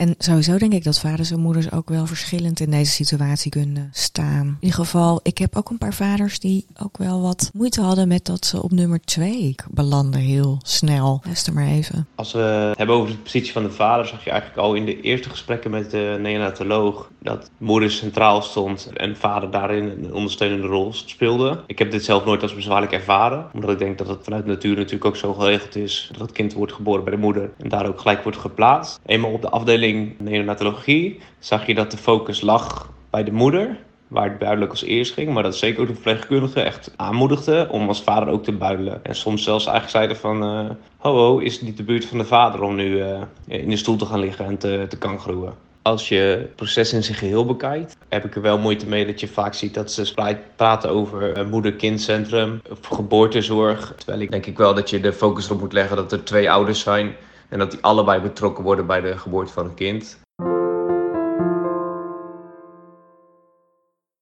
En 0.02 0.16
sowieso 0.18 0.58
denk 0.58 0.74
ik 0.74 0.84
dat 0.84 1.00
vaders 1.00 1.32
en 1.32 1.40
moeders 1.40 1.72
ook 1.72 1.90
wel 1.90 2.06
verschillend 2.06 2.60
in 2.60 2.72
deze 2.72 2.92
situatie 2.92 3.52
kunnen 3.52 3.90
staan. 3.94 4.46
In 4.46 4.58
ieder 4.60 4.78
geval, 4.78 5.20
ik 5.24 5.38
heb 5.38 5.56
ook 5.56 5.70
een 5.70 5.78
paar 5.78 5.94
vaders 5.94 6.40
die 6.40 6.66
ook 6.84 6.98
wel 6.98 7.22
wat 7.22 7.50
moeite 7.54 7.82
hadden 7.82 8.08
met 8.08 8.26
dat 8.26 8.46
ze 8.46 8.64
op 8.64 8.72
nummer 8.72 9.02
twee 9.02 9.56
belanden 9.70 10.20
heel 10.20 10.60
snel. 10.64 11.22
Luister 11.24 11.54
maar 11.54 11.68
even. 11.68 12.08
Als 12.16 12.32
we 12.32 12.40
het 12.40 12.78
hebben 12.78 12.96
over 12.96 13.12
de 13.12 13.18
positie 13.18 13.52
van 13.52 13.64
de 13.64 13.72
vader, 13.72 14.08
zag 14.08 14.24
je 14.24 14.30
eigenlijk 14.30 14.62
al 14.62 14.74
in 14.74 14.86
de 14.86 15.02
eerste 15.02 15.30
gesprekken 15.30 15.72
met 15.72 15.92
de 15.92 16.18
neonatoloog 16.22 17.10
dat 17.22 17.50
moeder 17.58 17.92
centraal 17.92 18.42
stond 18.42 18.90
en 18.94 19.18
vader 19.18 19.52
daarin 19.52 19.84
een 19.84 20.14
ondersteunende 20.14 20.68
rol 20.68 20.94
speelde. 20.94 21.64
Ik 21.68 21.80
heb 21.80 21.92
dit 21.92 22.06
zelf 22.06 22.26
nooit 22.26 22.42
als 22.42 22.56
bezwaarlijk 22.56 22.92
ervaren, 22.92 23.50
omdat 23.54 23.70
ik 23.70 23.80
denk 23.80 23.98
dat 23.98 24.08
het 24.08 24.24
vanuit 24.24 24.46
de 24.46 24.52
natuur 24.52 24.76
natuurlijk 24.76 25.06
ook 25.06 25.16
zo 25.16 25.34
geregeld 25.34 25.76
is 25.76 26.10
dat 26.12 26.22
het 26.22 26.32
kind 26.32 26.54
wordt 26.54 26.74
geboren 26.74 27.04
bij 27.04 27.14
de 27.14 27.20
moeder 27.20 27.52
en 27.58 27.70
daar 27.70 27.88
ook 27.88 28.00
gelijk 28.00 28.24
wordt 28.24 28.38
geplaatst. 28.38 29.00
Eenmaal 29.06 29.32
op 29.32 29.42
de 29.42 29.50
afdeling 29.50 29.91
neonatologie 30.18 31.20
zag 31.40 31.66
je 31.66 31.74
dat 31.74 31.92
de 31.92 31.98
focus 31.98 32.42
lag 32.42 32.90
bij 33.10 33.24
de 33.24 33.32
moeder, 33.32 33.78
waar 34.08 34.30
het 34.30 34.40
duidelijk 34.40 34.72
als 34.72 34.84
eerst 34.84 35.14
ging, 35.14 35.34
maar 35.34 35.44
dat 35.44 35.56
zeker 35.56 35.82
ook 35.82 35.88
de 35.88 35.94
verpleegkundige 35.94 36.62
echt 36.62 36.94
aanmoedigde 36.96 37.68
om 37.70 37.88
als 37.88 38.04
vader 38.04 38.34
ook 38.34 38.44
te 38.44 38.52
buidelen. 38.52 39.00
En 39.04 39.16
soms 39.16 39.44
zelfs 39.44 39.66
eigenlijk 39.66 39.98
zeiden 39.98 40.18
van, 40.18 40.44
uh, 40.44 40.70
ho 40.98 41.16
ho, 41.16 41.38
is 41.38 41.54
het 41.54 41.62
niet 41.62 41.78
de 41.78 41.84
buurt 41.84 42.06
van 42.06 42.18
de 42.18 42.26
vader 42.26 42.62
om 42.62 42.76
nu 42.76 42.98
uh, 42.98 43.22
in 43.48 43.70
de 43.70 43.78
stoel 43.78 43.96
te 43.96 44.06
gaan 44.06 44.20
liggen 44.20 44.46
en 44.46 44.58
te, 44.58 44.86
te 44.90 44.98
kangeroeën. 44.98 45.52
Als 45.82 46.10
je 46.10 46.16
het 46.16 46.56
proces 46.56 46.94
in 46.94 47.04
zijn 47.04 47.18
geheel 47.18 47.46
bekijkt, 47.46 47.98
heb 48.10 48.26
ik 48.26 48.36
er 48.36 48.42
wel 48.42 48.58
moeite 48.58 48.88
mee 48.88 49.06
dat 49.06 49.20
je 49.20 49.28
vaak 49.28 49.54
ziet 49.54 49.74
dat 49.74 49.92
ze 49.92 50.36
praten 50.56 50.90
over 50.90 51.38
een 51.38 51.50
moeder-kindcentrum 51.50 52.62
geboortezorg. 52.82 53.94
Terwijl 53.98 54.22
ik 54.22 54.32
denk 54.32 54.46
ik 54.46 54.58
wel 54.58 54.74
dat 54.74 54.90
je 54.90 55.00
de 55.00 55.14
focus 55.14 55.46
erop 55.46 55.60
moet 55.60 55.74
leggen 55.74 55.96
dat 55.96 56.12
er 56.12 56.24
twee 56.24 56.52
ouders 56.52 56.80
zijn 56.80 57.16
en 57.52 57.60
dat 57.60 57.72
die 57.72 57.82
allebei 57.82 58.22
betrokken 58.22 58.64
worden 58.64 58.86
bij 58.88 59.02
de 59.02 59.18
geboorte 59.18 59.52
van 59.52 59.66
een 59.66 59.74
kind. 59.74 60.20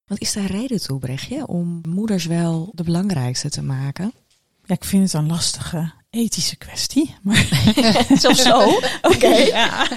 Wat 0.05 0.19
is 0.19 0.34
daar 0.34 0.45
reden 0.45 0.82
toe, 0.82 0.99
Brechtje, 0.99 1.47
om 1.47 1.82
moeders 1.88 2.25
wel 2.25 2.69
de 2.73 2.84
belangrijkste 2.84 3.49
te 3.49 3.63
maken? 3.63 4.13
Ja, 4.65 4.75
ik 4.75 4.84
vind 4.84 5.03
het 5.03 5.13
een 5.13 5.27
lastige. 5.27 5.91
ethische 6.09 6.55
kwestie. 6.57 7.15
Maar 7.21 7.47
Zelfs 8.19 8.41
zo? 8.41 8.67
Oké. 9.13 9.27
ja. 9.27 9.88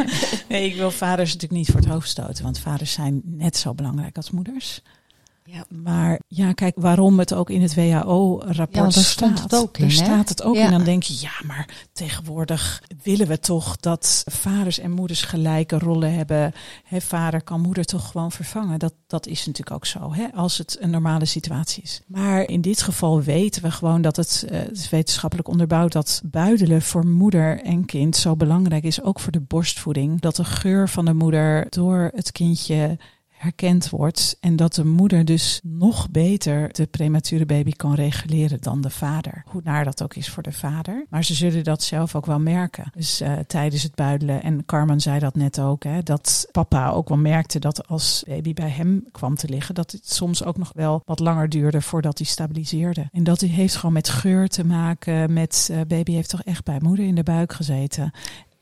Nee, 0.48 0.70
ik 0.70 0.76
wil 0.76 0.90
vaders 0.90 1.32
natuurlijk 1.32 1.60
niet 1.60 1.70
voor 1.70 1.80
het 1.80 1.88
hoofd 1.88 2.08
stoten, 2.08 2.44
want 2.44 2.58
vaders 2.58 2.92
zijn 2.92 3.20
net 3.24 3.56
zo 3.56 3.74
belangrijk 3.74 4.16
als 4.16 4.30
moeders. 4.30 4.82
Ja. 5.44 5.64
Maar 5.82 6.20
ja, 6.28 6.52
kijk, 6.52 6.74
waarom 6.78 7.18
het 7.18 7.34
ook 7.34 7.50
in 7.50 7.62
het 7.62 7.74
WHO-rapport 7.74 8.94
Ja, 8.94 9.00
staat. 9.02 9.42
het 9.42 9.54
ook 9.54 9.76
in, 9.76 9.82
Daar 9.82 9.90
staat 9.90 10.28
het 10.28 10.42
ook 10.42 10.54
Ja. 10.54 10.64
in. 10.64 10.70
Dan 10.70 10.84
denk 10.84 11.02
je, 11.02 11.14
ja, 11.20 11.30
maar 11.46 11.68
tegenwoordig 11.92 12.82
willen 13.02 13.26
we 13.26 13.38
toch 13.38 13.76
dat 13.76 14.22
vaders 14.30 14.78
en 14.78 14.90
moeders 14.90 15.22
gelijke 15.22 15.78
rollen 15.78 16.14
hebben. 16.14 16.52
Vader 16.90 17.42
kan 17.42 17.60
moeder 17.60 17.84
toch 17.84 18.10
gewoon 18.10 18.32
vervangen. 18.32 18.78
Dat, 18.78 18.94
dat 19.06 19.26
is 19.26 19.46
natuurlijk 19.46 19.76
ook 19.76 19.86
zo, 19.86 20.12
hè, 20.14 20.26
als 20.34 20.58
het 20.58 20.76
een 20.80 20.90
normale 20.90 21.24
situatie 21.24 21.82
is. 21.82 22.00
Maar 22.06 22.48
in 22.48 22.60
dit 22.60 22.82
geval 22.82 23.22
weten 23.22 23.62
we 23.62 23.70
gewoon 23.70 24.02
dat 24.02 24.16
het, 24.16 24.44
het 24.50 24.70
is 24.78 24.90
wetenschappelijk 24.90 25.48
onderbouwd, 25.48 25.92
dat 25.92 26.20
buidelen 26.24 26.82
voor 26.82 27.06
moeder 27.06 27.60
en 27.62 27.84
kind 27.84 28.16
zo 28.16 28.36
belangrijk 28.36 28.84
is, 28.84 29.02
ook 29.02 29.20
voor 29.20 29.32
de 29.32 29.40
borstvoeding. 29.40 30.20
Dat 30.20 30.36
de 30.36 30.44
geur 30.44 30.88
van 30.88 31.04
de 31.04 31.14
moeder 31.14 31.66
door 31.68 32.10
het 32.14 32.32
kindje 32.32 32.98
herkend 33.42 33.90
wordt 33.90 34.36
en 34.40 34.56
dat 34.56 34.74
de 34.74 34.84
moeder 34.84 35.24
dus 35.24 35.60
nog 35.62 36.10
beter 36.10 36.72
de 36.72 36.86
premature 36.86 37.46
baby 37.46 37.72
kan 37.72 37.94
reguleren 37.94 38.60
dan 38.60 38.80
de 38.80 38.90
vader. 38.90 39.42
Hoe 39.46 39.60
naar 39.64 39.84
dat 39.84 40.02
ook 40.02 40.14
is 40.14 40.28
voor 40.28 40.42
de 40.42 40.52
vader. 40.52 41.06
Maar 41.08 41.24
ze 41.24 41.34
zullen 41.34 41.64
dat 41.64 41.82
zelf 41.82 42.14
ook 42.14 42.26
wel 42.26 42.40
merken. 42.40 42.90
Dus 42.94 43.20
eh, 43.20 43.32
tijdens 43.46 43.82
het 43.82 43.94
buidelen, 43.94 44.42
en 44.42 44.64
Carmen 44.64 45.00
zei 45.00 45.18
dat 45.18 45.34
net 45.34 45.60
ook, 45.60 45.84
hè, 45.84 46.02
dat 46.02 46.48
papa 46.52 46.90
ook 46.90 47.08
wel 47.08 47.18
merkte 47.18 47.58
dat 47.58 47.88
als 47.88 48.24
baby 48.26 48.52
bij 48.52 48.70
hem 48.70 49.04
kwam 49.12 49.34
te 49.34 49.48
liggen, 49.48 49.74
dat 49.74 49.90
het 49.90 50.12
soms 50.12 50.44
ook 50.44 50.58
nog 50.58 50.70
wel 50.74 51.02
wat 51.04 51.18
langer 51.18 51.48
duurde 51.48 51.82
voordat 51.82 52.18
hij 52.18 52.26
stabiliseerde. 52.26 53.08
En 53.12 53.24
dat 53.24 53.40
heeft 53.40 53.76
gewoon 53.76 53.92
met 53.92 54.08
geur 54.08 54.48
te 54.48 54.64
maken, 54.64 55.32
met 55.32 55.68
eh, 55.70 55.80
baby 55.88 56.12
heeft 56.12 56.28
toch 56.28 56.42
echt 56.42 56.64
bij 56.64 56.78
moeder 56.82 57.06
in 57.06 57.14
de 57.14 57.22
buik 57.22 57.52
gezeten. 57.52 58.12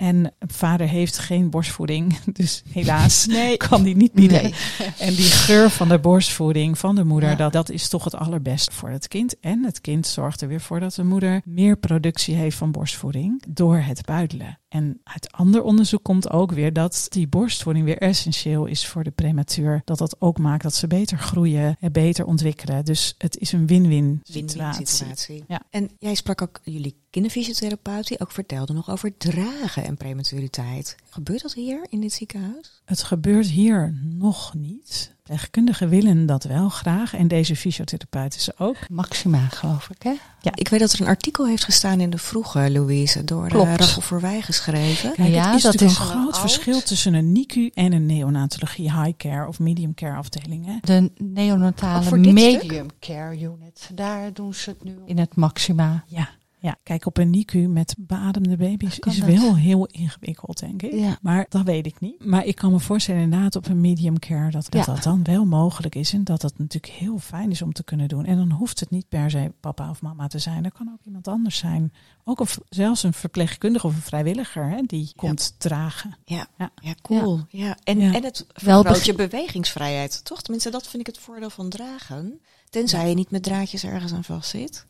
En 0.01 0.33
vader 0.47 0.89
heeft 0.89 1.19
geen 1.19 1.51
borstvoeding, 1.51 2.19
dus 2.41 2.63
helaas 2.73 3.27
kan 3.69 3.83
die 3.83 3.97
niet 3.97 4.13
bieden. 4.13 4.43
Nee. 4.43 4.55
En 4.99 5.15
die 5.15 5.25
geur 5.31 5.71
van 5.71 5.89
de 5.89 5.99
borstvoeding 5.99 6.79
van 6.79 6.95
de 6.95 7.05
moeder, 7.05 7.29
Ja. 7.31 7.35
dat, 7.37 7.53
dat 7.53 7.71
is 7.71 7.89
toch 7.89 8.05
het 8.05 8.15
allerbest 8.15 8.73
voor 8.73 8.89
het 8.89 9.09
kind. 9.09 9.41
En 9.41 9.65
het 9.65 9.81
kind 9.81 10.07
zorgt 10.07 10.41
er 10.41 10.49
weer 10.49 10.61
voor 10.61 10.81
dat 10.81 10.95
de 10.95 11.05
moeder 11.05 11.41
meer 11.45 11.77
productie 11.77 12.35
heeft 12.35 12.57
van 12.57 12.71
borstvoeding 12.73 13.43
door 13.49 13.77
het 13.77 14.05
buidelen. 14.05 14.59
En 14.69 15.01
uit 15.05 15.33
ander 15.33 15.63
onderzoek 15.63 16.03
komt 16.03 16.31
ook 16.31 16.53
weer 16.53 16.73
dat 16.73 17.07
die 17.09 17.29
borstvoeding 17.29 17.85
weer 17.85 17.99
essentieel 17.99 18.67
is 18.67 18.87
voor 18.87 19.05
de 19.05 19.11
prematuur. 19.11 19.83
Dat 19.85 19.99
dat 19.99 20.17
ook 20.19 20.39
maakt 20.39 20.63
dat 20.63 20.75
ze 20.75 20.87
beter 20.87 21.19
groeien 21.19 21.77
en 21.81 21.93
beter 21.93 22.25
ontwikkelen. 22.25 22.85
Dus 22.85 23.15
het 23.19 23.39
is 23.39 23.53
een 23.53 23.67
win-win 23.67 24.21
situatie. 24.23 24.87
situatie. 24.87 25.45
Ja. 25.49 25.63
En 25.71 25.91
jij 25.99 26.15
sprak 26.15 26.43
ook 26.43 26.61
jullie 26.63 26.97
kinderfysiotherapeut 27.11 28.07
die 28.09 28.21
ook 28.21 28.31
vertelde 28.33 28.73
nog 28.73 28.91
over 28.91 29.17
dragen 29.17 29.85
en 29.85 29.97
prematuriteit. 29.97 30.97
Gebeurt 31.11 31.43
dat 31.43 31.53
hier 31.53 31.87
in 31.89 32.01
dit 32.01 32.13
ziekenhuis? 32.13 32.83
Het 32.85 33.03
gebeurt 33.03 33.47
hier 33.47 33.95
nog 34.03 34.55
niet. 34.55 35.13
Verpleegkundigen 35.17 35.89
willen 35.89 36.27
dat 36.27 36.45
wel 36.45 36.69
graag. 36.69 37.15
En 37.15 37.29
deze 37.29 37.57
fysiotherapeut 37.57 38.35
is 38.37 38.59
ook. 38.59 38.77
Maxima, 38.89 39.39
geloof 39.49 39.89
ik, 39.91 40.03
hè? 40.03 40.11
Ja. 40.41 40.51
Ik 40.55 40.69
weet 40.69 40.81
dat 40.81 40.93
er 40.93 41.01
een 41.01 41.07
artikel 41.07 41.47
heeft 41.47 41.65
gestaan 41.65 42.01
in 42.01 42.11
de 42.11 42.19
vroege, 42.19 42.71
Louise, 42.71 43.25
door 43.25 43.45
uh, 43.45 43.51
Klopt. 43.51 43.81
Rachel 43.81 44.03
Verwij 44.03 44.43
geschreven. 44.43 45.13
Kijk, 45.13 45.29
Ja, 45.29 45.47
het 45.47 45.57
is 45.57 45.63
dat 45.63 45.73
natuurlijk 45.73 46.01
is 46.01 46.07
een 46.07 46.13
groot 46.13 46.25
oud. 46.33 46.39
verschil 46.39 46.83
tussen 46.83 47.15
een 47.15 47.33
NICU 47.33 47.71
en 47.75 47.93
een 47.93 48.07
neonatologie 48.07 48.93
high 48.93 49.17
care 49.17 49.49
of 49.49 49.59
medium 49.59 49.95
care 49.95 50.17
afdeling. 50.17 50.67
Hè? 50.67 50.77
De 50.81 51.11
neonatale 51.17 52.17
medium 52.17 52.87
care 53.01 53.39
unit. 53.41 53.91
Daar 53.95 54.33
doen 54.33 54.55
ze 54.55 54.71
het 54.71 54.85
nu 54.85 54.97
in 55.07 55.19
het 55.19 55.37
Maxima. 55.37 56.05
Ja. 56.07 56.29
Ja, 56.63 56.77
kijk, 56.83 57.07
op 57.07 57.17
een 57.19 57.31
NICU 57.31 57.69
met 57.69 57.95
beademde 57.99 58.57
baby's 58.57 58.99
is 58.99 59.17
dat? 59.17 59.27
wel 59.27 59.57
heel 59.57 59.87
ingewikkeld, 59.87 60.59
denk 60.59 60.83
ik. 60.83 60.93
Ja. 60.93 61.19
Maar 61.23 61.47
dat 61.49 61.63
weet 61.63 61.87
ik 61.87 62.01
niet. 62.01 62.25
Maar 62.25 62.45
ik 62.45 62.55
kan 62.55 62.73
me 62.73 62.81
voorstellen 62.81 63.23
inderdaad 63.23 63.57
op 63.57 63.69
een 63.69 63.81
medium 63.81 64.19
care 64.19 64.51
dat 64.51 64.67
dat, 64.71 64.87
Ja. 64.87 64.95
dat 64.95 65.03
dan 65.03 65.23
wel 65.25 65.45
mogelijk 65.45 65.95
is. 65.95 66.13
En 66.13 66.25
dat 66.25 66.41
dat 66.41 66.59
natuurlijk 66.59 66.93
heel 66.93 67.19
fijn 67.19 67.51
is 67.51 67.63
om 67.63 67.73
te 67.73 67.83
kunnen 67.85 68.09
doen. 68.09 68.25
En 68.25 68.37
dan 68.37 68.51
hoeft 68.51 68.81
het 68.81 68.91
niet 68.91 69.09
per 69.09 69.31
se 69.31 69.53
papa 69.61 69.91
of 69.91 70.03
mama 70.03 70.27
te 70.27 70.39
zijn. 70.39 70.63
Dat 70.63 70.73
kan 70.73 70.89
ook 70.93 71.05
iemand 71.07 71.29
anders 71.29 71.59
zijn. 71.59 71.93
Ook 72.25 72.41
of 72.41 72.59
zelfs 72.69 73.03
een 73.03 73.13
verpleegkundige 73.13 73.87
of 73.87 73.95
een 73.95 74.03
vrijwilliger 74.03 74.69
hè, 74.71 74.83
die 74.87 75.13
komt 75.17 75.55
dragen. 75.59 76.17
Ja, 76.25 76.47
Ja. 76.59 76.71
ja 76.83 76.95
cool. 77.03 77.41
Ja. 77.49 77.77
En, 77.85 78.01
Ja. 78.01 78.13
en 78.15 78.25
het 78.25 78.47
Wel 78.63 78.83
vergroot 78.83 79.05
je 79.07 79.15
bewegingsvrijheid, 79.15 80.25
toch? 80.25 80.43
Tenminste, 80.43 80.71
dat 80.71 80.89
vind 80.89 81.01
ik 81.09 81.15
het 81.15 81.19
voordeel 81.25 81.51
van 81.51 81.69
dragen. 81.69 82.41
Tenzij 82.71 83.09
je 83.09 83.15
niet 83.15 83.31
met 83.31 83.43
draadjes 83.43 83.85
ergens 83.85 84.13
aan 84.13 84.25
vast 84.25 84.51
zit. 84.51 84.87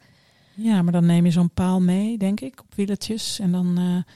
Ja, 0.55 0.83
maar 0.83 0.93
dan 0.93 1.07
neem 1.07 1.25
je 1.25 1.31
zo'n 1.31 1.51
paal 1.55 1.81
mee, 1.81 2.19
denk 2.19 2.41
ik, 2.41 2.61
op 2.61 2.75
wielertjes. 2.75 3.39
En 3.39 3.53
dan, 3.53 3.67
eh, 3.79 4.15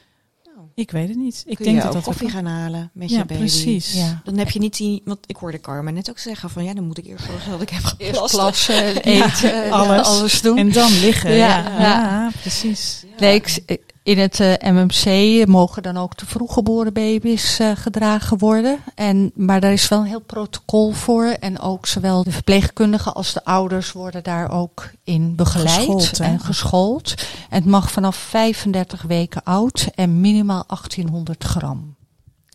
Nou, 0.57 0.67
ik 0.75 0.91
weet 0.91 1.09
het 1.09 1.17
niet. 1.17 1.43
Ik 1.47 1.57
kun 1.57 1.65
denk 1.65 1.77
je 1.77 1.83
dat 1.83 1.87
ook 1.91 1.95
dat 1.97 2.05
koffie 2.05 2.27
ook- 2.27 2.33
gaan 2.33 2.47
halen 2.47 2.91
met 2.93 3.11
Ja, 3.11 3.19
je 3.19 3.25
baby. 3.25 3.39
precies. 3.41 3.93
Ja. 3.95 4.21
Dan 4.25 4.39
heb 4.39 4.51
je 4.51 4.59
niet 4.59 4.77
die, 4.77 5.03
want 5.05 5.19
ik 5.27 5.37
hoorde 5.37 5.61
Carmen 5.61 5.95
net 5.95 6.11
ook 6.11 6.19
zeggen 6.19 6.51
van 6.51 6.65
ja, 6.65 6.75
dan 6.75 6.85
moet 6.87 6.99
ik 6.99 7.07
eerst 7.07 7.25
zorgen 7.25 7.51
dat 7.51 7.61
ik 7.63 7.69
heb 7.71 7.83
geplast. 7.85 8.35
plassen, 8.35 8.97
eten, 9.03 9.71
alles. 9.71 9.89
alles, 9.89 10.07
alles 10.07 10.41
doen. 10.41 10.59
En 10.59 10.73
dan 10.73 10.91
liggen. 11.01 11.31
Ja, 11.33 11.59
Ja, 11.59 11.69
ja. 11.71 11.81
ja, 11.81 12.31
precies. 12.41 13.05
Nee, 13.19 13.35
ik- 13.35 13.94
in 14.05 14.19
het 14.19 14.41
eh, 14.41 14.73
MMC 14.73 15.47
mogen 15.47 15.83
dan 15.83 15.97
ook 15.97 16.17
de 16.17 16.27
vroeggeboren 16.27 16.93
baby's 16.93 17.59
eh, 17.59 17.71
gedragen 17.75 18.39
worden. 18.39 18.79
En, 18.95 19.33
maar 19.35 19.61
daar 19.61 19.73
is 19.73 19.89
wel 19.89 20.01
een 20.01 20.07
heel 20.07 20.21
protocol 20.21 20.93
voor. 20.93 21.25
En 21.25 21.61
ook 21.61 21.87
zowel 21.87 22.25
de 22.25 22.31
verpleegkundigen 22.31 23.15
als 23.15 23.33
de 23.33 23.45
ouders 23.45 23.93
worden 23.93 24.23
daar 24.23 24.51
ook 24.51 24.91
in 25.05 25.35
begeleid 25.35 25.71
Geschoold, 25.71 26.21
en 26.21 26.41
geschoold. 26.41 27.15
En 27.51 27.57
het 27.57 27.65
mag 27.65 27.91
vanaf 27.91 28.17
35 28.17 29.03
weken 29.03 29.43
oud 29.43 29.89
en 29.95 30.21
minimaal 30.21 30.65
1800 30.67 31.45
gram. 31.45 31.95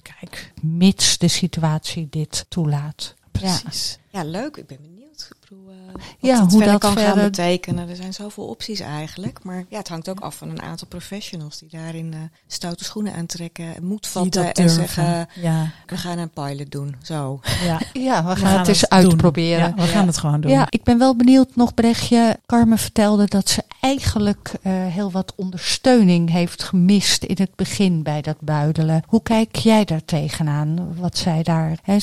Kijk, 0.01 0.53
Mits 0.61 1.17
de 1.17 1.27
situatie 1.27 2.07
dit 2.09 2.45
toelaat. 2.49 3.13
precies. 3.31 3.99
Ja, 4.09 4.23
leuk. 4.23 4.57
Ik 4.57 4.67
ben 4.67 4.77
benieuwd. 4.81 4.98
Ik 5.21 5.49
bedoel, 5.49 5.69
eh, 5.69 6.03
Ja, 6.19 6.39
hoe 6.39 6.49
verder 6.49 6.67
dat 6.71 6.79
kan 6.79 6.97
gaan 6.97 7.15
betekenen. 7.19 7.89
Er 7.89 7.95
zijn 7.95 8.13
zoveel 8.13 8.45
opties 8.45 8.79
eigenlijk. 8.79 9.43
Maar 9.43 9.65
ja, 9.69 9.77
het 9.77 9.87
hangt 9.87 10.09
ook 10.09 10.19
af 10.19 10.35
van 10.35 10.49
een 10.49 10.61
aantal 10.61 10.87
professionals 10.87 11.57
die 11.57 11.69
daarin 11.71 12.13
eh, 12.13 12.19
stoute 12.47 12.83
schoenen 12.83 13.13
aantrekken, 13.13 13.73
moed 13.81 14.07
vatten 14.07 14.51
en 14.53 14.69
zeggen: 14.69 15.27
Ja, 15.35 15.71
we 15.85 15.97
gaan 15.97 16.17
een 16.17 16.29
pilot 16.29 16.71
doen. 16.71 16.95
Zo. 17.01 17.39
ja. 17.63 17.79
Ja, 17.93 18.23
we 18.23 18.35
gaan, 18.35 18.37
gaan 18.37 18.57
het 18.57 18.67
eens 18.67 18.79
doen. 18.79 18.89
uitproberen. 18.89 19.59
Ja, 19.67 19.73
we 19.75 19.81
gaan 19.81 20.07
het 20.07 20.17
gewoon 20.17 20.41
doen. 20.41 20.51
Ja, 20.51 20.67
ik 20.69 20.83
ben 20.83 20.97
wel 20.97 21.15
benieuwd 21.15 21.55
nog, 21.55 21.73
Brechtje. 21.73 22.39
Carmen 22.45 22.77
vertelde 22.77 23.25
dat 23.25 23.49
ze 23.49 23.63
eigenlijk 23.79 24.51
eh, 24.61 24.71
heel 24.73 25.11
wat 25.11 25.33
ondersteuning 25.35 26.29
heeft 26.29 26.63
gemist 26.63 27.23
in 27.23 27.35
het 27.39 27.55
begin 27.55 28.03
bij 28.03 28.21
dat 28.21 28.39
buidelen. 28.39 29.03
Hoe 29.07 29.21
kijk 29.23 29.55
jij 29.55 29.85
daar 29.85 30.05
tegenaan? 30.05 30.95
Wat 30.97 31.17
zij 31.17 31.43
daar. 31.43 31.77
Hè, 31.83 31.99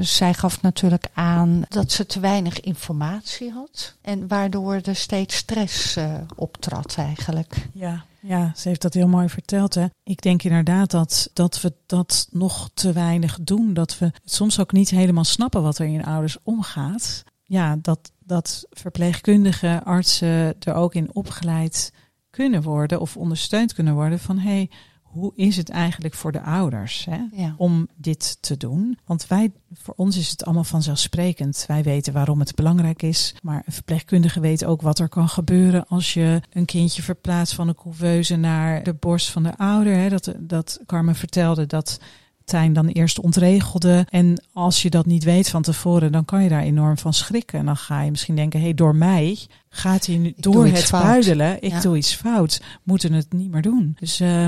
zij 0.00 0.34
gaf 0.34 0.62
natuurlijk 0.62 1.06
aan 1.12 1.62
dat 1.68 1.92
ze 1.92 2.06
te 2.06 2.20
weinig 2.20 2.47
informatie 2.56 3.50
had. 3.50 3.94
En 4.00 4.28
waardoor 4.28 4.74
er 4.74 4.96
steeds 4.96 5.36
stress 5.36 5.96
eh, 5.96 6.14
optrad 6.36 6.94
eigenlijk. 6.98 7.68
Ja, 7.72 8.04
ja, 8.20 8.52
ze 8.56 8.68
heeft 8.68 8.82
dat 8.82 8.94
heel 8.94 9.08
mooi 9.08 9.28
verteld. 9.28 9.74
Hè. 9.74 9.86
Ik 10.02 10.22
denk 10.22 10.42
inderdaad 10.42 10.90
dat, 10.90 11.30
dat 11.32 11.60
we 11.60 11.72
dat 11.86 12.28
nog 12.30 12.70
te 12.74 12.92
weinig 12.92 13.38
doen. 13.42 13.74
Dat 13.74 13.98
we 13.98 14.10
soms 14.24 14.60
ook 14.60 14.72
niet 14.72 14.90
helemaal 14.90 15.24
snappen 15.24 15.62
wat 15.62 15.78
er 15.78 15.86
in 15.86 16.04
ouders 16.04 16.36
omgaat. 16.42 17.24
Ja, 17.42 17.76
dat, 17.82 18.12
dat 18.18 18.66
verpleegkundigen, 18.70 19.84
artsen 19.84 20.54
er 20.60 20.74
ook 20.74 20.94
in 20.94 21.14
opgeleid 21.14 21.92
kunnen 22.30 22.62
worden 22.62 23.00
of 23.00 23.16
ondersteund 23.16 23.72
kunnen 23.74 23.94
worden 23.94 24.18
van 24.18 24.38
hé, 24.38 24.50
hey, 24.50 24.70
hoe 25.10 25.32
is 25.34 25.56
het 25.56 25.68
eigenlijk 25.68 26.14
voor 26.14 26.32
de 26.32 26.42
ouders 26.42 27.06
hè, 27.10 27.18
Ja. 27.32 27.54
om 27.56 27.88
dit 27.96 28.38
te 28.40 28.56
doen? 28.56 28.98
Want 29.06 29.26
wij, 29.26 29.52
voor 29.72 29.94
ons 29.96 30.16
is 30.16 30.30
het 30.30 30.44
allemaal 30.44 30.64
vanzelfsprekend. 30.64 31.64
Wij 31.66 31.82
weten 31.82 32.12
waarom 32.12 32.38
het 32.38 32.54
belangrijk 32.54 33.02
is, 33.02 33.34
maar 33.42 33.62
een 33.66 33.72
verpleegkundige 33.72 34.40
weet 34.40 34.64
ook 34.64 34.82
wat 34.82 34.98
er 34.98 35.08
kan 35.08 35.28
gebeuren 35.28 35.86
als 35.88 36.14
je 36.14 36.40
een 36.52 36.64
kindje 36.64 37.02
verplaatst 37.02 37.54
van 37.54 37.68
een 37.68 37.74
couveuse 37.74 38.36
naar 38.36 38.82
de 38.82 38.94
borst 38.94 39.30
van 39.30 39.42
de 39.42 39.56
ouder. 39.56 39.96
Hè. 39.96 40.08
Dat, 40.08 40.34
dat 40.38 40.80
Carmen 40.86 41.14
vertelde 41.14 41.66
dat 41.66 41.98
Tijn 42.44 42.72
dan 42.72 42.86
eerst 42.86 43.20
ontregelde. 43.20 44.06
En 44.10 44.42
als 44.52 44.82
je 44.82 44.90
dat 44.90 45.06
niet 45.06 45.24
weet 45.24 45.48
van 45.48 45.62
tevoren, 45.62 46.12
dan 46.12 46.24
kan 46.24 46.42
je 46.42 46.48
daar 46.48 46.62
enorm 46.62 46.98
van 46.98 47.12
schrikken. 47.14 47.58
En 47.58 47.66
dan 47.66 47.76
ga 47.76 48.02
je 48.02 48.10
misschien 48.10 48.36
denken, 48.36 48.58
hé, 48.58 48.64
hey, 48.64 48.74
door 48.74 48.96
mij 48.96 49.38
gaat 49.70 50.06
hij 50.06 50.16
nu 50.16 50.32
door 50.36 50.66
het 50.66 50.84
fout. 50.84 51.02
buidelen. 51.02 51.62
Ik 51.62 51.70
Ja. 51.70 51.80
doe 51.80 51.96
iets 51.96 52.14
fout. 52.14 52.62
Moeten 52.82 53.12
het 53.12 53.32
niet 53.32 53.50
meer 53.50 53.62
doen. 53.62 53.96
Dus 54.00 54.20
eh, 54.20 54.46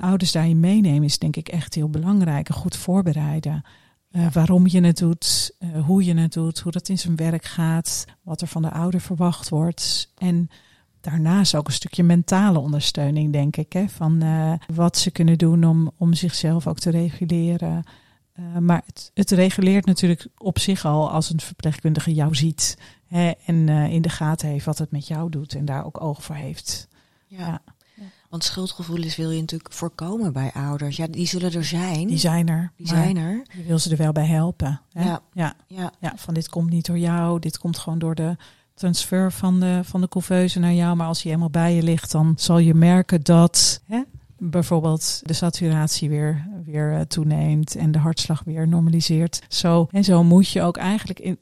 ouders 0.00 0.32
daarin 0.32 0.60
meenemen 0.60 1.02
is 1.04 1.18
denk 1.18 1.36
ik 1.36 1.48
echt 1.48 1.74
heel 1.74 1.88
belangrijk. 1.88 2.48
Goed 2.48 2.76
voorbereiden. 2.76 3.64
Eh, 4.10 4.26
waarom 4.32 4.66
je 4.66 4.80
het 4.80 4.98
doet, 4.98 5.54
eh, 5.58 5.84
hoe 5.84 6.04
je 6.04 6.14
het 6.14 6.32
doet, 6.32 6.58
hoe 6.58 6.72
dat 6.72 6.88
in 6.88 6.98
zijn 6.98 7.16
werk 7.16 7.44
gaat, 7.44 8.04
wat 8.22 8.40
er 8.40 8.46
van 8.46 8.62
de 8.62 8.70
ouder 8.70 9.00
verwacht 9.00 9.48
wordt. 9.48 10.12
En 10.18 10.48
daarnaast 11.00 11.54
ook 11.54 11.66
een 11.66 11.72
stukje 11.72 12.02
mentale 12.02 12.58
ondersteuning, 12.58 13.32
denk 13.32 13.56
ik. 13.56 13.72
Hè, 13.72 13.88
van 13.88 14.22
wat 14.74 14.98
ze 14.98 15.10
kunnen 15.10 15.38
doen 15.38 15.64
om, 15.64 15.90
om 15.98 16.14
zichzelf 16.14 16.66
ook 16.66 16.78
te 16.78 16.90
reguleren. 16.90 17.84
Maar 18.60 18.82
het, 18.86 19.10
het 19.14 19.30
reguleert 19.30 19.86
natuurlijk 19.86 20.26
op 20.36 20.58
zich 20.58 20.84
al 20.84 21.10
als 21.10 21.30
een 21.32 21.40
verpleegkundige 21.40 22.14
jou 22.14 22.34
ziet. 22.34 22.78
Hè, 23.14 23.30
en 23.46 23.68
eh, 23.68 23.92
in 23.92 24.02
de 24.02 24.08
gaten 24.08 24.48
heeft 24.48 24.64
wat 24.64 24.78
het 24.78 24.90
met 24.90 25.06
jou 25.06 25.30
doet 25.30 25.54
en 25.54 25.64
daar 25.64 25.84
ook 25.84 26.00
oog 26.00 26.24
voor 26.24 26.34
heeft. 26.34 26.88
Ja. 27.26 27.38
Ja. 27.38 27.60
Want 28.28 28.44
schuldgevoelens 28.44 29.16
wil 29.16 29.30
je 29.30 29.40
natuurlijk 29.40 29.72
voorkomen 29.72 30.32
bij 30.32 30.50
ouders. 30.52 30.96
Ja, 30.96 31.06
die 31.06 31.26
zullen 31.26 31.52
er 31.52 31.64
zijn. 31.64 32.06
Die 32.06 32.18
zijn 32.18 32.48
er. 32.48 32.72
Die 32.76 32.86
zijn 32.86 33.16
er. 33.16 33.42
Je 33.56 33.62
wil 33.62 33.78
ze 33.78 33.90
er 33.90 33.96
wel 33.96 34.12
bij 34.12 34.26
helpen. 34.26 34.80
Hè? 34.92 35.04
Ja. 35.04 35.20
Ja. 35.32 35.54
Ja. 35.66 35.92
ja, 36.00 36.12
van 36.16 36.34
dit 36.34 36.48
komt 36.48 36.70
niet 36.70 36.86
door 36.86 36.98
jou, 36.98 37.38
dit 37.38 37.58
komt 37.58 37.78
gewoon 37.78 37.98
door 37.98 38.14
de 38.14 38.36
transfer 38.74 39.32
van 39.32 39.60
de, 39.60 39.80
van 39.84 40.00
de 40.00 40.08
couveuse 40.08 40.58
naar 40.58 40.72
jou. 40.72 40.96
Maar 40.96 41.06
als 41.06 41.22
hij 41.22 41.30
helemaal 41.30 41.52
bij 41.52 41.74
je 41.74 41.82
ligt, 41.82 42.10
dan 42.10 42.34
zal 42.36 42.58
je 42.58 42.74
merken 42.74 43.22
dat 43.22 43.80
hè, 43.86 44.02
bijvoorbeeld 44.38 45.20
de 45.24 45.32
saturatie 45.32 46.08
weer, 46.08 46.48
weer 46.64 46.94
eh, 46.94 47.00
toeneemt 47.00 47.76
en 47.76 47.92
de 47.92 47.98
hartslag 47.98 48.42
weer 48.44 48.68
normaliseert. 48.68 49.42
Zo, 49.48 49.88
en 49.90 50.04
zo 50.04 50.24
moet 50.24 50.48
je 50.48 50.62
ook 50.62 50.76
eigenlijk 50.76 51.20
in. 51.20 51.38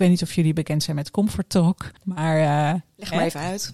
Ik 0.00 0.06
weet 0.06 0.14
niet 0.14 0.28
of 0.28 0.34
jullie 0.34 0.52
bekend 0.52 0.82
zijn 0.82 0.96
met 0.96 1.10
Comfort 1.10 1.48
Talk, 1.48 1.90
maar. 2.04 2.38
eh, 2.38 2.80
Leg 2.96 3.10
maar 3.10 3.24
even 3.24 3.40
uit. 3.40 3.72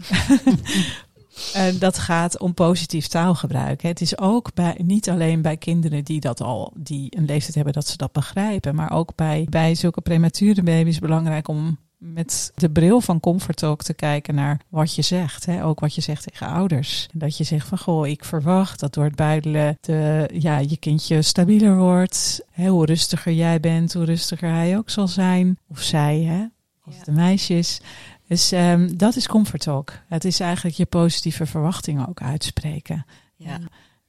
eh, 1.53 1.65
dat 1.79 1.99
gaat 1.99 2.39
om 2.39 2.55
positief 2.55 3.07
taalgebruik. 3.07 3.83
Het 3.83 4.01
is 4.01 4.19
ook 4.19 4.55
bij, 4.55 4.81
niet 4.83 5.11
alleen 5.11 5.43
bij 5.43 5.57
kinderen 5.57 6.05
die 6.05 6.21
dat 6.21 6.41
al, 6.41 6.73
die 6.77 7.17
een 7.17 7.25
leeftijd 7.25 7.55
hebben 7.55 7.73
dat 7.73 7.87
ze 7.87 7.97
dat 7.97 8.13
begrijpen, 8.13 8.75
maar 8.75 8.91
ook 8.91 9.15
bij, 9.15 9.47
bij 9.51 9.75
zulke 9.75 10.01
premature 10.01 10.63
baby's 10.63 10.99
belangrijk 10.99 11.49
om 11.49 11.79
met 11.99 12.53
de 12.55 12.71
bril 12.71 13.01
van 13.01 13.21
Comfort 13.21 13.57
Talk 13.57 13.83
te 13.83 13.95
kijken 13.95 14.35
naar 14.35 14.61
wat 14.69 14.95
je 14.95 15.03
zegt. 15.03 15.47
Hè? 15.47 15.65
Ook 15.65 15.81
wat 15.81 15.95
je 15.95 16.01
zegt 16.01 16.23
tegen 16.23 16.47
ouders. 16.47 17.09
En 17.13 17.19
dat 17.19 17.37
je 17.37 17.45
zegt 17.45 17.69
van, 17.69 17.79
goh, 17.79 18.07
ik 18.07 18.25
verwacht 18.25 18.81
dat 18.81 18.95
door 18.95 19.05
het 19.05 19.17
buidelen 19.17 19.79
de, 19.81 20.31
ja, 20.33 20.59
je 20.59 20.77
kindje 20.77 21.23
stabieler 21.23 21.77
wordt. 21.77 22.41
Hè? 22.51 22.69
Hoe 22.69 22.87
rustiger 22.87 23.33
jij 23.33 23.61
bent, 23.61 23.93
hoe 23.93 24.05
rustiger 24.05 24.51
hij 24.51 24.77
ook 24.77 24.91
zal 24.91 25.09
zijn. 25.09 25.59
Of 25.69 25.81
zij, 25.81 26.21
hè? 26.21 26.47
als 26.81 26.95
Ja. 26.95 26.99
het 26.99 27.09
een 27.09 27.15
meisje 27.15 27.55
is. 27.55 27.81
Dus 28.29 28.53
ehm, 28.53 28.97
dat 28.97 29.17
is 29.17 29.27
Comfort 29.27 29.63
Talk. 29.63 29.93
Het 30.09 30.25
is 30.25 30.41
eigenlijk 30.41 30.77
je 30.77 30.87
positieve 30.87 31.47
verwachtingen 31.47 32.09
ook 32.09 32.23
uitspreken. 32.23 33.07
Ja. 33.37 33.59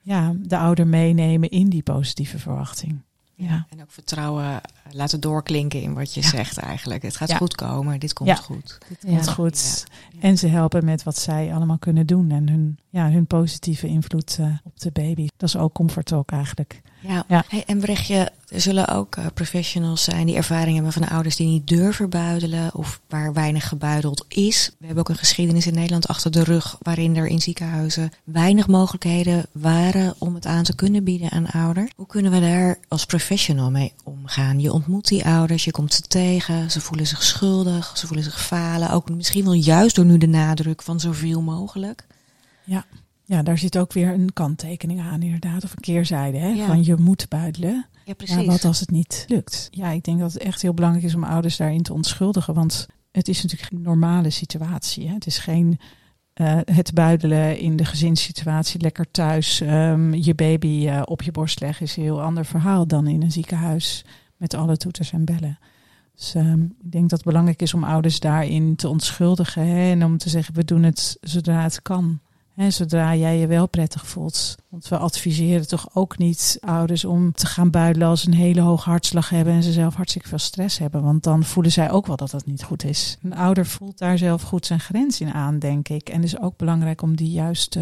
Ja, 0.02 0.34
de 0.40 0.58
ouder 0.58 0.88
meenemen 0.88 1.50
in 1.50 1.70
die 1.70 1.84
positieve 1.84 2.40
verwachting. 2.40 3.02
Ja. 3.40 3.66
En 3.70 3.82
ook 3.82 3.92
vertrouwen 3.92 4.46
eh, 4.46 4.58
laten 4.92 5.20
doorklinken 5.20 5.82
in 5.82 5.94
wat 5.94 6.14
je 6.14 6.22
Ja. 6.22 6.28
zegt 6.28 6.58
eigenlijk. 6.58 7.02
Het 7.02 7.16
gaat 7.16 7.30
Ja. 7.30 7.38
goed 7.38 7.56
komen, 7.56 8.00
dit 8.00 8.14
komt 8.14 8.30
Ja. 8.30 8.36
goed. 8.36 8.78
Dit 8.90 9.00
komt 9.00 9.26
Ja. 9.26 9.32
goed. 9.32 9.84
En 10.20 10.38
ze 10.38 10.48
helpen 10.48 10.86
met 10.86 11.04
wat 11.04 11.18
zij 11.18 11.54
allemaal 11.54 11.78
kunnen 11.78 12.08
doen. 12.08 12.32
En 12.32 12.50
hun, 12.50 12.80
ja, 12.90 13.10
hun 13.10 13.28
positieve 13.28 13.88
invloed 13.88 14.38
eh, 14.40 14.48
op 14.64 14.80
de 14.80 14.92
baby. 14.92 15.28
Dat 15.38 15.50
is 15.50 15.58
ook 15.58 15.74
Comfort 15.74 16.06
Talk 16.06 16.32
eigenlijk. 16.32 16.82
Ja. 17.00 17.24
Ja. 17.28 17.44
Hey, 17.48 17.64
en 17.66 17.80
Brechtje, 17.80 18.32
er 18.48 18.62
zullen 18.62 18.88
ook 18.88 19.16
eh, 19.16 19.26
professionals 19.34 20.04
zijn 20.04 20.26
die 20.26 20.36
ervaring 20.36 20.76
hebben 20.76 20.94
van 20.94 21.08
ouders 21.08 21.36
die 21.36 21.48
niet 21.48 21.68
durven 21.68 22.10
buidelen 22.10 22.76
of 22.76 23.02
waar 23.10 23.34
weinig 23.34 23.68
gebuideld 23.68 24.26
is. 24.28 24.72
We 24.80 24.86
hebben 24.86 25.04
ook 25.04 25.10
een 25.10 25.18
geschiedenis 25.18 25.68
in 25.68 25.74
Nederland 25.74 26.08
achter 26.08 26.32
de 26.32 26.44
rug 26.44 26.78
waarin 26.82 27.16
er 27.16 27.28
in 27.28 27.42
ziekenhuizen 27.42 28.12
weinig 28.24 28.68
mogelijkheden 28.68 29.46
waren 29.52 30.16
om 30.18 30.36
het 30.36 30.46
aan 30.46 30.64
te 30.64 30.76
kunnen 30.76 31.04
bieden 31.04 31.32
aan 31.32 31.48
ouders. 31.48 31.92
Hoe 31.96 32.08
kunnen 32.08 32.32
we 32.32 32.40
daar 32.40 32.80
als 32.88 33.06
professional 33.06 33.72
mee 33.72 33.94
omgaan? 34.04 34.60
Je 34.60 34.74
ontmoet 34.74 35.08
die 35.08 35.26
ouders, 35.26 35.64
je 35.64 35.72
komt 35.72 35.94
ze 35.94 36.02
tegen, 36.02 36.72
ze 36.72 36.82
voelen 36.82 37.08
zich 37.08 37.24
schuldig, 37.24 37.98
ze 37.98 38.08
voelen 38.08 38.26
zich 38.26 38.42
falen. 38.42 38.90
Ook 38.92 39.10
misschien 39.10 39.44
wel 39.44 39.54
juist 39.54 39.96
door 39.96 40.06
nu 40.06 40.18
de 40.18 40.28
nadruk 40.28 40.82
van 40.82 41.00
zoveel 41.00 41.42
mogelijk. 41.42 42.06
Ja, 42.64 42.86
daar 43.28 43.58
zit 43.58 43.78
ook 43.78 43.94
weer 43.94 44.14
een 44.14 44.34
kanttekening 44.34 45.02
aan 45.02 45.22
inderdaad. 45.22 45.64
Of 45.64 45.72
een 45.72 45.82
keerzijde. 45.82 46.38
Hè? 46.38 46.48
Ja. 46.48 46.66
Van 46.66 46.84
je 46.84 46.96
moet 46.96 47.30
buidelen. 47.30 47.86
Ja, 48.06 48.14
precies. 48.14 48.36
Ja, 48.36 48.46
wat 48.46 48.66
als 48.66 48.80
het 48.80 48.92
niet 48.92 49.26
lukt? 49.28 49.68
Ja, 49.72 49.90
ik 49.90 50.04
denk 50.04 50.20
dat 50.20 50.34
het 50.34 50.42
echt 50.42 50.62
heel 50.62 50.74
belangrijk 50.74 51.06
is 51.06 51.16
om 51.16 51.24
ouders 51.24 51.58
daarin 51.58 51.82
te 51.82 51.94
onschuldigen. 51.94 52.54
Want 52.54 52.88
het 53.12 53.28
is 53.28 53.44
natuurlijk 53.44 53.72
een 53.72 53.82
normale 53.82 54.30
situatie. 54.30 55.08
Hè? 55.08 55.14
Het 55.14 55.26
is 55.26 55.38
geen 55.38 55.80
eh, 56.38 56.58
het 56.66 56.94
buidelen 56.94 57.60
in 57.60 57.76
de 57.76 57.86
gezinssituatie, 57.86 58.82
lekker 58.82 59.12
thuis, 59.12 59.62
ehm, 59.62 60.14
je 60.14 60.36
baby 60.36 60.88
eh, 60.88 61.02
op 61.06 61.22
je 61.22 61.32
borst 61.32 61.60
leggen, 61.60 61.86
is 61.86 61.98
een 61.98 62.04
heel 62.04 62.22
ander 62.22 62.46
verhaal 62.46 62.88
dan 62.88 63.08
in 63.08 63.22
een 63.22 63.32
ziekenhuis 63.32 64.06
met 64.36 64.54
alle 64.54 64.78
toeters 64.78 65.12
en 65.12 65.26
bellen. 65.26 65.60
Dus 66.16 66.36
ehm, 66.36 66.62
ik 66.64 66.92
denk 66.92 67.10
dat 67.10 67.20
het 67.20 67.28
belangrijk 67.28 67.62
is 67.62 67.74
om 67.74 67.84
ouders 67.84 68.20
daarin 68.20 68.76
te 68.76 68.90
onschuldigen 68.90 69.68
hè? 69.68 69.92
en 69.92 70.04
om 70.04 70.18
te 70.18 70.30
zeggen, 70.30 70.54
we 70.54 70.64
doen 70.64 70.84
het 70.84 71.18
zodra 71.22 71.64
het 71.64 71.82
kan. 71.82 72.20
Hè, 72.58 72.72
zodra 72.72 73.16
jij 73.16 73.38
je 73.38 73.48
wel 73.48 73.68
prettig 73.68 74.08
voelt. 74.08 74.56
Want 74.70 74.88
we 74.88 74.98
adviseren 74.98 75.68
toch 75.68 75.90
ook 75.94 76.18
niet 76.18 76.58
ouders 76.60 77.06
om 77.06 77.32
te 77.32 77.46
gaan 77.46 77.70
buidelen 77.70 78.08
als 78.08 78.22
ze 78.22 78.28
een 78.28 78.34
hele 78.34 78.62
hoge 78.62 78.90
hartslag 78.90 79.30
hebben 79.30 79.54
en 79.54 79.64
ze 79.64 79.72
zelf 79.72 79.96
hartstikke 79.96 80.28
veel 80.28 80.38
stress 80.38 80.78
hebben. 80.78 81.04
Want 81.04 81.24
dan 81.24 81.44
voelen 81.44 81.72
zij 81.72 81.92
ook 81.92 82.08
wel 82.08 82.16
dat 82.16 82.32
dat 82.32 82.46
niet 82.46 82.64
goed 82.64 82.84
is. 82.84 83.18
Een 83.24 83.36
ouder 83.36 83.66
voelt 83.66 83.98
daar 83.98 84.18
zelf 84.18 84.42
goed 84.42 84.66
zijn 84.66 84.80
grens 84.80 85.22
in 85.22 85.34
aan, 85.34 85.60
denk 85.60 85.90
ik. 85.90 86.10
En 86.10 86.24
is 86.24 86.40
ook 86.40 86.58
belangrijk 86.58 87.02
om 87.02 87.16
die 87.16 87.32
juist 87.32 87.78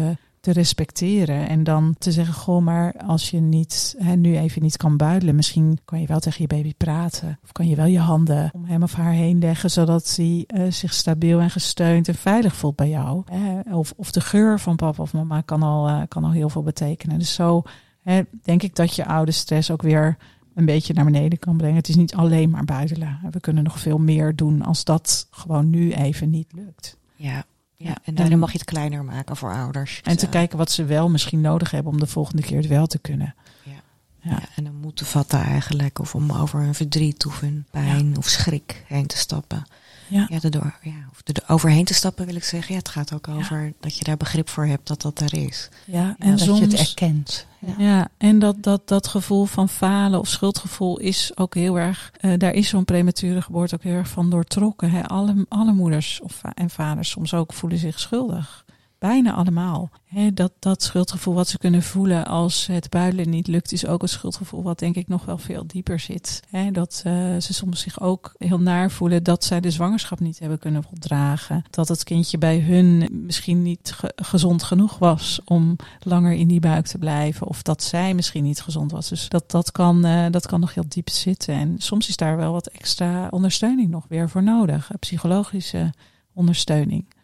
te 0.46 0.52
respecteren. 0.52 1.48
En 1.48 1.64
dan 1.64 1.94
te 1.98 2.12
zeggen, 2.12 2.34
goh, 2.34 2.62
maar 2.62 2.94
als 3.06 3.30
je 3.30 3.40
niet, 3.40 3.94
hè, 3.98 4.16
nu 4.16 4.38
even 4.38 4.62
niet 4.62 4.76
kan 4.76 4.96
buidelen, 4.96 5.34
misschien 5.34 5.78
kan 5.84 6.00
je 6.00 6.06
wel 6.06 6.18
tegen 6.18 6.40
je 6.40 6.46
baby 6.46 6.74
praten. 6.76 7.38
Of 7.42 7.52
kan 7.52 7.68
je 7.68 7.76
wel 7.76 7.86
je 7.86 7.98
handen 7.98 8.50
om 8.54 8.64
hem 8.64 8.82
of 8.82 8.92
haar 8.92 9.12
heen 9.12 9.38
leggen, 9.38 9.70
zodat 9.70 10.14
hij 10.16 10.44
eh, 10.46 10.70
zich 10.70 10.94
stabiel 10.94 11.40
en 11.40 11.50
gesteund 11.50 12.08
en 12.08 12.14
veilig 12.14 12.56
voelt 12.56 12.76
bij 12.76 12.88
jou. 12.88 13.22
Hè. 13.30 13.74
Of, 13.74 13.92
of 13.96 14.10
de 14.10 14.20
geur 14.20 14.60
van 14.60 14.76
papa 14.76 15.02
of 15.02 15.12
mama 15.12 15.40
kan 15.40 15.62
al, 15.62 15.88
eh, 15.88 16.02
kan 16.08 16.24
al 16.24 16.30
heel 16.30 16.48
veel 16.48 16.62
betekenen. 16.62 17.18
Dus 17.18 17.34
zo 17.34 17.62
hè, 18.02 18.20
denk 18.42 18.62
ik 18.62 18.74
dat 18.74 18.94
je 18.94 19.06
oude 19.06 19.32
stress 19.32 19.70
ook 19.70 19.82
weer 19.82 20.16
een 20.54 20.64
beetje 20.64 20.94
naar 20.94 21.04
beneden 21.04 21.38
kan 21.38 21.56
brengen. 21.56 21.76
Het 21.76 21.88
is 21.88 21.96
niet 21.96 22.14
alleen 22.14 22.50
maar 22.50 22.64
buidelen. 22.64 23.18
We 23.30 23.40
kunnen 23.40 23.64
nog 23.64 23.78
veel 23.80 23.98
meer 23.98 24.36
doen 24.36 24.62
als 24.62 24.84
dat 24.84 25.26
gewoon 25.30 25.70
nu 25.70 25.92
even 25.92 26.30
niet 26.30 26.52
lukt. 26.52 26.96
Ja, 27.16 27.44
ja. 27.76 27.88
en 27.88 27.94
En- 28.04 28.14
daarin 28.14 28.38
mag 28.38 28.52
je 28.52 28.58
het 28.58 28.66
kleiner 28.66 29.04
maken 29.04 29.36
voor 29.36 29.54
ouders. 29.54 30.00
En 30.04 30.16
te 30.16 30.24
Zo. 30.24 30.30
kijken 30.30 30.58
wat 30.58 30.70
ze 30.70 30.84
wel 30.84 31.08
misschien 31.10 31.40
nodig 31.40 31.70
hebben 31.70 31.92
om 31.92 31.98
de 32.00 32.06
volgende 32.06 32.42
keer 32.42 32.56
het 32.56 32.66
wel 32.66 32.86
te 32.86 32.98
kunnen. 32.98 33.34
Ja. 33.62 33.72
Ja. 34.20 34.30
Ja, 34.30 34.40
en 34.56 34.64
dan 34.64 34.74
moeten 34.74 35.06
vatten 35.06 35.40
eigenlijk. 35.42 35.98
Of 35.98 36.14
om 36.14 36.32
over 36.32 36.60
hun 36.60 36.74
verdriet 36.74 37.26
of 37.26 37.40
hun 37.40 37.66
pijn 37.70 38.16
of 38.16 38.26
schrik 38.28 38.84
heen 38.86 39.06
te 39.06 39.16
stappen. 39.16 39.66
Ja. 40.08 40.26
Ja, 40.30 40.38
erdoor, 40.40 40.78
ja, 40.82 41.08
of 41.10 41.20
er 41.24 41.42
overheen 41.46 41.84
te 41.84 41.94
stappen 41.94 42.26
wil 42.26 42.34
ik 42.34 42.44
zeggen. 42.44 42.72
Ja, 42.72 42.78
het 42.78 42.88
gaat 42.88 43.12
ook 43.12 43.28
over 43.28 43.72
dat 43.80 43.98
je 43.98 44.04
daar 44.04 44.16
begrip 44.16 44.48
voor 44.48 44.66
hebt 44.66 44.86
dat 44.86 45.02
dat 45.02 45.20
er 45.20 45.34
is. 45.34 45.68
Ja, 45.84 46.02
En 46.02 46.14
en 46.18 46.30
dat 46.30 46.40
soms, 46.40 46.58
je 46.58 46.64
het 46.64 46.78
erkent. 46.88 47.46
Ja. 47.58 47.74
Ja, 47.78 48.08
en 48.18 48.38
dat, 48.38 48.62
dat, 48.62 48.88
dat 48.88 49.06
gevoel 49.06 49.44
van 49.44 49.68
falen 49.68 50.20
of 50.20 50.28
schuldgevoel 50.28 50.98
is 50.98 51.32
ook 51.34 51.54
heel 51.54 51.78
erg, 51.78 52.12
eh, 52.20 52.32
daar 52.36 52.52
is 52.52 52.68
zo'n 52.68 52.84
premature 52.84 53.42
geboorte 53.42 53.74
ook 53.74 53.82
heel 53.82 53.92
erg 53.92 54.08
van 54.08 54.30
doortrokken. 54.30 54.90
Hè? 54.90 55.06
Alle, 55.06 55.46
alle 55.48 55.72
moeders 55.72 56.20
of, 56.22 56.40
en 56.54 56.70
vaders 56.70 57.10
soms 57.10 57.34
ook 57.34 57.52
voelen 57.52 57.78
zich 57.78 58.00
schuldig. 58.00 58.64
Bijna 58.98 59.32
allemaal. 59.32 59.90
Dat, 60.34 60.52
dat 60.58 60.82
schuldgevoel 60.82 61.34
wat 61.34 61.48
ze 61.48 61.58
kunnen 61.58 61.82
voelen 61.82 62.26
als 62.26 62.66
het 62.66 62.90
buidelen 62.90 63.30
niet 63.30 63.46
lukt, 63.46 63.72
is 63.72 63.86
ook 63.86 64.02
een 64.02 64.08
schuldgevoel 64.08 64.62
wat 64.62 64.78
denk 64.78 64.96
ik 64.96 65.08
nog 65.08 65.24
wel 65.24 65.38
veel 65.38 65.66
dieper 65.66 66.00
zit. 66.00 66.42
Dat 66.72 67.00
eh, 67.04 67.12
ze 67.36 67.52
soms 67.54 67.80
zich 67.80 68.00
ook 68.00 68.34
heel 68.38 68.60
naar 68.60 68.90
voelen 68.90 69.22
dat 69.22 69.44
zij 69.44 69.60
de 69.60 69.70
zwangerschap 69.70 70.20
niet 70.20 70.38
hebben 70.38 70.58
kunnen 70.58 70.82
voldragen. 70.82 71.62
Dat 71.70 71.88
het 71.88 72.04
kindje 72.04 72.38
bij 72.38 72.58
hun 72.60 73.08
misschien 73.10 73.62
niet 73.62 73.92
ge- 73.94 74.12
gezond 74.16 74.62
genoeg 74.62 74.98
was 74.98 75.40
om 75.44 75.76
langer 76.00 76.32
in 76.32 76.48
die 76.48 76.60
buik 76.60 76.86
te 76.86 76.98
blijven. 76.98 77.46
Of 77.46 77.62
dat 77.62 77.82
zij 77.82 78.14
misschien 78.14 78.44
niet 78.44 78.60
gezond 78.60 78.90
was. 78.90 79.08
Dus 79.08 79.28
dat, 79.28 79.50
dat, 79.50 79.72
kan, 79.72 80.04
eh, 80.04 80.26
dat 80.30 80.46
kan 80.46 80.60
nog 80.60 80.74
heel 80.74 80.88
diep 80.88 81.08
zitten. 81.10 81.54
En 81.54 81.74
soms 81.78 82.08
is 82.08 82.16
daar 82.16 82.36
wel 82.36 82.52
wat 82.52 82.66
extra 82.66 83.28
ondersteuning 83.30 83.90
nog 83.90 84.04
weer 84.08 84.30
voor 84.30 84.42
nodig. 84.42 84.90
Psychologische 84.98 85.92
ondersteuning. 86.32 87.14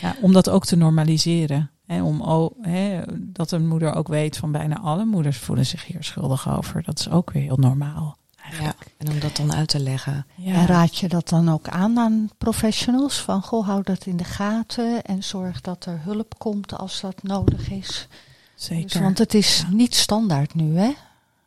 Ja, 0.00 0.16
om 0.20 0.32
dat 0.32 0.48
ook 0.50 0.66
te 0.66 0.76
normaliseren. 0.76 1.70
Hè, 1.86 2.02
om 2.02 2.22
o- 2.22 2.52
hè, 2.60 3.02
dat 3.18 3.50
een 3.50 3.68
moeder 3.68 3.94
ook 3.94 4.08
weet 4.08 4.36
van 4.36 4.52
bijna 4.52 4.78
alle 4.80 5.04
moeders 5.04 5.38
voelen 5.38 5.66
zich 5.66 5.84
hier 5.86 6.04
schuldig 6.04 6.56
over. 6.56 6.82
Dat 6.82 6.98
is 6.98 7.10
ook 7.10 7.30
weer 7.32 7.42
heel 7.42 7.56
normaal. 7.56 8.16
Ja, 8.60 8.74
en 8.98 9.10
om 9.10 9.20
dat 9.20 9.36
dan 9.36 9.54
uit 9.54 9.68
te 9.68 9.80
leggen. 9.80 10.26
Ja, 10.36 10.54
En 10.54 10.66
raad 10.66 10.96
je 10.96 11.08
dat 11.08 11.28
dan 11.28 11.48
ook 11.48 11.68
aan 11.68 11.98
aan 11.98 12.28
professionals? 12.38 13.20
Van 13.20 13.42
goh, 13.42 13.66
hou 13.66 13.82
dat 13.82 14.06
in 14.06 14.16
de 14.16 14.24
gaten 14.24 15.02
en 15.02 15.24
zorg 15.24 15.60
dat 15.60 15.84
er 15.86 16.00
hulp 16.02 16.38
komt 16.38 16.78
als 16.78 17.00
dat 17.00 17.22
nodig 17.22 17.70
is. 17.70 18.08
zeker. 18.54 18.82
Dus, 18.90 19.00
want 19.00 19.18
het 19.18 19.34
is 19.34 19.58
Ja. 19.68 19.74
niet 19.74 19.94
standaard 19.94 20.54
nu, 20.54 20.76
hè? 20.78 20.92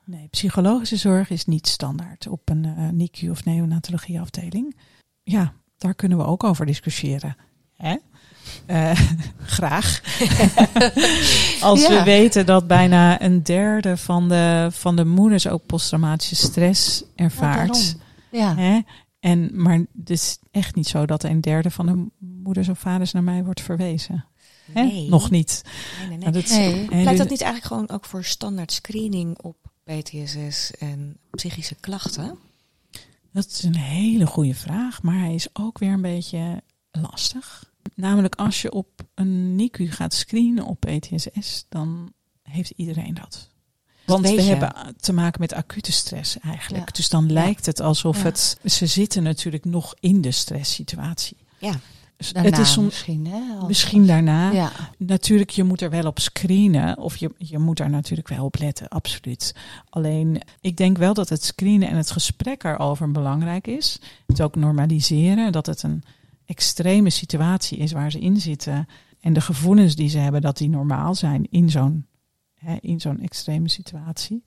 Nee, 0.03 0.27
psychologische 0.31 0.95
zorg 0.97 1.29
is 1.29 1.45
niet 1.45 1.67
standaard 1.67 2.27
op 2.27 2.49
een 2.49 2.65
eh 2.65 2.89
NICU 2.89 3.29
of 3.29 3.45
neonatologieafdeling. 3.45 4.75
Ja, 5.23 5.53
daar 5.77 5.93
kunnen 5.95 6.17
we 6.17 6.23
ook 6.23 6.43
over 6.43 6.65
discussiëren. 6.65 7.35
Hè? 7.75 7.95
Eh, 8.69 8.99
graag. 9.55 10.01
Als 11.61 11.81
Ja. 11.81 11.89
we 11.89 12.01
weten 12.03 12.45
dat 12.45 12.67
bijna 12.67 13.21
een 13.21 13.43
derde 13.43 13.97
van 13.97 14.29
de, 14.29 14.67
van 14.71 14.95
de 14.95 15.05
moeders 15.05 15.47
ook 15.47 15.65
posttraumatische 15.65 16.35
stress 16.35 17.03
ervaart. 17.15 17.95
Ja, 18.31 18.55
hè? 18.55 18.79
En, 19.19 19.49
maar 19.61 19.73
het 19.99 20.09
is 20.09 20.37
echt 20.51 20.75
niet 20.75 20.87
zo 20.87 21.05
dat 21.05 21.23
een 21.23 21.41
derde 21.41 21.71
van 21.71 21.85
de 21.85 22.05
moeders 22.43 22.69
of 22.69 22.79
vaders 22.79 23.11
naar 23.11 23.23
mij 23.23 23.43
wordt 23.43 23.61
verwezen. 23.61 24.25
Hè? 24.71 24.83
Nee. 24.83 25.09
Nog 25.09 25.29
niet. 25.29 25.63
Nee, 26.07 26.17
nee, 26.17 26.31
dat 26.31 26.43
is- 26.43 26.49
Nee. 26.51 26.87
dus- 27.05 27.17
dat 27.17 27.29
niet 27.29 27.41
eigenlijk 27.41 27.65
gewoon 27.65 27.89
ook 27.89 28.05
voor 28.05 28.23
standaard 28.23 28.71
screening 28.71 29.39
op 29.41 29.55
PTSS 29.83 30.71
en 30.79 31.17
psychische 31.31 31.75
klachten? 31.75 32.37
Dat 33.33 33.45
is 33.45 33.63
een 33.63 33.75
hele 33.75 34.25
goede 34.27 34.55
vraag, 34.55 35.01
maar 35.01 35.19
hij 35.19 35.33
is 35.33 35.47
ook 35.53 35.77
weer 35.79 35.91
een 35.93 36.01
beetje 36.01 36.61
lastig. 36.91 37.68
Namelijk 37.99 38.35
als 38.35 38.61
je 38.61 38.71
op 38.71 38.87
een 39.15 39.55
NICU 39.55 39.91
gaat 39.91 40.13
screenen 40.13 40.65
op 40.65 40.79
PTSS, 40.79 41.65
dan 41.69 42.13
heeft 42.43 42.69
iedereen 42.75 43.13
dat. 43.13 43.49
Want 44.05 44.29
we 44.29 44.41
hebben 44.41 44.73
te 44.97 45.13
maken 45.13 45.41
met 45.41 45.53
acute 45.53 45.91
stress 45.91 46.39
eigenlijk. 46.39 46.95
Dus 46.95 47.09
dan 47.09 47.31
lijkt 47.31 47.65
het 47.65 47.79
alsof 47.79 48.23
het. 48.23 48.57
Ze 48.65 48.85
zitten 48.85 49.23
natuurlijk 49.23 49.65
nog 49.65 49.93
in 49.99 50.21
de 50.21 50.31
stresssituatie. 50.31 51.37
Ja. 51.57 51.73
Dus 52.17 52.33
Daarna 52.33 52.49
het 52.49 52.59
is 52.59 52.71
soms, 52.71 52.85
misschien, 52.85 53.27
hè? 53.27 53.55
Als- 53.57 53.67
Misschien 53.67 54.05
daarna. 54.05 54.51
Ja. 54.51 54.71
Natuurlijk, 54.97 55.49
je 55.49 55.63
moet 55.63 55.81
er 55.81 55.89
wel 55.89 56.05
op 56.05 56.19
screenen. 56.19 56.97
Of 56.97 57.17
je, 57.17 57.31
je 57.37 57.57
moet 57.57 57.77
daar 57.77 57.89
natuurlijk 57.89 58.27
wel 58.27 58.45
op 58.45 58.57
letten, 58.59 58.87
absoluut. 58.87 59.55
Alleen, 59.89 60.41
ik 60.61 60.77
denk 60.77 60.97
wel 60.97 61.13
dat 61.13 61.29
het 61.29 61.43
screenen 61.43 61.89
en 61.89 61.97
het 61.97 62.11
gesprek 62.11 62.63
erover 62.63 63.11
belangrijk 63.11 63.67
is. 63.67 63.99
Het 64.27 64.41
ook 64.41 64.55
normaliseren. 64.55 65.51
Dat 65.51 65.65
het 65.65 65.83
een 65.83 66.03
extreme 66.49 67.09
situatie 67.09 67.77
is 67.77 67.91
waar 67.91 68.11
ze 68.11 68.19
in 68.19 68.37
zitten. 68.37 68.87
En 69.19 69.33
de 69.33 69.41
gevoelens 69.41 69.95
die 69.95 70.09
ze 70.09 70.17
hebben, 70.17 70.41
dat 70.41 70.57
die 70.57 70.69
normaal 70.69 71.15
zijn 71.15 71.47
in 71.49 71.69
zo'n, 71.69 72.05
hè, 72.55 72.75
in 72.81 72.99
zo'n 72.99 73.19
extreme 73.21 73.69
situatie. 73.69 74.43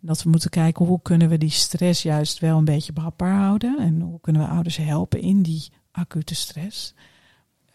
Dat 0.00 0.22
we 0.22 0.30
moeten 0.30 0.50
kijken 0.50 0.86
hoe 0.86 1.02
kunnen 1.02 1.28
we 1.28 1.38
die 1.38 1.50
stress 1.50 2.02
juist 2.02 2.38
wel 2.38 2.58
een 2.58 2.64
beetje 2.64 2.92
behapbaar 2.92 3.34
houden. 3.34 3.78
En 3.78 4.00
hoe 4.00 4.20
kunnen 4.20 4.42
we 4.42 4.48
ouders 4.48 4.76
helpen 4.76 5.20
in 5.20 5.42
die 5.42 5.68
acute 5.90 6.34
stress. 6.34 6.94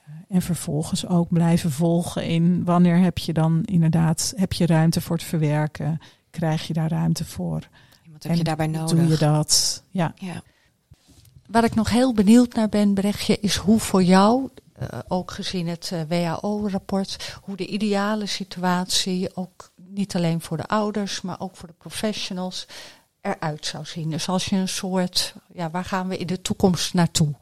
Eh, 0.06 0.36
En 0.36 0.42
vervolgens 0.42 1.08
ook 1.08 1.30
blijven 1.30 1.72
volgen 1.72 2.26
in 2.26 2.64
wanneer 2.64 2.98
heb 2.98 3.18
je 3.18 3.34
dan 3.34 3.64
inderdaad, 3.64 4.34
heb 4.36 4.54
je 4.54 4.66
ruimte 4.66 5.02
voor 5.02 5.16
het 5.16 5.26
verwerken? 5.26 6.00
Krijg 6.30 6.68
je 6.68 6.74
daar 6.74 6.90
ruimte 6.90 7.26
voor? 7.26 7.70
Wat 8.12 8.24
heb 8.24 8.36
je 8.36 8.44
daarbij 8.44 8.68
nodig? 8.68 8.98
Doe 8.98 9.08
je 9.08 9.18
dat? 9.18 9.84
Ja. 9.90 10.14
Ja. 10.16 10.42
Waar 11.48 11.64
ik 11.64 11.76
nog 11.76 11.90
heel 11.90 12.14
benieuwd 12.14 12.54
naar 12.54 12.70
ben, 12.70 12.94
Brechtje, 12.94 13.40
is 13.40 13.56
hoe 13.56 13.80
voor 13.80 14.04
jou, 14.04 14.50
eh, 14.74 15.00
ook 15.08 15.32
gezien 15.32 15.68
het 15.68 15.92
eh, 15.94 16.02
WHO-rapport, 16.08 17.38
hoe 17.44 17.56
de 17.56 17.68
ideale 17.68 18.26
situatie, 18.26 19.36
ook 19.36 19.72
niet 19.76 20.16
alleen 20.16 20.42
voor 20.42 20.58
de 20.58 20.68
ouders, 20.68 21.22
maar 21.22 21.40
ook 21.40 21.56
voor 21.56 21.68
de 21.68 21.74
professionals, 21.78 22.68
eruit 23.22 23.66
zou 23.66 23.86
zien. 23.86 24.10
Dus 24.10 24.28
als 24.28 24.46
je 24.46 24.56
een 24.56 24.68
soort, 24.68 25.34
ja, 25.54 25.70
waar 25.70 25.86
gaan 25.86 26.08
we 26.08 26.18
in 26.18 26.28
de 26.28 26.42
toekomst 26.42 26.94
naartoe? 26.94 27.34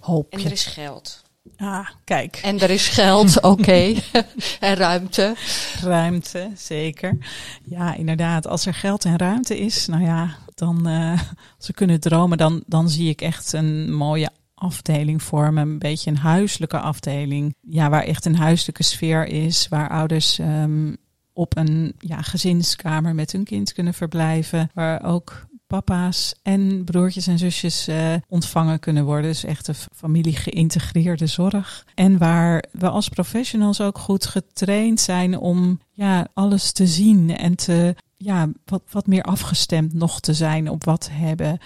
Hoop 0.00 0.32
En 0.32 0.38
je. 0.38 0.44
er 0.44 0.52
is 0.52 0.64
geld. 0.64 1.22
Ah, 1.60 1.88
kijk. 2.04 2.36
En 2.36 2.60
er 2.60 2.70
is 2.70 2.88
geld, 2.88 3.40
oké. 3.52 3.94
en 4.60 4.74
ruimte. 4.74 5.34
Ruimte, 5.80 6.50
zeker. 6.56 7.18
Ja, 7.64 7.94
inderdaad. 7.94 8.46
Als 8.46 8.66
er 8.66 8.74
geld 8.74 9.04
en 9.04 9.18
ruimte 9.18 9.58
is, 9.58 9.86
nou 9.86 10.02
ja, 10.02 10.36
dan 10.54 10.86
eh, 10.86 11.20
als 11.56 11.66
we 11.66 11.72
kunnen 11.72 12.00
dromen, 12.00 12.38
dan, 12.38 12.62
dan 12.66 12.88
zie 12.88 13.08
ik 13.08 13.20
echt 13.20 13.52
een 13.52 13.94
mooie 13.94 14.30
afdeling 14.54 15.22
vormen. 15.22 15.68
Een 15.68 15.78
beetje 15.78 16.10
een 16.10 16.16
huiselijke 16.16 16.78
afdeling. 16.78 17.54
Ja, 17.60 17.90
waar 17.90 18.04
echt 18.04 18.24
een 18.24 18.36
huiselijke 18.36 18.82
sfeer 18.82 19.26
is. 19.26 19.68
Waar 19.68 19.90
ouders 19.90 20.38
ehm, 20.38 20.94
op 21.32 21.56
een 21.56 21.94
ja, 21.98 22.22
gezinskamer 22.22 23.14
met 23.14 23.32
hun 23.32 23.44
kind 23.44 23.72
kunnen 23.72 23.94
verblijven. 23.94 24.70
Waar 24.74 25.04
ook 25.04 25.46
papa's 25.70 26.34
en 26.42 26.84
broertjes 26.84 27.26
en 27.26 27.38
zusjes 27.38 27.88
eh, 27.88 28.14
ontvangen 28.28 28.78
kunnen 28.78 29.04
worden. 29.04 29.30
Dus 29.30 29.44
echt 29.44 29.68
een 29.68 29.74
familie 29.94 30.36
geïntegreerde 30.36 31.26
zorg. 31.26 31.86
En 31.94 32.18
waar 32.18 32.64
we 32.72 32.88
als 32.88 33.08
professionals 33.08 33.80
ook 33.80 33.98
goed 33.98 34.26
getraind 34.26 35.00
zijn 35.00 35.38
om 35.38 35.80
ja, 35.90 36.26
alles 36.34 36.72
te 36.72 36.86
zien 36.86 37.36
en 37.36 37.54
te 37.54 37.94
ja, 38.16 38.48
wat, 38.64 38.82
wat 38.90 39.06
meer 39.06 39.22
afgestemd 39.22 39.92
nog 39.92 40.20
te 40.20 40.34
zijn 40.34 40.68
op 40.70 40.84
wat 40.84 41.08
hebben 41.12 41.58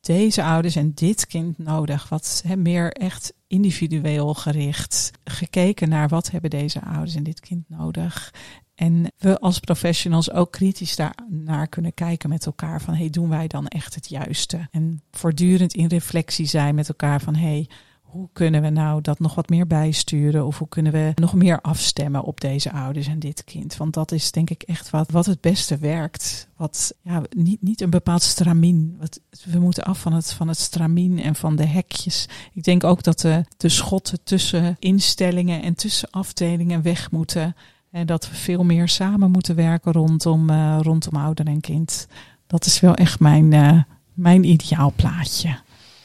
deze 0.00 0.42
ouders 0.42 0.76
en 0.76 0.92
dit 0.94 1.26
kind 1.26 1.58
nodig. 1.58 2.08
Wat 2.08 2.44
meer 2.56 2.92
echt 2.92 3.32
individueel 3.46 4.34
gericht. 4.34 5.10
Gekeken 5.24 5.88
naar 5.88 6.08
wat 6.08 6.30
hebben 6.30 6.50
deze 6.50 6.80
ouders 6.80 7.14
en 7.14 7.22
dit 7.22 7.40
kind 7.40 7.68
nodig. 7.68 8.34
En 8.74 9.12
we 9.18 9.38
als 9.38 9.60
professionals 9.60 10.32
ook 10.32 10.52
kritisch 10.52 10.96
daarnaar 10.96 11.68
kunnen 11.68 11.94
kijken 11.94 12.28
met 12.28 12.46
elkaar. 12.46 12.80
Van 12.80 12.94
hey, 12.94 13.10
doen 13.10 13.28
wij 13.28 13.46
dan 13.46 13.66
echt 13.66 13.94
het 13.94 14.08
juiste? 14.08 14.68
En 14.70 15.02
voortdurend 15.10 15.74
in 15.74 15.86
reflectie 15.86 16.46
zijn 16.46 16.74
met 16.74 16.88
elkaar 16.88 17.20
van 17.20 17.34
hey, 17.34 17.68
hoe 18.12 18.28
kunnen 18.32 18.62
we 18.62 18.68
nou 18.68 19.00
dat 19.00 19.18
nog 19.18 19.34
wat 19.34 19.48
meer 19.48 19.66
bijsturen? 19.66 20.46
Of 20.46 20.58
hoe 20.58 20.68
kunnen 20.68 20.92
we 20.92 21.12
nog 21.14 21.34
meer 21.34 21.60
afstemmen 21.60 22.22
op 22.22 22.40
deze 22.40 22.72
ouders 22.72 23.06
en 23.06 23.18
dit 23.18 23.44
kind? 23.44 23.76
Want 23.76 23.94
dat 23.94 24.12
is 24.12 24.30
denk 24.30 24.50
ik 24.50 24.62
echt 24.62 24.90
wat, 24.90 25.10
wat 25.10 25.26
het 25.26 25.40
beste 25.40 25.76
werkt. 25.76 26.48
Wat 26.56 26.94
ja, 27.02 27.22
niet, 27.36 27.62
niet 27.62 27.80
een 27.80 27.90
bepaald 27.90 28.22
stramien. 28.22 28.96
Wat, 28.98 29.20
we 29.44 29.58
moeten 29.58 29.84
af 29.84 30.00
van 30.00 30.12
het, 30.12 30.32
van 30.32 30.48
het 30.48 30.58
stramien 30.58 31.18
en 31.18 31.34
van 31.34 31.56
de 31.56 31.66
hekjes. 31.66 32.28
Ik 32.52 32.62
denk 32.62 32.84
ook 32.84 33.02
dat 33.02 33.20
de, 33.20 33.44
de 33.56 33.68
schotten 33.68 34.18
tussen 34.24 34.76
instellingen 34.78 35.62
en 35.62 35.74
tussen 35.74 36.10
afdelingen 36.10 36.82
weg 36.82 37.10
moeten. 37.10 37.54
En 37.92 38.06
dat 38.06 38.28
we 38.28 38.34
veel 38.34 38.64
meer 38.64 38.88
samen 38.88 39.30
moeten 39.30 39.54
werken 39.54 39.92
rondom, 39.92 40.50
eh, 40.50 40.78
rondom 40.80 41.16
ouder 41.16 41.46
en 41.46 41.60
kind. 41.60 42.06
Dat 42.46 42.64
is 42.66 42.80
wel 42.80 42.94
echt 42.94 43.20
mijn, 43.20 43.52
eh, 43.52 43.78
mijn 44.12 44.44
ideaalplaatje. 44.44 45.56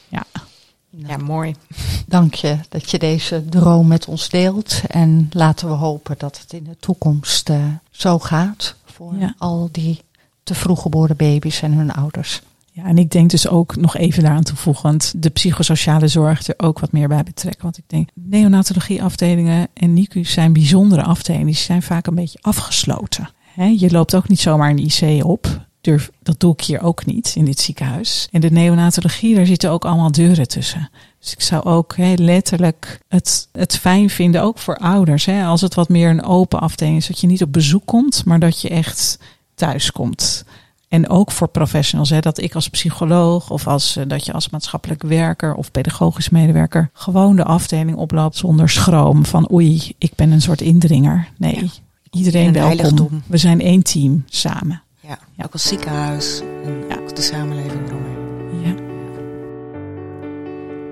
Ja. 0.08 0.24
Ja, 0.90 1.16
mooi. 1.16 1.54
Dank 2.06 2.34
je 2.34 2.58
dat 2.68 2.90
je 2.90 2.98
deze 2.98 3.44
droom 3.48 3.86
met 3.86 4.06
ons 4.06 4.28
deelt. 4.28 4.80
En 4.86 5.28
laten 5.32 5.68
we 5.68 5.74
hopen 5.74 6.14
dat 6.18 6.38
het 6.40 6.52
in 6.52 6.64
de 6.64 6.76
toekomst 6.80 7.48
eh, 7.48 7.64
zo 7.90 8.18
gaat 8.18 8.74
voor 8.84 9.14
Ja. 9.18 9.34
al 9.38 9.68
die 9.72 10.00
te 10.42 10.54
vroeg 10.54 10.82
geboren 10.82 11.16
baby's 11.16 11.62
en 11.62 11.72
hun 11.72 11.92
ouders. 11.92 12.40
Ja, 12.78 12.84
en 12.84 12.98
ik 12.98 13.10
denk 13.10 13.30
dus 13.30 13.48
ook 13.48 13.76
nog 13.76 13.96
even 13.96 14.22
daaraan 14.22 14.42
toevoegend 14.42 15.12
de 15.16 15.28
psychosociale 15.28 16.08
zorg 16.08 16.46
er 16.46 16.54
ook 16.56 16.78
wat 16.78 16.92
meer 16.92 17.08
bij 17.08 17.22
betrekken. 17.22 17.62
Want 17.62 17.78
ik 17.78 17.84
denk, 17.86 18.08
neonatologieafdelingen 18.14 19.68
en 19.74 19.94
NICU's 19.94 20.32
zijn 20.32 20.52
bijzondere 20.52 21.02
afdelingen. 21.02 21.46
Die 21.46 21.54
zijn 21.54 21.82
vaak 21.82 22.06
een 22.06 22.14
beetje 22.14 22.38
afgesloten. 22.40 23.30
Je 23.76 23.90
loopt 23.90 24.14
ook 24.14 24.28
niet 24.28 24.40
zomaar 24.40 24.70
een 24.70 24.78
IC 24.90 25.24
op. 25.24 25.66
Durf, 25.80 26.10
dat 26.22 26.40
doe 26.40 26.52
ik 26.52 26.60
hier 26.60 26.82
ook 26.82 27.06
niet 27.06 27.32
in 27.36 27.44
dit 27.44 27.60
ziekenhuis. 27.60 28.28
En 28.30 28.40
de 28.40 28.50
neonatologie, 28.50 29.34
daar 29.34 29.46
zitten 29.46 29.70
ook 29.70 29.84
allemaal 29.84 30.12
deuren 30.12 30.48
tussen. 30.48 30.90
Dus 31.20 31.32
ik 31.32 31.40
zou 31.40 31.64
ook 31.64 31.94
letterlijk 32.16 33.00
het, 33.08 33.48
het 33.52 33.78
fijn 33.78 34.10
vinden, 34.10 34.42
ook 34.42 34.58
voor 34.58 34.76
ouders. 34.76 35.28
Als 35.28 35.60
het 35.60 35.74
wat 35.74 35.88
meer 35.88 36.10
een 36.10 36.24
open 36.24 36.60
afdeling 36.60 36.96
is, 36.96 37.06
dat 37.06 37.20
je 37.20 37.26
niet 37.26 37.42
op 37.42 37.52
bezoek 37.52 37.86
komt, 37.86 38.24
maar 38.24 38.38
dat 38.38 38.60
je 38.60 38.68
echt 38.68 39.18
thuis 39.54 39.92
komt. 39.92 40.44
En 40.88 41.08
ook 41.08 41.30
voor 41.30 41.48
professionals, 41.48 42.10
hè, 42.10 42.20
dat 42.20 42.40
ik 42.40 42.54
als 42.54 42.68
psycholoog 42.68 43.50
of 43.50 43.66
als, 43.66 43.96
eh, 43.96 44.04
dat 44.06 44.24
je 44.24 44.32
als 44.32 44.50
maatschappelijk 44.50 45.02
werker 45.02 45.54
of 45.54 45.70
pedagogisch 45.70 46.28
medewerker 46.28 46.90
gewoon 46.92 47.36
de 47.36 47.44
afdeling 47.44 47.96
oploopt 47.96 48.36
zonder 48.36 48.68
schroom 48.68 49.24
van 49.24 49.48
oei, 49.52 49.94
ik 49.98 50.12
ben 50.14 50.30
een 50.30 50.40
soort 50.42 50.60
indringer. 50.60 51.28
Nee, 51.36 51.70
iedereen 52.10 52.46
Een 52.46 52.52
welkom. 52.52 52.76
heiligdom. 52.76 53.22
We 53.26 53.36
zijn 53.36 53.60
één 53.60 53.82
team 53.82 54.24
samen. 54.26 54.82
Ja, 55.00 55.18
ook 55.44 55.52
als 55.52 55.68
ziekenhuis 55.68 56.42
en 56.64 56.98
ook 57.00 57.16
de 57.16 57.22
samenleving 57.22 57.88
eromheen. 57.88 58.16
Ja. 58.64 58.74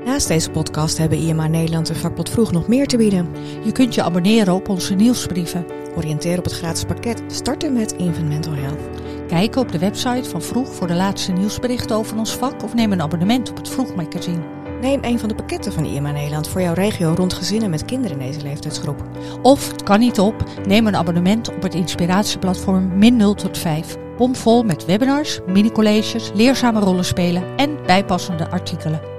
Naast 0.05 0.29
deze 0.29 0.51
podcast 0.51 0.99
hebben 0.99 1.19
IMA 1.19 1.47
Nederland 1.47 1.89
en 1.91 1.97
Vakblad 1.97 2.31
Vroeg 2.31 2.53
nog 2.53 2.69
meer 2.69 2.87
te 2.87 2.97
bieden. 2.97 3.29
Je 3.65 3.73
kunt 3.73 3.95
je 3.95 4.03
abonneren 4.03 4.55
op 4.55 4.69
onze 4.69 4.95
nieuwsbrieven. 4.95 5.67
Oriënteer 5.97 6.39
op 6.39 6.45
het 6.45 6.53
gratis 6.53 6.85
pakket. 6.85 7.23
Starten 7.27 7.73
met 7.73 7.93
Infant 7.93 8.29
Mental 8.29 8.53
Health. 8.55 8.81
Kijk 9.29 9.57
op 9.57 9.73
de 9.73 9.79
website 9.79 10.31
van 10.31 10.43
Vroeg 10.43 10.75
voor 10.75 10.87
de 10.87 10.95
laatste 10.95 11.33
nieuwsberichten 11.33 11.97
over 11.97 12.19
ons 12.19 12.35
vak 12.37 12.63
of 12.63 12.75
neem 12.75 12.93
een 12.93 13.03
abonnement 13.03 13.51
op 13.51 13.57
het 13.57 13.69
Vroeg 13.69 13.95
magazine. 13.95 14.43
Neem 14.81 15.05
een 15.05 15.19
van 15.19 15.29
de 15.29 15.35
pakketten 15.35 15.73
van 15.73 15.85
IMA 15.85 16.11
Nederland 16.11 16.49
voor 16.49 16.61
jouw 16.61 16.75
regio 16.75 17.13
rond 17.17 17.33
gezinnen 17.33 17.71
met 17.71 17.85
kinderen 17.85 18.21
in 18.21 18.27
deze 18.27 18.43
leeftijdsgroep. 18.43 19.03
Of, 19.43 19.71
het 19.71 19.83
kan 19.83 19.99
niet 19.99 20.19
op, 20.19 20.45
neem 20.67 20.87
een 20.87 20.97
abonnement 20.97 21.55
op 21.55 21.63
het 21.63 21.75
inspiratieplatform 21.75 22.99
Min 22.99 23.17
0 23.17 23.35
tot 23.35 23.59
5. 23.59 23.97
Bomvol 24.17 24.63
met 24.63 24.85
webinars, 24.85 25.41
mini-colleges, 25.47 26.31
leerzame 26.35 26.81
rollenspelen 26.81 27.57
en 27.57 27.79
bijpassende 27.87 28.51
artikelen. 28.51 29.16